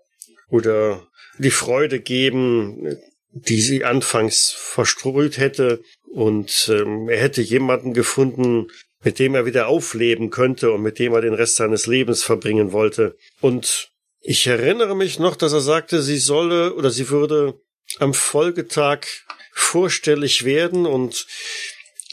oder 0.51 1.05
die 1.39 1.51
Freude 1.51 1.99
geben, 1.99 2.97
die 3.33 3.61
sie 3.61 3.85
anfangs 3.85 4.55
verströht 4.57 5.39
hätte. 5.39 5.83
Und 6.13 6.71
ähm, 6.73 7.09
er 7.09 7.19
hätte 7.19 7.43
jemanden 7.43 7.93
gefunden, 7.93 8.69
mit 9.03 9.19
dem 9.19 9.35
er 9.35 9.47
wieder 9.47 9.67
aufleben 9.67 10.31
könnte 10.31 10.71
und 10.71 10.83
mit 10.83 11.01
dem 11.01 11.13
er 11.13 11.23
den 11.23 11.35
Rest 11.35 11.57
seines 11.57 11.89
Lebens 11.89 12.23
verbringen 12.23 12.71
wollte. 12.71 13.17
Und 13.41 13.91
ich 14.21 14.47
erinnere 14.47 14.95
mich 14.95 15.19
noch, 15.19 15.35
dass 15.35 15.53
er 15.53 15.61
sagte, 15.61 16.03
sie 16.03 16.19
solle 16.19 16.75
oder 16.75 16.93
sie 16.93 17.11
würde 17.11 17.61
am 17.99 18.15
Folgetag 18.15 19.07
vorstellig 19.53 20.45
werden 20.45 20.87
und 20.87 21.27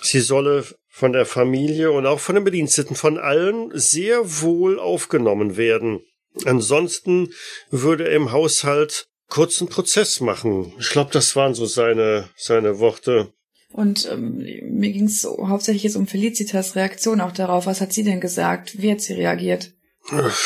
sie 0.02 0.22
solle 0.22 0.66
von 0.90 1.14
der 1.14 1.26
Familie 1.26 1.92
und 1.92 2.06
auch 2.06 2.20
von 2.20 2.36
den 2.36 2.44
Bediensteten 2.44 2.96
von 2.96 3.18
allen 3.20 3.70
sehr 3.74 4.42
wohl 4.42 4.80
aufgenommen 4.80 5.56
werden. 5.58 6.02
Ansonsten 6.46 7.34
würde 7.70 8.06
er 8.06 8.16
im 8.16 8.32
Haushalt 8.32 9.08
kurzen 9.30 9.68
Prozess 9.68 10.20
machen. 10.22 10.74
Ich 10.80 10.90
glaube, 10.90 11.12
das 11.12 11.36
waren 11.36 11.54
so 11.54 11.66
seine, 11.66 12.30
seine 12.36 12.80
Worte. 12.80 13.34
Und 13.72 14.10
ähm, 14.12 14.38
mir 14.38 14.92
ging 14.92 15.06
es 15.06 15.26
hauptsächlich 15.26 15.84
jetzt 15.84 15.98
um 15.98 16.08
Felicitas 16.08 16.76
Reaktion 16.76 17.22
auch 17.22 17.34
darauf. 17.34 17.66
Was 17.66 17.82
hat 17.82 17.94
sie 17.94 18.04
denn 18.04 18.22
gesagt? 18.22 18.82
Wie 18.82 18.92
hat 18.92 19.02
sie 19.02 19.14
reagiert? 19.14 19.74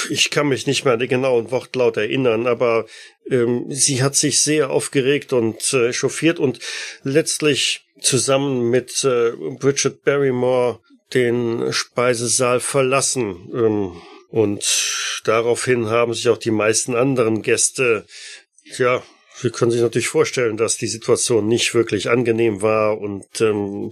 Ich 0.09 0.31
kann 0.31 0.47
mich 0.47 0.65
nicht 0.65 0.85
mehr 0.85 0.93
an 0.93 0.99
den 0.99 1.09
genauen 1.09 1.51
Wortlaut 1.51 1.97
erinnern, 1.97 2.47
aber 2.47 2.85
ähm, 3.29 3.65
sie 3.69 4.01
hat 4.01 4.15
sich 4.15 4.41
sehr 4.41 4.71
aufgeregt 4.71 5.33
und 5.33 5.73
äh, 5.73 5.93
chauffiert 5.93 6.39
und 6.39 6.59
letztlich 7.03 7.85
zusammen 7.99 8.69
mit 8.69 9.03
äh, 9.03 9.31
Bridget 9.59 10.03
Barrymore 10.03 10.79
den 11.13 11.71
Speisesaal 11.71 12.59
verlassen. 12.59 13.51
Ähm, 13.53 14.01
und 14.29 15.21
daraufhin 15.25 15.89
haben 15.89 16.13
sich 16.13 16.29
auch 16.29 16.37
die 16.37 16.51
meisten 16.51 16.95
anderen 16.95 17.41
Gäste, 17.43 18.05
ja, 18.77 19.03
Sie 19.41 19.49
können 19.49 19.71
sich 19.71 19.81
natürlich 19.81 20.07
vorstellen, 20.07 20.55
dass 20.55 20.77
die 20.77 20.87
Situation 20.87 21.47
nicht 21.47 21.73
wirklich 21.73 22.11
angenehm 22.11 22.61
war 22.61 22.99
und 22.99 23.41
ähm, 23.41 23.91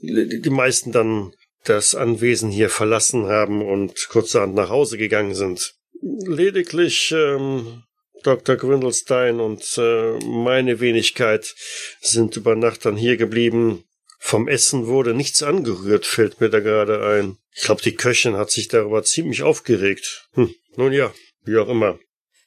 die 0.00 0.50
meisten 0.50 0.90
dann 0.90 1.32
das 1.64 1.94
Anwesen 1.94 2.50
hier 2.50 2.70
verlassen 2.70 3.26
haben 3.26 3.62
und 3.62 4.08
kurzerhand 4.08 4.54
nach 4.54 4.70
Hause 4.70 4.98
gegangen 4.98 5.34
sind. 5.34 5.74
Lediglich 6.00 7.12
ähm, 7.14 7.82
Dr. 8.22 8.56
Gwindelstein 8.56 9.40
und 9.40 9.62
äh, 9.78 10.18
meine 10.24 10.80
Wenigkeit 10.80 11.54
sind 12.00 12.36
über 12.36 12.54
Nacht 12.56 12.84
dann 12.84 12.96
hier 12.96 13.16
geblieben. 13.16 13.84
Vom 14.18 14.48
Essen 14.48 14.86
wurde 14.86 15.14
nichts 15.14 15.42
angerührt, 15.42 16.04
fällt 16.04 16.40
mir 16.40 16.50
da 16.50 16.60
gerade 16.60 17.06
ein. 17.06 17.38
Ich 17.54 17.62
glaube, 17.62 17.82
die 17.82 17.94
Köchin 17.94 18.36
hat 18.36 18.50
sich 18.50 18.68
darüber 18.68 19.02
ziemlich 19.02 19.42
aufgeregt. 19.42 20.28
Hm, 20.32 20.54
nun 20.76 20.92
ja, 20.92 21.12
wie 21.44 21.56
auch 21.56 21.68
immer. 21.68 21.98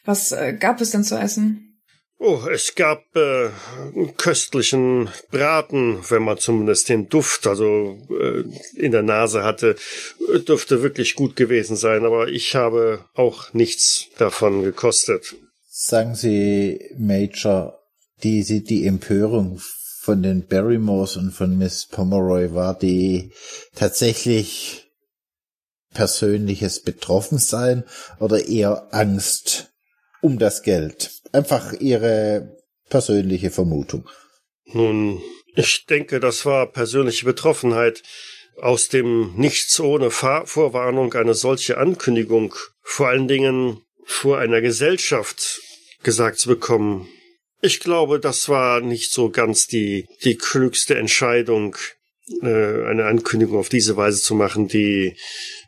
Was 0.06 0.32
äh, 0.32 0.54
gab 0.54 0.82
es 0.82 0.92
denn 0.92 1.04
zu 1.04 1.18
essen? 1.18 1.73
Oh, 2.26 2.48
es 2.50 2.76
gab 2.76 3.04
äh, 3.18 3.50
köstlichen 4.16 5.10
Braten, 5.30 6.00
wenn 6.10 6.24
man 6.24 6.38
zumindest 6.38 6.88
den 6.88 7.10
Duft, 7.10 7.46
also 7.48 7.98
äh, 8.10 8.46
in 8.78 8.94
der 8.94 9.04
Nase 9.04 9.44
hatte, 9.44 9.76
dürfte 10.48 10.82
wirklich 10.82 11.16
gut 11.16 11.36
gewesen 11.36 11.76
sein, 11.76 12.06
aber 12.06 12.30
ich 12.30 12.56
habe 12.56 13.04
auch 13.14 13.54
nichts 13.54 14.06
davon 14.18 14.64
gekostet. 14.64 15.36
Sagen 15.68 16.16
Sie, 16.16 16.80
Major, 16.98 17.78
die, 18.24 18.64
die 18.64 18.88
Empörung 18.88 19.60
von 20.00 20.24
den 20.24 20.48
Barrymores 20.48 21.18
und 21.18 21.34
von 21.34 21.58
Miss 21.58 21.88
Pomeroy 21.88 22.54
war 22.54 22.74
die 22.74 23.34
tatsächlich 23.76 24.90
persönliches 25.94 26.84
Betroffensein 26.84 27.84
oder 28.22 28.48
eher 28.48 28.88
Angst 28.94 29.74
um 30.22 30.40
das 30.40 30.64
Geld? 30.64 31.23
Einfach 31.34 31.74
Ihre 31.74 32.58
persönliche 32.90 33.50
Vermutung. 33.50 34.08
Nun, 34.66 35.22
ich 35.56 35.86
denke, 35.88 36.20
das 36.20 36.46
war 36.46 36.72
persönliche 36.72 37.26
Betroffenheit. 37.26 38.04
Aus 38.62 38.88
dem 38.88 39.34
Nichts 39.36 39.80
ohne 39.80 40.12
Vorwarnung 40.12 41.14
eine 41.14 41.34
solche 41.34 41.80
Ankündigung, 41.80 42.54
vor 42.82 43.08
allen 43.08 43.28
Dingen 43.28 43.82
vor 44.06 44.38
einer 44.38 44.62
Gesellschaft 44.62 45.60
gesagt 46.04 46.38
zu 46.38 46.50
bekommen. 46.50 47.08
Ich 47.62 47.80
glaube, 47.80 48.20
das 48.20 48.50
war 48.50 48.82
nicht 48.82 49.12
so 49.12 49.30
ganz 49.30 49.68
die, 49.68 50.06
die 50.24 50.36
klügste 50.36 50.96
Entscheidung, 50.98 51.76
äh, 52.42 52.86
eine 52.86 53.06
Ankündigung 53.06 53.58
auf 53.58 53.70
diese 53.70 53.98
Weise 53.98 54.22
zu 54.22 54.36
machen, 54.36 54.68
die 54.68 55.16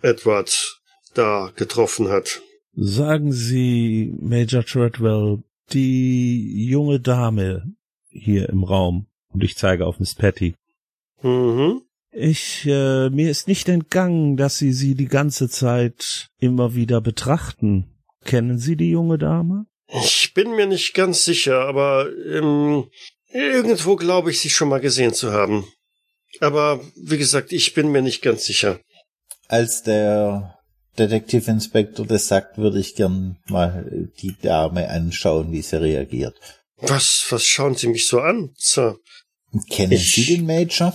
Edward 0.02 0.80
da 1.16 1.52
getroffen 1.56 2.10
hat. 2.10 2.42
Sagen 2.74 3.32
Sie, 3.32 4.14
Major 4.20 4.66
Treadwell, 4.66 5.44
die 5.74 6.68
junge 6.68 7.00
Dame 7.00 7.74
hier 8.10 8.50
im 8.50 8.64
Raum, 8.64 9.08
und 9.30 9.44
ich 9.44 9.58
zeige 9.58 9.86
auf 9.86 10.00
Miss 10.00 10.16
Patty. 10.16 10.56
Mhm. 11.22 11.82
Ich, 12.12 12.66
äh, 12.66 13.10
mir 13.10 13.30
ist 13.30 13.48
nicht 13.48 13.68
entgangen, 13.68 14.38
dass 14.38 14.58
Sie 14.58 14.72
sie 14.72 14.96
die 14.96 15.08
ganze 15.08 15.50
Zeit 15.50 16.30
immer 16.40 16.74
wieder 16.74 17.02
betrachten. 17.02 17.88
Kennen 18.24 18.58
Sie 18.58 18.78
die 18.78 18.92
junge 18.92 19.18
Dame? 19.18 19.66
Ich 19.88 20.34
bin 20.34 20.56
mir 20.56 20.66
nicht 20.66 20.94
ganz 20.94 21.26
sicher, 21.26 21.62
aber 21.62 22.08
ähm, 22.26 22.86
irgendwo 23.32 23.96
glaube 23.96 24.32
ich, 24.32 24.40
sie 24.40 24.50
schon 24.50 24.70
mal 24.70 24.80
gesehen 24.80 25.14
zu 25.14 25.32
haben. 25.32 25.66
Aber 26.40 26.82
wie 26.96 27.18
gesagt, 27.18 27.52
ich 27.52 27.74
bin 27.74 27.92
mir 27.92 28.02
nicht 28.02 28.22
ganz 28.22 28.46
sicher. 28.46 28.80
Als 29.48 29.84
der 29.84 30.55
Detektivinspektor 30.98 32.06
das 32.06 32.28
sagt, 32.28 32.58
würde 32.58 32.80
ich 32.80 32.96
gern 32.96 33.38
mal 33.48 34.10
die 34.22 34.36
Dame 34.42 34.90
anschauen, 34.90 35.52
wie 35.52 35.62
sie 35.62 35.82
reagiert. 35.82 36.36
Was, 36.78 37.26
was 37.30 37.46
schauen 37.46 37.76
Sie 37.76 37.88
mich 37.88 38.08
so 38.08 38.20
an, 38.20 38.52
Sir? 38.58 38.98
Kennen 39.70 39.94
ich... 39.94 40.14
Sie 40.14 40.36
den 40.36 40.46
Major? 40.46 40.94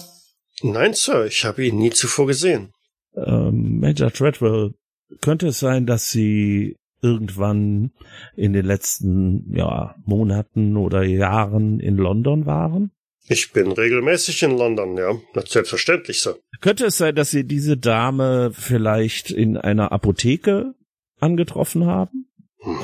Nein, 0.62 0.94
Sir, 0.94 1.26
ich 1.26 1.44
habe 1.44 1.66
ihn 1.66 1.78
nie 1.78 1.90
zuvor 1.90 2.26
gesehen. 2.26 2.72
Ähm, 3.14 3.80
Major 3.80 4.12
Treadwell, 4.12 4.74
könnte 5.20 5.48
es 5.48 5.58
sein, 5.58 5.86
dass 5.86 6.10
Sie 6.10 6.76
irgendwann 7.02 7.92
in 8.36 8.52
den 8.52 8.66
letzten 8.66 9.54
ja, 9.56 9.96
Monaten 10.04 10.76
oder 10.76 11.02
Jahren 11.02 11.80
in 11.80 11.96
London 11.96 12.46
waren? 12.46 12.92
Ich 13.28 13.52
bin 13.52 13.72
regelmäßig 13.72 14.42
in 14.42 14.56
London, 14.56 14.96
ja. 14.96 15.14
Selbstverständlich, 15.46 16.20
Sir. 16.20 16.38
Könnte 16.60 16.86
es 16.86 16.98
sein, 16.98 17.14
dass 17.14 17.30
Sie 17.30 17.44
diese 17.44 17.76
Dame 17.76 18.52
vielleicht 18.52 19.30
in 19.30 19.56
einer 19.56 19.92
Apotheke 19.92 20.74
angetroffen 21.20 21.86
haben? 21.86 22.26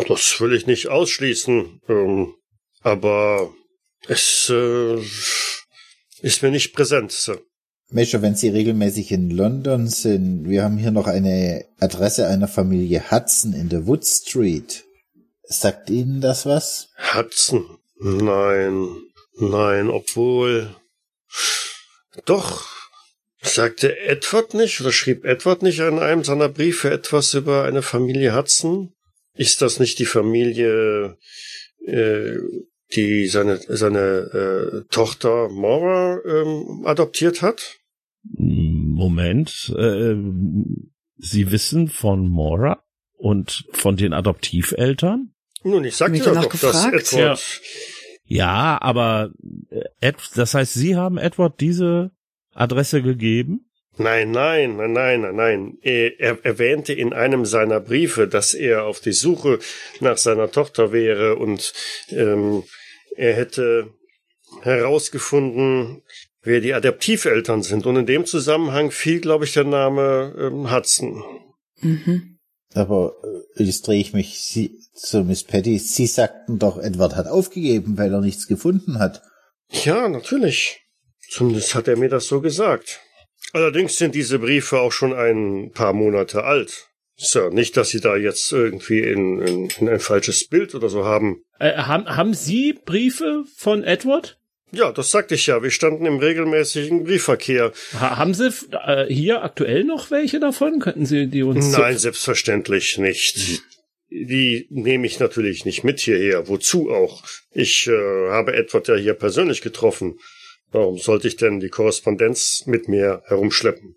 Das 0.08 0.40
will 0.40 0.54
ich 0.54 0.66
nicht 0.66 0.88
ausschließen. 0.88 1.80
Ähm, 1.88 2.34
aber 2.80 3.52
es 4.08 4.50
äh, 4.50 4.98
ist 6.22 6.42
mir 6.42 6.50
nicht 6.50 6.74
präsent, 6.74 7.12
Sir. 7.12 7.40
Major, 7.90 8.20
wenn 8.22 8.34
Sie 8.34 8.48
regelmäßig 8.48 9.12
in 9.12 9.30
London 9.30 9.86
sind, 9.86 10.48
wir 10.48 10.64
haben 10.64 10.78
hier 10.78 10.90
noch 10.90 11.06
eine 11.06 11.66
Adresse 11.78 12.26
einer 12.26 12.48
Familie 12.48 13.10
Hudson 13.10 13.52
in 13.52 13.68
der 13.68 13.86
Wood 13.86 14.04
Street. 14.04 14.84
Sagt 15.44 15.90
Ihnen 15.90 16.20
das 16.20 16.46
was? 16.46 16.88
Hudson. 17.14 17.78
Nein, 18.00 18.88
nein, 19.38 19.88
obwohl. 19.88 20.74
Doch. 22.24 22.66
Sagte 23.42 23.98
Edward 23.98 24.54
nicht 24.54 24.80
oder 24.80 24.90
schrieb 24.90 25.24
Edward 25.24 25.62
nicht 25.62 25.78
in 25.78 25.98
einem 26.00 26.24
seiner 26.24 26.48
Briefe 26.48 26.90
etwas 26.90 27.32
über 27.34 27.64
eine 27.64 27.82
Familie 27.82 28.34
Hudson? 28.34 28.92
Ist 29.34 29.62
das 29.62 29.78
nicht 29.78 29.98
die 29.98 30.06
Familie, 30.06 31.16
äh, 31.86 32.38
die 32.94 33.26
seine, 33.26 33.60
seine 33.68 34.00
äh, 34.00 34.84
Tochter 34.90 35.48
Maura 35.48 36.20
ähm, 36.26 36.82
adoptiert 36.86 37.42
hat? 37.42 37.76
Moment, 38.22 39.72
äh, 39.76 40.16
Sie 41.18 41.50
wissen 41.50 41.88
von 41.88 42.28
Mora 42.28 42.82
und 43.16 43.64
von 43.72 43.96
den 43.96 44.12
Adoptiveltern? 44.12 45.32
Nun, 45.62 45.84
ich 45.84 45.96
sagte 45.96 46.18
ja 46.18 46.34
doch, 46.34 46.50
dass? 46.60 46.86
Edward 46.86 47.12
Ja, 47.12 47.36
aber 48.78 49.30
äh, 49.70 49.84
Ed, 50.00 50.16
das 50.34 50.54
heißt, 50.54 50.74
Sie 50.74 50.96
haben 50.96 51.18
Edward 51.18 51.60
diese 51.60 52.10
Adresse 52.54 53.02
gegeben? 53.02 53.66
Nein, 53.98 54.30
nein, 54.30 54.76
nein, 54.76 54.92
nein, 54.92 55.20
nein, 55.22 55.36
nein. 55.36 55.78
Er, 55.80 56.20
er 56.20 56.44
erwähnte 56.44 56.92
in 56.92 57.12
einem 57.12 57.46
seiner 57.46 57.80
Briefe, 57.80 58.28
dass 58.28 58.52
er 58.52 58.84
auf 58.84 59.00
die 59.00 59.12
Suche 59.12 59.58
nach 60.00 60.18
seiner 60.18 60.50
Tochter 60.50 60.92
wäre 60.92 61.36
und 61.36 61.72
ähm, 62.10 62.64
er 63.16 63.34
hätte 63.34 63.88
herausgefunden, 64.62 66.02
wer 66.42 66.60
die 66.60 66.74
Adoptiveltern 66.74 67.62
sind. 67.62 67.86
Und 67.86 67.96
in 67.96 68.06
dem 68.06 68.26
Zusammenhang 68.26 68.90
fiel, 68.90 69.20
glaube 69.20 69.44
ich, 69.44 69.54
der 69.54 69.64
Name 69.64 70.34
ähm, 70.38 70.70
Hudson. 70.70 71.22
Mhm. 71.80 72.35
Aber 72.76 73.16
äh, 73.56 73.62
jetzt 73.62 73.86
drehe 73.86 74.00
ich 74.00 74.12
mich 74.12 74.40
Sie, 74.40 74.78
zu 74.94 75.24
Miss 75.24 75.44
Patty. 75.44 75.78
Sie 75.78 76.06
sagten 76.06 76.58
doch, 76.58 76.78
Edward 76.78 77.16
hat 77.16 77.26
aufgegeben, 77.26 77.98
weil 77.98 78.12
er 78.12 78.20
nichts 78.20 78.46
gefunden 78.46 78.98
hat. 78.98 79.22
Ja, 79.70 80.08
natürlich. 80.08 80.82
Zumindest 81.28 81.74
hat 81.74 81.88
er 81.88 81.96
mir 81.96 82.08
das 82.08 82.26
so 82.26 82.40
gesagt. 82.40 83.00
Allerdings 83.52 83.96
sind 83.96 84.14
diese 84.14 84.38
Briefe 84.38 84.80
auch 84.80 84.92
schon 84.92 85.12
ein 85.12 85.72
paar 85.72 85.92
Monate 85.92 86.44
alt. 86.44 86.88
Sir, 87.16 87.50
nicht, 87.50 87.76
dass 87.76 87.88
Sie 87.88 88.00
da 88.00 88.16
jetzt 88.16 88.52
irgendwie 88.52 89.00
in, 89.00 89.40
in, 89.40 89.70
in 89.80 89.88
ein 89.88 90.00
falsches 90.00 90.48
Bild 90.48 90.74
oder 90.74 90.90
so 90.90 91.04
haben. 91.04 91.42
Äh, 91.58 91.74
haben, 91.74 92.14
haben 92.14 92.34
Sie 92.34 92.74
Briefe 92.74 93.44
von 93.56 93.84
Edward? 93.84 94.38
Ja, 94.72 94.92
das 94.92 95.10
sagte 95.10 95.36
ich 95.36 95.46
ja. 95.46 95.62
Wir 95.62 95.70
standen 95.70 96.06
im 96.06 96.18
regelmäßigen 96.18 97.04
Briefverkehr. 97.04 97.72
Ha 97.94 98.16
haben 98.16 98.34
Sie 98.34 98.50
äh, 98.72 99.06
hier 99.06 99.42
aktuell 99.42 99.84
noch 99.84 100.10
welche 100.10 100.40
davon? 100.40 100.80
Könnten 100.80 101.06
Sie 101.06 101.28
die 101.28 101.42
uns 101.42 101.70
Nein, 101.72 101.98
selbstverständlich 101.98 102.98
nicht. 102.98 103.62
Die 104.10 104.66
nehme 104.70 105.06
ich 105.06 105.18
natürlich 105.18 105.64
nicht 105.64 105.84
mit 105.84 106.00
hierher. 106.00 106.48
Wozu 106.48 106.90
auch? 106.90 107.22
Ich 107.52 107.86
äh, 107.86 108.30
habe 108.30 108.54
Edward 108.54 108.88
ja 108.88 108.96
hier 108.96 109.14
persönlich 109.14 109.62
getroffen. 109.62 110.18
Warum 110.70 110.98
sollte 110.98 111.28
ich 111.28 111.36
denn 111.36 111.60
die 111.60 111.68
Korrespondenz 111.68 112.64
mit 112.66 112.88
mir 112.88 113.22
herumschleppen? 113.26 113.96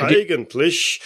Eigentlich, 0.00 1.00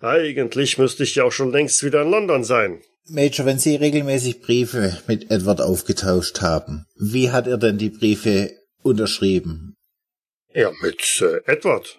eigentlich 0.00 0.78
müsste 0.78 1.04
ich 1.04 1.14
ja 1.14 1.24
auch 1.24 1.32
schon 1.32 1.52
längst 1.52 1.82
wieder 1.84 2.02
in 2.02 2.10
London 2.10 2.44
sein. 2.44 2.82
Major, 3.10 3.44
wenn 3.46 3.58
Sie 3.58 3.76
regelmäßig 3.76 4.40
Briefe 4.40 4.98
mit 5.06 5.30
Edward 5.30 5.60
aufgetauscht 5.60 6.40
haben, 6.40 6.86
wie 6.96 7.30
hat 7.30 7.46
er 7.46 7.58
denn 7.58 7.78
die 7.78 7.90
Briefe 7.90 8.52
unterschrieben? 8.82 9.74
Ja, 10.54 10.70
mit 10.82 11.00
äh, 11.22 11.40
Edward. 11.50 11.98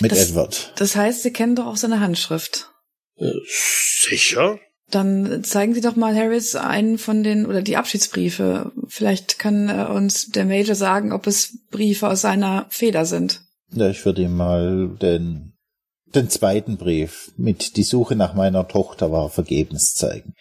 Mit 0.00 0.12
Das- 0.12 0.30
Edward. 0.30 0.72
Das 0.76 0.96
heißt, 0.96 1.22
Sie 1.22 1.32
kennen 1.32 1.56
doch 1.56 1.66
auch 1.66 1.76
seine 1.76 2.00
Handschrift. 2.00 2.70
Äh, 3.16 3.30
sicher? 3.46 4.58
Dann 4.90 5.42
zeigen 5.44 5.74
Sie 5.74 5.80
doch 5.80 5.96
mal 5.96 6.14
Harris 6.14 6.54
einen 6.56 6.98
von 6.98 7.22
den 7.22 7.46
oder 7.46 7.62
die 7.62 7.76
Abschiedsbriefe. 7.76 8.70
Vielleicht 8.86 9.38
kann 9.38 9.68
äh, 9.68 9.84
uns 9.90 10.28
der 10.30 10.44
Major 10.44 10.74
sagen, 10.74 11.12
ob 11.12 11.26
es 11.26 11.58
Briefe 11.70 12.08
aus 12.08 12.20
seiner 12.20 12.66
Feder 12.70 13.06
sind. 13.06 13.40
Ja, 13.72 13.88
ich 13.88 14.04
würde 14.04 14.22
ihm 14.22 14.36
mal 14.36 14.96
den, 15.00 15.53
den 16.14 16.30
zweiten 16.30 16.76
Brief 16.76 17.32
mit 17.36 17.76
Die 17.76 17.82
Suche 17.82 18.16
nach 18.16 18.34
meiner 18.34 18.66
Tochter 18.68 19.10
war 19.12 19.30
vergebens 19.30 19.94
zeigen. 19.94 20.34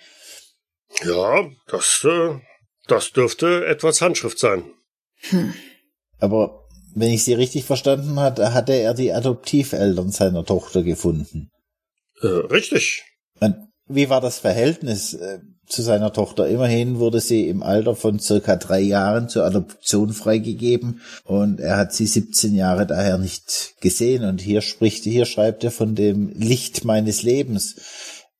Ja, 1.03 1.49
das, 1.67 2.05
äh, 2.05 2.39
das 2.87 3.11
dürfte 3.11 3.65
Edwards 3.65 4.01
Handschrift 4.01 4.39
sein. 4.39 4.63
Aber 6.19 6.67
wenn 6.95 7.11
ich 7.11 7.23
Sie 7.23 7.33
richtig 7.33 7.65
verstanden 7.65 8.19
hatte, 8.19 8.53
hatte 8.53 8.73
er 8.73 8.93
die 8.93 9.11
Adoptiveltern 9.11 10.11
seiner 10.11 10.45
Tochter 10.45 10.83
gefunden. 10.83 11.49
Äh, 12.21 12.27
richtig. 12.27 13.03
Und 13.39 13.55
wie 13.87 14.09
war 14.09 14.21
das 14.21 14.39
Verhältnis 14.39 15.13
äh, 15.13 15.39
zu 15.67 15.81
seiner 15.81 16.13
Tochter? 16.13 16.47
Immerhin 16.47 16.99
wurde 16.99 17.19
sie 17.19 17.47
im 17.47 17.63
Alter 17.63 17.95
von 17.95 18.19
circa 18.19 18.55
drei 18.55 18.81
Jahren 18.81 19.29
zur 19.29 19.45
Adoption 19.45 20.13
freigegeben 20.13 21.01
und 21.23 21.59
er 21.59 21.77
hat 21.77 21.93
sie 21.93 22.05
17 22.05 22.55
Jahre 22.55 22.85
daher 22.85 23.17
nicht 23.17 23.75
gesehen. 23.81 24.23
Und 24.23 24.41
hier 24.41 24.61
spricht, 24.61 25.03
hier 25.03 25.25
schreibt 25.25 25.63
er 25.63 25.71
von 25.71 25.95
dem 25.95 26.29
Licht 26.29 26.85
meines 26.85 27.23
Lebens. 27.23 27.75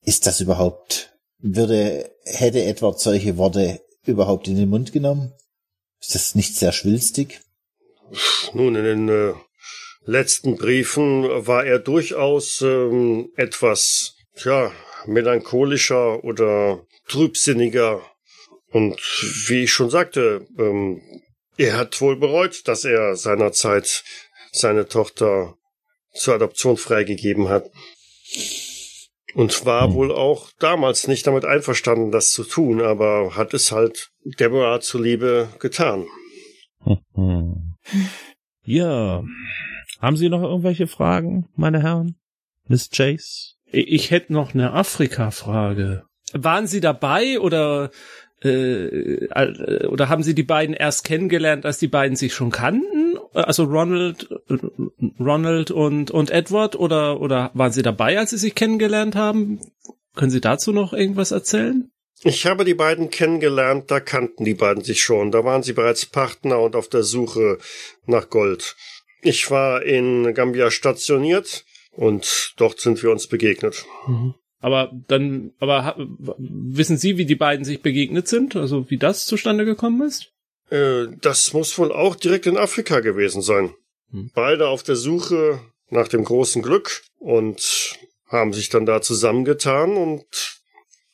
Ist 0.02 0.26
das 0.26 0.40
überhaupt, 0.40 1.14
würde, 1.38 2.10
hätte 2.24 2.62
Edward 2.64 3.00
solche 3.00 3.36
Worte 3.36 3.80
überhaupt 4.04 4.48
in 4.48 4.56
den 4.56 4.68
Mund 4.68 4.92
genommen? 4.92 5.32
Ist 6.00 6.14
das 6.14 6.34
nicht 6.34 6.56
sehr 6.56 6.72
schwülstig? 6.72 7.40
Nun, 8.52 8.76
in 8.76 8.84
den 8.84 9.08
äh, 9.08 9.32
letzten 10.04 10.56
Briefen 10.56 11.24
war 11.46 11.64
er 11.64 11.78
durchaus 11.78 12.60
ähm, 12.60 13.30
etwas, 13.36 14.14
tja, 14.36 14.70
melancholischer 15.06 16.22
oder 16.24 16.80
trübsinniger. 17.08 18.02
Und 18.70 18.96
wie 19.48 19.64
ich 19.64 19.72
schon 19.72 19.90
sagte, 19.90 20.46
ähm, 20.58 21.00
er 21.56 21.76
hat 21.76 22.00
wohl 22.00 22.16
bereut, 22.16 22.66
dass 22.66 22.84
er 22.84 23.14
seinerzeit 23.16 24.02
seine 24.52 24.88
Tochter 24.88 25.54
zur 26.12 26.34
Adoption 26.34 26.76
freigegeben 26.76 27.48
hat. 27.48 27.70
Und 29.34 29.66
war 29.66 29.88
Hm. 29.88 29.94
wohl 29.94 30.12
auch 30.12 30.50
damals 30.58 31.08
nicht 31.08 31.26
damit 31.26 31.44
einverstanden, 31.44 32.12
das 32.12 32.30
zu 32.30 32.44
tun, 32.44 32.80
aber 32.80 33.36
hat 33.36 33.52
es 33.52 33.72
halt 33.72 34.10
Deborah 34.24 34.80
zuliebe 34.80 35.48
getan. 35.58 36.06
Ja. 38.66 39.22
Haben 40.00 40.16
Sie 40.16 40.28
noch 40.30 40.42
irgendwelche 40.42 40.86
Fragen, 40.86 41.48
meine 41.54 41.82
Herren? 41.82 42.16
Miss 42.66 42.88
Chase? 42.90 43.54
Ich 43.66 43.88
ich 43.88 44.10
hätte 44.10 44.32
noch 44.32 44.54
eine 44.54 44.72
Afrika-Frage. 44.72 46.04
Waren 46.32 46.66
Sie 46.66 46.80
dabei 46.80 47.38
oder 47.38 47.90
äh, 48.42 49.26
äh, 49.26 49.86
oder 49.86 50.08
haben 50.08 50.22
Sie 50.22 50.34
die 50.34 50.42
beiden 50.42 50.74
erst 50.74 51.04
kennengelernt, 51.04 51.64
als 51.64 51.78
die 51.78 51.88
beiden 51.88 52.16
sich 52.16 52.34
schon 52.34 52.50
kannten? 52.50 53.18
Also 53.32 53.64
Ronald, 53.64 54.28
Ronald 55.18 55.70
und 55.70 56.10
und 56.10 56.30
Edward 56.30 56.76
oder 56.76 57.20
oder 57.20 57.50
waren 57.54 57.72
Sie 57.72 57.82
dabei, 57.82 58.18
als 58.18 58.30
Sie 58.30 58.38
sich 58.38 58.54
kennengelernt 58.54 59.16
haben? 59.16 59.60
Können 60.14 60.30
Sie 60.30 60.40
dazu 60.40 60.72
noch 60.72 60.92
irgendwas 60.92 61.30
erzählen? 61.30 61.90
Ich 62.22 62.46
habe 62.46 62.64
die 62.64 62.74
beiden 62.74 63.10
kennengelernt, 63.10 63.90
da 63.90 64.00
kannten 64.00 64.44
die 64.44 64.54
beiden 64.54 64.82
sich 64.82 65.02
schon, 65.02 65.30
da 65.30 65.44
waren 65.44 65.62
sie 65.62 65.74
bereits 65.74 66.06
Partner 66.06 66.58
und 66.60 66.74
auf 66.74 66.88
der 66.88 67.02
Suche 67.02 67.58
nach 68.06 68.30
Gold. 68.30 68.76
Ich 69.20 69.50
war 69.50 69.82
in 69.82 70.32
Gambia 70.32 70.70
stationiert 70.70 71.66
und 71.92 72.54
dort 72.56 72.80
sind 72.80 73.02
wir 73.02 73.10
uns 73.10 73.26
begegnet. 73.26 73.84
Aber 74.64 74.90
dann, 75.08 75.52
aber 75.58 75.84
ha- 75.84 75.94
wissen 76.38 76.96
Sie, 76.96 77.18
wie 77.18 77.26
die 77.26 77.34
beiden 77.34 77.66
sich 77.66 77.82
begegnet 77.82 78.28
sind? 78.28 78.56
Also 78.56 78.88
wie 78.90 78.96
das 78.96 79.26
zustande 79.26 79.66
gekommen 79.66 80.00
ist? 80.00 80.30
Äh, 80.70 81.08
das 81.20 81.52
muss 81.52 81.76
wohl 81.76 81.92
auch 81.92 82.16
direkt 82.16 82.46
in 82.46 82.56
Afrika 82.56 83.00
gewesen 83.00 83.42
sein. 83.42 83.74
Hm. 84.10 84.30
Beide 84.34 84.68
auf 84.68 84.82
der 84.82 84.96
Suche 84.96 85.60
nach 85.90 86.08
dem 86.08 86.24
großen 86.24 86.62
Glück 86.62 87.02
und 87.18 87.98
haben 88.28 88.54
sich 88.54 88.70
dann 88.70 88.86
da 88.86 89.02
zusammengetan 89.02 89.98
und 89.98 90.24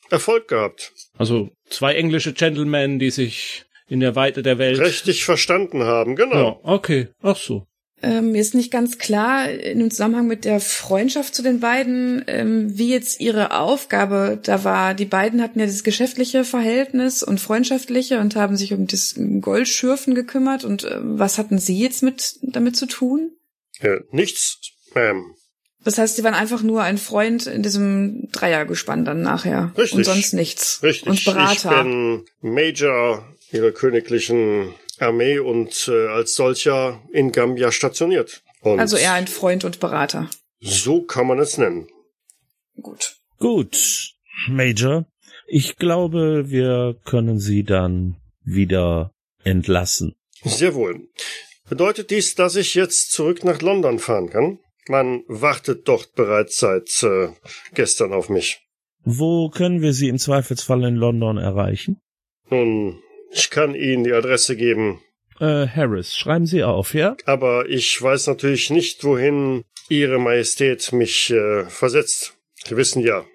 Erfolg 0.09 0.47
gehabt. 0.47 0.93
Also 1.17 1.49
zwei 1.69 1.95
englische 1.95 2.31
Gentlemen, 2.31 2.99
die 2.99 3.09
sich 3.11 3.65
in 3.89 3.99
der 3.99 4.15
Weite 4.15 4.43
der 4.43 4.59
Welt. 4.59 4.79
Richtig 4.79 5.25
verstanden 5.25 5.83
haben, 5.83 6.15
genau. 6.15 6.61
Ja, 6.63 6.69
okay. 6.71 7.09
Ach 7.21 7.35
so. 7.35 7.67
Ähm, 8.03 8.31
mir 8.31 8.41
ist 8.41 8.55
nicht 8.55 8.71
ganz 8.71 8.97
klar, 8.97 9.49
in 9.49 9.79
dem 9.79 9.91
Zusammenhang 9.91 10.27
mit 10.27 10.45
der 10.45 10.59
Freundschaft 10.59 11.35
zu 11.35 11.43
den 11.43 11.59
beiden, 11.59 12.23
ähm, 12.27 12.77
wie 12.77 12.89
jetzt 12.89 13.19
ihre 13.19 13.51
Aufgabe 13.59 14.39
da 14.41 14.63
war. 14.63 14.93
Die 14.93 15.05
beiden 15.05 15.41
hatten 15.41 15.59
ja 15.59 15.65
dieses 15.65 15.83
geschäftliche 15.83 16.43
Verhältnis 16.43 17.21
und 17.21 17.39
freundschaftliche 17.39 18.19
und 18.19 18.35
haben 18.35 18.57
sich 18.57 18.73
um 18.73 18.87
das 18.87 19.15
Goldschürfen 19.41 20.15
gekümmert. 20.15 20.65
Und 20.65 20.85
äh, 20.85 20.97
was 20.99 21.37
hatten 21.37 21.59
Sie 21.59 21.79
jetzt 21.79 22.01
mit 22.01 22.39
damit 22.41 22.75
zu 22.75 22.87
tun? 22.87 23.31
Äh, 23.79 23.99
nichts, 24.11 24.59
Ma'am. 24.93 25.23
Das 25.83 25.97
heißt, 25.97 26.15
Sie 26.15 26.23
waren 26.23 26.35
einfach 26.35 26.61
nur 26.61 26.83
ein 26.83 26.97
Freund 26.97 27.47
in 27.47 27.63
diesem 27.63 28.29
Dreiergespann 28.31 29.03
dann 29.03 29.21
nachher 29.21 29.73
Richtig. 29.77 29.97
und 29.97 30.03
sonst 30.03 30.33
nichts. 30.33 30.81
Richtig. 30.83 31.09
Und 31.09 31.25
Berater. 31.25 31.77
Ich 31.77 31.83
bin 31.83 32.25
Major 32.41 33.25
ihrer 33.51 33.71
königlichen 33.71 34.73
Armee 35.01 35.39
und 35.39 35.87
äh, 35.87 36.07
als 36.07 36.35
solcher 36.35 37.01
in 37.11 37.31
Gambia 37.31 37.71
stationiert. 37.71 38.43
Und 38.61 38.79
Also 38.79 38.97
eher 38.97 39.13
ein 39.13 39.27
Freund 39.27 39.63
und 39.63 39.79
Berater. 39.79 40.29
So 40.59 41.01
kann 41.03 41.27
man 41.27 41.39
es 41.39 41.57
nennen. 41.57 41.87
Gut. 42.81 43.15
Gut, 43.39 44.13
Major. 44.47 45.05
Ich 45.47 45.77
glaube, 45.77 46.49
wir 46.49 46.95
können 47.03 47.39
Sie 47.39 47.63
dann 47.63 48.17
wieder 48.43 49.11
entlassen. 49.43 50.15
Sehr 50.43 50.75
wohl. 50.75 51.07
Bedeutet 51.69 52.11
dies, 52.11 52.35
dass 52.35 52.55
ich 52.55 52.75
jetzt 52.75 53.11
zurück 53.11 53.43
nach 53.43 53.61
London 53.61 53.99
fahren 53.99 54.29
kann? 54.29 54.59
Man 54.87 55.23
wartet 55.27 55.87
dort 55.87 56.13
bereits 56.15 56.59
seit 56.59 56.89
äh, 57.03 57.29
gestern 57.73 58.13
auf 58.13 58.29
mich. 58.29 58.59
Wo 59.03 59.49
können 59.49 59.81
wir 59.81 59.93
Sie 59.93 60.09
im 60.09 60.17
Zweifelsfall 60.19 60.83
in 60.83 60.95
London 60.95 61.37
erreichen? 61.37 61.99
Nun, 62.49 63.01
ich 63.33 63.49
kann 63.49 63.75
Ihnen 63.75 64.03
die 64.03 64.13
Adresse 64.13 64.55
geben, 64.55 65.01
Äh, 65.39 65.67
Harris, 65.67 66.15
schreiben 66.15 66.45
Sie 66.45 66.63
auf, 66.63 66.93
ja? 66.93 67.15
aber 67.25 67.67
ich 67.69 67.99
weiß 68.01 68.27
natürlich 68.27 68.69
nicht, 68.69 69.03
wohin 69.03 69.63
Ihre 69.89 70.19
Majestät 70.19 70.91
mich 70.93 71.31
äh, 71.31 71.65
versetzt. 71.65 72.35
Sie 72.63 72.77
wissen 72.77 73.01
ja, 73.01 73.25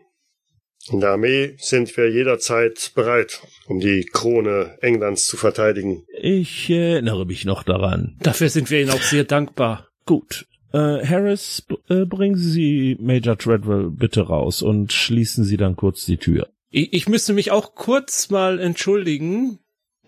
in 0.91 1.01
der 1.01 1.11
Armee 1.11 1.57
sind 1.59 1.97
wir 1.97 2.09
jederzeit 2.11 2.93
bereit, 2.95 3.41
um 3.67 3.81
die 3.81 4.05
Krone 4.05 4.79
Englands 4.81 5.27
zu 5.27 5.37
verteidigen. 5.37 6.05
Ich 6.21 6.71
erinnere 6.71 7.27
mich 7.27 7.45
noch 7.45 7.65
daran. 7.65 8.17
Dafür 8.23 8.49
sind 8.51 8.71
wir 8.71 8.81
Ihnen 8.81 8.91
auch 8.91 9.03
sehr 9.03 9.25
dankbar. 9.25 9.89
Gut. 10.05 10.47
Äh, 10.73 11.05
Harris, 11.05 11.63
b- 11.63 11.75
äh, 11.93 12.05
bringen 12.05 12.37
Sie 12.37 12.97
Major 13.01 13.37
Treadwell 13.37 13.91
bitte 13.91 14.21
raus 14.23 14.63
und 14.63 14.93
schließen 14.93 15.43
Sie 15.45 15.57
dann 15.57 15.75
kurz 15.75 16.05
die 16.07 16.19
Tür. 16.19 16.49
Ich, 16.71 16.93
ich 16.93 17.09
müsste 17.09 17.33
mich 17.33 17.51
auch 17.51 17.75
kurz 17.75 18.31
mal 18.31 18.61
entschuldigen 18.61 19.59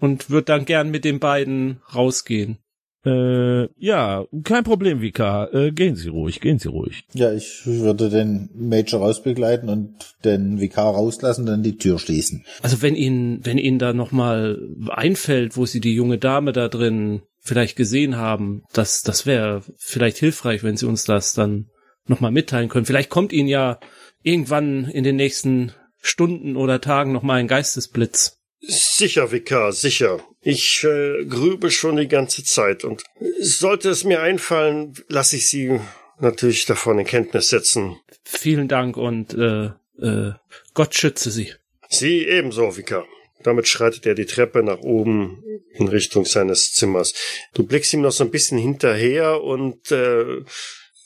und 0.00 0.30
würde 0.30 0.46
dann 0.46 0.64
gern 0.64 0.90
mit 0.90 1.04
den 1.04 1.18
beiden 1.18 1.80
rausgehen. 1.94 2.58
Äh, 3.06 3.68
ja, 3.78 4.24
kein 4.42 4.64
Problem, 4.64 5.00
Vika. 5.00 5.48
Äh, 5.52 5.70
gehen 5.70 5.94
Sie 5.94 6.08
ruhig, 6.08 6.40
gehen 6.40 6.58
Sie 6.58 6.68
ruhig. 6.68 7.04
Ja, 7.14 7.32
ich 7.32 7.62
würde 7.64 8.10
den 8.10 8.50
Major 8.54 9.00
rausbegleiten 9.00 9.68
und 9.68 9.94
den 10.24 10.60
Vikar 10.60 10.94
rauslassen, 10.94 11.46
dann 11.46 11.62
die 11.62 11.78
Tür 11.78 11.98
schließen. 11.98 12.44
Also 12.60 12.82
wenn 12.82 12.96
Ihnen, 12.96 13.44
wenn 13.44 13.58
Ihnen 13.58 13.78
da 13.78 13.92
nochmal 13.92 14.58
einfällt, 14.88 15.56
wo 15.56 15.64
Sie 15.64 15.80
die 15.80 15.94
junge 15.94 16.18
Dame 16.18 16.52
da 16.52 16.68
drin 16.68 17.22
vielleicht 17.40 17.76
gesehen 17.76 18.16
haben, 18.16 18.62
das, 18.72 19.02
das 19.02 19.26
wäre 19.26 19.62
vielleicht 19.76 20.18
hilfreich, 20.18 20.64
wenn 20.64 20.76
Sie 20.76 20.86
uns 20.86 21.04
das 21.04 21.34
dann 21.34 21.70
nochmal 22.06 22.32
mitteilen 22.32 22.68
können. 22.68 22.86
Vielleicht 22.86 23.10
kommt 23.10 23.32
Ihnen 23.32 23.48
ja 23.48 23.78
irgendwann 24.22 24.84
in 24.84 25.04
den 25.04 25.16
nächsten 25.16 25.72
Stunden 26.00 26.56
oder 26.56 26.80
Tagen 26.80 27.12
nochmal 27.12 27.38
ein 27.38 27.48
Geistesblitz. 27.48 28.37
Sicher, 28.60 29.30
Vikar, 29.30 29.72
sicher. 29.72 30.20
Ich 30.40 30.84
äh, 30.84 31.24
grübel 31.24 31.70
schon 31.70 31.96
die 31.96 32.08
ganze 32.08 32.42
Zeit 32.42 32.84
und 32.84 33.02
sollte 33.40 33.90
es 33.90 34.04
mir 34.04 34.20
einfallen, 34.20 34.94
lasse 35.08 35.36
ich 35.36 35.48
Sie 35.48 35.78
natürlich 36.18 36.66
davon 36.66 36.98
in 36.98 37.06
Kenntnis 37.06 37.50
setzen. 37.50 38.00
Vielen 38.24 38.68
Dank 38.68 38.96
und 38.96 39.34
äh, 39.34 39.70
äh, 40.00 40.32
Gott 40.74 40.94
schütze 40.94 41.30
Sie. 41.30 41.52
Sie 41.88 42.26
ebenso, 42.26 42.76
Vikar. 42.76 43.06
Damit 43.44 43.68
schreitet 43.68 44.04
er 44.04 44.14
die 44.14 44.26
Treppe 44.26 44.64
nach 44.64 44.80
oben 44.80 45.44
in 45.74 45.86
Richtung 45.86 46.24
seines 46.24 46.72
Zimmers. 46.72 47.14
Du 47.54 47.64
blickst 47.64 47.92
ihm 47.92 48.00
noch 48.00 48.10
so 48.10 48.24
ein 48.24 48.32
bisschen 48.32 48.58
hinterher 48.58 49.42
und 49.42 49.92
äh, 49.92 50.42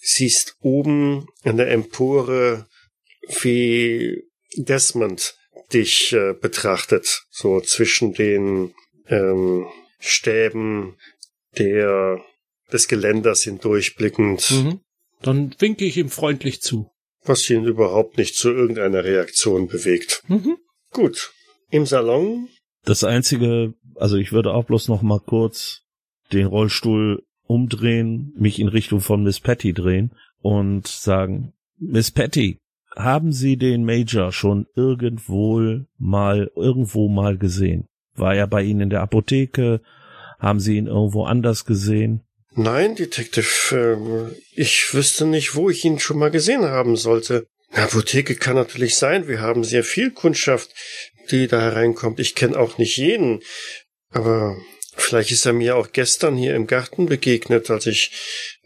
siehst 0.01 0.57
oben 0.61 1.29
an 1.45 1.59
der 1.59 1.71
Empore, 1.71 2.67
wie 3.43 4.25
Desmond 4.57 5.35
dich 5.73 6.13
äh, 6.13 6.35
betrachtet, 6.35 7.25
so 7.31 7.61
zwischen 7.61 8.13
den 8.15 8.75
ähm, 9.09 9.67
Stäben 9.99 10.97
der 11.59 12.21
des 12.73 12.89
Geländers 12.89 13.43
hindurchblickend, 13.43 14.51
Mhm. 14.51 14.81
Dann 15.21 15.55
winke 15.61 15.85
ich 15.85 15.97
ihm 15.99 16.09
freundlich 16.09 16.61
zu. 16.63 16.91
was 17.25 17.49
ihn 17.49 17.65
überhaupt 17.65 18.19
nicht 18.19 18.35
zu 18.35 18.51
irgendeiner 18.51 19.05
Reaktion 19.05 19.69
bewegt. 19.69 20.23
Mhm. 20.27 20.57
Gut. 20.91 21.33
Im 21.71 21.87
Salon 21.87 22.49
Das 22.85 23.05
einzige, 23.05 23.75
also 23.95 24.17
ich 24.17 24.33
würde 24.33 24.53
auch 24.53 24.65
bloß 24.65 24.89
noch 24.89 25.03
mal 25.03 25.21
kurz 25.21 25.83
den 26.33 26.47
Rollstuhl 26.47 27.23
umdrehen, 27.47 28.33
mich 28.37 28.59
in 28.59 28.67
Richtung 28.69 29.01
von 29.01 29.23
Miss 29.23 29.39
Patty 29.39 29.73
drehen 29.73 30.13
und 30.41 30.89
sagen, 30.89 31.53
Miss 31.79 32.11
Patty, 32.11 32.59
haben 32.97 33.33
Sie 33.33 33.57
den 33.57 33.85
Major 33.85 34.33
schon 34.33 34.67
irgendwo 34.75 35.81
mal, 35.99 36.51
irgendwo 36.57 37.09
mal 37.09 37.39
gesehen? 37.39 37.89
War 38.15 38.35
er 38.35 38.47
bei 38.47 38.63
Ihnen 38.63 38.83
in 38.83 38.91
der 38.91 39.01
Apotheke? 39.01 39.81
Haben 40.39 40.61
Sie 40.61 40.77
ihn 40.77 40.87
irgendwo 40.87 41.25
anders 41.25 41.65
gesehen? 41.65 42.23
Nein, 42.55 42.97
Detective, 42.97 43.47
ähm, 43.73 44.35
ich 44.55 44.93
wüsste 44.93 45.25
nicht, 45.25 45.55
wo 45.55 45.71
ich 45.71 45.85
ihn 45.85 45.99
schon 45.99 46.19
mal 46.19 46.31
gesehen 46.31 46.65
haben 46.65 46.97
sollte. 46.97 47.47
Apotheke 47.73 48.35
kann 48.35 48.57
natürlich 48.57 48.97
sein, 48.97 49.29
wir 49.29 49.41
haben 49.41 49.65
sehr 49.65 49.85
viel 49.85 50.11
Kundschaft, 50.11 50.71
die 51.31 51.47
da 51.47 51.61
hereinkommt. 51.61 52.21
Ich 52.21 52.35
kenne 52.35 52.59
auch 52.59 52.77
nicht 52.77 52.99
jeden, 52.99 53.41
aber 54.11 54.59
vielleicht 54.95 55.31
ist 55.31 55.47
er 55.47 55.55
mir 55.55 55.77
auch 55.77 55.93
gestern 55.93 56.37
hier 56.37 56.55
im 56.55 56.67
Garten 56.67 57.07
begegnet, 57.07 57.71
als 57.71 57.87
ich, 57.87 58.11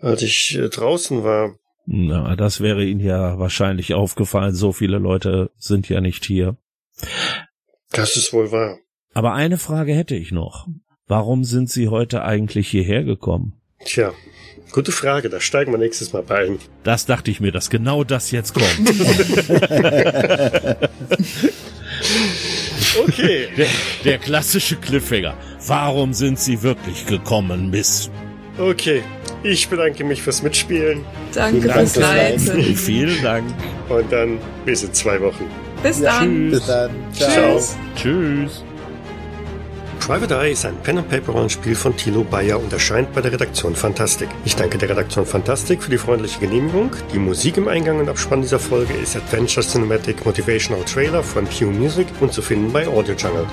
als 0.00 0.22
ich 0.22 0.56
äh, 0.56 0.68
draußen 0.68 1.22
war. 1.22 1.56
Na, 1.86 2.34
das 2.34 2.60
wäre 2.60 2.84
Ihnen 2.84 3.00
ja 3.00 3.38
wahrscheinlich 3.38 3.94
aufgefallen. 3.94 4.54
So 4.54 4.72
viele 4.72 4.98
Leute 4.98 5.50
sind 5.56 5.88
ja 5.88 6.00
nicht 6.00 6.24
hier. 6.24 6.56
Das 7.92 8.16
ist 8.16 8.32
wohl 8.32 8.50
wahr. 8.50 8.78
Aber 9.14 9.32
eine 9.32 9.56
Frage 9.56 9.94
hätte 9.94 10.16
ich 10.16 10.32
noch. 10.32 10.66
Warum 11.06 11.44
sind 11.44 11.70
Sie 11.70 11.88
heute 11.88 12.24
eigentlich 12.24 12.68
hierher 12.68 13.04
gekommen? 13.04 13.54
Tja, 13.84 14.12
gute 14.72 14.90
Frage, 14.90 15.30
da 15.30 15.40
steigen 15.40 15.70
wir 15.70 15.78
nächstes 15.78 16.12
Mal 16.12 16.24
bei 16.24 16.46
ein. 16.46 16.58
Das 16.82 17.06
dachte 17.06 17.30
ich 17.30 17.40
mir, 17.40 17.52
dass 17.52 17.70
genau 17.70 18.02
das 18.02 18.32
jetzt 18.32 18.54
kommt. 18.54 18.66
Okay. 22.98 23.48
der, 23.56 23.66
der 24.04 24.18
klassische 24.18 24.76
Cliffhanger. 24.76 25.36
Warum 25.66 26.14
sind 26.14 26.38
Sie 26.38 26.62
wirklich 26.62 27.06
gekommen, 27.06 27.70
Miss? 27.70 28.10
Okay, 28.58 29.02
ich 29.42 29.68
bedanke 29.68 30.02
mich 30.04 30.22
fürs 30.22 30.42
Mitspielen 30.42 31.04
Danke 31.34 31.70
fürs 31.70 31.96
Leiten. 31.96 32.62
Vielen 32.76 33.22
Dank. 33.22 33.44
und 33.88 34.10
dann 34.10 34.38
bis 34.64 34.82
in 34.82 34.92
zwei 34.94 35.20
Wochen. 35.20 35.44
Bis 35.82 36.00
Ja, 36.00 36.20
dann. 36.20 36.50
Bis 36.50 36.66
dann. 36.66 36.90
Ciao. 37.12 37.56
Tschüss. 37.58 37.76
Tschüss. 37.96 38.64
Private 40.00 40.34
Eye 40.36 40.52
ist 40.52 40.64
ein 40.64 40.76
Pen-and-Paper-Rollenspiel 40.84 41.74
von 41.74 41.96
Thilo 41.96 42.22
Bayer 42.22 42.60
und 42.60 42.72
erscheint 42.72 43.12
bei 43.12 43.20
der 43.20 43.32
Redaktion 43.32 43.74
Fantastik. 43.74 44.28
Ich 44.44 44.54
danke 44.54 44.78
der 44.78 44.88
Redaktion 44.88 45.26
Fantastik 45.26 45.82
für 45.82 45.90
die 45.90 45.98
freundliche 45.98 46.38
Genehmigung. 46.38 46.90
Die 47.12 47.18
Musik 47.18 47.56
im 47.56 47.66
Eingang 47.66 47.98
und 47.98 48.08
Abspann 48.08 48.40
dieser 48.40 48.60
Folge 48.60 48.94
ist 48.94 49.16
Adventure 49.16 49.66
Cinematic 49.66 50.24
Motivational 50.24 50.84
Trailer 50.84 51.24
von 51.24 51.44
Pew 51.46 51.66
Music 51.72 52.06
und 52.20 52.32
zu 52.32 52.40
finden 52.40 52.72
bei 52.72 52.86
Audio 52.86 53.14
Jungle. 53.16 53.46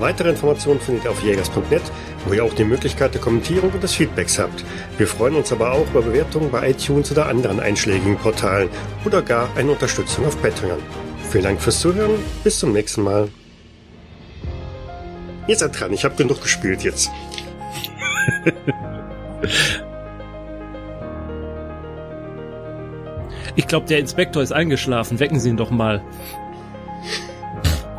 Weitere 0.00 0.30
Informationen 0.30 0.80
findet 0.80 1.04
ihr 1.04 1.12
auf 1.12 1.22
jägers.net, 1.22 1.82
wo 2.26 2.34
ihr 2.34 2.44
auch 2.44 2.54
die 2.54 2.64
Möglichkeit 2.64 3.14
der 3.14 3.20
Kommentierung 3.20 3.70
und 3.70 3.82
des 3.82 3.94
Feedbacks 3.94 4.38
habt. 4.38 4.64
Wir 4.98 5.06
freuen 5.06 5.34
uns 5.34 5.52
aber 5.52 5.72
auch 5.72 5.86
über 5.90 6.02
Bewertungen 6.02 6.50
bei 6.50 6.70
iTunes 6.70 7.10
oder 7.10 7.26
anderen 7.26 7.60
einschlägigen 7.60 8.16
Portalen 8.16 8.68
oder 9.04 9.22
gar 9.22 9.48
eine 9.56 9.72
Unterstützung 9.72 10.26
auf 10.26 10.40
Patreon. 10.40 10.78
Vielen 11.30 11.44
Dank 11.44 11.60
fürs 11.60 11.80
Zuhören, 11.80 12.12
bis 12.44 12.58
zum 12.58 12.72
nächsten 12.72 13.02
Mal. 13.02 13.28
Ihr 15.46 15.56
seid 15.56 15.78
dran, 15.78 15.92
ich 15.92 16.04
habe 16.04 16.14
genug 16.14 16.40
gespielt 16.40 16.82
jetzt. 16.82 17.10
Ich 23.54 23.66
glaube, 23.66 23.86
der 23.86 23.98
Inspektor 23.98 24.42
ist 24.42 24.52
eingeschlafen. 24.52 25.20
Wecken 25.20 25.38
Sie 25.38 25.50
ihn 25.50 25.56
doch 25.56 25.70
mal. 25.70 26.02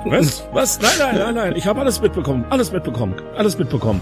Was? 0.06 0.44
Was? 0.52 0.80
Nein, 0.82 0.92
nein, 1.00 1.16
nein, 1.16 1.36
nein. 1.36 1.56
Ich 1.56 1.66
habe 1.68 1.80
alles 1.80 2.02
mitbekommen. 2.02 2.46
Alles 2.50 2.72
mitbekommen. 2.72 3.16
Alles 3.36 3.58
mitbekommen. 3.58 4.02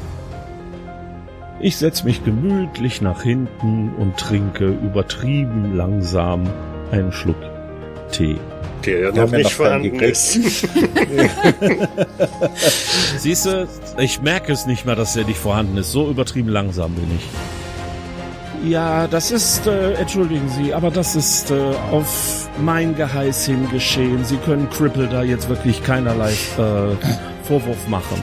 Ich 1.60 1.78
setz 1.78 2.04
mich 2.04 2.24
gemütlich 2.24 3.02
nach 3.02 3.22
hinten 3.22 3.94
und 3.98 4.18
trinke 4.18 4.66
übertrieben 4.66 5.76
langsam 5.76 6.44
einen 6.92 7.12
Schluck 7.12 7.38
Tee. 8.12 8.38
Der 8.86 9.00
ja 9.00 9.12
noch 9.12 9.30
nicht 9.30 9.54
vorhanden 9.54 10.00
ist. 10.00 10.34
Siehst 13.18 13.46
du, 13.46 13.68
ich 14.00 14.22
merke 14.22 14.52
es 14.52 14.66
nicht 14.66 14.88
mehr, 14.88 14.96
dass 14.96 15.16
er 15.16 15.26
nicht 15.26 15.38
vorhanden 15.38 15.78
ist. 15.78 15.92
So 15.92 16.10
übertrieben 16.10 16.50
langsam 16.50 16.96
bin 16.96 17.06
ich. 17.16 18.72
Ja, 18.72 19.08
das 19.08 19.30
ist, 19.32 19.68
äh, 19.68 19.94
entschuldigen 19.94 20.50
Sie, 20.50 20.74
aber 20.74 20.90
das 20.92 21.16
ist 21.16 21.52
äh, 21.52 21.74
auf 21.92 22.41
mein 22.60 22.96
Geheiß 22.96 23.46
hin 23.46 23.70
geschehen. 23.72 24.24
Sie 24.26 24.38
können 24.38 24.70
Cripple 24.70 25.08
da 25.08 25.24
jetzt 25.24 25.50
wirklich 25.50 25.84
keinerlei 25.84 26.32
äh, 26.32 26.96
Vorwurf 27.44 27.88
machen. 27.88 28.22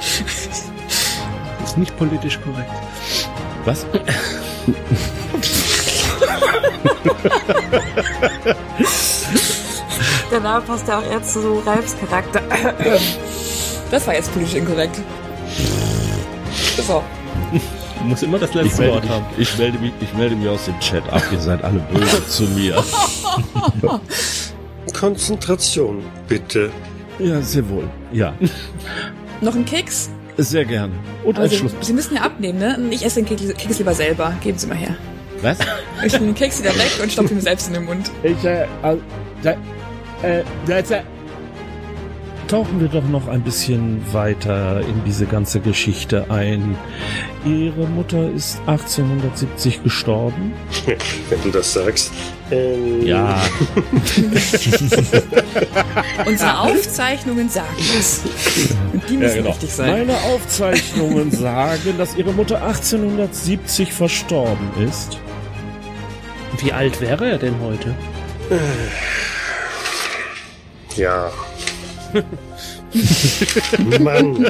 Ist 1.64 1.78
nicht 1.78 1.96
politisch 1.96 2.38
korrekt. 2.40 2.70
Was? 3.64 3.86
Der 10.30 10.40
Name 10.40 10.60
passt 10.62 10.88
ja 10.88 10.98
auch 10.98 11.04
eher 11.04 11.22
zu 11.22 11.40
so 11.40 11.62
Ralfs 11.64 11.96
Charakter. 11.98 12.42
Das 13.90 14.06
war 14.06 14.14
jetzt 14.14 14.32
politisch 14.32 14.54
inkorrekt. 14.54 15.00
So. 16.86 17.02
Muss 18.04 18.22
immer 18.22 18.38
das 18.38 18.50
Ich 18.50 18.56
letzte 18.56 18.82
melde, 18.82 18.94
Wort 18.94 19.04
mich, 19.04 19.12
haben. 19.12 19.24
ich, 19.38 19.58
melde 19.58 19.78
mich, 19.78 19.92
ich 20.00 20.14
melde 20.14 20.36
mich 20.36 20.48
aus 20.48 20.64
dem 20.66 20.78
Chat 20.80 21.02
ab. 21.12 21.22
Ihr 21.32 21.40
seid 21.40 21.62
alle 21.64 21.78
böse 21.92 22.26
zu 22.28 22.42
mir. 22.44 22.82
Konzentration, 24.92 26.02
bitte. 26.28 26.70
Ja, 27.18 27.40
sehr 27.40 27.68
wohl. 27.68 27.88
Ja, 28.12 28.34
Noch 29.40 29.54
ein 29.54 29.64
Keks? 29.64 30.10
sehr 30.36 30.64
gerne. 30.64 30.92
Und 31.24 31.36
ein 31.36 31.42
Also, 31.42 31.56
Schluss. 31.56 31.72
Sie 31.80 31.92
müssen 31.92 32.16
ja 32.16 32.22
abnehmen, 32.22 32.58
ne? 32.58 32.76
Ich 32.90 33.04
esse 33.04 33.22
den 33.22 33.26
Keks, 33.26 33.42
Keks 33.56 33.78
lieber 33.78 33.94
selber. 33.94 34.32
Geben 34.42 34.58
Sie 34.58 34.66
mal 34.66 34.76
her. 34.76 34.96
Was? 35.42 35.58
Ich 36.04 36.12
nehme 36.14 36.26
den 36.26 36.34
Keks 36.34 36.60
wieder 36.60 36.74
weg 36.74 36.90
und 37.02 37.12
stopfe 37.12 37.30
ihn 37.30 37.36
mir 37.36 37.42
selbst 37.42 37.68
in 37.68 37.74
den 37.74 37.84
Mund. 37.84 38.10
Ich, 38.22 38.44
äh, 38.44 38.64
äh, 38.82 38.96
äh, 40.22 40.42
da, 40.66 40.82
da, 40.82 41.02
Tauchen 42.48 42.80
wir 42.80 42.88
doch 42.88 43.06
noch 43.08 43.28
ein 43.28 43.42
bisschen 43.42 44.00
weiter 44.12 44.80
in 44.80 45.04
diese 45.04 45.26
ganze 45.26 45.60
Geschichte 45.60 46.30
ein. 46.30 46.76
Ihre 47.44 47.86
Mutter 47.86 48.30
ist 48.30 48.58
1870 48.66 49.82
gestorben. 49.82 50.52
Wenn 51.30 51.42
du 51.42 51.50
das 51.50 51.72
sagst. 51.72 52.12
Ähm, 52.50 53.06
Ja, 53.06 53.40
Unsere 56.26 56.58
Aufzeichnungen 56.60 57.48
sagen 57.48 57.68
es. 57.98 58.20
Und 58.92 59.02
die 59.08 59.16
müssen 59.16 59.36
genau. 59.38 59.50
richtig 59.50 59.72
sein. 59.72 60.06
meine 60.06 60.16
Aufzeichnungen 60.24 61.30
sagen, 61.30 61.94
dass 61.98 62.16
ihre 62.16 62.32
Mutter 62.32 62.62
1870 62.62 63.92
verstorben 63.92 64.68
ist. 64.86 65.18
Wie 66.60 66.72
alt 66.72 67.00
wäre 67.00 67.30
er 67.30 67.38
denn 67.38 67.54
heute? 67.62 67.94
Ja. 70.96 71.30
Mann, 74.00 74.46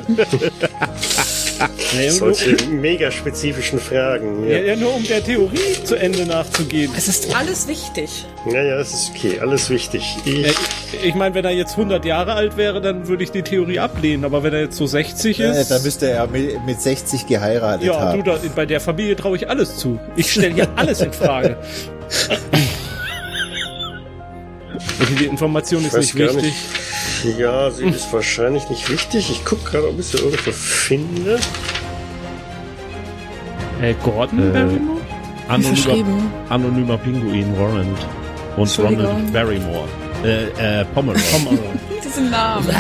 solche 2.11 2.57
mega 2.69 3.11
spezifischen 3.11 3.79
Fragen. 3.79 4.49
ja, 4.49 4.59
Ja, 4.59 4.65
ja, 4.65 4.77
nur 4.77 4.95
um 4.95 5.05
der 5.07 5.25
Theorie 5.25 5.83
zu 5.85 5.97
Ende 5.97 6.27
nachzugehen. 6.27 6.93
Es 6.97 7.09
ist 7.09 7.35
alles 7.35 7.67
wichtig. 7.69 8.27
ja, 8.51 8.63
ja 8.63 8.77
das 8.77 8.93
ist 8.93 9.13
okay. 9.15 9.41
Alles 9.41 9.71
wichtig. 9.71 10.03
Ich, 10.25 10.45
Äh, 10.47 10.53
Ich 11.03 11.15
meine, 11.15 11.35
wenn 11.35 11.45
er 11.45 11.51
jetzt 11.53 11.73
100 11.73 12.05
Jahre 12.05 12.35
alt 12.35 12.57
wäre, 12.57 12.81
dann 12.81 13.09
würde 13.09 13.25
ich 13.25 13.31
die 13.31 13.43
Theorie 13.43 13.79
ablehnen. 13.79 14.25
Aber 14.25 14.43
wenn 14.43 14.53
er 14.53 14.61
jetzt 14.63 14.77
so 14.77 14.87
60 14.87 15.41
Äh, 15.41 15.61
ist, 15.61 15.71
da 15.71 15.79
müsste 15.79 16.09
er 16.11 16.27
mit, 16.27 16.65
mit 16.67 16.81
60 16.81 17.27
geheiratet 17.27 17.87
ja, 17.87 17.99
haben. 17.99 18.23
du, 18.23 18.31
da, 18.31 18.39
bei 18.55 18.67
der 18.67 18.81
Familie 18.81 19.17
traue 19.17 19.37
ich 19.37 19.49
alles 19.49 19.77
zu. 19.77 19.99
Ich 20.17 20.31
stelle 20.33 20.55
hier 20.55 20.69
alles 20.77 21.01
in 21.01 21.13
Frage. 21.13 21.57
Okay, 25.01 25.15
die 25.21 25.25
Information 25.27 25.85
ist 25.85 25.97
nicht 25.97 26.15
wichtig. 26.15 26.43
nicht. 27.25 27.39
Ja, 27.39 27.71
sie 27.71 27.85
ist 27.85 28.13
wahrscheinlich 28.13 28.69
nicht 28.71 28.89
wichtig. 28.91 29.31
Ich 29.31 29.45
gucke 29.45 29.71
gerade, 29.71 29.89
ob 29.89 29.99
ich 29.99 30.07
sie 30.07 30.19
irgendwo 30.19 30.53
finde. 30.53 31.39
Äh, 33.81 33.95
Gordon 34.03 34.39
Äh, 34.39 34.53
Barrymore? 34.53 35.01
Anonymer, 35.49 36.23
anonymer 36.49 36.99
Pinguin 36.99 37.59
Warrant 37.59 37.99
und. 38.57 38.79
Ronald 38.79 39.33
Barrymore. 39.33 39.89
Äh, 40.25 40.81
äh, 40.81 40.85
Pomeroy. 40.95 41.21
Pomeroy. 41.33 41.59
Diesen 42.05 42.31
Namen. 42.31 42.67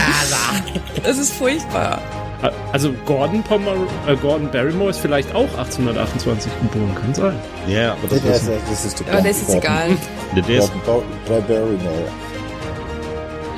Das 1.03 1.19
ist 1.19 1.35
furchtbar. 1.35 2.01
Also 2.73 2.93
Gordon 3.07 3.43
Pomeroy, 3.43 3.87
äh, 4.07 4.17
Gordon 4.17 4.51
Barrymore 4.51 4.91
ist 4.91 4.99
vielleicht 4.99 5.35
auch 5.35 5.49
1828 5.57 6.53
geboren, 6.61 6.95
kann 7.01 7.15
sein. 7.15 7.35
ja, 7.67 7.93
aber 7.93 8.09
Das, 8.09 8.23
das 8.23 8.31
das, 8.31 8.43
ist, 8.43 8.71
das 8.71 8.85
ist 8.85 9.09
Aber 9.09 9.23
das 9.23 9.39
ist 9.43 9.55
egal. 9.55 9.89
der, 10.37 10.43
der 10.43 10.59
ist 10.59 10.73
Barrymore. 11.27 11.79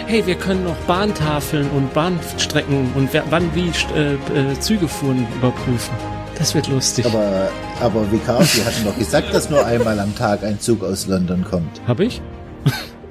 Hey, 0.07 0.25
wir 0.25 0.37
können 0.37 0.63
noch 0.63 0.77
Bahntafeln 0.87 1.69
und 1.71 1.93
Bahnstrecken 1.93 2.93
und 2.95 3.13
wer, 3.13 3.25
wann 3.31 3.53
wie 3.57 3.73
äh, 3.97 4.13
äh, 4.15 4.61
Züge 4.61 4.87
fuhren 4.87 5.27
überprüfen. 5.37 5.93
Das 6.39 6.55
wird 6.55 6.69
lustig. 6.69 7.07
Aber, 7.07 7.49
aber 7.81 8.13
Vikar, 8.13 8.43
Sie 8.45 8.65
hatten 8.65 8.85
doch 8.85 8.97
gesagt, 8.97 9.35
dass 9.35 9.51
nur 9.51 9.65
einmal 9.67 9.99
am 9.99 10.15
Tag 10.15 10.45
ein 10.45 10.61
Zug 10.61 10.85
aus 10.85 11.07
London 11.09 11.45
kommt. 11.51 11.81
Hab 11.89 11.99
ich? 11.99 12.21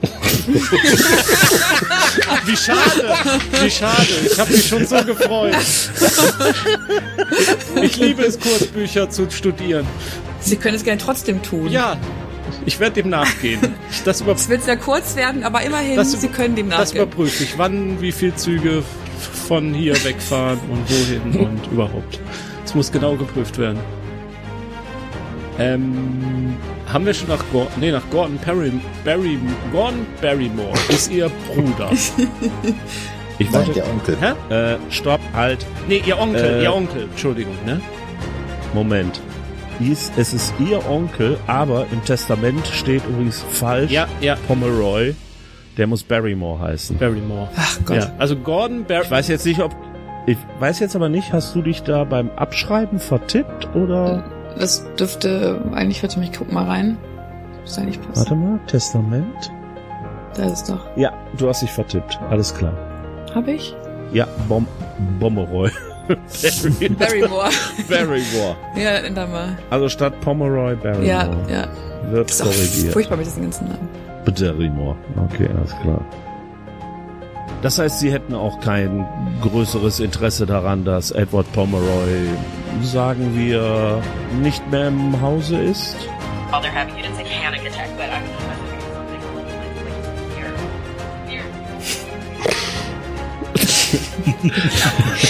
Wie 2.46 2.56
schade, 2.58 3.14
wie 3.62 3.70
schade. 3.72 4.08
Ich 4.32 4.40
habe 4.40 4.52
mich 4.52 4.68
schon 4.68 4.86
so 4.86 5.04
gefreut. 5.04 5.56
Ich 7.82 7.98
liebe 7.98 8.24
es, 8.24 8.40
Kursbücher 8.40 9.10
zu 9.10 9.30
studieren. 9.30 9.86
Sie 10.40 10.56
können 10.58 10.76
es 10.76 10.84
gerne 10.84 11.02
trotzdem 11.02 11.42
tun. 11.42 11.70
Ja, 11.70 11.98
ich 12.66 12.80
werde 12.80 13.02
dem 13.02 13.10
nachgehen. 13.10 13.60
Das, 14.06 14.22
Es 14.22 14.50
wird 14.50 14.64
sehr 14.64 14.78
kurz 14.78 15.16
werden, 15.16 15.44
aber 15.44 15.62
immerhin, 15.64 15.96
Das- 15.96 16.12
Sie 16.12 16.28
können 16.28 16.56
dem 16.56 16.70
das 16.70 16.90
nachgehen. 16.90 17.04
überprüfe 17.06 17.44
ich. 17.44 17.58
Wann, 17.58 18.00
wie 18.02 18.12
viel 18.12 18.34
Züge 18.36 18.84
von 19.48 19.74
hier 19.74 19.96
wegfahren 20.04 20.60
und 20.70 20.84
wohin 20.90 21.40
und 21.48 21.68
überhaupt. 21.72 22.20
Es 22.66 22.76
muss 22.76 22.92
genau 22.92 23.16
geprüft 23.16 23.58
werden. 23.58 23.80
Ähm, 25.58 26.58
haben 26.92 27.06
wir 27.06 27.14
schon 27.14 27.30
nach 27.30 27.44
Gordon, 27.52 27.72
nee, 27.80 27.92
nach 27.92 28.08
Gordon 28.12 28.38
Perry, 28.38 28.72
Barry, 29.04 29.38
Gordon 29.72 30.06
Barrymore 30.22 30.74
ist 30.90 31.12
ihr 31.12 31.32
Bruder. 31.48 31.90
ich 33.40 33.50
Nein, 33.52 33.54
wollte, 33.54 33.74
der 33.74 33.90
Onkel. 33.90 34.18
Hä? 34.50 34.54
äh, 34.74 34.78
stopp, 34.90 35.22
halt, 35.34 35.66
Nee, 35.88 36.02
ihr 36.06 36.20
Onkel, 36.20 36.44
Äh, 36.60 36.64
ihr 36.64 36.74
Onkel, 36.74 37.04
Entschuldigung, 37.04 37.56
ne? 37.66 37.80
Moment. 38.74 39.22
Es 40.18 40.34
ist 40.34 40.54
ihr 40.60 40.90
Onkel, 40.90 41.38
aber 41.48 41.86
im 41.92 42.04
Testament 42.06 42.66
steht 42.68 43.06
übrigens 43.10 43.44
falsch 43.50 43.92
Ja, 43.92 44.08
ja, 44.22 44.36
Pomeroy. 44.48 45.14
Der 45.78 45.88
muss 45.88 46.02
Barrymore 46.04 46.60
heißen. 46.60 46.98
Barrymore. 46.98 47.50
Ach 47.58 47.78
Gott. 47.86 47.98
Ja, 47.98 48.12
also 48.18 48.38
Gordon 48.38 48.82
Ich 48.82 48.88
Barrymore. 48.88 49.12
weiß 49.12 49.28
jetzt 49.28 49.46
nicht, 49.46 49.60
ob. 49.60 49.76
Ich 50.28 50.38
weiß 50.60 50.80
jetzt 50.80 50.96
aber 50.96 51.10
nicht, 51.10 51.34
hast 51.34 51.54
du 51.56 51.62
dich 51.62 51.84
da 51.84 52.06
beim 52.06 52.30
Abschreiben 52.32 53.00
vertippt 53.00 53.76
oder? 53.76 54.24
Das 54.58 54.84
dürfte 54.96 55.62
eigentlich, 55.74 56.02
warte 56.04 56.20
mal, 56.20 56.26
ich 56.26 56.34
guck 56.38 56.52
mal 56.52 56.66
rein. 56.66 56.98
Muss 57.62 57.78
eigentlich 57.78 58.00
passen. 58.02 58.16
Warte 58.18 58.36
mal, 58.36 58.60
Testament? 58.68 59.52
Da 60.36 60.44
ist 60.46 60.54
es 60.54 60.64
doch. 60.66 60.86
Ja, 60.96 61.14
du 61.38 61.48
hast 61.50 61.62
dich 61.62 61.72
vertippt. 61.72 62.20
Alles 62.30 62.54
klar. 62.54 62.74
Hab 63.34 63.48
ich? 63.48 63.76
Ja, 64.14 64.28
Bom 64.48 64.66
Bommeroy. 65.20 65.70
Barrymore. 67.00 67.50
Barrymore. 67.90 68.56
ja, 68.76 68.92
änder 69.00 69.28
mal. 69.28 69.58
Also 69.72 69.90
statt 69.90 70.20
Pomeroy, 70.22 70.76
Barrymore. 70.76 71.06
Ja, 71.08 71.30
ja. 71.50 71.68
Wird 72.12 72.30
Das 72.30 72.40
korrigiert. 72.40 72.94
furchtbar 72.94 73.18
mit 73.18 73.26
diesen 73.26 73.42
ganzen 73.44 73.68
Namen. 73.68 73.90
Barrymore. 74.26 74.96
Okay, 75.32 75.50
alles 75.58 75.72
klar. 75.82 76.00
Das 77.66 77.80
heißt, 77.80 77.98
sie 77.98 78.14
hätten 78.14 78.36
auch 78.36 78.60
kein 78.60 79.08
größeres 79.42 80.00
Interesse 80.00 80.46
daran, 80.46 80.86
dass 80.86 81.10
Edward 81.10 81.52
Pomeroy, 81.52 82.28
sagen 82.84 83.36
wir, 83.36 84.04
nicht 84.40 84.70
mehr 84.70 84.90
im 84.90 85.20
Hause 85.20 85.58
ist? 85.58 85.96
They're 86.52 86.72
having, 86.72 86.96
you 86.96 87.02
didn't 87.02 87.16
say 87.16 87.24
panic 87.24 87.66
attack, 87.66 87.90
but 87.98 88.06
I'm 88.06 88.22
imagining 88.22 88.82
something 88.94 89.20
like, 89.36 89.50
like, 89.84 89.98
here. 90.38 90.54
Here. 91.28 91.42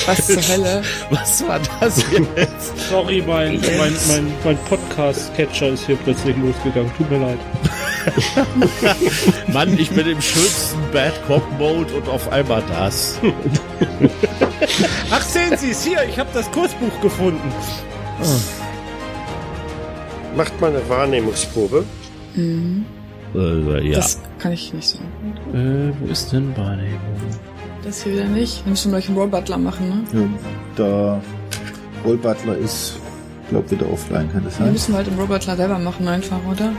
Was 0.06 0.28
zur 0.28 0.41
Hölle? 0.41 0.84
Was 1.12 1.48
war 1.48 1.62
das 1.80 2.03
jetzt? 2.36 2.78
Sorry, 2.90 3.24
mein, 3.26 3.62
mein, 3.62 3.94
mein, 4.10 4.34
mein 4.44 4.57
Podcast-Catcher 4.66 5.70
ist 5.70 5.86
hier 5.86 5.95
plötzlich 5.95 6.36
losgegangen. 6.36 6.91
Tut 6.98 7.10
mir 7.10 7.20
leid. 7.20 7.40
Mann, 9.53 9.77
ich 9.77 9.90
bin 9.91 10.07
im 10.07 10.22
schönsten 10.22 10.80
Bad 10.91 11.14
Cop 11.27 11.44
Mode 11.57 11.94
und 11.95 12.07
auf 12.07 12.32
einmal 12.32 12.61
das. 12.69 13.18
Ach, 15.11 15.22
sehen 15.22 15.57
Sie 15.57 15.72
es 15.72 15.84
hier, 15.84 16.03
ich 16.07 16.18
habe 16.19 16.30
das 16.34 16.49
Kursbuch 16.52 16.99
gefunden. 17.02 17.52
Macht 20.36 20.60
mal 20.60 20.69
eine 20.72 20.88
Wahrnehmungsprobe. 20.90 21.84
Äh, 22.38 23.88
ja. 23.90 23.95
Das 23.98 24.19
kann 24.40 24.52
ich 24.52 24.73
nicht 24.73 24.88
so. 24.88 24.98
Äh, 25.57 25.91
wo 25.99 26.11
ist 26.11 26.32
denn 26.32 26.56
Wahrnehmung? 26.57 26.99
Das 27.84 28.03
hier 28.03 28.14
wieder 28.14 28.26
nicht. 28.26 28.61
Dann 28.64 28.72
müssen 28.72 28.91
wir 28.91 28.98
gleich 28.98 29.10
einen 29.10 29.18
Roll 29.18 29.27
Butler 29.27 29.57
machen, 29.57 29.90
ne? 29.90 30.22
Ja, 30.22 30.27
der 30.77 31.22
Roll 32.03 32.18
Butler 32.18 32.57
ist, 32.57 32.98
glaub 33.49 33.69
wieder 33.72 33.91
offline, 33.91 34.32
kann 34.32 34.44
das 34.44 34.60
Wir 34.60 34.65
sein? 34.65 34.73
müssen 34.73 34.91
wir 34.94 34.98
halt 34.98 35.07
den 35.07 35.18
Roll 35.18 35.27
Butler 35.27 35.56
selber 35.56 35.77
machen 35.80 36.07
einfach, 36.07 36.40
oder? 36.49 36.72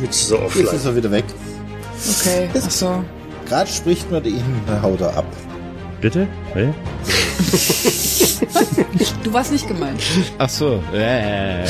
Jetzt 0.00 0.22
ist 0.22 0.30
er 0.30 0.36
Jetzt 0.38 0.46
offline. 0.46 0.76
ist 0.76 0.84
er 0.86 0.96
wieder 0.96 1.10
weg. 1.10 1.24
Okay. 2.20 2.48
Ach 2.54 2.70
so. 2.70 3.04
Gerade 3.48 3.70
spricht 3.70 4.10
man 4.10 4.24
ihn, 4.24 4.42
haut 4.82 5.00
er 5.00 5.16
ab. 5.16 5.26
Bitte? 6.00 6.26
Hey? 6.52 6.68
Du 9.22 9.32
warst 9.32 9.52
nicht 9.52 9.68
gemeint. 9.68 10.00
Ach 10.38 10.48
so. 10.48 10.82
Äh. 10.92 11.64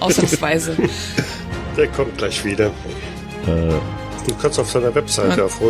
Ausnahmsweise. 0.00 0.76
Der 1.76 1.88
kommt 1.88 2.16
gleich 2.18 2.44
wieder. 2.44 2.66
Äh, 3.46 3.72
Du 4.26 4.34
kannst 4.40 4.58
auf 4.58 4.70
seiner 4.70 4.94
Webseite 4.94 5.38
Ja. 5.40 5.44
auf 5.44 5.60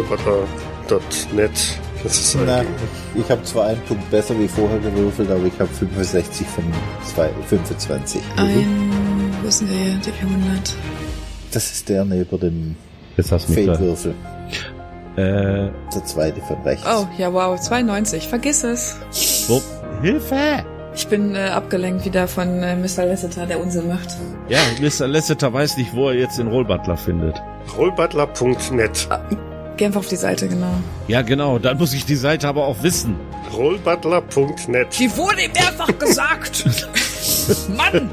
Na, 2.47 2.59
eingeben. 2.59 2.75
ich 3.17 3.29
habe 3.31 3.43
zwar 3.43 3.67
einen 3.67 3.81
Punkt 3.83 4.09
besser 4.11 4.39
wie 4.39 4.47
vorher 4.47 4.79
gewürfelt, 4.79 5.29
aber 5.31 5.45
ich 5.45 5.59
habe 5.59 5.69
65 5.73 6.47
von 6.47 6.65
zwei, 7.05 7.31
25. 7.49 8.21
Ein, 8.37 9.14
wo 9.45 9.49
ist 9.49 9.61
denn 9.61 9.69
der 9.69 9.77
hier? 9.79 9.95
Der 10.05 10.13
400. 10.15 10.75
Das 11.53 11.71
ist 11.71 11.89
der 11.89 12.05
neben 12.05 12.41
dem 12.41 12.77
jetzt 13.17 13.31
hast 13.31 13.49
du 13.49 13.53
mich 13.53 13.67
da. 13.67 13.75
Fehlwürfel. 13.77 14.15
Äh, 15.17 15.71
Der 15.95 16.05
zweite 16.05 16.41
von 16.41 16.61
rechts. 16.63 16.85
Oh, 16.85 17.07
ja, 17.17 17.33
wow. 17.33 17.61
92. 17.61 18.27
Vergiss 18.27 18.65
es. 18.65 18.97
wo, 19.47 19.63
Hilfe! 20.03 20.65
Ich 20.97 21.07
bin 21.07 21.35
äh, 21.37 21.49
abgelenkt 21.49 22.05
wieder 22.05 22.27
von 22.27 22.63
äh, 22.63 22.75
Mr. 22.75 23.05
Lasseter, 23.07 23.47
der 23.47 23.61
Unsinn 23.61 23.87
macht. 23.89 24.09
Ja, 24.49 24.59
Mr. 24.81 25.07
Lasseter 25.07 25.53
weiß 25.53 25.77
nicht, 25.77 25.95
wo 25.95 26.09
er 26.09 26.15
jetzt 26.17 26.39
den 26.39 26.49
Rollbutler 26.49 26.97
findet. 26.97 27.41
Rollbutler.net. 27.77 29.09
Geh 29.77 29.87
einfach 29.87 30.01
auf 30.01 30.09
die 30.09 30.17
Seite, 30.17 30.49
genau. 30.49 30.73
Ja, 31.09 31.23
genau, 31.23 31.59
dann 31.59 31.79
muss 31.79 31.95
ich 31.95 32.05
die 32.07 32.15
Seite 32.17 32.47
aber 32.49 32.65
auch 32.67 32.83
wissen. 32.83 33.17
Rollbutler.net. 33.53 34.99
Die 34.99 35.17
wurde 35.17 35.43
ihm 35.45 35.53
mehrfach 35.53 35.97
gesagt. 35.99 36.65
Mann! 37.77 38.11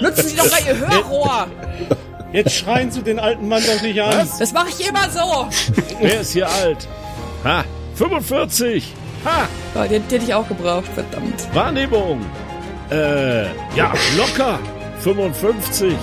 Nutzen 0.00 0.28
Sie 0.28 0.36
doch 0.36 0.50
mal 0.50 0.60
Ihr 0.66 0.78
Hörrohr! 0.78 1.46
Jetzt 2.32 2.54
schreien 2.54 2.90
Sie 2.90 3.02
den 3.02 3.18
alten 3.18 3.48
Mann 3.48 3.62
doch 3.66 3.82
nicht 3.82 4.00
an. 4.00 4.28
Das 4.38 4.52
mache 4.52 4.68
ich 4.68 4.88
immer 4.88 5.08
so! 5.10 5.48
Wer 6.00 6.20
ist 6.20 6.32
hier 6.32 6.48
alt? 6.48 6.86
Ha, 7.44 7.64
45! 7.96 8.92
Ha, 9.24 9.48
Oh, 9.74 9.80
den, 9.82 9.90
den 9.90 10.02
hätte 10.02 10.24
ich 10.24 10.34
auch 10.34 10.46
gebraucht, 10.48 10.86
verdammt. 10.94 11.46
Wahrnehmung! 11.54 12.24
Äh, 12.90 13.44
ja, 13.76 13.92
locker! 14.16 14.58
55! 15.00 15.94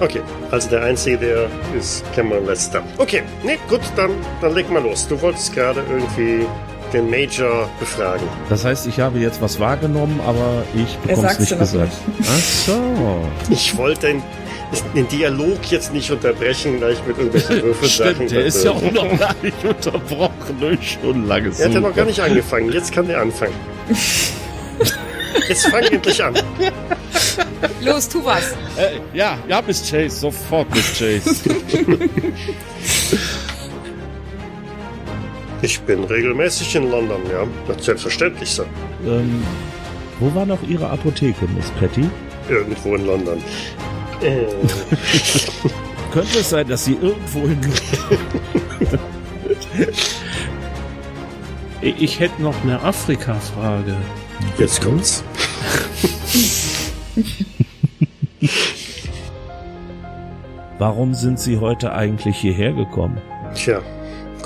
Okay, 0.00 0.20
also 0.50 0.68
der 0.68 0.82
Einzige, 0.82 1.16
der 1.18 1.48
ist 1.78 2.04
Cameron 2.14 2.44
Lester. 2.46 2.82
Okay, 2.98 3.22
nee, 3.42 3.58
gut, 3.68 3.80
dann, 3.96 4.10
dann 4.42 4.54
leg 4.54 4.70
mal 4.70 4.82
los. 4.82 5.08
Du 5.08 5.20
wolltest 5.22 5.54
gerade 5.54 5.82
irgendwie 5.88 6.46
den 6.92 7.10
Major 7.10 7.68
befragen. 7.78 8.26
Das 8.48 8.64
heißt, 8.64 8.86
ich 8.86 9.00
habe 9.00 9.18
jetzt 9.18 9.40
was 9.40 9.58
wahrgenommen, 9.60 10.20
aber 10.26 10.64
ich 10.74 10.96
Er 11.02 11.08
bekomme 11.08 11.28
es 11.32 11.38
nicht 11.38 11.58
gesagt. 11.58 11.92
Ach 12.22 12.38
so. 12.38 13.20
Ich 13.50 13.76
wollte 13.76 14.08
den, 14.08 14.22
den 14.94 15.08
Dialog 15.08 15.58
jetzt 15.70 15.92
nicht 15.92 16.10
unterbrechen, 16.10 16.78
gleich 16.78 16.98
mit 17.06 17.18
irgendwelchen 17.18 17.62
Würfelsachen. 17.64 18.14
Stimmt, 18.14 18.30
der 18.30 18.44
ist 18.44 18.64
ja 18.64 18.70
auch 18.72 18.92
noch 18.92 19.18
gar 19.18 19.34
nicht 19.42 19.64
unterbrochen 19.64 20.60
durch 20.60 20.92
stundenlanges 20.92 21.60
Er 21.60 21.66
hat 21.68 21.74
ja 21.74 21.80
noch 21.80 21.94
gar 21.94 22.04
nicht 22.04 22.20
angefangen. 22.20 22.72
Jetzt 22.72 22.92
kann 22.92 23.06
der 23.06 23.20
anfangen. 23.20 23.54
Jetzt 25.48 25.66
fang 25.68 25.82
endlich 25.82 26.22
an. 26.24 26.34
Los, 27.82 28.08
tu 28.08 28.24
was! 28.24 28.52
Äh, 28.76 28.98
ja, 29.12 29.38
ja, 29.48 29.62
Miss 29.64 29.82
Chase, 29.88 30.10
sofort, 30.16 30.66
Miss 30.74 30.92
Chase. 30.98 31.36
Ich 35.62 35.80
bin 35.80 36.04
regelmäßig 36.04 36.76
in 36.76 36.90
London, 36.90 37.20
ja. 37.30 37.46
Das 37.66 37.78
ist 37.78 37.84
selbstverständlich 37.84 38.50
so. 38.50 38.64
ähm, 39.06 39.42
wo 40.20 40.34
war 40.34 40.46
noch 40.46 40.62
Ihre 40.68 40.88
Apotheke, 40.88 41.46
Miss 41.54 41.70
Patty? 41.80 42.08
Irgendwo 42.48 42.94
in 42.94 43.06
London. 43.06 43.38
Äh, 44.22 44.44
Könnte 46.12 46.38
es 46.38 46.50
sein, 46.50 46.68
dass 46.68 46.84
Sie 46.84 46.96
irgendwo 47.00 47.40
in... 47.44 47.58
Ich 51.82 51.94
ich 52.02 52.20
hätte 52.20 52.42
noch 52.42 52.54
eine 52.62 52.80
Afrika-Frage. 52.82 53.94
jetzt 54.58 54.82
kommt's. 54.82 55.22
Warum 60.78 61.14
sind 61.14 61.38
Sie 61.40 61.58
heute 61.58 61.92
eigentlich 61.92 62.36
hierher 62.36 62.72
gekommen? 62.72 63.20
Tja, 63.54 63.80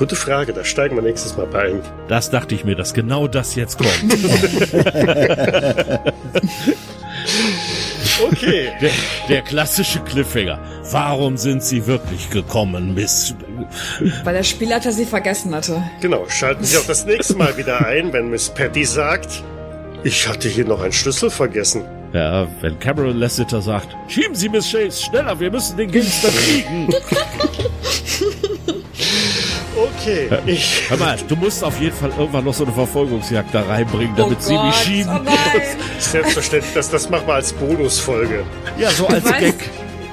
gute 0.00 0.16
Frage. 0.16 0.52
Da 0.52 0.64
steigen 0.64 0.96
wir 0.96 1.02
nächstes 1.02 1.36
Mal 1.36 1.46
bei 1.46 1.68
ein. 1.68 1.82
Das 2.08 2.30
dachte 2.30 2.54
ich 2.54 2.64
mir, 2.64 2.74
dass 2.74 2.94
genau 2.94 3.28
das 3.28 3.54
jetzt 3.54 3.78
kommt. 3.78 3.90
Okay. 8.22 8.70
Der, 8.80 8.90
der 9.28 9.42
klassische 9.42 10.00
Cliffhanger. 10.00 10.58
Warum 10.90 11.38
sind 11.38 11.62
Sie 11.62 11.86
wirklich 11.86 12.28
gekommen, 12.28 12.94
Miss... 12.94 13.34
Weil 14.24 14.34
der 14.34 14.42
Spielleiter 14.42 14.92
sie 14.92 15.06
vergessen 15.06 15.54
hatte. 15.54 15.82
Genau, 16.00 16.26
schalten 16.28 16.64
Sie 16.64 16.76
auch 16.76 16.86
das 16.86 17.06
nächste 17.06 17.36
Mal 17.36 17.56
wieder 17.56 17.86
ein, 17.86 18.12
wenn 18.12 18.28
Miss 18.28 18.50
Patty 18.50 18.84
sagt, 18.84 19.42
ich 20.04 20.28
hatte 20.28 20.48
hier 20.48 20.66
noch 20.66 20.82
einen 20.82 20.92
Schlüssel 20.92 21.30
vergessen. 21.30 21.82
Ja, 22.12 22.46
wenn 22.60 22.78
Cameron 22.78 23.18
Lassiter 23.18 23.62
sagt, 23.62 23.96
schieben 24.08 24.34
Sie 24.34 24.50
Miss 24.50 24.70
Chase, 24.70 25.02
schneller, 25.02 25.40
wir 25.40 25.50
müssen 25.50 25.78
den 25.78 25.90
Gangster 25.90 26.28
kriegen. 26.28 26.88
Okay, 29.76 30.28
ich... 30.46 30.82
Hör 30.88 30.96
mal, 30.96 31.16
du 31.28 31.36
musst 31.36 31.62
auf 31.62 31.80
jeden 31.80 31.94
Fall 31.96 32.10
irgendwann 32.18 32.44
noch 32.44 32.54
so 32.54 32.64
eine 32.64 32.72
Verfolgungsjagd 32.72 33.54
da 33.54 33.62
reinbringen, 33.62 34.14
damit 34.16 34.38
oh 34.40 34.42
sie 34.42 34.54
Gott, 34.54 34.66
mich 34.66 34.74
schieben. 34.76 35.20
Oh! 35.26 35.30
Selbstverständlich, 35.98 36.74
das, 36.74 36.90
das 36.90 37.08
machen 37.08 37.26
wir 37.26 37.34
als 37.34 37.52
Bonusfolge. 37.52 38.44
Ja, 38.78 38.90
so 38.90 39.06
als 39.06 39.24
Weißt- 39.24 39.40
Gag. 39.40 39.54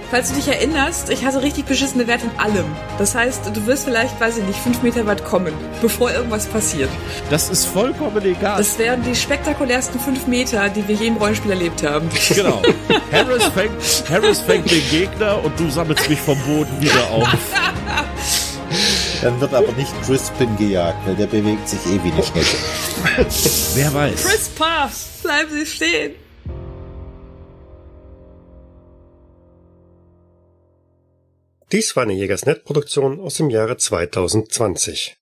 Falls 0.10 0.30
du 0.30 0.36
dich 0.36 0.48
erinnerst, 0.48 1.10
ich 1.10 1.26
hatte 1.26 1.42
richtig 1.42 1.66
beschissene 1.66 2.08
Werte 2.08 2.28
in 2.34 2.40
allem. 2.40 2.64
Das 2.98 3.14
heißt, 3.14 3.42
du 3.54 3.66
wirst 3.66 3.84
vielleicht, 3.84 4.18
weiß 4.22 4.38
ich 4.38 4.46
nicht, 4.46 4.58
fünf 4.58 4.82
Meter 4.82 5.06
weit 5.06 5.26
kommen, 5.26 5.54
bevor 5.82 6.12
irgendwas 6.14 6.46
passiert. 6.46 6.90
Das 7.30 7.50
ist 7.50 7.66
vollkommen 7.66 8.24
egal. 8.24 8.58
Das 8.58 8.80
wären 8.80 9.04
die 9.04 9.14
spektakulärsten 9.14 10.00
fünf 10.00 10.26
Meter, 10.26 10.70
die 10.70 10.88
wir 10.88 10.96
je 10.96 11.08
im 11.08 11.18
Rollenspiel 11.18 11.52
erlebt 11.52 11.84
haben. 11.84 12.08
genau. 12.34 12.62
Harris 13.12 13.44
fängt, 13.48 14.10
Harris 14.10 14.40
fängt 14.40 14.72
den 14.72 14.90
Gegner 14.90 15.44
und 15.44 15.60
du 15.60 15.70
sammelst 15.70 16.10
mich 16.10 16.20
vom 16.22 16.40
Boden 16.44 16.80
wieder 16.80 17.10
auf. 17.12 17.28
Dann 19.22 19.42
wird 19.42 19.54
aber 19.54 19.72
nicht 19.74 19.94
Crispin 20.04 20.56
gejagt, 20.58 21.06
weil 21.08 21.16
der 21.16 21.28
bewegt 21.28 21.68
sich 21.68 21.80
eh 21.88 22.04
wie 22.04 22.12
eine 22.12 22.24
Schnecke. 22.24 22.58
Wer 23.76 23.94
weiß. 23.94 24.24
Chris 24.24 24.50
Puffs, 24.50 25.08
bleiben 25.24 25.52
Sie 25.52 25.66
stehen. 25.66 26.16
Dies 31.72 31.96
war 31.96 32.04
eine 32.04 32.14
Jägersnet-Produktion 32.14 33.20
aus 33.20 33.36
dem 33.36 33.50
Jahre 33.50 33.78
2020. 33.78 35.16